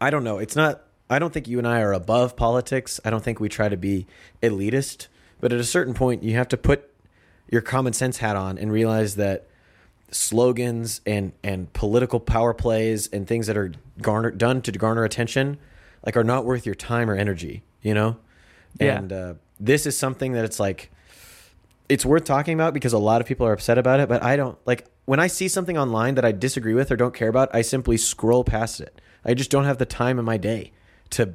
I 0.00 0.10
don't 0.10 0.24
know. 0.24 0.38
It's 0.38 0.56
not. 0.56 0.82
I 1.10 1.18
don't 1.18 1.32
think 1.32 1.48
you 1.48 1.58
and 1.58 1.66
I 1.66 1.80
are 1.80 1.92
above 1.92 2.36
politics. 2.36 3.00
I 3.04 3.10
don't 3.10 3.24
think 3.24 3.40
we 3.40 3.48
try 3.48 3.68
to 3.68 3.76
be 3.76 4.06
elitist. 4.42 5.08
But 5.40 5.52
at 5.52 5.58
a 5.60 5.64
certain 5.64 5.94
point, 5.94 6.22
you 6.22 6.34
have 6.34 6.48
to 6.48 6.56
put 6.56 6.90
your 7.50 7.62
common 7.62 7.92
sense 7.92 8.18
hat 8.18 8.36
on 8.36 8.58
and 8.58 8.70
realize 8.72 9.16
that 9.16 9.46
slogans 10.10 11.00
and 11.06 11.32
and 11.44 11.72
political 11.74 12.18
power 12.20 12.54
plays 12.54 13.08
and 13.08 13.26
things 13.26 13.46
that 13.46 13.56
are 13.56 13.72
garner 14.00 14.30
done 14.30 14.62
to 14.62 14.72
garner 14.72 15.04
attention 15.04 15.58
like 16.04 16.16
are 16.16 16.24
not 16.24 16.44
worth 16.46 16.64
your 16.64 16.74
time 16.74 17.10
or 17.10 17.14
energy 17.14 17.62
you 17.82 17.92
know 17.92 18.16
Yeah. 18.80 18.98
and 18.98 19.12
uh, 19.12 19.34
this 19.60 19.84
is 19.84 19.98
something 19.98 20.32
that 20.32 20.46
it's 20.46 20.58
like 20.58 20.90
it's 21.88 22.04
worth 22.04 22.24
talking 22.24 22.54
about 22.54 22.74
because 22.74 22.92
a 22.92 22.98
lot 22.98 23.20
of 23.20 23.26
people 23.26 23.46
are 23.46 23.52
upset 23.52 23.78
about 23.78 24.00
it 24.00 24.08
but 24.08 24.22
i 24.22 24.36
don't 24.36 24.58
like 24.66 24.86
when 25.06 25.18
i 25.20 25.26
see 25.26 25.48
something 25.48 25.78
online 25.78 26.14
that 26.14 26.24
i 26.24 26.32
disagree 26.32 26.74
with 26.74 26.90
or 26.90 26.96
don't 26.96 27.14
care 27.14 27.28
about 27.28 27.48
i 27.54 27.62
simply 27.62 27.96
scroll 27.96 28.44
past 28.44 28.80
it 28.80 29.00
i 29.24 29.34
just 29.34 29.50
don't 29.50 29.64
have 29.64 29.78
the 29.78 29.86
time 29.86 30.18
in 30.18 30.24
my 30.24 30.36
day 30.36 30.72
to 31.10 31.34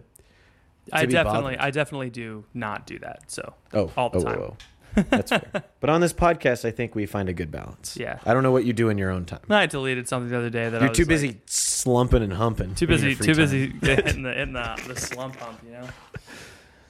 I 0.92 1.06
be 1.06 1.14
definitely 1.14 1.56
bothered. 1.56 1.60
I 1.60 1.72
definitely 1.72 2.10
do 2.10 2.44
not 2.54 2.86
do 2.86 3.00
that. 3.00 3.32
So 3.32 3.54
oh 3.74 3.90
all 3.96 4.10
the 4.10 4.20
oh, 4.20 4.24
time. 4.24 4.40
oh, 4.40 4.58
oh. 4.98 5.04
that's 5.10 5.32
fair 5.32 5.64
but 5.80 5.90
on 5.90 6.02
this 6.02 6.12
podcast 6.14 6.66
i 6.66 6.72
think 6.72 6.94
we 6.94 7.06
find 7.06 7.30
a 7.30 7.34
good 7.34 7.50
balance 7.50 7.98
Yeah. 7.98 8.20
i 8.26 8.34
don't 8.34 8.44
know 8.44 8.52
what 8.52 8.66
you 8.66 8.74
do 8.74 8.90
in 8.90 8.98
your 8.98 9.10
own 9.10 9.26
time 9.26 9.40
I 9.50 9.66
deleted 9.66 10.08
something 10.10 10.30
the 10.30 10.38
other 10.38 10.50
day 10.52 10.70
that 10.70 10.82
You're 10.82 10.90
was 10.90 10.98
too 10.98 11.04
like- 11.04 11.10
busy 11.10 11.42
slumping 11.48 12.22
and 12.22 12.34
humping. 12.34 12.76
too 12.76 12.86
busy 12.86 13.16
too 13.16 13.34
time. 13.34 13.36
busy 13.38 13.60
hitting 13.82 14.22
the 14.24 14.34
hitting 14.34 14.54
the, 14.54 14.84
the 14.88 14.96
slump 15.00 15.36
hump 15.38 15.60
you 15.66 15.72
know 15.72 15.88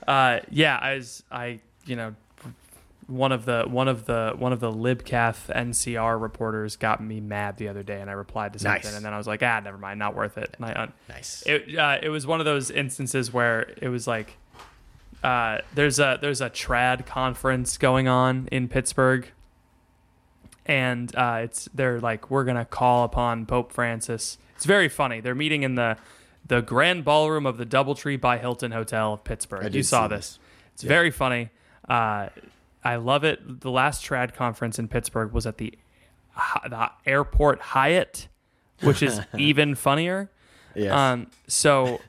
uh 0.08 0.40
yeah 0.50 0.78
i 0.82 0.96
was 0.96 1.24
i 1.32 1.60
you 1.86 1.96
know 1.96 2.14
one 3.08 3.32
of 3.32 3.46
the 3.46 3.64
one 3.68 3.88
of 3.88 4.06
the 4.06 4.34
one 4.38 4.54
of 4.54 4.60
the 4.60 4.72
libcath 4.72 5.54
ncr 5.54 6.22
reporters 6.22 6.76
got 6.78 7.04
me 7.04 7.20
mad 7.20 7.58
the 7.58 7.68
other 7.68 7.84
day 7.84 8.00
and 8.00 8.10
i 8.10 8.14
replied 8.14 8.54
to 8.54 8.60
something 8.60 8.82
Nice. 8.84 8.96
and 8.96 9.04
then 9.04 9.14
i 9.14 9.18
was 9.18 9.28
like 9.28 9.44
ah 9.44 9.60
never 9.64 9.78
mind 9.78 10.00
not 10.00 10.16
worth 10.16 10.38
it 10.38 10.54
and 10.58 10.66
i 10.66 10.74
un- 10.84 10.94
Nice. 11.10 11.44
it 11.46 11.78
uh, 11.78 11.98
it 12.02 12.10
was 12.10 12.26
one 12.26 12.40
of 12.40 12.46
those 12.46 12.72
instances 12.72 13.34
where 13.34 13.74
it 13.82 13.90
was 13.90 14.08
like 14.08 14.38
uh, 15.24 15.60
there's 15.74 16.00
a 16.00 16.18
there's 16.22 16.42
a 16.42 16.50
trad 16.50 17.06
conference 17.06 17.78
going 17.78 18.10
on 18.10 18.50
in 18.52 18.68
Pittsburgh, 18.68 19.32
and 20.66 21.16
uh, 21.16 21.40
it's 21.44 21.70
they're 21.74 22.02
like 22.02 22.30
we're 22.30 22.44
gonna 22.44 22.66
call 22.66 23.06
upon 23.06 23.46
Pope 23.46 23.72
Francis. 23.72 24.38
It's 24.58 24.66
very 24.66 24.90
funny. 24.90 25.22
They're 25.22 25.34
meeting 25.36 25.64
in 25.64 25.76
the 25.76 25.96
the 26.46 26.62
grand 26.62 27.06
ballroom 27.06 27.46
of 27.46 27.58
the 27.58 27.66
DoubleTree 27.66 28.20
by 28.20 28.38
Hilton 28.38 28.72
Hotel 28.74 29.14
of 29.14 29.24
Pittsburgh. 29.24 29.74
You 29.74 29.82
saw 29.84 30.10
this. 30.10 30.18
this. 30.32 30.40
It's 30.74 30.84
Yeah. 30.84 30.90
very 30.90 31.10
funny. 31.12 31.50
I 32.84 32.98
love 32.98 33.24
it. 33.24 33.62
The 33.62 33.72
last 33.72 34.06
trad 34.06 34.34
conference 34.34 34.78
in 34.78 34.88
Pittsburgh 34.88 35.32
was 35.32 35.46
at 35.46 35.58
the 35.58 35.74
the 36.68 36.90
airport 37.06 37.62
Hyatt, 37.62 38.28
which 38.82 39.02
is 39.04 39.22
even 39.38 39.76
funnier. 39.76 40.30
Yes. 40.76 40.92
Um, 40.92 41.28
so, 41.48 42.02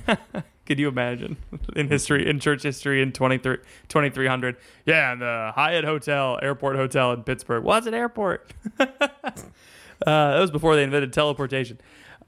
could 0.66 0.78
you 0.78 0.88
imagine 0.88 1.36
in 1.76 1.88
history, 1.88 2.28
in 2.28 2.40
church 2.40 2.62
history 2.62 3.02
in 3.02 3.12
23 3.12 3.58
2300? 3.88 4.56
Yeah, 4.86 5.14
the 5.14 5.52
Hyatt 5.54 5.84
Hotel, 5.84 6.38
Airport 6.42 6.76
Hotel 6.76 7.12
in 7.12 7.22
Pittsburgh. 7.22 7.62
What's 7.62 7.86
an 7.86 7.94
airport? 7.94 8.52
uh, 8.80 8.86
that 10.06 10.38
was 10.40 10.50
before 10.50 10.74
they 10.74 10.84
invented 10.84 11.12
teleportation. 11.12 11.78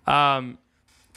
Um, 0.07 0.59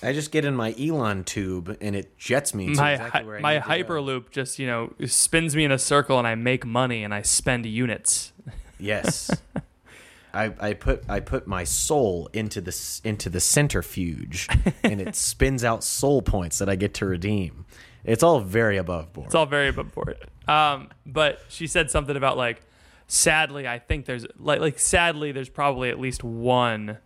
I 0.03 0.13
just 0.13 0.31
get 0.31 0.45
in 0.45 0.55
my 0.55 0.75
Elon 0.79 1.23
tube 1.23 1.77
and 1.79 1.95
it 1.95 2.17
jets 2.17 2.53
me 2.53 2.73
to 2.73 2.81
my 2.81 2.91
exactly 2.93 3.23
where 3.23 3.37
I 3.37 3.41
my 3.41 3.59
hyperloop 3.59 4.31
just 4.31 4.59
you 4.59 4.67
know 4.67 4.93
spins 5.05 5.55
me 5.55 5.63
in 5.63 5.71
a 5.71 5.79
circle 5.79 6.19
and 6.19 6.27
I 6.27 6.35
make 6.35 6.65
money 6.65 7.03
and 7.03 7.13
I 7.13 7.21
spend 7.21 7.65
units. 7.65 8.33
Yes. 8.79 9.31
I, 10.33 10.51
I 10.59 10.73
put 10.73 11.07
I 11.07 11.19
put 11.19 11.47
my 11.47 11.63
soul 11.63 12.27
into 12.33 12.59
the 12.59 13.01
into 13.03 13.29
the 13.29 13.39
centrifuge, 13.39 14.47
and 14.83 14.99
it 14.99 15.15
spins 15.15 15.63
out 15.63 15.83
soul 15.83 16.23
points 16.23 16.57
that 16.57 16.67
I 16.67 16.75
get 16.75 16.95
to 16.95 17.05
redeem. 17.05 17.65
It's 18.03 18.23
all 18.23 18.39
very 18.39 18.77
above 18.77 19.13
board. 19.13 19.27
It's 19.27 19.35
all 19.35 19.45
very 19.45 19.67
above 19.67 19.93
board. 19.93 20.17
Um, 20.47 20.89
but 21.05 21.39
she 21.49 21.67
said 21.67 21.91
something 21.91 22.17
about 22.17 22.35
like, 22.35 22.61
sadly, 23.07 23.67
I 23.67 23.77
think 23.77 24.05
there's 24.05 24.25
like 24.39 24.59
like 24.59 24.79
sadly 24.79 25.31
there's 25.31 25.49
probably 25.49 25.91
at 25.91 25.99
least 25.99 26.23
one 26.23 26.97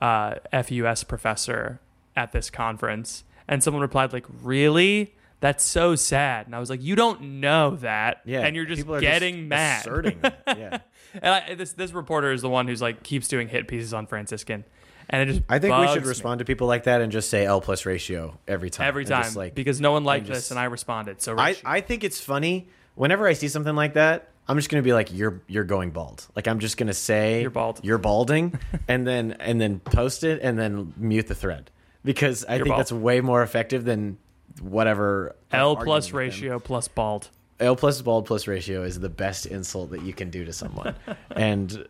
uh, 0.00 0.34
FUS 0.52 1.04
professor 1.04 1.80
at 2.16 2.32
this 2.32 2.50
conference, 2.50 3.24
and 3.48 3.62
someone 3.62 3.80
replied 3.82 4.12
like, 4.12 4.26
really. 4.42 5.14
That's 5.40 5.64
so 5.64 5.96
sad, 5.96 6.46
and 6.46 6.54
I 6.54 6.60
was 6.60 6.70
like, 6.70 6.80
"You 6.84 6.94
don't 6.94 7.40
know 7.40 7.74
that, 7.78 8.20
yeah, 8.24 8.42
and 8.42 8.54
you're 8.54 8.64
just 8.64 8.86
getting 9.00 9.48
mad." 9.48 9.80
asserting 9.80 10.20
that. 10.20 10.40
Yeah, 10.46 10.78
And 11.14 11.34
I, 11.34 11.54
this 11.56 11.72
this 11.72 11.90
reporter 11.90 12.30
is 12.30 12.42
the 12.42 12.48
one 12.48 12.68
who's 12.68 12.80
like 12.80 13.02
keeps 13.02 13.26
doing 13.26 13.48
hit 13.48 13.66
pieces 13.66 13.92
on 13.92 14.06
Franciscan, 14.06 14.62
and 15.10 15.22
it 15.28 15.32
just 15.32 15.42
I 15.48 15.58
think 15.58 15.76
we 15.76 15.88
should 15.88 16.04
me 16.04 16.08
respond 16.08 16.38
to 16.38 16.44
people 16.44 16.68
like 16.68 16.84
that 16.84 17.00
and 17.00 17.10
just 17.10 17.28
say 17.28 17.44
L 17.44 17.60
plus 17.60 17.86
ratio 17.86 18.38
every 18.46 18.70
time. 18.70 18.86
every 18.86 19.04
time 19.04 19.24
just, 19.24 19.34
like 19.36 19.56
because 19.56 19.80
no 19.80 19.90
one 19.90 20.04
liked 20.04 20.26
just- 20.26 20.42
this, 20.42 20.50
and 20.52 20.60
I 20.60 20.66
responded. 20.66 21.20
So 21.20 21.36
I, 21.36 21.56
I 21.64 21.80
think 21.80 22.04
it's 22.04 22.20
funny 22.20 22.68
whenever 22.94 23.26
I 23.26 23.32
see 23.32 23.48
something 23.48 23.74
like 23.74 23.94
that. 23.94 24.28
I'm 24.46 24.56
just 24.56 24.70
gonna 24.70 24.82
be 24.84 24.92
like, 24.92 25.12
"You're 25.12 25.42
you're 25.48 25.64
going 25.64 25.90
bald." 25.90 26.24
Like 26.36 26.46
I'm 26.46 26.60
just 26.60 26.76
gonna 26.76 26.94
say, 26.94 27.40
You're 27.42 27.50
bald. 27.50 27.80
You're 27.82 27.98
balding," 27.98 28.60
and 28.86 29.04
then 29.04 29.32
and 29.40 29.60
then 29.60 29.80
post 29.80 30.22
it 30.22 30.40
and 30.40 30.56
then 30.56 30.94
mute 30.96 31.26
the 31.26 31.34
thread 31.34 31.70
because 32.04 32.44
I 32.44 32.56
You're 32.56 32.64
think 32.64 32.72
bald. 32.74 32.80
that's 32.80 32.92
way 32.92 33.20
more 33.20 33.42
effective 33.42 33.84
than 33.84 34.18
whatever 34.60 35.34
L 35.50 35.76
plus 35.76 36.12
ratio 36.12 36.58
plus 36.58 36.88
bald. 36.88 37.28
L 37.60 37.76
plus 37.76 38.00
bald 38.02 38.26
plus 38.26 38.46
ratio 38.46 38.82
is 38.82 38.98
the 38.98 39.08
best 39.08 39.46
insult 39.46 39.90
that 39.90 40.02
you 40.02 40.12
can 40.12 40.30
do 40.30 40.44
to 40.44 40.52
someone, 40.52 40.94
and 41.36 41.86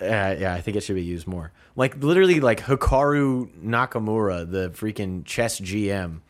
uh, 0.00 0.36
yeah, 0.38 0.54
I 0.54 0.60
think 0.60 0.76
it 0.76 0.82
should 0.82 0.96
be 0.96 1.02
used 1.02 1.26
more. 1.26 1.52
Like 1.76 2.02
literally, 2.02 2.40
like 2.40 2.60
Hikaru 2.60 3.48
Nakamura, 3.64 4.50
the 4.50 4.70
freaking 4.70 5.24
chess 5.24 5.60
GM, 5.60 6.20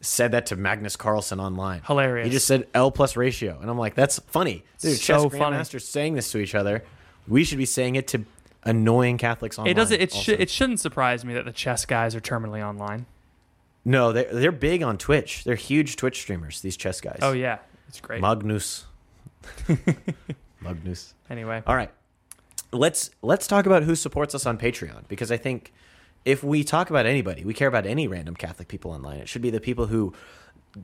said 0.00 0.32
that 0.32 0.46
to 0.46 0.56
Magnus 0.56 0.96
Carlsen 0.96 1.40
online. 1.40 1.82
Hilarious. 1.86 2.26
He 2.26 2.32
just 2.32 2.46
said 2.46 2.66
L 2.74 2.90
plus 2.90 3.16
ratio, 3.16 3.58
and 3.60 3.70
I'm 3.70 3.78
like, 3.78 3.94
that's 3.94 4.18
funny, 4.20 4.64
dude. 4.80 4.96
So 4.96 4.98
chess 4.98 5.32
funny. 5.32 5.56
grandmasters 5.56 5.82
saying 5.82 6.14
this 6.14 6.30
to 6.32 6.38
each 6.38 6.54
other. 6.54 6.84
We 7.28 7.44
should 7.44 7.58
be 7.58 7.66
saying 7.66 7.96
it 7.96 8.08
to 8.08 8.24
annoying 8.64 9.18
Catholics 9.18 9.58
online. 9.58 9.70
It 9.72 9.74
doesn't. 9.74 10.00
It 10.00 10.12
should. 10.12 10.40
It 10.40 10.50
shouldn't 10.50 10.80
surprise 10.80 11.24
me 11.24 11.34
that 11.34 11.44
the 11.44 11.52
chess 11.52 11.84
guys 11.84 12.14
are 12.14 12.20
terminally 12.20 12.62
online. 12.66 13.06
no, 13.84 14.12
they're 14.12 14.32
they're 14.32 14.52
big 14.52 14.82
on 14.82 14.98
Twitch. 14.98 15.44
They're 15.44 15.54
huge 15.54 15.96
Twitch 15.96 16.20
streamers. 16.20 16.60
These 16.60 16.76
chess 16.76 17.00
guys. 17.00 17.18
Oh 17.22 17.32
yeah, 17.32 17.58
it's 17.88 18.00
great. 18.00 18.20
Magnus. 18.20 18.84
Magnus. 20.60 21.14
anyway, 21.28 21.62
All 21.66 21.74
right. 21.76 21.90
Let's 22.72 23.10
let's 23.20 23.46
talk 23.46 23.66
about 23.66 23.82
who 23.82 23.94
supports 23.94 24.34
us 24.34 24.46
on 24.46 24.56
Patreon 24.56 25.06
because 25.08 25.30
I 25.30 25.36
think 25.36 25.72
if 26.24 26.42
we 26.42 26.64
talk 26.64 26.88
about 26.88 27.04
anybody, 27.04 27.44
we 27.44 27.52
care 27.52 27.68
about 27.68 27.84
any 27.84 28.06
random 28.08 28.34
Catholic 28.34 28.68
people 28.68 28.92
online. 28.92 29.18
It 29.18 29.28
should 29.28 29.42
be 29.42 29.50
the 29.50 29.60
people 29.60 29.88
who 29.88 30.14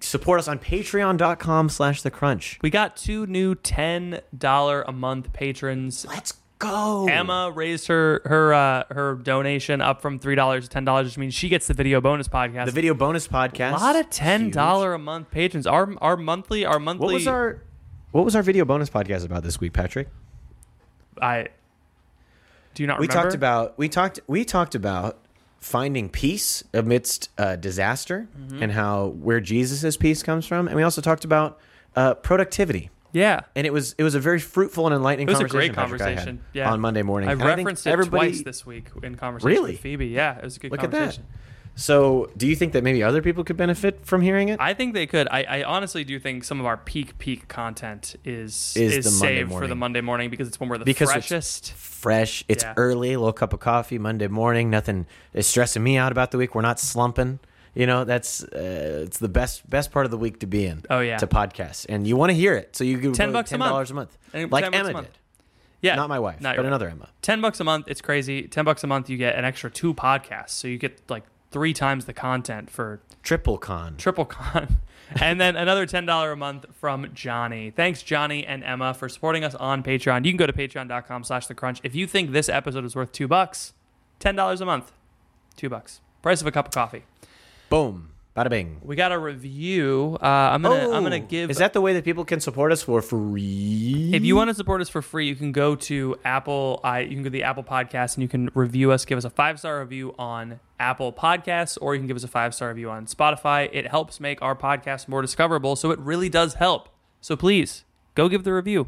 support 0.00 0.38
us 0.38 0.48
on 0.48 0.58
patreon.com 0.58 1.70
slash 1.70 2.02
the 2.02 2.10
crunch. 2.10 2.58
we 2.60 2.68
got 2.68 2.96
two 2.96 3.24
new 3.26 3.54
ten 3.54 4.20
dollar 4.36 4.82
a 4.82 4.92
month 4.92 5.32
patrons. 5.32 6.04
Let's 6.06 6.34
go. 6.58 7.06
Emma 7.08 7.50
raised 7.54 7.86
her 7.88 8.20
her 8.24 8.52
uh, 8.54 8.84
her 8.90 9.14
donation 9.16 9.80
up 9.80 10.00
from 10.02 10.18
three 10.18 10.34
dollars 10.34 10.64
to 10.64 10.70
ten 10.70 10.84
dollars, 10.84 11.06
which 11.06 11.18
means 11.18 11.34
she 11.34 11.48
gets 11.48 11.66
the 11.66 11.74
video 11.74 12.00
bonus 12.00 12.28
podcast. 12.28 12.66
The 12.66 12.72
video 12.72 12.94
bonus 12.94 13.26
podcast. 13.28 13.72
a 13.74 13.82
lot 13.82 13.96
of 13.96 14.10
ten 14.10 14.50
dollar 14.50 14.94
a 14.94 14.98
month 14.98 15.30
patrons. 15.30 15.66
Our 15.66 15.92
our 16.00 16.16
monthly 16.16 16.64
our 16.64 16.78
monthly. 16.78 17.06
What 17.06 17.14
was 17.14 17.26
our 17.26 17.62
what 18.12 18.24
was 18.24 18.34
our 18.36 18.42
video 18.42 18.64
bonus 18.64 18.90
podcast 18.90 19.24
about 19.24 19.42
this 19.42 19.60
week, 19.60 19.72
Patrick? 19.72 20.08
I 21.20 21.48
do 22.74 22.82
you 22.82 22.86
not 22.86 23.00
We 23.00 23.06
remember? 23.06 23.22
talked 23.22 23.34
about 23.34 23.78
we 23.78 23.88
talked 23.88 24.20
we 24.26 24.44
talked 24.44 24.74
about 24.74 25.18
finding 25.58 26.08
peace 26.08 26.62
amidst 26.72 27.30
uh, 27.36 27.56
disaster 27.56 28.28
Mm-hmm. 28.38 28.62
and 28.62 28.72
how 28.72 29.08
where 29.08 29.40
Jesus' 29.40 29.96
peace 29.96 30.22
comes 30.22 30.46
from, 30.46 30.68
and 30.68 30.76
we 30.76 30.82
also 30.84 31.00
talked 31.00 31.24
about 31.24 31.58
uh, 31.96 32.14
productivity. 32.14 32.90
Yeah. 33.12 33.40
And 33.54 33.66
it 33.66 33.72
was 33.72 33.94
it 33.98 34.02
was 34.02 34.14
a 34.14 34.20
very 34.20 34.38
fruitful 34.40 34.86
and 34.86 34.94
enlightening 34.94 35.28
It 35.28 35.30
was 35.32 35.40
a 35.40 35.44
conversation. 35.44 35.74
great 35.74 35.78
I 35.78 35.80
had 35.82 35.88
conversation. 35.98 36.40
Yeah. 36.52 36.70
on 36.72 36.80
Monday 36.80 37.02
morning. 37.02 37.28
I 37.28 37.32
And 37.32 37.42
referenced 37.42 37.86
it 37.86 37.90
everybody- 37.90 38.30
twice 38.32 38.42
this 38.42 38.64
week 38.66 38.88
in 39.02 39.16
conversation 39.16 39.48
Really? 39.48 39.72
with 39.72 39.80
Phoebe. 39.80 40.06
Yeah, 40.08 40.36
it 40.38 40.44
was 40.44 40.56
a 40.56 40.60
good 40.60 40.70
Look 40.72 40.82
at 40.82 40.90
that. 40.90 40.96
conversation. 40.98 41.24
So, 41.74 42.28
do 42.36 42.48
you 42.48 42.56
think 42.56 42.72
that 42.72 42.82
maybe 42.82 43.04
other 43.04 43.22
people 43.22 43.44
could 43.44 43.56
benefit 43.56 44.04
from 44.04 44.20
hearing 44.20 44.48
it? 44.48 44.58
I 44.58 44.74
think 44.74 44.94
they 44.94 45.06
could. 45.06 45.28
I, 45.30 45.44
I 45.44 45.62
honestly 45.62 46.02
do 46.02 46.18
think 46.18 46.42
some 46.42 46.58
of 46.58 46.66
our 46.66 46.76
peak 46.76 47.18
peak 47.18 47.46
content 47.46 48.16
is 48.24 48.74
Is 48.76 48.96
is, 48.96 49.04
the 49.04 49.10
saved 49.12 49.52
for 49.52 49.68
the. 49.68 49.76
Monday 49.76 50.00
morning 50.00 50.28
because 50.28 50.48
it's 50.48 50.58
when 50.58 50.68
we're 50.68 50.78
the 50.78 50.84
Because 50.84 51.08
it's 51.10 51.28
freshest. 51.28 51.72
Fresh. 51.74 52.44
It's 52.48 52.64
Yeah. 52.64 52.74
early. 52.76 53.12
A 53.12 53.18
little 53.20 53.32
cup 53.32 53.52
of 53.52 53.60
coffee 53.60 53.96
Monday 53.96 54.26
morning. 54.26 54.70
Nothing 54.70 55.06
is 55.32 55.46
stressing 55.46 55.80
me 55.84 55.96
out 55.96 56.10
about 56.10 56.32
the 56.32 56.38
week. 56.38 56.52
We're 56.56 56.62
not 56.62 56.80
slumping. 56.80 57.38
You 57.78 57.86
know, 57.86 58.02
that's 58.04 58.42
uh, 58.42 59.04
it's 59.06 59.18
the 59.18 59.28
best 59.28 59.70
best 59.70 59.92
part 59.92 60.04
of 60.04 60.10
the 60.10 60.18
week 60.18 60.40
to 60.40 60.46
be 60.46 60.66
in. 60.66 60.84
Oh, 60.90 60.98
yeah. 60.98 61.16
to 61.18 61.28
podcast, 61.28 61.86
and 61.88 62.08
you 62.08 62.16
want 62.16 62.30
to 62.30 62.34
hear 62.34 62.54
it, 62.54 62.74
so 62.74 62.82
you 62.82 62.98
can 62.98 63.12
10 63.12 63.32
bucks 63.32 63.50
a 63.50 63.52
ten 63.52 63.60
month. 63.60 63.70
dollars 63.70 63.90
a 63.92 63.94
month, 63.94 64.18
And 64.32 64.50
like 64.50 64.64
10 64.64 64.72
bucks 64.72 64.76
a 64.76 64.80
Emma 64.80 64.92
month. 64.94 65.06
did. 65.12 65.18
Yeah, 65.80 65.94
Not 65.94 66.08
my 66.08 66.18
wife, 66.18 66.40
Not 66.40 66.56
but 66.56 66.66
another 66.66 66.88
Emma. 66.88 67.08
Ten 67.22 67.40
bucks 67.40 67.60
a 67.60 67.64
month. 67.64 67.86
It's 67.86 68.00
crazy. 68.00 68.48
Ten 68.48 68.64
bucks 68.64 68.82
a 68.82 68.88
month, 68.88 69.08
you 69.08 69.16
get 69.16 69.36
an 69.36 69.44
extra 69.44 69.70
two 69.70 69.94
podcasts, 69.94 70.50
so 70.50 70.66
you 70.66 70.76
get 70.76 71.00
like 71.08 71.22
three 71.52 71.72
times 71.72 72.04
the 72.06 72.12
content 72.12 72.68
for 72.68 73.00
Triple 73.22 73.58
con. 73.58 73.96
triple 73.96 74.24
con. 74.24 74.78
and 75.20 75.40
then 75.40 75.54
another 75.54 75.86
$10 75.86 76.32
a 76.32 76.34
month 76.36 76.66
from 76.80 77.06
Johnny. 77.14 77.70
Thanks, 77.70 78.02
Johnny 78.02 78.44
and 78.44 78.64
Emma, 78.64 78.92
for 78.92 79.08
supporting 79.08 79.44
us 79.44 79.54
on 79.54 79.84
Patreon. 79.84 80.24
You 80.24 80.32
can 80.32 80.36
go 80.36 80.46
to 80.46 80.52
patreon.com 80.52 81.22
slash 81.22 81.46
the 81.46 81.54
crunch. 81.54 81.78
If 81.84 81.94
you 81.94 82.08
think 82.08 82.32
this 82.32 82.48
episode 82.48 82.84
is 82.84 82.96
worth 82.96 83.12
two 83.12 83.28
bucks, 83.28 83.72
$10 84.18 84.60
a 84.60 84.64
month. 84.64 84.90
Two 85.56 85.68
bucks. 85.68 86.00
Price 86.22 86.40
of 86.40 86.46
a 86.48 86.50
cup 86.50 86.66
of 86.66 86.74
coffee. 86.74 87.04
Boom. 87.68 88.10
Bada 88.36 88.50
bing. 88.50 88.80
We 88.84 88.94
got 88.94 89.10
a 89.10 89.18
review. 89.18 90.16
Uh, 90.22 90.26
I'm 90.26 90.62
gonna 90.62 90.90
I'm 90.92 91.02
gonna 91.02 91.16
Oh, 91.16 91.20
give 91.20 91.50
Is 91.50 91.56
that 91.56 91.72
the 91.72 91.80
way 91.80 91.92
that 91.94 92.04
people 92.04 92.24
can 92.24 92.38
support 92.38 92.70
us 92.70 92.82
for 92.82 93.02
free? 93.02 94.10
If 94.14 94.24
you 94.24 94.36
want 94.36 94.48
to 94.48 94.54
support 94.54 94.80
us 94.80 94.88
for 94.88 95.02
free, 95.02 95.26
you 95.26 95.34
can 95.34 95.50
go 95.50 95.74
to 95.74 96.14
Apple. 96.24 96.78
I 96.84 97.00
you 97.00 97.14
can 97.16 97.22
go 97.24 97.24
to 97.24 97.30
the 97.30 97.42
Apple 97.42 97.64
Podcast 97.64 98.14
and 98.14 98.22
you 98.22 98.28
can 98.28 98.48
review 98.54 98.92
us. 98.92 99.04
Give 99.04 99.18
us 99.18 99.24
a 99.24 99.30
five 99.30 99.58
star 99.58 99.80
review 99.80 100.14
on 100.20 100.60
Apple 100.78 101.12
Podcasts, 101.12 101.76
or 101.80 101.96
you 101.96 102.00
can 102.00 102.06
give 102.06 102.16
us 102.16 102.22
a 102.22 102.28
five 102.28 102.54
star 102.54 102.68
review 102.68 102.90
on 102.90 103.06
Spotify. 103.06 103.68
It 103.72 103.88
helps 103.88 104.20
make 104.20 104.40
our 104.40 104.54
podcast 104.54 105.08
more 105.08 105.20
discoverable, 105.20 105.74
so 105.74 105.90
it 105.90 105.98
really 105.98 106.28
does 106.28 106.54
help. 106.54 106.90
So 107.20 107.34
please 107.34 107.84
go 108.14 108.28
give 108.28 108.44
the 108.44 108.52
review. 108.54 108.86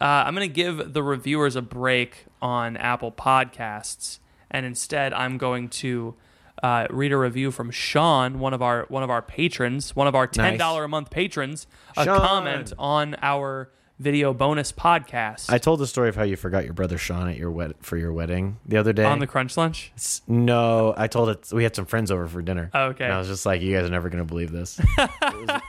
Uh, 0.00 0.04
I'm 0.24 0.34
going 0.34 0.48
to 0.48 0.54
give 0.54 0.94
the 0.94 1.02
reviewers 1.02 1.56
a 1.56 1.62
break 1.62 2.24
on 2.40 2.76
Apple 2.78 3.12
Podcasts, 3.12 4.20
and 4.50 4.64
instead 4.64 5.12
I'm 5.12 5.36
going 5.36 5.68
to 5.70 6.14
uh, 6.62 6.86
read 6.90 7.12
a 7.12 7.16
review 7.16 7.50
from 7.50 7.70
Sean, 7.70 8.38
one 8.40 8.54
of 8.54 8.62
our 8.62 8.84
one 8.88 9.02
of 9.02 9.10
our 9.10 9.22
patrons, 9.22 9.94
one 9.96 10.06
of 10.06 10.14
our 10.14 10.26
ten 10.26 10.58
dollar 10.58 10.84
a 10.84 10.88
month 10.88 11.10
patrons, 11.10 11.66
a 11.96 12.04
Sean. 12.04 12.20
comment 12.20 12.72
on 12.78 13.16
our 13.22 13.70
video 14.00 14.32
bonus 14.32 14.70
podcast 14.70 15.52
I 15.52 15.58
told 15.58 15.80
the 15.80 15.86
story 15.88 16.08
of 16.08 16.14
how 16.14 16.22
you 16.22 16.36
forgot 16.36 16.62
your 16.64 16.72
brother 16.72 16.96
Sean 16.98 17.28
at 17.28 17.36
your 17.36 17.50
wed- 17.50 17.74
for 17.80 17.96
your 17.96 18.12
wedding 18.12 18.58
the 18.64 18.76
other 18.76 18.92
day. 18.92 19.02
on 19.04 19.18
the 19.18 19.26
Crunch 19.26 19.56
Lunch. 19.56 19.90
S- 19.96 20.22
no, 20.28 20.94
I 20.96 21.08
told 21.08 21.30
it. 21.30 21.48
We 21.52 21.64
had 21.64 21.74
some 21.74 21.84
friends 21.84 22.12
over 22.12 22.28
for 22.28 22.40
dinner. 22.40 22.70
Oh, 22.72 22.84
okay. 22.90 23.06
And 23.06 23.12
I 23.14 23.18
was 23.18 23.26
just 23.26 23.44
like, 23.44 23.60
you 23.60 23.74
guys 23.74 23.84
are 23.86 23.90
never 23.90 24.08
gonna 24.08 24.24
believe 24.24 24.52
this. 24.52 24.78
It 24.78 25.10
was- 25.22 25.60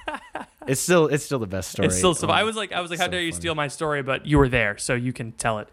it's 0.67 0.79
still, 0.81 1.07
it's 1.07 1.23
still 1.25 1.39
the 1.39 1.47
best 1.47 1.71
story. 1.71 1.87
It's 1.87 1.97
still 1.97 2.13
so. 2.13 2.27
I 2.29 2.43
was 2.43 2.55
like, 2.55 2.71
I 2.71 2.81
was 2.81 2.91
like, 2.91 2.99
how 2.99 3.05
so 3.05 3.11
dare 3.11 3.21
you 3.21 3.31
funny. 3.31 3.41
steal 3.41 3.55
my 3.55 3.67
story? 3.67 4.03
But 4.03 4.27
you 4.27 4.37
were 4.37 4.47
there, 4.49 4.77
so 4.77 4.93
you 4.93 5.11
can 5.11 5.31
tell 5.31 5.57
it. 5.57 5.67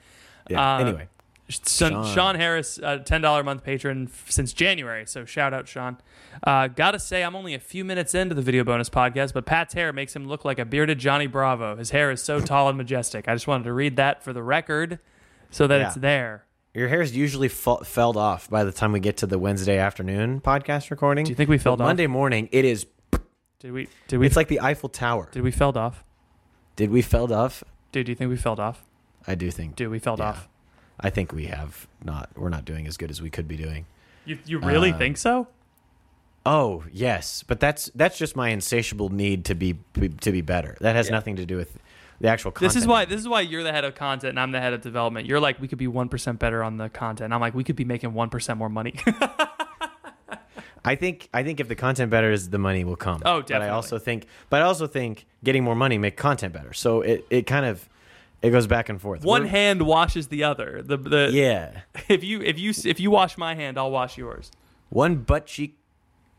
Yeah. 0.48 0.76
uh, 0.76 0.78
anyway, 0.78 1.08
Sean, 1.48 1.90
Sean. 1.92 2.14
Sean 2.14 2.34
Harris, 2.34 2.78
uh, 2.82 2.98
ten 2.98 3.20
dollar 3.20 3.40
a 3.40 3.44
month 3.44 3.62
patron 3.62 4.08
f- 4.12 4.30
since 4.30 4.52
January. 4.52 5.06
So 5.06 5.24
shout 5.24 5.54
out 5.54 5.68
Sean. 5.68 5.98
Uh, 6.42 6.66
gotta 6.68 6.98
say, 6.98 7.22
I'm 7.22 7.36
only 7.36 7.54
a 7.54 7.58
few 7.60 7.84
minutes 7.84 8.14
into 8.14 8.34
the 8.34 8.42
video 8.42 8.64
bonus 8.64 8.90
podcast, 8.90 9.32
but 9.32 9.46
Pat's 9.46 9.74
hair 9.74 9.92
makes 9.92 10.14
him 10.16 10.26
look 10.26 10.44
like 10.44 10.58
a 10.58 10.64
bearded 10.64 10.98
Johnny 10.98 11.26
Bravo. 11.28 11.76
His 11.76 11.90
hair 11.90 12.10
is 12.10 12.20
so 12.22 12.40
tall 12.52 12.68
and 12.68 12.76
majestic. 12.76 13.28
I 13.28 13.34
just 13.34 13.46
wanted 13.46 13.64
to 13.64 13.72
read 13.72 13.96
that 13.96 14.24
for 14.24 14.32
the 14.32 14.42
record, 14.42 14.98
so 15.50 15.66
that 15.68 15.78
Yeah. 15.80 15.86
it's 15.86 15.96
there. 15.96 16.44
your 16.74 16.88
hair 16.88 17.00
is 17.00 17.16
usually 17.16 17.48
fa- 17.48 17.84
felled 17.84 18.16
off 18.16 18.50
by 18.50 18.64
the 18.64 18.72
time 18.72 18.90
we 18.92 19.00
get 19.00 19.16
to 19.18 19.26
the 19.26 19.38
Wednesday 19.38 19.78
afternoon 19.78 20.40
podcast 20.40 20.90
recording. 20.90 21.24
Do 21.24 21.30
you 21.30 21.36
think 21.36 21.48
we 21.48 21.56
But 21.58 21.62
felled 21.62 21.80
off? 21.80 21.86
Monday 21.86 22.06
morning? 22.08 22.48
It 22.52 22.64
is. 22.64 22.86
Did 23.60 23.70
we? 23.72 23.88
Did 24.08 24.18
we? 24.18 24.26
It's 24.26 24.36
like 24.36 24.48
the 24.48 24.60
Eiffel 24.60 24.88
Tower. 24.88 25.28
did 25.32 25.42
we 25.42 25.50
felled 25.52 25.76
off? 25.76 26.02
Did 26.74 26.90
we 26.90 27.00
felled 27.02 27.32
off? 27.32 27.62
Dude, 27.92 28.04
do 28.06 28.12
you 28.12 28.16
think 28.16 28.28
we 28.30 28.36
felled 28.36 28.60
off? 28.60 28.84
I 29.28 29.34
do 29.36 29.50
think. 29.50 29.76
Dude, 29.76 29.90
we 29.90 29.98
felled 29.98 30.18
Yeah. 30.18 30.26
off. 30.30 30.48
I 31.00 31.10
think 31.10 31.32
we 31.32 31.46
have 31.46 31.86
not. 32.04 32.30
We're 32.36 32.48
not 32.48 32.64
doing 32.64 32.86
as 32.86 32.96
good 32.96 33.10
as 33.10 33.20
we 33.20 33.30
could 33.30 33.46
be 33.48 33.56
doing. 33.56 33.86
You 34.24 34.38
you 34.46 34.58
really 34.58 34.92
Uh, 34.92 34.98
think 34.98 35.16
so? 35.18 35.48
Oh 36.44 36.84
yes, 36.92 37.42
but 37.46 37.60
that's 37.60 37.90
that's 37.94 38.16
just 38.18 38.36
my 38.36 38.48
insatiable 38.50 39.08
need 39.08 39.44
to 39.46 39.54
be, 39.54 39.72
be 39.92 40.08
to 40.08 40.32
be 40.32 40.40
better. 40.40 40.76
That 40.80 40.96
has 40.96 41.06
Yeah. 41.06 41.12
nothing 41.16 41.36
to 41.36 41.44
do 41.46 41.56
with 41.56 41.78
the 42.20 42.28
actual. 42.28 42.50
content. 42.52 42.72
This 42.72 42.82
is 42.82 42.86
why 42.88 43.04
this 43.04 43.20
is 43.20 43.28
why 43.28 43.40
you're 43.42 43.62
the 43.64 43.72
head 43.72 43.84
of 43.84 43.94
content 43.94 44.30
and 44.30 44.40
I'm 44.40 44.52
the 44.52 44.60
head 44.60 44.72
of 44.72 44.80
development. 44.80 45.26
You're 45.26 45.40
like 45.40 45.60
we 45.60 45.68
could 45.68 45.78
be 45.78 45.88
one 45.88 46.08
percent 46.08 46.38
better 46.38 46.62
on 46.62 46.76
the 46.76 46.88
content. 46.88 47.32
I'm 47.32 47.40
like 47.40 47.54
we 47.54 47.64
could 47.64 47.76
be 47.76 47.84
making 47.84 48.14
one 48.14 48.30
percent 48.30 48.58
more 48.58 48.68
money. 48.70 48.94
I 50.84 50.94
think 50.94 51.28
I 51.34 51.42
think 51.42 51.58
if 51.58 51.66
the 51.66 51.74
content 51.74 52.10
better 52.12 52.30
is 52.30 52.50
the 52.50 52.58
money 52.58 52.84
will 52.84 52.94
come. 52.96 53.20
Oh, 53.24 53.42
But 53.42 53.60
I 53.60 53.70
also 53.70 53.98
think 53.98 54.26
but 54.50 54.62
I 54.62 54.64
also 54.64 54.86
think 54.86 55.26
getting 55.42 55.64
more 55.64 55.74
money 55.74 55.98
make 55.98 56.16
content 56.16 56.52
better. 56.54 56.72
So 56.72 57.00
it, 57.00 57.26
it 57.28 57.46
kind 57.46 57.66
of 57.66 57.88
it 58.46 58.50
goes 58.50 58.66
back 58.66 58.88
and 58.88 59.00
forth. 59.00 59.24
One 59.24 59.42
We're- 59.42 59.50
hand 59.50 59.82
washes 59.82 60.28
the 60.28 60.44
other. 60.44 60.82
The 60.84 60.96
the 60.96 61.30
Yeah. 61.32 61.80
If 62.08 62.22
you 62.24 62.40
if 62.42 62.58
you 62.58 62.72
if 62.84 63.00
you 63.00 63.10
wash 63.10 63.36
my 63.36 63.54
hand, 63.54 63.78
I'll 63.78 63.90
wash 63.90 64.16
yours. 64.16 64.50
One 64.88 65.16
butt 65.16 65.46
cheek 65.46 65.78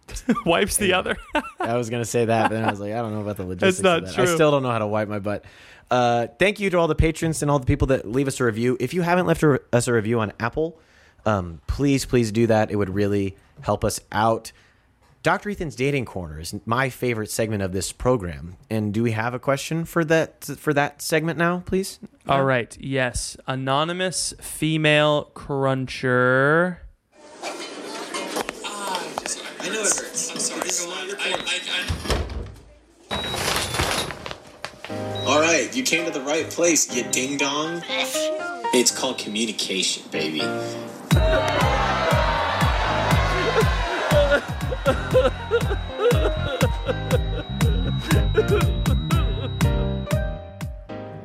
Wipes 0.46 0.78
the 0.78 0.94
other. 0.94 1.18
I 1.60 1.76
was 1.76 1.90
gonna 1.90 2.06
say 2.06 2.26
that, 2.26 2.50
but 2.50 2.56
then 2.56 2.64
I 2.64 2.72
was 2.72 2.80
like, 2.80 2.94
I 2.94 2.98
don't 3.02 3.14
know 3.14 3.22
about 3.22 3.36
the 3.38 3.44
logistics. 3.44 3.82
not 3.84 3.98
of 4.00 4.06
that. 4.06 4.14
I 4.20 4.26
true. 4.26 4.36
still 4.36 4.52
don't 4.52 4.64
know 4.64 4.72
how 4.72 4.80
to 4.80 4.88
wipe 4.88 5.10
my 5.10 5.20
butt. 5.20 5.44
Uh, 5.92 6.28
thank 6.40 6.60
you 6.60 6.70
to 6.70 6.78
all 6.78 6.88
the 6.88 6.96
patrons 6.96 7.42
and 7.42 7.52
all 7.52 7.60
the 7.60 7.66
people 7.66 7.88
that 7.88 8.10
leave 8.10 8.28
us 8.28 8.40
a 8.40 8.44
review. 8.46 8.78
If 8.80 8.94
you 8.94 9.02
haven't 9.02 9.26
left 9.26 9.44
a, 9.44 9.62
us 9.74 9.88
a 9.88 9.94
review 9.94 10.20
on 10.20 10.32
Apple, 10.40 10.80
um, 11.26 11.62
please, 11.68 12.06
please 12.06 12.32
do 12.32 12.48
that. 12.48 12.72
It 12.72 12.76
would 12.78 12.90
really 12.90 13.36
help 13.62 13.84
us 13.84 14.00
out. 14.12 14.52
Dr. 15.28 15.50
Ethan's 15.50 15.76
dating 15.76 16.06
corner 16.06 16.40
is 16.40 16.56
my 16.66 16.88
favorite 16.88 17.30
segment 17.30 17.62
of 17.62 17.74
this 17.74 17.92
program. 17.92 18.56
And 18.70 18.94
do 18.94 19.04
we 19.04 19.12
have 19.12 19.34
a 19.34 19.40
question 19.40 19.84
for 19.84 20.06
that 20.06 20.46
for 20.46 20.74
that 20.74 21.02
segment 21.02 21.38
now, 21.38 21.64
please? 21.66 22.00
All 22.30 22.46
right. 22.46 22.78
Yes. 22.80 23.36
Anonymous 23.46 24.34
female 24.40 25.26
cruncher. 25.34 26.80
I 27.44 27.50
know 29.68 29.82
it 29.82 29.98
hurts. 29.98 30.32
I'm 30.32 30.40
sorry. 30.40 30.62
All 35.26 35.42
right, 35.42 35.76
you 35.76 35.84
came 35.84 36.06
to 36.06 36.12
the 36.12 36.22
right 36.22 36.50
place, 36.50 36.96
you 36.96 37.04
ding 37.12 37.36
dong. 37.36 37.84
It's 38.74 38.98
called 38.98 39.18
communication, 39.18 40.04
baby. 40.10 40.40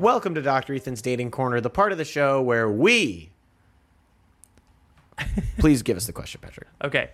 Welcome 0.03 0.35
to 0.35 0.43
Dr. 0.43 0.75
Ethan's 0.75 1.01
dating 1.01 1.31
corner, 1.31 1.61
the 1.61 1.71
part 1.71 1.93
of 1.93 1.99
the 1.99 2.05
show 2.05 2.43
where 2.43 2.69
we. 2.69 3.31
Please 5.59 5.83
give 5.83 5.97
us 5.97 6.07
the 6.07 6.13
question, 6.13 6.41
Patrick. 6.43 6.67
Okay. 6.83 7.11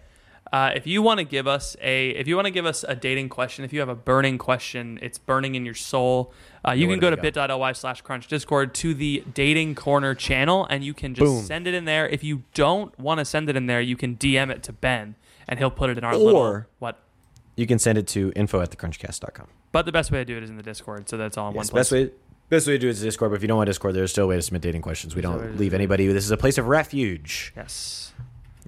Uh, 0.50 0.72
if 0.74 0.86
you 0.86 1.02
want 1.02 1.18
to 1.18 1.24
give 1.24 1.46
us 1.46 1.76
a 1.82 2.08
if 2.10 2.26
you 2.26 2.34
want 2.34 2.46
to 2.46 2.50
give 2.50 2.64
us 2.64 2.82
a 2.88 2.96
dating 2.96 3.28
question, 3.28 3.62
if 3.66 3.74
you 3.74 3.80
have 3.80 3.90
a 3.90 3.94
burning 3.94 4.38
question, 4.38 4.98
it's 5.02 5.18
burning 5.18 5.54
in 5.54 5.66
your 5.66 5.74
soul, 5.74 6.32
uh, 6.66 6.72
you 6.72 6.88
can 6.88 6.98
go 6.98 7.10
to 7.10 7.16
bit.ly 7.18 7.72
slash 7.72 8.00
crunch 8.00 8.26
discord 8.26 8.72
to 8.76 8.94
the 8.94 9.22
dating 9.34 9.74
corner 9.74 10.14
channel 10.14 10.66
and 10.70 10.82
you 10.82 10.94
can 10.94 11.12
just 11.12 11.26
Boom. 11.26 11.44
send 11.44 11.66
it 11.66 11.74
in 11.74 11.84
there. 11.84 12.08
If 12.08 12.24
you 12.24 12.44
don't 12.54 12.98
want 12.98 13.18
to 13.18 13.26
send 13.26 13.50
it 13.50 13.56
in 13.56 13.66
there, 13.66 13.82
you 13.82 13.96
can 13.98 14.16
DM 14.16 14.48
it 14.48 14.62
to 14.62 14.72
Ben 14.72 15.14
and 15.48 15.58
he'll 15.58 15.70
put 15.70 15.90
it 15.90 15.98
in 15.98 16.04
our 16.04 16.16
little 16.16 16.40
Or- 16.40 16.68
what. 16.78 17.02
You 17.56 17.66
can 17.66 17.78
send 17.80 17.98
it 17.98 18.06
to 18.08 18.32
info 18.36 18.60
at 18.60 18.70
thecrunchcast.com. 18.70 19.46
But 19.72 19.84
the 19.84 19.92
best 19.92 20.12
way 20.12 20.18
to 20.18 20.24
do 20.24 20.36
it 20.36 20.44
is 20.44 20.50
in 20.50 20.56
the 20.56 20.62
Discord, 20.62 21.08
so 21.08 21.16
that's 21.16 21.36
all 21.36 21.48
in 21.48 21.54
one 21.56 21.66
place. 21.66 21.90
best 21.90 21.92
way 21.92 22.10
best 22.48 22.66
way 22.66 22.74
to 22.74 22.78
do 22.78 22.86
it 22.86 22.90
is 22.90 23.02
Discord. 23.02 23.32
But 23.32 23.36
if 23.36 23.42
you 23.42 23.48
don't 23.48 23.56
want 23.56 23.66
Discord, 23.66 23.94
there's 23.94 24.10
still 24.12 24.24
a 24.24 24.28
way 24.28 24.36
to 24.36 24.42
submit 24.42 24.62
dating 24.62 24.82
questions. 24.82 25.16
We 25.16 25.22
don't 25.22 25.58
leave 25.58 25.74
anybody. 25.74 26.06
This 26.06 26.24
is 26.24 26.30
a 26.30 26.36
place 26.36 26.56
of 26.58 26.66
refuge, 26.68 27.52
Yes, 27.56 28.12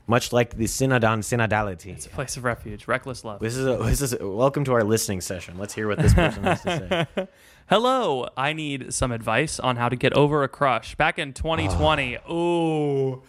much 0.06 0.32
like 0.32 0.56
the 0.56 0.66
synod 0.66 1.04
on 1.04 1.20
synodality. 1.20 1.92
it's 1.92 2.06
a 2.06 2.10
place 2.10 2.36
of 2.36 2.44
refuge, 2.44 2.88
reckless 2.88 3.24
love. 3.24 3.40
This 3.40 3.56
is 3.56 3.66
a, 3.66 3.76
this 3.76 4.02
is 4.02 4.12
a, 4.14 4.28
welcome 4.28 4.64
to 4.64 4.72
our 4.72 4.82
listening 4.82 5.20
session. 5.20 5.56
Let's 5.56 5.72
hear 5.74 5.86
what 5.86 5.98
this 5.98 6.12
person 6.12 6.42
has 6.42 6.62
to 6.62 7.06
say. 7.16 7.28
Hello, 7.68 8.28
I 8.36 8.52
need 8.52 8.92
some 8.92 9.12
advice 9.12 9.60
on 9.60 9.76
how 9.76 9.88
to 9.88 9.94
get 9.94 10.12
over 10.14 10.42
a 10.42 10.48
crush. 10.48 10.96
Back 10.96 11.20
in 11.20 11.32
2020, 11.32 12.16
ah. 12.16 12.32
ooh, 12.32 13.22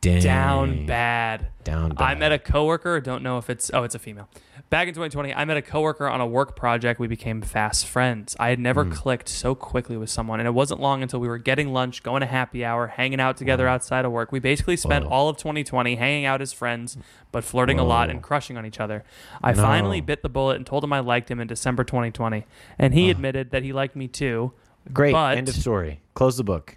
Dang. 0.00 0.22
down 0.22 0.86
bad. 0.86 1.48
Down 1.62 1.90
bad. 1.90 2.02
I 2.02 2.14
met 2.14 2.32
a 2.32 2.38
coworker. 2.38 3.00
Don't 3.00 3.22
know 3.22 3.36
if 3.38 3.50
it's 3.50 3.70
oh, 3.74 3.82
it's 3.82 3.94
a 3.94 3.98
female. 3.98 4.28
Back 4.70 4.86
in 4.86 4.94
2020, 4.94 5.34
I 5.34 5.44
met 5.44 5.56
a 5.56 5.62
coworker 5.62 6.08
on 6.08 6.20
a 6.20 6.26
work 6.26 6.54
project. 6.56 7.00
We 7.00 7.08
became 7.08 7.42
fast 7.42 7.86
friends. 7.86 8.36
I 8.38 8.50
had 8.50 8.60
never 8.60 8.84
Hmm. 8.84 8.92
clicked 8.92 9.28
so 9.28 9.54
quickly 9.56 9.96
with 9.96 10.08
someone, 10.08 10.38
and 10.40 10.46
it 10.46 10.52
wasn't 10.52 10.80
long 10.80 11.02
until 11.02 11.18
we 11.18 11.26
were 11.28 11.38
getting 11.38 11.72
lunch, 11.72 12.02
going 12.04 12.20
to 12.20 12.26
happy 12.26 12.64
hour, 12.64 12.86
hanging 12.86 13.20
out 13.20 13.36
together 13.36 13.66
outside 13.66 14.04
of 14.04 14.12
work. 14.12 14.30
We 14.32 14.38
basically 14.38 14.76
spent 14.76 15.04
Whoa. 15.06 15.10
all 15.10 15.28
of 15.28 15.36
2020 15.38 15.96
hanging 15.96 16.24
out 16.24 16.40
as 16.40 16.52
friends, 16.52 16.96
but 17.32 17.42
flirting 17.44 17.78
a 17.80 17.84
lot 17.84 18.10
and 18.10 18.22
crushing 18.22 18.56
on 18.56 18.64
each 18.64 18.78
other. 18.80 19.02
I 19.42 19.52
No. 19.52 19.60
finally 19.62 20.00
bit 20.00 20.22
the 20.22 20.28
bullet 20.28 20.56
and 20.56 20.64
told 20.64 20.84
him 20.84 20.92
I 20.92 21.00
liked 21.00 21.30
him 21.30 21.40
in 21.40 21.48
December 21.48 21.82
2020, 21.84 22.46
and 22.78 22.94
he 22.94 23.10
admitted 23.10 23.50
that 23.50 23.64
he 23.64 23.72
liked 23.72 23.96
me 23.96 24.06
too. 24.06 24.52
Great. 24.94 25.14
End 25.14 25.48
of 25.48 25.54
story. 25.56 26.00
Close 26.14 26.36
the 26.36 26.44
book. 26.44 26.76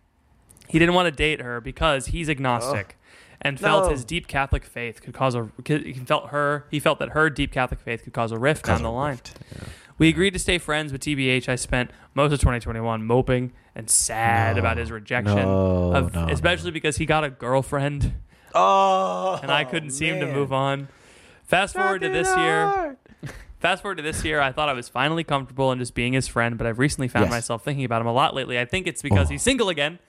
He 0.67 0.79
didn't 0.79 0.95
want 0.95 1.05
to 1.05 1.11
date 1.11 1.41
her 1.41 1.61
because 1.61 2.07
he's 2.07 2.27
agnostic 2.29 2.97
and 3.43 3.59
felt 3.59 3.85
No. 3.85 3.89
his 3.91 4.05
deep 4.05 4.27
Catholic 4.27 4.63
faith 4.63 5.01
could 5.01 5.13
cause 5.13 5.35
a 5.35 5.49
he 5.67 5.93
felt 5.93 6.29
her 6.29 6.65
he 6.71 6.79
felt 6.79 6.99
that 6.99 7.09
her 7.09 7.29
deep 7.29 7.51
Catholic 7.51 7.79
faith 7.81 8.03
could 8.03 8.13
cause 8.13 8.31
a 8.31 8.37
rift 8.39 8.65
down 8.65 8.81
the 8.83 8.91
line. 8.91 9.19
We 9.97 10.09
agreed 10.09 10.31
to 10.33 10.39
stay 10.39 10.57
friends, 10.57 10.91
but 10.91 11.01
TBH, 11.01 11.47
I 11.47 11.55
spent 11.55 11.91
most 12.15 12.31
of 12.33 12.39
2021 12.39 13.03
moping 13.05 13.53
and 13.75 13.89
sad 13.89 14.55
No. 14.55 14.61
about 14.61 14.77
his 14.77 14.89
rejection, 14.91 15.35
No, 15.37 15.93
of, 15.93 16.13
no, 16.15 16.27
especially 16.29 16.71
because 16.71 16.97
he 16.97 17.05
got 17.05 17.23
a 17.23 17.29
girlfriend 17.29 18.13
Oh, 18.55 19.39
and 19.41 19.51
I 19.51 19.63
couldn't 19.63 19.91
seem 19.91 20.19
to 20.19 20.25
move 20.27 20.51
on. 20.53 20.87
Fast 21.43 21.73
forward 21.75 22.01
to 22.01 22.09
this 22.09 22.27
year. 22.37 22.97
Fast 23.59 23.81
forward 23.81 23.95
to 23.95 24.03
this 24.03 24.23
year, 24.25 24.41
I 24.41 24.51
thought 24.51 24.67
I 24.69 24.73
was 24.73 24.89
finally 24.89 25.23
comfortable 25.23 25.71
in 25.71 25.79
just 25.79 25.93
being 25.95 26.13
his 26.13 26.27
friend, 26.27 26.57
but 26.57 26.67
I've 26.67 26.79
recently 26.79 27.07
found 27.07 27.25
Yes. 27.25 27.31
myself 27.31 27.63
thinking 27.63 27.85
about 27.85 28.01
him 28.01 28.07
a 28.07 28.13
lot 28.13 28.35
lately. 28.35 28.59
I 28.59 28.65
think 28.65 28.87
it's 28.87 29.01
because 29.01 29.29
he's 29.29 29.41
single 29.41 29.69
again. 29.69 29.99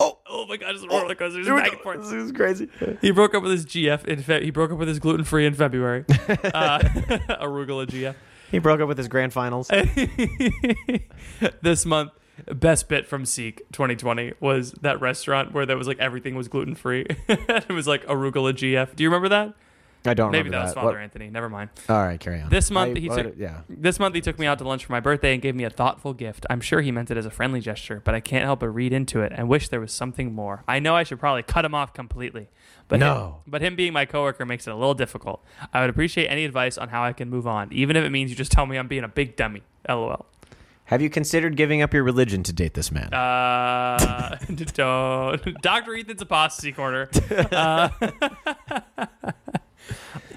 Oh. 0.00 0.18
oh 0.28 0.46
my 0.46 0.56
god, 0.56 0.74
it's 0.74 0.84
a 0.84 0.88
roller 0.88 1.14
coaster. 1.14 1.40
It's 1.40 1.48
back 1.48 1.72
and 1.72 1.80
forth. 1.80 2.02
This 2.02 2.12
is 2.12 2.32
crazy. 2.32 2.68
He 3.00 3.10
broke 3.10 3.34
up 3.34 3.42
with 3.42 3.52
his 3.52 3.66
GF 3.66 4.04
in 4.06 4.22
Fe- 4.22 4.44
he 4.44 4.50
broke 4.50 4.70
up 4.72 4.78
with 4.78 4.88
his 4.88 4.98
gluten 4.98 5.24
free 5.24 5.46
in 5.46 5.54
February. 5.54 6.04
uh, 6.08 6.78
arugula 7.40 7.86
GF. 7.86 8.14
He 8.50 8.58
broke 8.58 8.80
up 8.80 8.88
with 8.88 8.98
his 8.98 9.08
grand 9.08 9.32
finals. 9.32 9.68
this 11.62 11.86
month, 11.86 12.12
best 12.52 12.88
bit 12.88 13.06
from 13.06 13.24
Seek 13.24 13.58
2020 13.72 14.34
was 14.40 14.72
that 14.82 15.00
restaurant 15.00 15.52
where 15.52 15.66
there 15.66 15.76
was 15.76 15.88
like 15.88 15.98
everything 15.98 16.34
was 16.36 16.48
gluten 16.48 16.74
free. 16.74 17.06
it 17.28 17.68
was 17.68 17.86
like 17.86 18.04
arugula 18.06 18.52
GF. 18.52 18.94
Do 18.94 19.02
you 19.02 19.08
remember 19.08 19.28
that? 19.30 19.54
I 20.06 20.12
don't 20.14 20.30
Maybe 20.32 20.50
remember 20.50 20.58
that 20.58 20.64
was 20.64 20.74
that. 20.74 20.80
Father 20.80 20.96
What- 20.96 21.02
Anthony. 21.02 21.30
Never 21.30 21.48
mind. 21.48 21.70
All 21.88 21.96
right, 22.04 22.20
carry 22.20 22.40
on. 22.40 22.50
This 22.50 22.70
month 22.70 22.96
I- 22.96 23.00
he 23.00 23.08
took 23.08 23.34
yeah. 23.38 23.60
This 23.68 23.98
month 23.98 24.14
he 24.14 24.20
took 24.20 24.38
me 24.38 24.46
out 24.46 24.58
to 24.58 24.64
lunch 24.68 24.84
for 24.84 24.92
my 24.92 25.00
birthday 25.00 25.32
and 25.32 25.40
gave 25.40 25.54
me 25.54 25.64
a 25.64 25.70
thoughtful 25.70 26.12
gift. 26.12 26.44
I'm 26.50 26.60
sure 26.60 26.80
he 26.82 26.92
meant 26.92 27.10
it 27.10 27.16
as 27.16 27.24
a 27.26 27.30
friendly 27.30 27.60
gesture, 27.60 28.02
but 28.04 28.14
I 28.14 28.20
can't 28.20 28.44
help 28.44 28.60
but 28.60 28.68
read 28.68 28.92
into 28.92 29.22
it 29.22 29.32
and 29.34 29.48
wish 29.48 29.68
there 29.68 29.80
was 29.80 29.92
something 29.92 30.34
more. 30.34 30.62
I 30.68 30.78
know 30.78 30.94
I 30.94 31.04
should 31.04 31.18
probably 31.20 31.42
cut 31.42 31.64
him 31.64 31.74
off 31.74 31.94
completely, 31.94 32.48
but 32.88 33.00
No. 33.00 33.14
him, 33.44 33.50
but 33.50 33.62
him 33.62 33.76
being 33.76 33.92
my 33.94 34.04
coworker 34.04 34.44
makes 34.44 34.66
it 34.66 34.70
a 34.72 34.76
little 34.76 34.94
difficult. 34.94 35.42
I 35.72 35.80
would 35.80 35.90
appreciate 35.90 36.26
any 36.26 36.44
advice 36.44 36.76
on 36.76 36.90
how 36.90 37.02
I 37.02 37.12
can 37.14 37.30
move 37.30 37.46
on, 37.46 37.72
even 37.72 37.96
if 37.96 38.04
it 38.04 38.10
means 38.10 38.30
you 38.30 38.36
just 38.36 38.52
tell 38.52 38.66
me 38.66 38.76
I'm 38.76 38.88
being 38.88 39.04
a 39.04 39.08
big 39.08 39.36
dummy. 39.36 39.62
LOL. 39.88 40.26
Have 40.88 41.00
you 41.00 41.08
considered 41.08 41.56
giving 41.56 41.80
up 41.80 41.94
your 41.94 42.02
religion 42.02 42.42
to 42.42 42.52
date 42.52 42.74
this 42.74 42.92
man? 42.92 43.12
Uh, 43.14 44.36
don't. 44.74 45.62
Dr. 45.62 45.94
Ethan's 45.96 46.20
apostasy 46.20 46.72
corner. 46.72 47.08
Uh, 47.50 47.88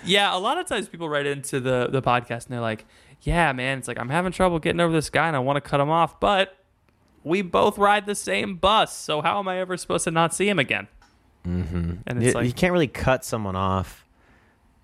yeah, 0.03 0.35
a 0.35 0.39
lot 0.39 0.57
of 0.57 0.65
times 0.65 0.87
people 0.87 1.09
write 1.09 1.25
into 1.25 1.59
the, 1.59 1.87
the 1.91 2.01
podcast 2.01 2.45
and 2.45 2.53
they're 2.53 2.61
like, 2.61 2.85
yeah, 3.21 3.51
man, 3.53 3.77
it's 3.77 3.87
like, 3.87 3.99
I'm 3.99 4.09
having 4.09 4.31
trouble 4.31 4.59
getting 4.59 4.79
over 4.79 4.93
this 4.93 5.09
guy 5.09 5.27
and 5.27 5.35
I 5.35 5.39
want 5.39 5.57
to 5.57 5.61
cut 5.61 5.79
him 5.79 5.89
off, 5.89 6.19
but 6.19 6.57
we 7.23 7.41
both 7.41 7.77
ride 7.77 8.05
the 8.05 8.15
same 8.15 8.55
bus. 8.55 8.95
So 8.95 9.21
how 9.21 9.39
am 9.39 9.47
I 9.47 9.59
ever 9.59 9.75
supposed 9.77 10.03
to 10.05 10.11
not 10.11 10.33
see 10.33 10.47
him 10.47 10.59
again? 10.59 10.87
Mm-hmm. 11.45 11.93
And 12.05 12.21
you, 12.21 12.27
it's 12.27 12.35
like, 12.35 12.45
you 12.45 12.53
can't 12.53 12.73
really 12.73 12.87
cut 12.87 13.25
someone 13.25 13.55
off. 13.55 14.05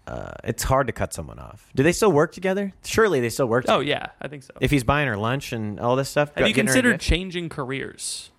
Uh, 0.05 0.31
it's 0.43 0.63
hard 0.63 0.87
to 0.87 0.93
cut 0.93 1.13
someone 1.13 1.39
off. 1.39 1.69
Do 1.75 1.83
they 1.83 1.93
still 1.93 2.11
work 2.11 2.33
together? 2.33 2.73
Surely 2.83 3.21
they 3.21 3.29
still 3.29 3.45
work. 3.45 3.63
Together. 3.63 3.77
Oh, 3.77 3.81
together. 3.81 3.99
yeah, 4.05 4.11
I 4.21 4.27
think 4.27 4.43
so. 4.43 4.53
If 4.59 4.69
he's 4.71 4.83
buying 4.83 5.07
her 5.07 5.15
lunch 5.15 5.53
and 5.53 5.79
all 5.79 5.95
this 5.95 6.09
stuff, 6.09 6.33
Have 6.35 6.47
you 6.47 6.53
considered 6.53 6.99
changing 6.99 7.49
careers? 7.49 8.31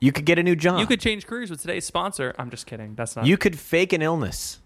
you 0.00 0.12
could 0.12 0.24
get 0.24 0.38
a 0.38 0.42
new 0.42 0.56
job. 0.56 0.78
You 0.80 0.86
could 0.86 1.00
change 1.00 1.26
careers 1.26 1.50
with 1.50 1.60
today's 1.60 1.84
sponsor. 1.84 2.34
I'm 2.38 2.50
just 2.50 2.66
kidding. 2.66 2.94
That's 2.94 3.16
not. 3.16 3.26
You 3.26 3.36
could 3.36 3.58
fake 3.58 3.92
an 3.92 4.02
illness. 4.02 4.60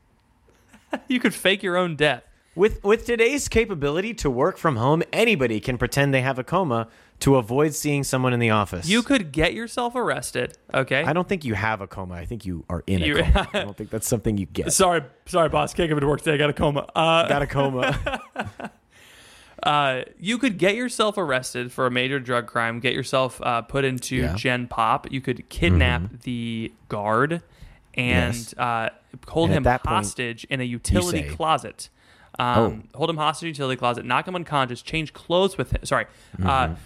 you 1.09 1.21
could 1.21 1.35
fake 1.35 1.63
your 1.63 1.77
own 1.77 1.97
death. 1.97 2.25
With 2.57 2.83
with 2.83 3.07
today's 3.07 3.49
capability 3.49 4.13
to 4.15 4.29
work 4.31 4.59
from 4.59 4.75
home, 4.77 5.03
anybody 5.13 5.61
can 5.61 5.79
pretend 5.79 6.13
they 6.13 6.21
have 6.23 6.39
a 6.39 6.43
coma 6.45 6.89
to 7.21 7.37
avoid 7.37 7.75
seeing 7.75 8.03
someone 8.03 8.33
in 8.33 8.41
the 8.41 8.51
office. 8.51 8.89
You 8.89 9.03
could 9.03 9.31
get 9.31 9.55
yourself 9.55 9.95
arrested. 9.95 10.57
Okay. 10.75 11.05
I 11.05 11.13
don't 11.13 11.29
think 11.29 11.45
you 11.45 11.55
have 11.55 11.81
a 11.81 11.87
coma. 11.87 12.15
I 12.15 12.25
think 12.25 12.45
you 12.45 12.65
are 12.69 12.83
in 12.89 13.03
a 13.03 13.07
You- 13.07 13.23
coma. 13.23 13.49
I 13.55 13.61
don't 13.61 13.77
think 13.77 13.91
that's 13.91 14.09
something 14.09 14.37
you 14.37 14.47
get. 14.47 14.73
Sorry, 14.73 15.03
sorry, 15.27 15.49
boss. 15.49 15.75
Can't 15.75 15.89
come 15.91 16.01
to 16.01 16.07
work 16.09 16.23
today. 16.23 16.35
I 16.35 16.39
got 16.39 16.51
a 16.51 16.55
coma. 16.55 16.87
Uh, 16.95 17.29
Got 17.29 17.43
a 17.43 17.47
coma. 17.47 18.21
uh, 19.63 20.03
you 20.19 20.39
could 20.39 20.59
get 20.59 20.75
yourself 20.75 21.19
arrested 21.19 21.71
for 21.71 21.87
a 21.87 21.91
major 21.91 22.19
drug 22.19 22.47
crime. 22.47 22.81
Get 22.81 22.95
yourself 22.95 23.41
uh, 23.43 23.63
put 23.63 23.85
into 23.85 24.17
Yeah. 24.17 24.35
Gen 24.35 24.67
Pop. 24.67 25.11
You 25.13 25.21
could 25.21 25.49
kidnap 25.51 26.23
the 26.23 26.73
guard 26.89 27.43
and 27.95 28.35
Yes. 28.35 28.55
Uh, 29.15 29.31
hold 29.31 29.51
him 29.51 29.63
that 29.65 29.83
point, 29.85 29.95
hostage 29.97 30.45
in 30.45 30.61
a 30.61 30.65
utility 30.65 31.23
say- 31.29 31.35
closet. 31.35 31.89
Um, 32.39 32.85
Hold 32.95 33.11
him 33.11 33.17
hostage 33.19 33.43
in 33.43 33.49
a 33.49 33.51
utility 33.51 33.77
closet. 33.79 34.05
Knock 34.07 34.27
him 34.27 34.35
unconscious. 34.37 34.81
Change 34.83 35.13
clothes 35.13 35.59
with 35.59 35.73
him. 35.73 35.85
Sorry. 35.85 36.07
Uh, 36.43 36.77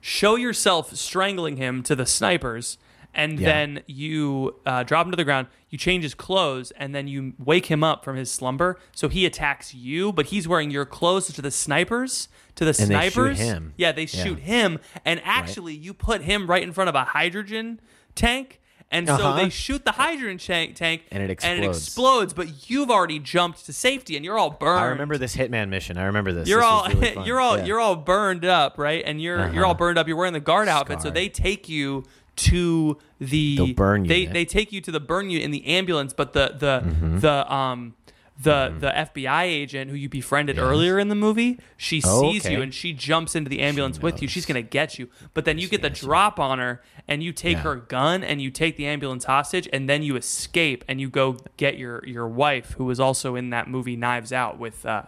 show 0.00 0.34
yourself 0.36 0.94
strangling 0.96 1.56
him 1.56 1.82
to 1.84 1.94
the 1.94 2.06
snipers. 2.06 2.78
and 3.16 3.38
Yeah. 3.38 3.46
then 3.48 3.82
you 3.86 4.56
uh, 4.66 4.82
drop 4.82 5.06
him 5.06 5.12
to 5.12 5.16
the 5.16 5.22
ground. 5.22 5.46
You 5.70 5.78
change 5.78 6.02
his 6.02 6.14
clothes, 6.14 6.72
and 6.72 6.92
then 6.92 7.06
you 7.06 7.34
wake 7.38 7.66
him 7.66 7.84
up 7.84 8.02
from 8.04 8.16
his 8.16 8.28
slumber. 8.28 8.76
So 8.92 9.08
he 9.08 9.24
attacks 9.24 9.72
you, 9.72 10.12
but 10.12 10.26
he's 10.26 10.48
wearing 10.48 10.72
your 10.72 10.84
clothes 10.84 11.28
to 11.32 11.40
the 11.40 11.52
snipers. 11.52 12.26
To 12.56 12.64
the 12.64 12.70
And 12.82 12.90
they 12.90 13.04
shoot 13.04 13.12
snipers, 13.12 13.38
him. 13.38 13.72
yeah, 13.76 13.92
they 13.92 14.02
Yeah. 14.06 14.24
shoot 14.24 14.38
him, 14.40 14.80
and 15.04 15.20
actually, 15.24 15.74
you 15.74 15.94
put 15.94 16.22
him 16.22 16.48
right 16.48 16.62
in 16.62 16.72
front 16.72 16.88
of 16.88 16.96
a 16.96 17.04
hydrogen 17.04 17.80
tank, 18.16 18.60
and 18.90 19.06
so 19.08 19.14
Uh-huh. 19.14 19.36
they 19.36 19.48
shoot 19.48 19.84
the 19.84 19.92
hydrogen 19.92 20.38
tank, 20.38 20.76
tank, 20.76 21.02
And 21.10 21.22
it 21.22 21.44
and 21.44 21.64
it 21.64 21.66
explodes. 21.68 22.32
But 22.34 22.70
you've 22.70 22.90
already 22.90 23.18
jumped 23.18 23.66
to 23.66 23.72
safety, 23.72 24.16
and 24.16 24.24
you're 24.24 24.38
all 24.38 24.50
burned. 24.50 24.80
I 24.84 24.86
remember 24.86 25.18
this 25.18 25.36
Hitman 25.36 25.68
mission. 25.68 25.98
I 25.98 26.04
remember 26.04 26.32
this. 26.32 26.48
You're 26.48 26.60
This 26.60 26.66
all 26.66 26.88
really 26.88 27.16
you're 27.26 27.40
all 27.40 27.58
Yeah. 27.58 27.64
you're 27.64 27.80
all 27.80 27.96
burned 27.96 28.44
up, 28.44 28.78
right? 28.78 29.02
And 29.04 29.20
you're 29.20 29.52
you're 29.52 29.64
all 29.64 29.70
Uh-huh. 29.72 29.78
burned 29.78 29.98
up. 29.98 30.06
You're 30.08 30.16
wearing 30.16 30.32
the 30.32 30.40
guard 30.40 30.68
outfit, 30.68 31.02
so 31.02 31.10
they 31.10 31.28
take 31.28 31.68
you 31.68 32.04
to 32.36 32.98
the, 33.20 33.56
The 33.58 33.72
burn 33.74 34.04
They 34.08 34.26
they 34.26 34.44
take 34.44 34.72
you 34.72 34.80
to 34.80 34.90
the 34.90 35.00
burn 35.00 35.30
unit 35.30 35.44
in 35.44 35.50
the 35.52 35.64
ambulance, 35.66 36.12
but 36.12 36.32
the 36.32 36.54
the 36.58 36.82
Mm-hmm. 36.84 37.18
the 37.20 37.52
um 37.52 37.94
the 38.42 38.74
the 38.78 38.90
FBI 38.90 39.44
agent 39.44 39.90
who 39.90 39.96
you 39.96 40.08
befriended 40.08 40.58
earlier 40.58 40.98
in 40.98 41.08
the 41.08 41.14
movie, 41.14 41.58
she 41.76 42.02
Oh, 42.04 42.20
sees 42.32 42.44
okay. 42.44 42.54
you 42.54 42.62
and 42.62 42.74
she 42.74 42.92
jumps 42.92 43.36
into 43.36 43.48
the 43.48 43.60
ambulance 43.60 44.00
with 44.02 44.20
you. 44.22 44.26
She's 44.28 44.44
gonna 44.44 44.60
get 44.62 44.98
you, 44.98 45.08
but 45.34 45.44
then 45.44 45.58
you 45.58 45.68
get 45.68 45.82
the 45.82 45.90
drop 45.90 46.40
on 46.40 46.58
her 46.58 46.82
and 47.06 47.22
you 47.22 47.32
take 47.32 47.58
Yeah. 47.58 47.62
her 47.62 47.76
gun 47.76 48.24
and 48.24 48.42
you 48.42 48.50
take 48.50 48.76
the 48.76 48.86
ambulance 48.86 49.24
hostage 49.26 49.68
and 49.72 49.88
then 49.88 50.02
you 50.02 50.16
escape 50.16 50.84
and 50.88 51.00
you 51.00 51.08
go 51.08 51.36
get 51.56 51.78
your 51.78 52.04
your 52.06 52.26
wife 52.26 52.72
who 52.72 52.84
was 52.84 52.98
also 52.98 53.36
in 53.36 53.50
that 53.50 53.68
movie 53.68 53.94
Knives 53.96 54.32
Out 54.32 54.58
with 54.58 54.84
uh 54.84 55.04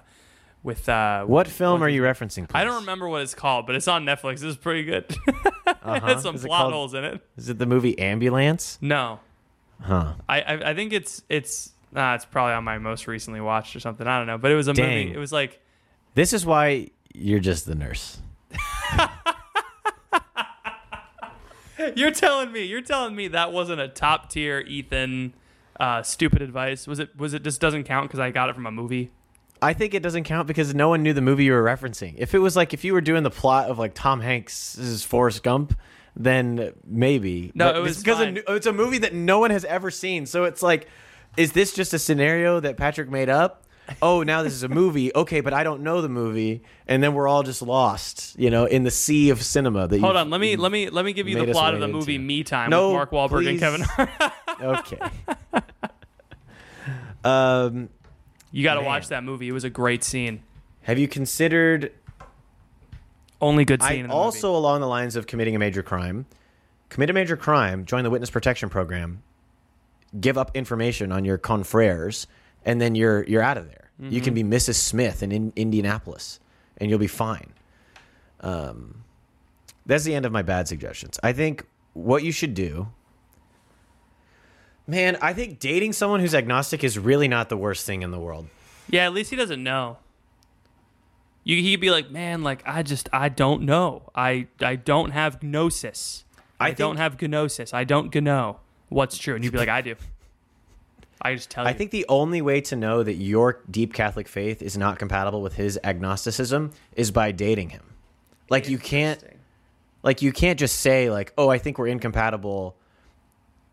with 0.63 0.89
uh 0.89 1.25
What 1.25 1.49
film 1.49 1.83
are 1.83 1.89
you 1.89 2.03
referencing? 2.03 2.49
I 2.55 2.63
don't 2.63 2.77
remember 2.81 3.09
what 3.09 3.23
it's 3.23 3.35
called, 3.35 3.67
but 3.67 3.75
it's 3.75 3.89
on 3.89 4.05
Netflix. 4.05 4.43
It's 4.45 4.57
pretty 4.57 4.85
good. 4.85 5.05
Uh-huh. 5.67 5.95
it 5.97 6.03
has 6.03 6.23
some 6.23 6.35
Is 6.37 6.45
plot 6.45 6.61
called- 6.63 6.73
holes 6.73 6.95
in 6.95 7.05
it. 7.05 7.21
Is 7.37 7.49
it 7.49 7.59
the 7.59 7.67
movie 7.67 7.97
Ambulance? 7.99 8.79
No, 8.81 9.21
Huh. 9.81 10.15
I 10.29 10.41
I, 10.41 10.71
I 10.71 10.75
think 10.75 10.93
it's 10.93 11.23
it's 11.29 11.73
uh, 11.97 12.13
it's 12.15 12.25
probably 12.25 12.53
on 12.53 12.65
my 12.65 12.79
most 12.79 13.07
recently 13.07 13.41
watched 13.41 13.75
or 13.75 13.81
something. 13.81 14.07
I 14.07 14.19
don't 14.19 14.27
know, 14.27 14.39
but 14.39 14.51
it 14.51 14.55
was 14.55 14.69
a 14.69 14.75
Dang. 14.75 15.07
movie. 15.07 15.17
It 15.17 15.19
was 15.19 15.33
like 15.33 15.61
This 16.15 16.33
is 16.33 16.45
why 16.45 16.91
you're 17.15 17.41
just 17.41 17.67
the 17.67 17.75
nurse. 17.75 18.19
you're 21.95 22.11
telling 22.11 22.53
me 22.53 22.65
you're 22.65 22.81
telling 22.83 23.15
me 23.15 23.29
that 23.29 23.53
wasn't 23.53 23.81
a 23.81 23.89
top 23.89 24.31
tier 24.31 24.61
Ethan 24.61 25.35
uh, 25.79 26.03
stupid 26.03 26.43
advice. 26.43 26.87
Was 26.87 26.99
it 26.99 27.17
was 27.17 27.35
it 27.35 27.43
just 27.43 27.61
doesn't 27.61 27.85
count 27.85 28.09
because 28.09 28.21
I 28.21 28.31
got 28.31 28.49
it 28.49 28.55
from 28.55 28.67
a 28.67 28.73
movie? 28.73 29.11
I 29.63 29.73
think 29.73 29.95
it 29.95 30.03
doesn't 30.03 30.25
count 30.25 30.47
because 30.47 30.75
no 30.75 30.89
one 30.91 31.03
knew 31.03 31.15
the 31.15 31.23
movie 31.23 31.45
you 31.45 31.53
were 31.53 31.63
referencing. 31.63 32.15
If 32.19 32.35
it 32.35 32.39
was 32.39 32.57
like 32.57 32.75
if 32.75 32.85
you 32.85 32.93
were 32.93 33.01
doing 33.01 33.23
the 33.23 33.31
plot 33.31 33.71
of 33.71 33.79
like 33.79 33.95
Tom 33.95 34.21
Hanks' 34.21 35.03
Forrest 35.03 35.43
Gump, 35.43 35.79
then 36.15 36.73
maybe. 36.85 37.53
No, 37.55 37.67
But 37.73 37.77
it 37.77 37.81
was 37.81 37.99
because 37.99 38.39
it's 38.49 38.67
a 38.67 38.73
movie 38.73 38.99
that 38.99 39.15
no 39.15 39.39
one 39.39 39.51
has 39.51 39.65
ever 39.65 39.91
seen. 39.91 40.27
So 40.27 40.45
it's 40.45 40.63
like, 40.63 40.89
is 41.37 41.53
this 41.53 41.73
just 41.73 41.93
a 41.95 41.99
scenario 41.99 42.61
that 42.61 42.77
Patrick 42.77 43.11
made 43.11 43.29
up? 43.29 43.63
Oh, 44.03 44.23
now 44.25 44.43
this 44.43 44.53
is 44.53 44.63
a 44.65 44.69
movie. 44.69 45.13
Okay, 45.17 45.41
but 45.41 45.53
I 45.55 45.63
don't 45.63 45.83
know 45.83 46.01
the 46.03 46.09
movie, 46.09 46.63
and 46.89 47.03
then 47.03 47.15
we're 47.15 47.29
all 47.29 47.43
just 47.45 47.63
lost, 47.63 48.37
you 48.39 48.51
know, 48.51 48.65
in 48.65 48.83
the 48.83 48.91
sea 48.91 49.31
of 49.31 49.43
cinema. 49.43 49.87
That 49.87 50.01
Hold 50.01 50.17
on, 50.17 50.29
let 50.31 50.41
me 50.41 50.57
let 50.57 50.73
me 50.73 50.91
let 50.91 51.05
me 51.05 51.13
give 51.13 51.29
you 51.29 51.45
the 51.45 51.53
plot 51.53 51.75
of 51.75 51.81
the 51.81 51.89
movie 51.89 52.17
into. 52.17 52.27
Me 52.27 52.43
Time 52.43 52.71
No, 52.71 52.89
with 52.89 52.95
Mark 52.95 53.11
Wahlberg 53.13 53.49
and. 53.49 53.59
Kevin 53.61 53.81
Hart. 53.85 54.11
Okay. 54.61 54.99
um, 57.25 57.89
you 58.51 58.63
got 58.63 58.75
to 58.75 58.83
watch 58.83 59.09
that 59.09 59.25
movie. 59.25 59.49
It 59.49 59.53
was 59.53 59.65
a 59.65 59.71
great 59.71 60.03
scene. 60.05 60.43
have 60.83 60.99
you 60.99 61.09
considered 61.09 61.93
Only 63.41 63.65
good 63.65 63.83
scene 63.83 63.91
I 63.91 63.95
in 63.95 64.07
the 64.09 64.13
also, 64.15 64.49
movie. 64.49 64.57
along 64.59 64.81
the 64.81 64.87
lines 64.89 65.17
of 65.17 65.27
committing 65.27 65.55
a 65.55 65.59
major 65.59 65.83
crime, 65.83 66.27
commit 66.89 67.11
a 67.11 67.13
major 67.13 67.37
crime, 67.37 67.85
join 67.85 68.03
the 68.05 68.11
witness 68.11 68.31
protection 68.31 68.69
program, 68.69 69.23
give 70.19 70.39
up 70.39 70.51
information 70.55 71.13
on 71.13 71.25
your 71.25 71.39
confreres, 71.39 72.27
and 72.65 72.81
then 72.81 72.95
you're 72.95 73.25
you're 73.25 73.43
out 73.43 73.59
of 73.59 73.69
there. 73.69 73.91
You 73.99 74.21
can 74.21 74.35
be 74.35 74.43
Mm-hmm. 74.43 74.53
Mrs. 74.53 74.75
Smith 74.75 75.23
in, 75.23 75.33
in 75.33 75.53
Indianapolis, 75.57 76.39
and 76.77 76.91
you'll 76.91 76.99
be 76.99 77.07
fine. 77.07 77.55
Um, 78.41 79.05
that's 79.87 80.05
the 80.05 80.15
end 80.15 80.27
of 80.27 80.33
my 80.33 80.43
bad 80.43 80.69
suggestions. 80.69 81.19
I 81.23 81.33
think 81.33 81.67
what 81.95 82.23
you 82.23 82.31
should 82.31 82.53
do. 82.53 82.89
Man, 84.87 85.17
I 85.23 85.33
think 85.33 85.59
dating 85.59 85.95
someone 85.95 86.21
who's 86.21 86.35
agnostic 86.35 86.85
is 86.85 86.99
really 86.99 87.27
not 87.27 87.49
the 87.49 87.57
worst 87.57 87.87
thing 87.87 88.03
in 88.03 88.11
the 88.11 88.19
world. 88.21 88.49
Yeah, 88.91 89.07
at 89.07 89.15
least 89.15 89.31
he 89.31 89.37
doesn't 89.37 89.63
know. 89.63 89.97
You 91.43 91.57
he'd 91.63 91.77
be 91.77 91.91
like, 91.91 92.11
man, 92.11 92.43
like 92.43 92.63
I 92.67 92.83
just 92.83 93.09
I 93.13 93.29
don't 93.31 93.63
know. 93.63 94.11
I 94.15 94.49
I 94.61 94.77
don't 94.77 95.13
have 95.13 95.43
gnosis. 95.43 96.25
I, 96.61 96.69
I 96.69 96.71
don't 96.73 96.97
have 96.99 97.21
gnosis. 97.21 97.73
I 97.73 97.85
don't 97.85 98.15
know 98.15 98.61
what's 98.89 99.19
true. 99.19 99.35
And 99.35 99.45
you'd 99.45 99.53
be 99.53 99.59
like, 99.59 99.69
I 99.69 99.81
do. 99.81 99.97
I 101.21 101.35
just 101.35 101.51
tell 101.51 101.65
you. 101.65 101.71
I 101.71 101.73
think 101.73 101.91
the 101.91 102.07
only 102.09 102.43
way 102.43 102.61
to 102.63 102.77
know 102.77 103.03
that 103.03 103.15
your 103.15 103.63
deep 103.71 103.95
Catholic 103.95 104.29
faith 104.29 104.63
is 104.63 104.77
not 104.77 104.99
compatible 104.99 105.43
with 105.43 105.55
his 105.55 105.79
agnosticism 105.83 106.73
is 106.95 107.11
by 107.11 107.33
dating 107.33 107.71
him. 107.71 107.83
Like 108.51 108.69
you 108.69 108.79
can't 108.79 109.23
like 110.03 110.23
you 110.23 110.33
can't 110.33 110.59
just 110.59 110.79
say 110.79 111.11
like, 111.11 111.33
"Oh, 111.37 111.49
I 111.49 111.59
think 111.59 111.79
we're 111.79 111.89
incompatible," 111.89 112.77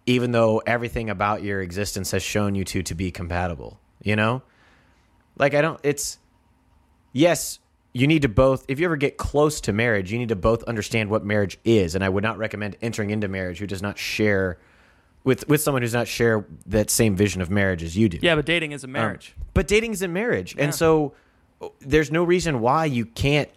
even 0.06 0.32
though 0.32 0.60
everything 0.66 1.10
about 1.10 1.44
your 1.44 1.62
existence 1.62 2.12
has 2.12 2.24
shown 2.24 2.56
you 2.56 2.64
two 2.64 2.82
to 2.84 2.96
be 2.96 3.12
compatible. 3.12 3.80
You 4.02 4.16
know, 4.16 4.42
like 5.38 5.54
I 5.54 5.62
don't. 5.62 5.80
It's 5.84 6.18
yes, 7.12 7.60
you 7.94 8.08
need 8.08 8.24
to 8.24 8.30
both. 8.30 8.66
If 8.68 8.80
you 8.80 8.86
ever 8.86 8.98
get 8.98 9.18
close 9.18 9.62
to 9.62 9.74
marriage, 9.74 10.12
you 10.12 10.18
need 10.18 10.30
to 10.30 10.36
both 10.36 10.64
understand 10.64 11.10
what 11.10 11.24
marriage 11.24 11.60
is. 11.64 11.94
And 11.94 12.04
I 12.04 12.10
would 12.10 12.24
not 12.24 12.38
recommend 12.40 12.78
entering 12.82 13.12
into 13.12 13.28
marriage 13.28 13.60
who 13.60 13.68
does 13.68 13.82
not 13.84 14.00
share 14.00 14.58
with 15.24 15.48
with 15.48 15.62
someone 15.62 15.82
who's 15.82 15.94
not 15.94 16.08
share 16.08 16.46
that 16.66 16.90
same 16.90 17.16
vision 17.16 17.42
of 17.42 17.50
marriage 17.50 17.84
as 17.84 17.96
you 17.98 18.10
do. 18.10 18.20
Yeah, 18.22 18.36
but 18.36 18.46
dating 18.46 18.72
is 18.74 18.84
a 18.84 18.88
Um, 18.88 18.92
marriage. 18.94 19.36
but 19.54 19.68
dating 19.68 19.92
is 19.94 20.02
a 20.02 20.08
marriage. 20.08 20.56
Yeah. 20.56 20.66
And 20.66 20.76
so 20.76 21.14
there's 21.80 22.12
no 22.12 22.24
reason 22.24 22.60
why 22.60 22.86
you 22.86 23.06
can't 23.06 23.50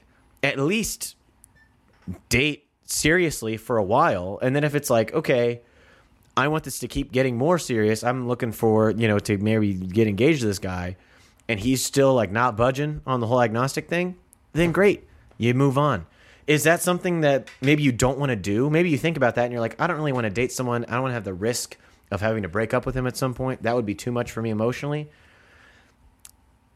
at 0.43 0.59
least 0.59 1.17
date 2.29 2.65
seriously 2.85 3.57
for 3.57 3.79
a 3.79 3.83
while. 3.83 4.39
And 4.43 4.55
then 4.55 4.63
if 4.65 4.75
it's 4.75 4.91
like, 4.91 5.13
okay, 5.13 5.61
I 6.37 6.49
want 6.49 6.65
this 6.65 6.79
to 6.81 6.89
keep 6.89 7.11
getting 7.13 7.37
more 7.37 7.59
serious, 7.59 8.05
I'm 8.05 8.29
looking 8.29 8.53
for, 8.53 8.91
you 8.91 9.09
know, 9.09 9.19
to 9.21 9.39
maybe 9.39 9.75
get 9.75 10.07
engaged 10.07 10.41
to 10.43 10.47
this 10.47 10.59
guy, 10.61 10.97
and 11.49 11.59
he's 11.59 11.85
still 11.85 12.15
like 12.15 12.31
not 12.31 12.57
budging 12.57 13.01
on 13.07 13.21
the 13.21 13.27
whole 13.27 13.43
agnostic 13.43 13.89
thing, 13.89 14.17
then 14.53 14.71
great. 14.71 15.05
You 15.39 15.53
move 15.55 15.77
on. 15.79 16.07
Is 16.47 16.65
that 16.65 16.81
something 16.81 17.23
that 17.23 17.49
maybe 17.61 17.83
you 17.83 17.93
don't 17.93 18.19
want 18.19 18.31
to 18.31 18.37
do? 18.37 18.71
Maybe 18.71 18.91
you 18.91 18.99
think 18.99 19.17
about 19.17 19.35
that 19.35 19.45
and 19.45 19.53
you're 19.53 19.61
like, 19.61 19.81
I 19.81 19.87
don't 19.87 19.97
really 19.97 20.13
want 20.13 20.25
to 20.25 20.31
date 20.31 20.53
someone. 20.53 20.85
I 20.85 20.93
don't 20.93 21.03
want 21.03 21.11
to 21.11 21.15
have 21.15 21.25
the 21.25 21.35
risk 21.35 21.77
of 22.11 22.21
having 22.21 22.43
to 22.45 22.49
break 22.49 22.73
up 22.73 22.87
with 22.87 22.97
him 22.97 23.07
at 23.07 23.17
some 23.17 23.35
point. 23.35 23.63
That 23.65 23.75
would 23.75 23.87
be 23.87 23.95
too 23.95 24.13
much 24.13 24.31
for 24.31 24.43
me 24.43 24.51
emotionally 24.51 25.11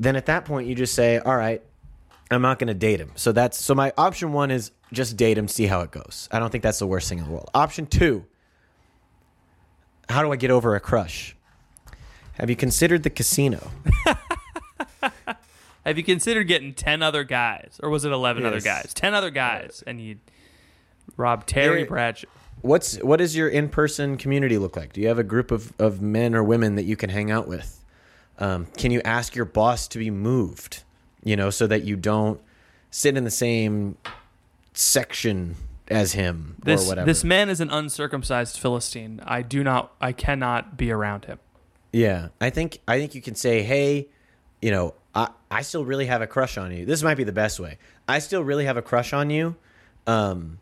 then 0.01 0.17
at 0.17 0.27
that 0.27 0.47
point 0.47 0.67
you 0.67 0.75
just 0.75 0.95
say, 0.95 1.19
"All 1.19 1.37
right, 1.37 1.63
I'm 2.31 2.43
not 2.43 2.59
going 2.59 2.69
to 2.69 2.75
date 2.75 2.99
him." 2.99 3.13
So 3.15 3.31
that's 3.31 3.63
so 3.63 3.75
my 3.75 3.93
option 3.97 4.33
1 4.33 4.51
is 4.51 4.73
just 4.93 5.17
date 5.17 5.39
him, 5.39 5.47
see 5.47 5.67
how 5.67 5.83
it 5.83 5.93
goes. 5.93 6.29
I 6.33 6.41
don't 6.41 6.51
think 6.51 6.65
that's 6.65 6.81
the 6.81 6.87
worst 6.87 7.09
thing 7.09 7.19
in 7.19 7.25
the 7.25 7.31
world. 7.31 7.51
Option 7.55 7.87
2, 7.87 8.25
how 10.09 10.23
do 10.23 10.33
I 10.33 10.37
get 10.37 10.51
over 10.51 10.75
a 10.75 10.81
crush? 10.81 11.37
Have 12.33 12.49
you 12.49 12.57
considered 12.57 13.03
the 13.03 13.11
casino? 13.11 13.71
Have 15.87 15.97
you 15.97 16.05
considered 16.05 16.45
getting 16.45 16.75
ten 16.75 17.03
other 17.03 17.25
guys, 17.25 17.81
or 17.83 17.89
was 17.91 18.05
it 18.05 18.13
eleven 18.13 18.45
other 18.45 18.61
guys? 18.61 18.93
Ten 18.95 19.15
other 19.15 19.31
guys, 19.31 19.83
and 19.87 20.01
you 20.01 20.17
rob 21.17 21.47
Terry 21.47 21.85
Pratchett. 21.85 22.29
What's 22.63 22.97
what 22.99 23.17
does 23.17 23.35
your 23.35 23.49
in-person 23.49 24.19
community 24.19 24.59
look 24.59 24.77
like? 24.77 24.93
Do 24.93 25.01
you 25.01 25.09
have 25.09 25.19
a 25.19 25.25
group 25.25 25.51
of, 25.51 25.73
of 25.79 26.03
men 26.03 26.35
or 26.35 26.45
women 26.45 26.75
that 26.75 26.85
you 26.85 26.97
can 26.97 27.09
hang 27.09 27.31
out 27.31 27.49
with? 27.49 27.83
Um, 28.39 28.67
can 28.77 28.91
you 28.91 29.01
ask 29.05 29.35
your 29.35 29.47
boss 29.47 29.89
to 29.89 29.99
be 29.99 30.11
moved? 30.11 30.83
You 31.25 31.37
know, 31.37 31.49
so 31.51 31.67
that 31.67 31.85
you 31.85 31.97
don't 31.97 32.41
sit 32.91 33.17
in 33.17 33.25
the 33.25 33.31
same 33.31 33.97
section 34.75 35.57
as 35.89 36.13
him 36.13 36.57
This 36.63 36.85
or 36.85 36.89
whatever. 36.89 37.07
this 37.07 37.25
man 37.25 37.49
is 37.49 37.61
an 37.61 37.71
uncircumcised 37.71 38.59
Philistine. 38.59 39.21
I 39.25 39.43
do 39.43 39.65
not. 39.65 39.93
I 40.01 40.13
cannot 40.13 40.77
be 40.77 40.91
around 40.91 41.25
him. 41.25 41.39
Yeah, 41.93 42.29
I 42.41 42.51
think 42.51 42.79
I 42.87 42.99
think 42.99 43.15
you 43.15 43.23
can 43.23 43.35
say, 43.35 43.63
"Hey, 43.63 44.09
you 44.63 44.71
know, 44.71 44.95
I 45.15 45.29
I 45.51 45.63
still 45.63 45.85
really 45.85 46.07
have 46.07 46.23
a 46.23 46.27
crush 46.27 46.57
on 46.59 46.73
you." 46.73 46.85
This 46.87 47.03
might 47.03 47.17
be 47.17 47.25
the 47.25 47.33
best 47.33 47.59
way. 47.61 47.79
I 48.09 48.19
still 48.19 48.43
really 48.45 48.65
have 48.65 48.77
a 48.77 48.83
crush 48.83 49.13
on 49.13 49.31
you. 49.31 49.57
Um, 50.07 50.59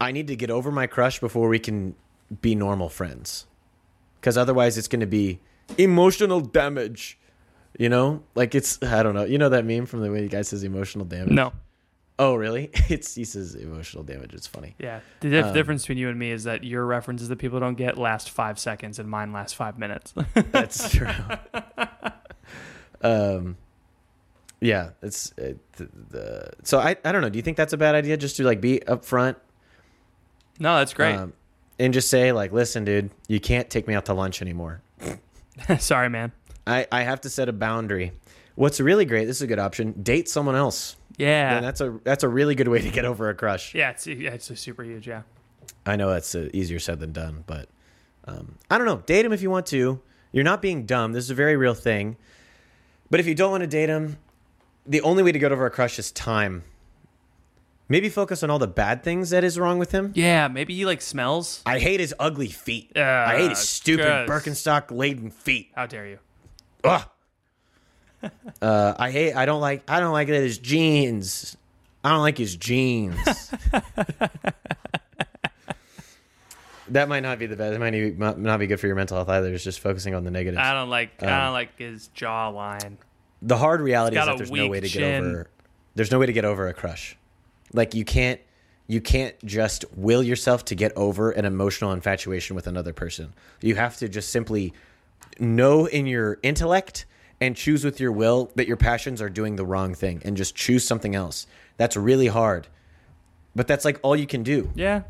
I 0.00 0.12
need 0.12 0.26
to 0.28 0.36
get 0.36 0.50
over 0.50 0.70
my 0.72 0.86
crush 0.86 1.20
before 1.20 1.48
we 1.48 1.58
can 1.58 1.94
be 2.40 2.54
normal 2.54 2.88
friends, 2.88 3.46
because 4.20 4.36
otherwise 4.38 4.78
it's 4.78 4.88
going 4.88 5.00
to 5.00 5.06
be 5.06 5.40
emotional 5.78 6.40
damage. 6.40 7.18
You 7.78 7.88
know, 7.88 8.22
like 8.34 8.54
it's 8.54 8.82
I 8.82 9.02
don't 9.02 9.14
know. 9.14 9.24
You 9.24 9.38
know 9.38 9.48
that 9.48 9.64
meme 9.64 9.86
from 9.86 10.00
the 10.00 10.10
way 10.10 10.20
the 10.20 10.28
guy 10.28 10.42
says 10.42 10.62
emotional 10.64 11.04
damage. 11.06 11.30
No. 11.32 11.52
Oh, 12.18 12.34
really? 12.34 12.70
It's 12.90 13.14
he 13.14 13.24
says 13.24 13.54
emotional 13.54 14.04
damage. 14.04 14.34
It's 14.34 14.46
funny. 14.46 14.74
Yeah. 14.78 15.00
The 15.20 15.30
dif- 15.30 15.46
Um, 15.46 15.54
difference 15.54 15.82
between 15.82 15.96
you 15.98 16.10
and 16.10 16.18
me 16.18 16.30
is 16.30 16.44
that 16.44 16.62
your 16.62 16.84
references 16.84 17.28
that 17.30 17.36
people 17.38 17.58
don't 17.60 17.74
get 17.74 17.96
last 17.96 18.28
five 18.30 18.58
seconds, 18.58 18.98
and 18.98 19.08
mine 19.08 19.32
last 19.32 19.56
five 19.56 19.78
minutes. 19.78 20.12
That's 20.34 20.90
true. 20.94 21.08
Um, 23.02 23.56
yeah, 24.60 24.90
it's 25.02 25.32
uh, 25.38 25.54
the, 25.76 25.88
the 26.10 26.50
so 26.62 26.78
I 26.78 26.96
I 27.04 27.12
don't 27.12 27.22
know. 27.22 27.30
Do 27.30 27.38
you 27.38 27.42
think 27.42 27.56
that's 27.56 27.72
a 27.72 27.78
bad 27.78 27.94
idea? 27.94 28.16
Just 28.16 28.36
to 28.36 28.44
like 28.44 28.60
be 28.60 28.80
upfront. 28.86 29.36
no, 30.58 30.76
that's 30.78 30.94
great. 30.94 31.16
Um, 31.16 31.32
and 31.78 31.92
just 31.92 32.08
say 32.08 32.32
like, 32.32 32.52
listen, 32.52 32.84
dude, 32.84 33.10
you 33.28 33.40
can't 33.40 33.68
take 33.68 33.88
me 33.88 33.94
out 33.94 34.06
to 34.06 34.14
lunch 34.14 34.40
anymore. 34.40 34.82
Sorry, 35.78 36.08
man. 36.08 36.32
I, 36.66 36.86
I 36.92 37.02
have 37.02 37.22
to 37.22 37.30
set 37.30 37.48
a 37.48 37.52
boundary. 37.52 38.12
What's 38.54 38.78
really 38.78 39.04
great, 39.04 39.24
this 39.24 39.36
is 39.36 39.42
a 39.42 39.46
good 39.46 39.58
option, 39.58 39.92
date 40.02 40.28
someone 40.28 40.54
else. 40.54 40.96
Yeah. 41.16 41.56
And 41.56 41.64
that's 41.64 41.80
a 41.80 41.98
that's 42.04 42.22
a 42.22 42.28
really 42.28 42.54
good 42.54 42.68
way 42.68 42.80
to 42.80 42.90
get 42.90 43.04
over 43.04 43.28
a 43.28 43.34
crush. 43.34 43.74
yeah, 43.74 43.90
it's 43.90 44.06
yeah, 44.06 44.30
it's 44.30 44.60
super 44.60 44.84
huge. 44.84 45.08
Yeah. 45.08 45.22
I 45.84 45.96
know 45.96 46.10
that's 46.10 46.34
uh, 46.34 46.48
easier 46.52 46.78
said 46.78 47.00
than 47.00 47.12
done, 47.12 47.44
but 47.46 47.68
um, 48.26 48.56
I 48.70 48.78
don't 48.78 48.86
know. 48.86 48.98
Date 48.98 49.24
him 49.24 49.32
if 49.32 49.42
you 49.42 49.50
want 49.50 49.66
to. 49.66 50.00
You're 50.30 50.44
not 50.44 50.62
being 50.62 50.86
dumb. 50.86 51.12
This 51.12 51.24
is 51.24 51.30
a 51.30 51.34
very 51.34 51.56
real 51.56 51.74
thing. 51.74 52.16
But 53.12 53.20
if 53.20 53.26
you 53.26 53.34
don't 53.34 53.50
want 53.50 53.60
to 53.60 53.66
date 53.66 53.90
him, 53.90 54.16
the 54.86 55.02
only 55.02 55.22
way 55.22 55.32
to 55.32 55.38
get 55.38 55.52
over 55.52 55.66
a 55.66 55.70
crush 55.70 55.98
is 55.98 56.10
time. 56.12 56.64
Maybe 57.86 58.08
focus 58.08 58.42
on 58.42 58.48
all 58.48 58.58
the 58.58 58.66
bad 58.66 59.04
things 59.04 59.28
that 59.30 59.44
is 59.44 59.58
wrong 59.58 59.78
with 59.78 59.92
him. 59.92 60.12
Yeah, 60.14 60.48
maybe 60.48 60.74
he 60.74 60.86
like 60.86 61.02
smells. 61.02 61.60
I 61.66 61.78
hate 61.78 62.00
his 62.00 62.14
ugly 62.18 62.48
feet. 62.48 62.90
Uh, 62.96 63.02
I 63.02 63.36
hate 63.36 63.50
his 63.50 63.58
stupid 63.58 64.26
gross. 64.26 64.30
Birkenstock 64.30 64.90
laden 64.90 65.30
feet. 65.30 65.72
How 65.74 65.84
dare 65.84 66.06
you? 66.06 66.18
Ugh. 66.84 67.06
uh, 68.62 68.94
I 68.98 69.10
hate. 69.10 69.34
I 69.34 69.44
don't 69.44 69.60
like. 69.60 69.82
I 69.90 70.00
don't 70.00 70.14
like 70.14 70.28
that 70.28 70.42
his 70.42 70.56
jeans. 70.56 71.54
I 72.02 72.12
don't 72.12 72.22
like 72.22 72.38
his 72.38 72.56
jeans. 72.56 73.52
that 76.92 77.08
might 77.08 77.20
not 77.20 77.38
be 77.38 77.46
the 77.46 77.56
best. 77.56 77.74
It 77.74 77.78
might 77.78 77.90
be- 77.90 78.12
might 78.12 78.38
not 78.38 78.58
be 78.58 78.66
good 78.66 78.78
for 78.80 78.86
your 78.86 78.96
mental 78.96 79.16
health 79.16 79.28
either. 79.28 79.52
It's 79.52 79.64
just 79.64 79.80
focusing 79.80 80.14
on 80.14 80.24
the 80.24 80.30
negatives. 80.30 80.58
I 80.62 80.72
don't 80.72 80.90
like 80.90 81.10
Um, 81.20 81.28
I 81.28 81.44
don't 81.44 81.52
like 81.52 81.78
his 81.78 82.10
jawline. 82.16 82.96
the 83.40 83.56
hard 83.56 83.80
reality 83.80 84.16
is 84.16 84.24
that 84.24 84.36
there's 84.38 84.50
no 84.50 84.68
way 84.68 84.80
to 84.80 84.88
get 84.88 85.02
over. 85.22 85.48
There's 85.94 86.10
no 86.10 86.18
way 86.18 86.26
to 86.26 86.32
get 86.32 86.44
over 86.44 86.68
a 86.68 86.74
crush. 86.74 87.16
Like 87.72 87.94
you 87.94 88.04
can't. 88.04 88.40
You 88.88 89.00
can't 89.00 89.34
just 89.44 89.84
will 89.96 90.22
yourself 90.22 90.64
to 90.66 90.74
get 90.74 90.92
over 90.96 91.30
an 91.30 91.44
emotional 91.46 91.92
infatuation 91.92 92.56
with 92.56 92.66
another 92.66 92.92
person. 92.92 93.32
You 93.62 93.76
have 93.76 93.96
to 93.98 94.08
just 94.08 94.30
simply 94.30 94.74
know 95.38 95.86
in 95.86 96.06
your 96.06 96.38
intellect 96.42 97.06
and 97.40 97.56
choose 97.56 97.84
with 97.84 98.00
your 98.00 98.12
will 98.12 98.50
that 98.56 98.66
your 98.66 98.76
passions 98.76 99.22
are 99.22 99.30
doing 99.30 99.56
the 99.56 99.64
wrong 99.64 99.94
thing 99.94 100.20
and 100.24 100.36
just 100.36 100.54
choose 100.54 100.86
something 100.86 101.14
else. 101.14 101.46
That's 101.78 101.96
really 101.96 102.26
hard. 102.26 102.66
But 103.54 103.66
that's 103.66 103.84
like 103.84 103.98
all 104.02 104.16
you 104.16 104.26
can 104.26 104.42
do. 104.42 104.70
Yeah. 104.74 105.02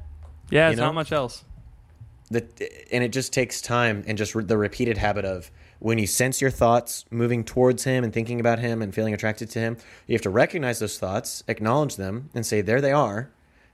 Yeah, 0.50 0.68
it's 0.68 0.78
know? 0.78 0.86
not 0.86 0.94
much 0.94 1.10
else. 1.10 1.44
The, 2.32 2.92
and 2.92 3.04
it 3.04 3.12
just 3.12 3.32
takes 3.32 3.60
time 3.60 4.04
and 4.06 4.16
just 4.16 4.34
re- 4.34 4.44
the 4.44 4.56
repeated 4.56 4.98
habit 4.98 5.24
of 5.24 5.50
when 5.80 5.98
you 5.98 6.06
sense 6.06 6.40
your 6.40 6.50
thoughts 6.50 7.04
moving 7.10 7.44
towards 7.44 7.84
him 7.84 8.04
and 8.04 8.12
thinking 8.12 8.40
about 8.40 8.58
him 8.58 8.80
and 8.80 8.94
feeling 8.94 9.12
attracted 9.12 9.50
to 9.50 9.58
him, 9.58 9.76
you 10.06 10.14
have 10.14 10.22
to 10.22 10.30
recognize 10.30 10.78
those 10.78 10.98
thoughts, 10.98 11.42
acknowledge 11.48 11.96
them, 11.96 12.30
and 12.34 12.46
say, 12.46 12.60
"There 12.60 12.80
they 12.80 12.92
are. 12.92 13.30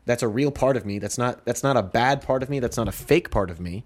That's 0.06 0.22
a 0.22 0.28
real 0.28 0.50
part 0.50 0.76
of 0.76 0.86
me. 0.86 0.98
That's 0.98 1.18
not 1.18 1.44
that's 1.44 1.62
not 1.62 1.76
a 1.76 1.82
bad 1.82 2.22
part 2.22 2.42
of 2.42 2.50
me. 2.50 2.60
That's 2.60 2.76
not 2.76 2.88
a 2.88 2.92
fake 2.92 3.30
part 3.30 3.50
of 3.50 3.60
me. 3.60 3.84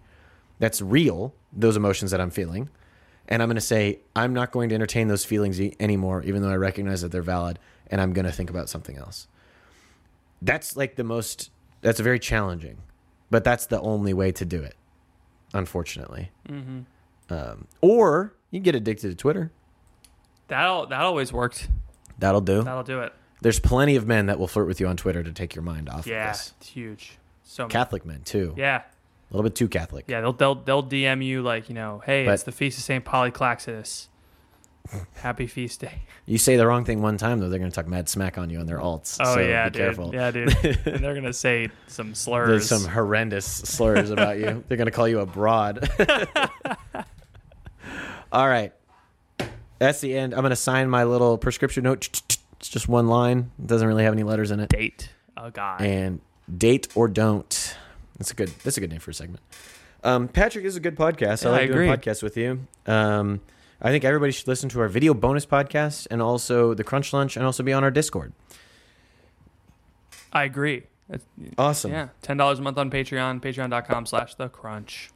That's 0.58 0.80
real. 0.80 1.34
Those 1.52 1.76
emotions 1.76 2.10
that 2.12 2.20
I'm 2.20 2.30
feeling." 2.30 2.70
And 3.28 3.42
I'm 3.42 3.48
going 3.48 3.54
to 3.54 3.60
say, 3.60 4.00
I'm 4.16 4.34
not 4.34 4.50
going 4.50 4.68
to 4.70 4.74
entertain 4.74 5.08
those 5.08 5.24
feelings 5.24 5.60
e- 5.60 5.76
anymore, 5.78 6.22
even 6.24 6.42
though 6.42 6.50
I 6.50 6.56
recognize 6.56 7.02
that 7.02 7.12
they're 7.12 7.22
valid, 7.22 7.58
and 7.86 8.00
I'm 8.00 8.12
going 8.12 8.26
to 8.26 8.32
think 8.32 8.50
about 8.50 8.68
something 8.68 8.96
else. 8.96 9.28
That's 10.42 10.76
like 10.76 10.96
the 10.96 11.04
most, 11.04 11.50
that's 11.82 12.00
very 12.00 12.18
challenging, 12.18 12.78
but 13.32 13.42
that's 13.42 13.66
the 13.66 13.80
only 13.80 14.12
way 14.14 14.30
to 14.30 14.44
do 14.44 14.62
it, 14.62 14.76
unfortunately. 15.54 16.30
Um, 17.30 17.66
or 17.80 18.34
you 18.50 18.60
get 18.60 18.74
addicted 18.74 19.08
to 19.08 19.14
Twitter. 19.16 19.50
That 20.48 20.88
that 20.90 21.00
always 21.00 21.32
worked. 21.32 21.68
That'll 22.18 22.40
do. 22.40 22.62
That'll 22.62 22.82
do 22.82 23.00
it. 23.00 23.12
There's 23.40 23.58
plenty 23.58 23.96
of 23.96 24.06
men 24.06 24.26
that 24.26 24.38
will 24.38 24.46
flirt 24.46 24.68
with 24.68 24.78
you 24.80 24.86
on 24.86 24.96
Twitter 24.96 25.22
to 25.24 25.32
take 25.32 25.54
your 25.54 25.62
mind 25.64 25.88
off 25.88 26.06
Yeah, 26.06 26.30
of 26.30 26.36
this. 26.36 26.52
it's 26.60 26.68
huge. 26.68 27.18
So 27.42 27.64
many. 27.64 27.72
Catholic 27.72 28.06
men, 28.06 28.20
too. 28.22 28.54
Yeah. 28.56 28.82
A 28.82 29.32
little 29.32 29.42
bit 29.42 29.56
too 29.56 29.66
Catholic. 29.68 30.04
Yeah, 30.08 30.20
they'll 30.20 30.32
they'll 30.34 30.54
they'll 30.56 30.82
DM 30.82 31.24
you 31.24 31.42
like, 31.42 31.68
you 31.70 31.74
know, 31.74 32.02
hey, 32.04 32.26
But- 32.26 32.34
it's 32.34 32.42
the 32.42 32.52
feast 32.52 32.78
of 32.78 32.84
St. 32.84 33.04
Polyclaxis. 33.04 34.08
Happy 35.14 35.46
feast 35.46 35.80
day. 35.80 36.02
You 36.26 36.38
say 36.38 36.56
the 36.56 36.66
wrong 36.66 36.84
thing 36.84 37.00
one 37.02 37.16
time, 37.16 37.38
though, 37.38 37.48
they're 37.48 37.58
going 37.58 37.70
to 37.70 37.74
talk 37.74 37.86
mad 37.86 38.08
smack 38.08 38.36
on 38.36 38.50
you 38.50 38.58
on 38.58 38.66
their 38.66 38.78
alts. 38.78 39.16
Oh 39.20 39.34
so 39.34 39.40
yeah, 39.40 39.68
be 39.68 39.78
dude. 39.78 39.82
careful. 39.82 40.14
Yeah, 40.14 40.30
dude. 40.30 40.54
and 40.86 41.02
they're 41.02 41.14
gonna 41.14 41.32
say 41.32 41.70
some 41.86 42.14
slurs. 42.14 42.48
There's 42.48 42.68
some 42.68 42.84
horrendous 42.90 43.46
slurs 43.46 44.10
about 44.10 44.38
you. 44.38 44.64
They're 44.68 44.76
going 44.76 44.86
to 44.86 44.92
call 44.92 45.08
you 45.08 45.20
a 45.20 45.26
broad. 45.26 45.88
All 48.32 48.48
right. 48.48 48.72
That's 49.78 50.00
the 50.00 50.16
end. 50.16 50.34
I'm 50.34 50.40
going 50.40 50.50
to 50.50 50.56
sign 50.56 50.88
my 50.90 51.04
little 51.04 51.38
prescription 51.38 51.84
note. 51.84 52.08
It's 52.60 52.68
just 52.68 52.88
one 52.88 53.08
line. 53.08 53.50
It 53.58 53.66
doesn't 53.66 53.86
really 53.86 54.04
have 54.04 54.12
any 54.12 54.22
letters 54.22 54.50
in 54.50 54.60
it. 54.60 54.68
date 54.68 55.10
Oh 55.36 55.50
god. 55.50 55.80
And 55.80 56.20
date 56.56 56.88
or 56.94 57.08
don't. 57.08 57.76
That's 58.18 58.30
a 58.30 58.34
good 58.34 58.52
that's 58.62 58.76
a 58.76 58.80
good 58.80 58.90
name 58.90 59.00
for 59.00 59.10
a 59.10 59.14
segment. 59.14 59.42
Um, 60.04 60.28
Patrick 60.28 60.64
is 60.64 60.76
a 60.76 60.80
good 60.80 60.96
podcast. 60.96 61.44
Yeah, 61.44 61.50
I 61.50 61.54
I 61.54 61.58
like 61.58 61.72
doing 61.72 61.90
podcasts 61.90 62.22
with 62.22 62.36
you. 62.36 62.66
Um, 62.86 63.40
I 63.84 63.90
think 63.90 64.04
everybody 64.04 64.30
should 64.32 64.46
listen 64.46 64.68
to 64.70 64.80
our 64.80 64.88
video 64.88 65.12
bonus 65.12 65.44
podcast 65.44 66.06
and 66.10 66.22
also 66.22 66.72
the 66.72 66.84
Crunch 66.84 67.12
Lunch 67.12 67.36
and 67.36 67.44
also 67.44 67.62
be 67.64 67.72
on 67.72 67.82
our 67.82 67.90
Discord. 67.90 68.32
I 70.32 70.44
agree. 70.44 70.84
Awesome. 71.58 71.90
Yeah, 71.90 72.08
ten 72.22 72.36
dollars 72.36 72.58
a 72.58 72.62
month 72.62 72.78
on 72.78 72.90
Patreon. 72.90 73.40
Patreon.com 73.40 74.06
slash 74.06 74.34
the 74.36 74.48
crunch. 74.48 75.10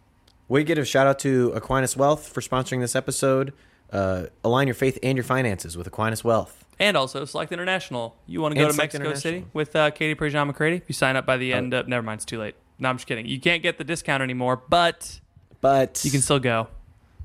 We 0.49 0.63
give 0.63 0.79
a 0.79 0.85
shout 0.85 1.07
out 1.07 1.19
to 1.21 1.53
Aquinas 1.55 1.97
Wealth 1.97 2.29
for 2.29 2.41
sponsoring 2.41 2.81
this 2.81 2.95
episode. 2.95 3.53
Uh, 3.93 4.27
align 4.45 4.67
your 4.67 4.75
faith 4.75 4.99
and 5.03 5.17
your 5.17 5.25
finances 5.25 5.77
with 5.77 5.87
Aquinas 5.87 6.23
Wealth. 6.23 6.65
And 6.79 6.97
also 6.97 7.25
Select 7.25 7.53
International. 7.53 8.15
You 8.27 8.43
want 8.43 8.53
to 8.55 8.59
go 8.61 8.65
And 8.67 8.71
to 8.71 8.75
Select 8.75 8.93
Mexico 8.95 9.15
City 9.15 9.47
with 9.55 9.75
uh, 9.75 9.91
Katie 9.93 10.15
Prejean 10.15 10.47
McCready? 10.49 10.77
If 10.77 10.85
you 10.89 10.93
sign 10.93 11.17
up 11.17 11.25
by 11.25 11.37
the 11.39 11.55
Oh. 11.55 11.57
end 11.57 11.73
of 11.73 11.89
never 11.89 12.03
mind, 12.03 12.19
it's 12.19 12.25
too 12.27 12.39
late. 12.39 12.57
No, 12.79 12.91
I'm 12.91 12.97
just 12.97 13.07
kidding. 13.07 13.27
You 13.27 13.41
can't 13.41 13.63
get 13.63 13.79
the 13.79 13.85
discount 13.85 14.23
anymore, 14.23 14.61
but 14.69 15.21
But 15.63 16.05
you 16.05 16.11
can 16.11 16.21
still 16.21 16.41
go. 16.41 16.69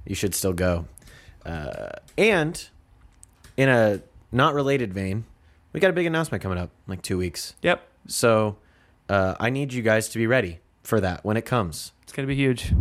you 0.06 0.16
should 0.16 0.34
still 0.34 0.54
go. 0.54 0.86
Uh, 1.46 1.90
and 2.18 2.70
in 3.58 3.70
a 3.70 4.02
not 4.32 4.54
related 4.54 4.94
vein, 4.94 5.26
we 5.74 5.80
got 5.80 5.90
a 5.90 5.94
big 5.94 6.06
announcement 6.06 6.42
coming 6.44 6.58
up 6.58 6.70
in 6.88 6.92
like 6.92 7.02
two 7.02 7.18
weeks. 7.18 7.56
Yep, 7.62 7.82
So 8.08 8.58
uh, 9.10 9.36
I 9.40 9.50
need 9.50 9.74
you 9.74 9.82
guys 9.82 10.10
to 10.10 10.18
be 10.18 10.28
ready 10.28 10.60
for 10.84 11.00
that 11.02 11.24
when 11.26 11.38
it 11.38 11.46
comes. 11.46 11.92
it's 12.04 12.14
gonna 12.14 12.28
be 12.28 12.36
huge. 12.36 12.74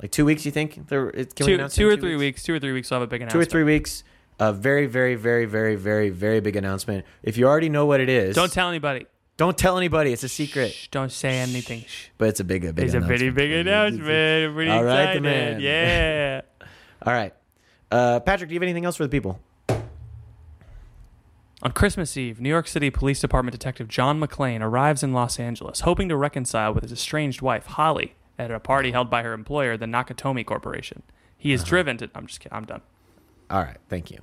Like 0.00 0.10
two 0.12 0.24
weeks, 0.24 0.44
you 0.46 0.52
think? 0.52 0.88
There, 0.88 1.08
it, 1.10 1.34
can 1.34 1.46
we 1.46 1.52
Two, 1.52 1.54
announce 1.56 1.74
two 1.74 1.88
or 1.88 1.96
three 1.96 2.14
weeks? 2.16 2.42
Two 2.44 2.54
or 2.54 2.60
three 2.60 2.72
weeks. 2.72 2.92
I'll 2.92 3.00
have 3.00 3.08
a 3.08 3.10
big 3.10 3.20
announcement. 3.22 3.42
Two 3.44 3.48
or 3.48 3.50
three 3.50 3.64
weeks. 3.64 4.04
A 4.38 4.52
very, 4.52 4.86
very, 4.86 5.16
very, 5.16 5.44
very, 5.44 5.74
very, 5.74 6.10
very 6.10 6.38
big 6.40 6.54
announcement. 6.54 7.04
If 7.24 7.36
you 7.36 7.48
already 7.48 7.68
know 7.68 7.86
what 7.86 7.98
it 8.00 8.08
is, 8.08 8.36
Don't 8.36 8.52
tell 8.52 8.68
anybody. 8.68 9.06
don't 9.36 9.58
tell 9.58 9.76
anybody. 9.76 10.12
It's 10.12 10.22
a 10.22 10.28
secret, 10.28 10.70
Shh, 10.72 10.86
don't 10.88 11.10
say 11.10 11.38
anything. 11.38 11.80
Shh. 11.88 12.06
but 12.18 12.28
it's 12.28 12.38
a 12.38 12.44
big, 12.44 12.64
a 12.64 12.72
big. 12.72 12.84
It's 12.84 12.94
a 12.94 13.00
pretty 13.00 13.30
big 13.30 13.50
announcement. 13.50 14.70
All 14.70 14.84
right, 14.84 15.20
man. 15.20 15.60
Yeah. 15.60 16.42
All 17.02 17.12
right, 17.12 17.34
uh, 17.90 18.20
Patrick. 18.20 18.48
Do 18.48 18.54
you 18.54 18.58
have 18.60 18.64
anything 18.64 18.84
else 18.84 18.96
for 18.96 19.02
the 19.04 19.08
people? 19.08 19.40
On 21.60 21.72
Christmas 21.72 22.16
Eve, 22.16 22.40
New 22.40 22.48
York 22.48 22.68
City 22.68 22.88
Police 22.88 23.20
Department 23.20 23.52
Detective 23.52 23.88
John 23.88 24.20
McClane 24.20 24.60
arrives 24.60 25.02
in 25.02 25.12
Los 25.12 25.40
Angeles, 25.40 25.80
hoping 25.80 26.08
to 26.08 26.16
reconcile 26.16 26.72
with 26.72 26.84
his 26.84 26.92
estranged 26.92 27.42
wife, 27.42 27.66
Holly, 27.66 28.14
at 28.38 28.52
a 28.52 28.60
party 28.60 28.92
held 28.92 29.10
by 29.10 29.24
her 29.24 29.32
employer, 29.32 29.76
the 29.76 29.86
Nakatomi 29.86 30.46
Corporation. 30.46 31.02
He 31.36 31.48
Uh-huh. 31.50 31.54
is 31.54 31.64
driven 31.64 31.96
to. 31.98 32.10
I'm 32.14 32.26
just 32.28 32.38
kidding. 32.40 32.56
I'm 32.56 32.64
done. 32.64 32.82
All 33.50 33.60
right, 33.62 33.78
thank 33.88 34.10
you. 34.10 34.20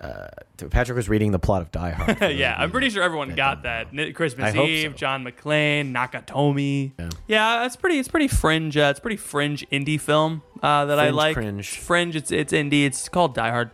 Uh, 0.00 0.28
Patrick 0.70 0.94
was 0.94 1.08
reading 1.08 1.32
the 1.32 1.40
plot 1.40 1.60
of 1.62 1.72
Die 1.72 1.90
Hard. 1.90 2.32
yeah, 2.36 2.54
I'm 2.56 2.70
pretty 2.70 2.88
sure 2.88 3.02
everyone 3.02 3.34
got 3.34 3.62
don't 3.64 3.94
know. 3.94 4.04
that. 4.04 4.14
Christmas 4.14 4.54
I 4.54 4.62
Eve, 4.62 4.92
so. 4.92 4.96
John 4.96 5.24
McClane, 5.24 5.92
Nakatomi. 5.92 6.92
Yeah. 6.98 7.08
Yeah, 7.26 7.66
it's 7.66 7.74
pretty. 7.74 7.98
It's 7.98 8.08
pretty 8.08 8.28
fringe. 8.28 8.76
Uh, 8.76 8.88
it's 8.90 9.00
pretty 9.00 9.16
fringe 9.16 9.66
indie 9.72 10.00
film 10.00 10.42
uh, 10.62 10.84
that 10.84 11.00
I 11.00 11.10
like. 11.10 11.34
cringe. 11.34 11.74
It's 11.74 11.84
fringe. 11.84 12.14
It's 12.14 12.30
it's 12.30 12.52
indie. 12.52 12.84
It's 12.84 13.08
called 13.08 13.34
Die 13.34 13.50
Hard. 13.50 13.70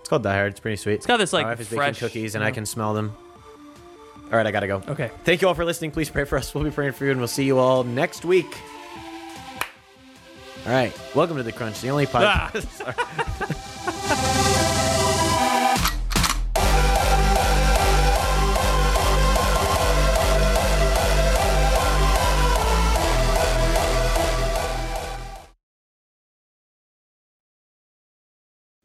It's 0.00 0.08
called 0.08 0.24
Die 0.24 0.34
Hard. 0.34 0.50
It's 0.52 0.60
pretty 0.60 0.76
sweet. 0.76 0.94
It's 0.94 1.06
got 1.06 1.18
this 1.18 1.32
like 1.32 1.44
My 1.44 1.50
wife 1.50 1.60
is 1.60 1.68
fresh 1.68 1.94
baking 2.00 2.08
cookies, 2.08 2.34
and 2.34 2.42
you 2.42 2.48
I 2.48 2.50
can 2.50 2.66
smell 2.66 2.92
them. 2.92 3.14
All 4.24 4.36
right, 4.38 4.46
I 4.46 4.50
gotta 4.50 4.66
go. 4.66 4.82
Okay. 4.88 5.10
Thank 5.24 5.42
you 5.42 5.48
all 5.48 5.54
for 5.54 5.64
listening. 5.64 5.92
Please 5.92 6.10
pray 6.10 6.24
for 6.24 6.38
us. 6.38 6.52
We'll 6.54 6.64
be 6.64 6.70
praying 6.70 6.92
for 6.92 7.04
you, 7.04 7.12
and 7.12 7.20
we'll 7.20 7.28
see 7.28 7.44
you 7.44 7.58
all 7.58 7.84
next 7.84 8.24
week. 8.24 8.56
All 10.66 10.72
right, 10.72 10.92
welcome 11.14 11.36
to 11.36 11.42
the 11.42 11.52
Crunch, 11.52 11.80
the 11.80 11.90
only 11.90 12.08
Ah. 12.14 12.50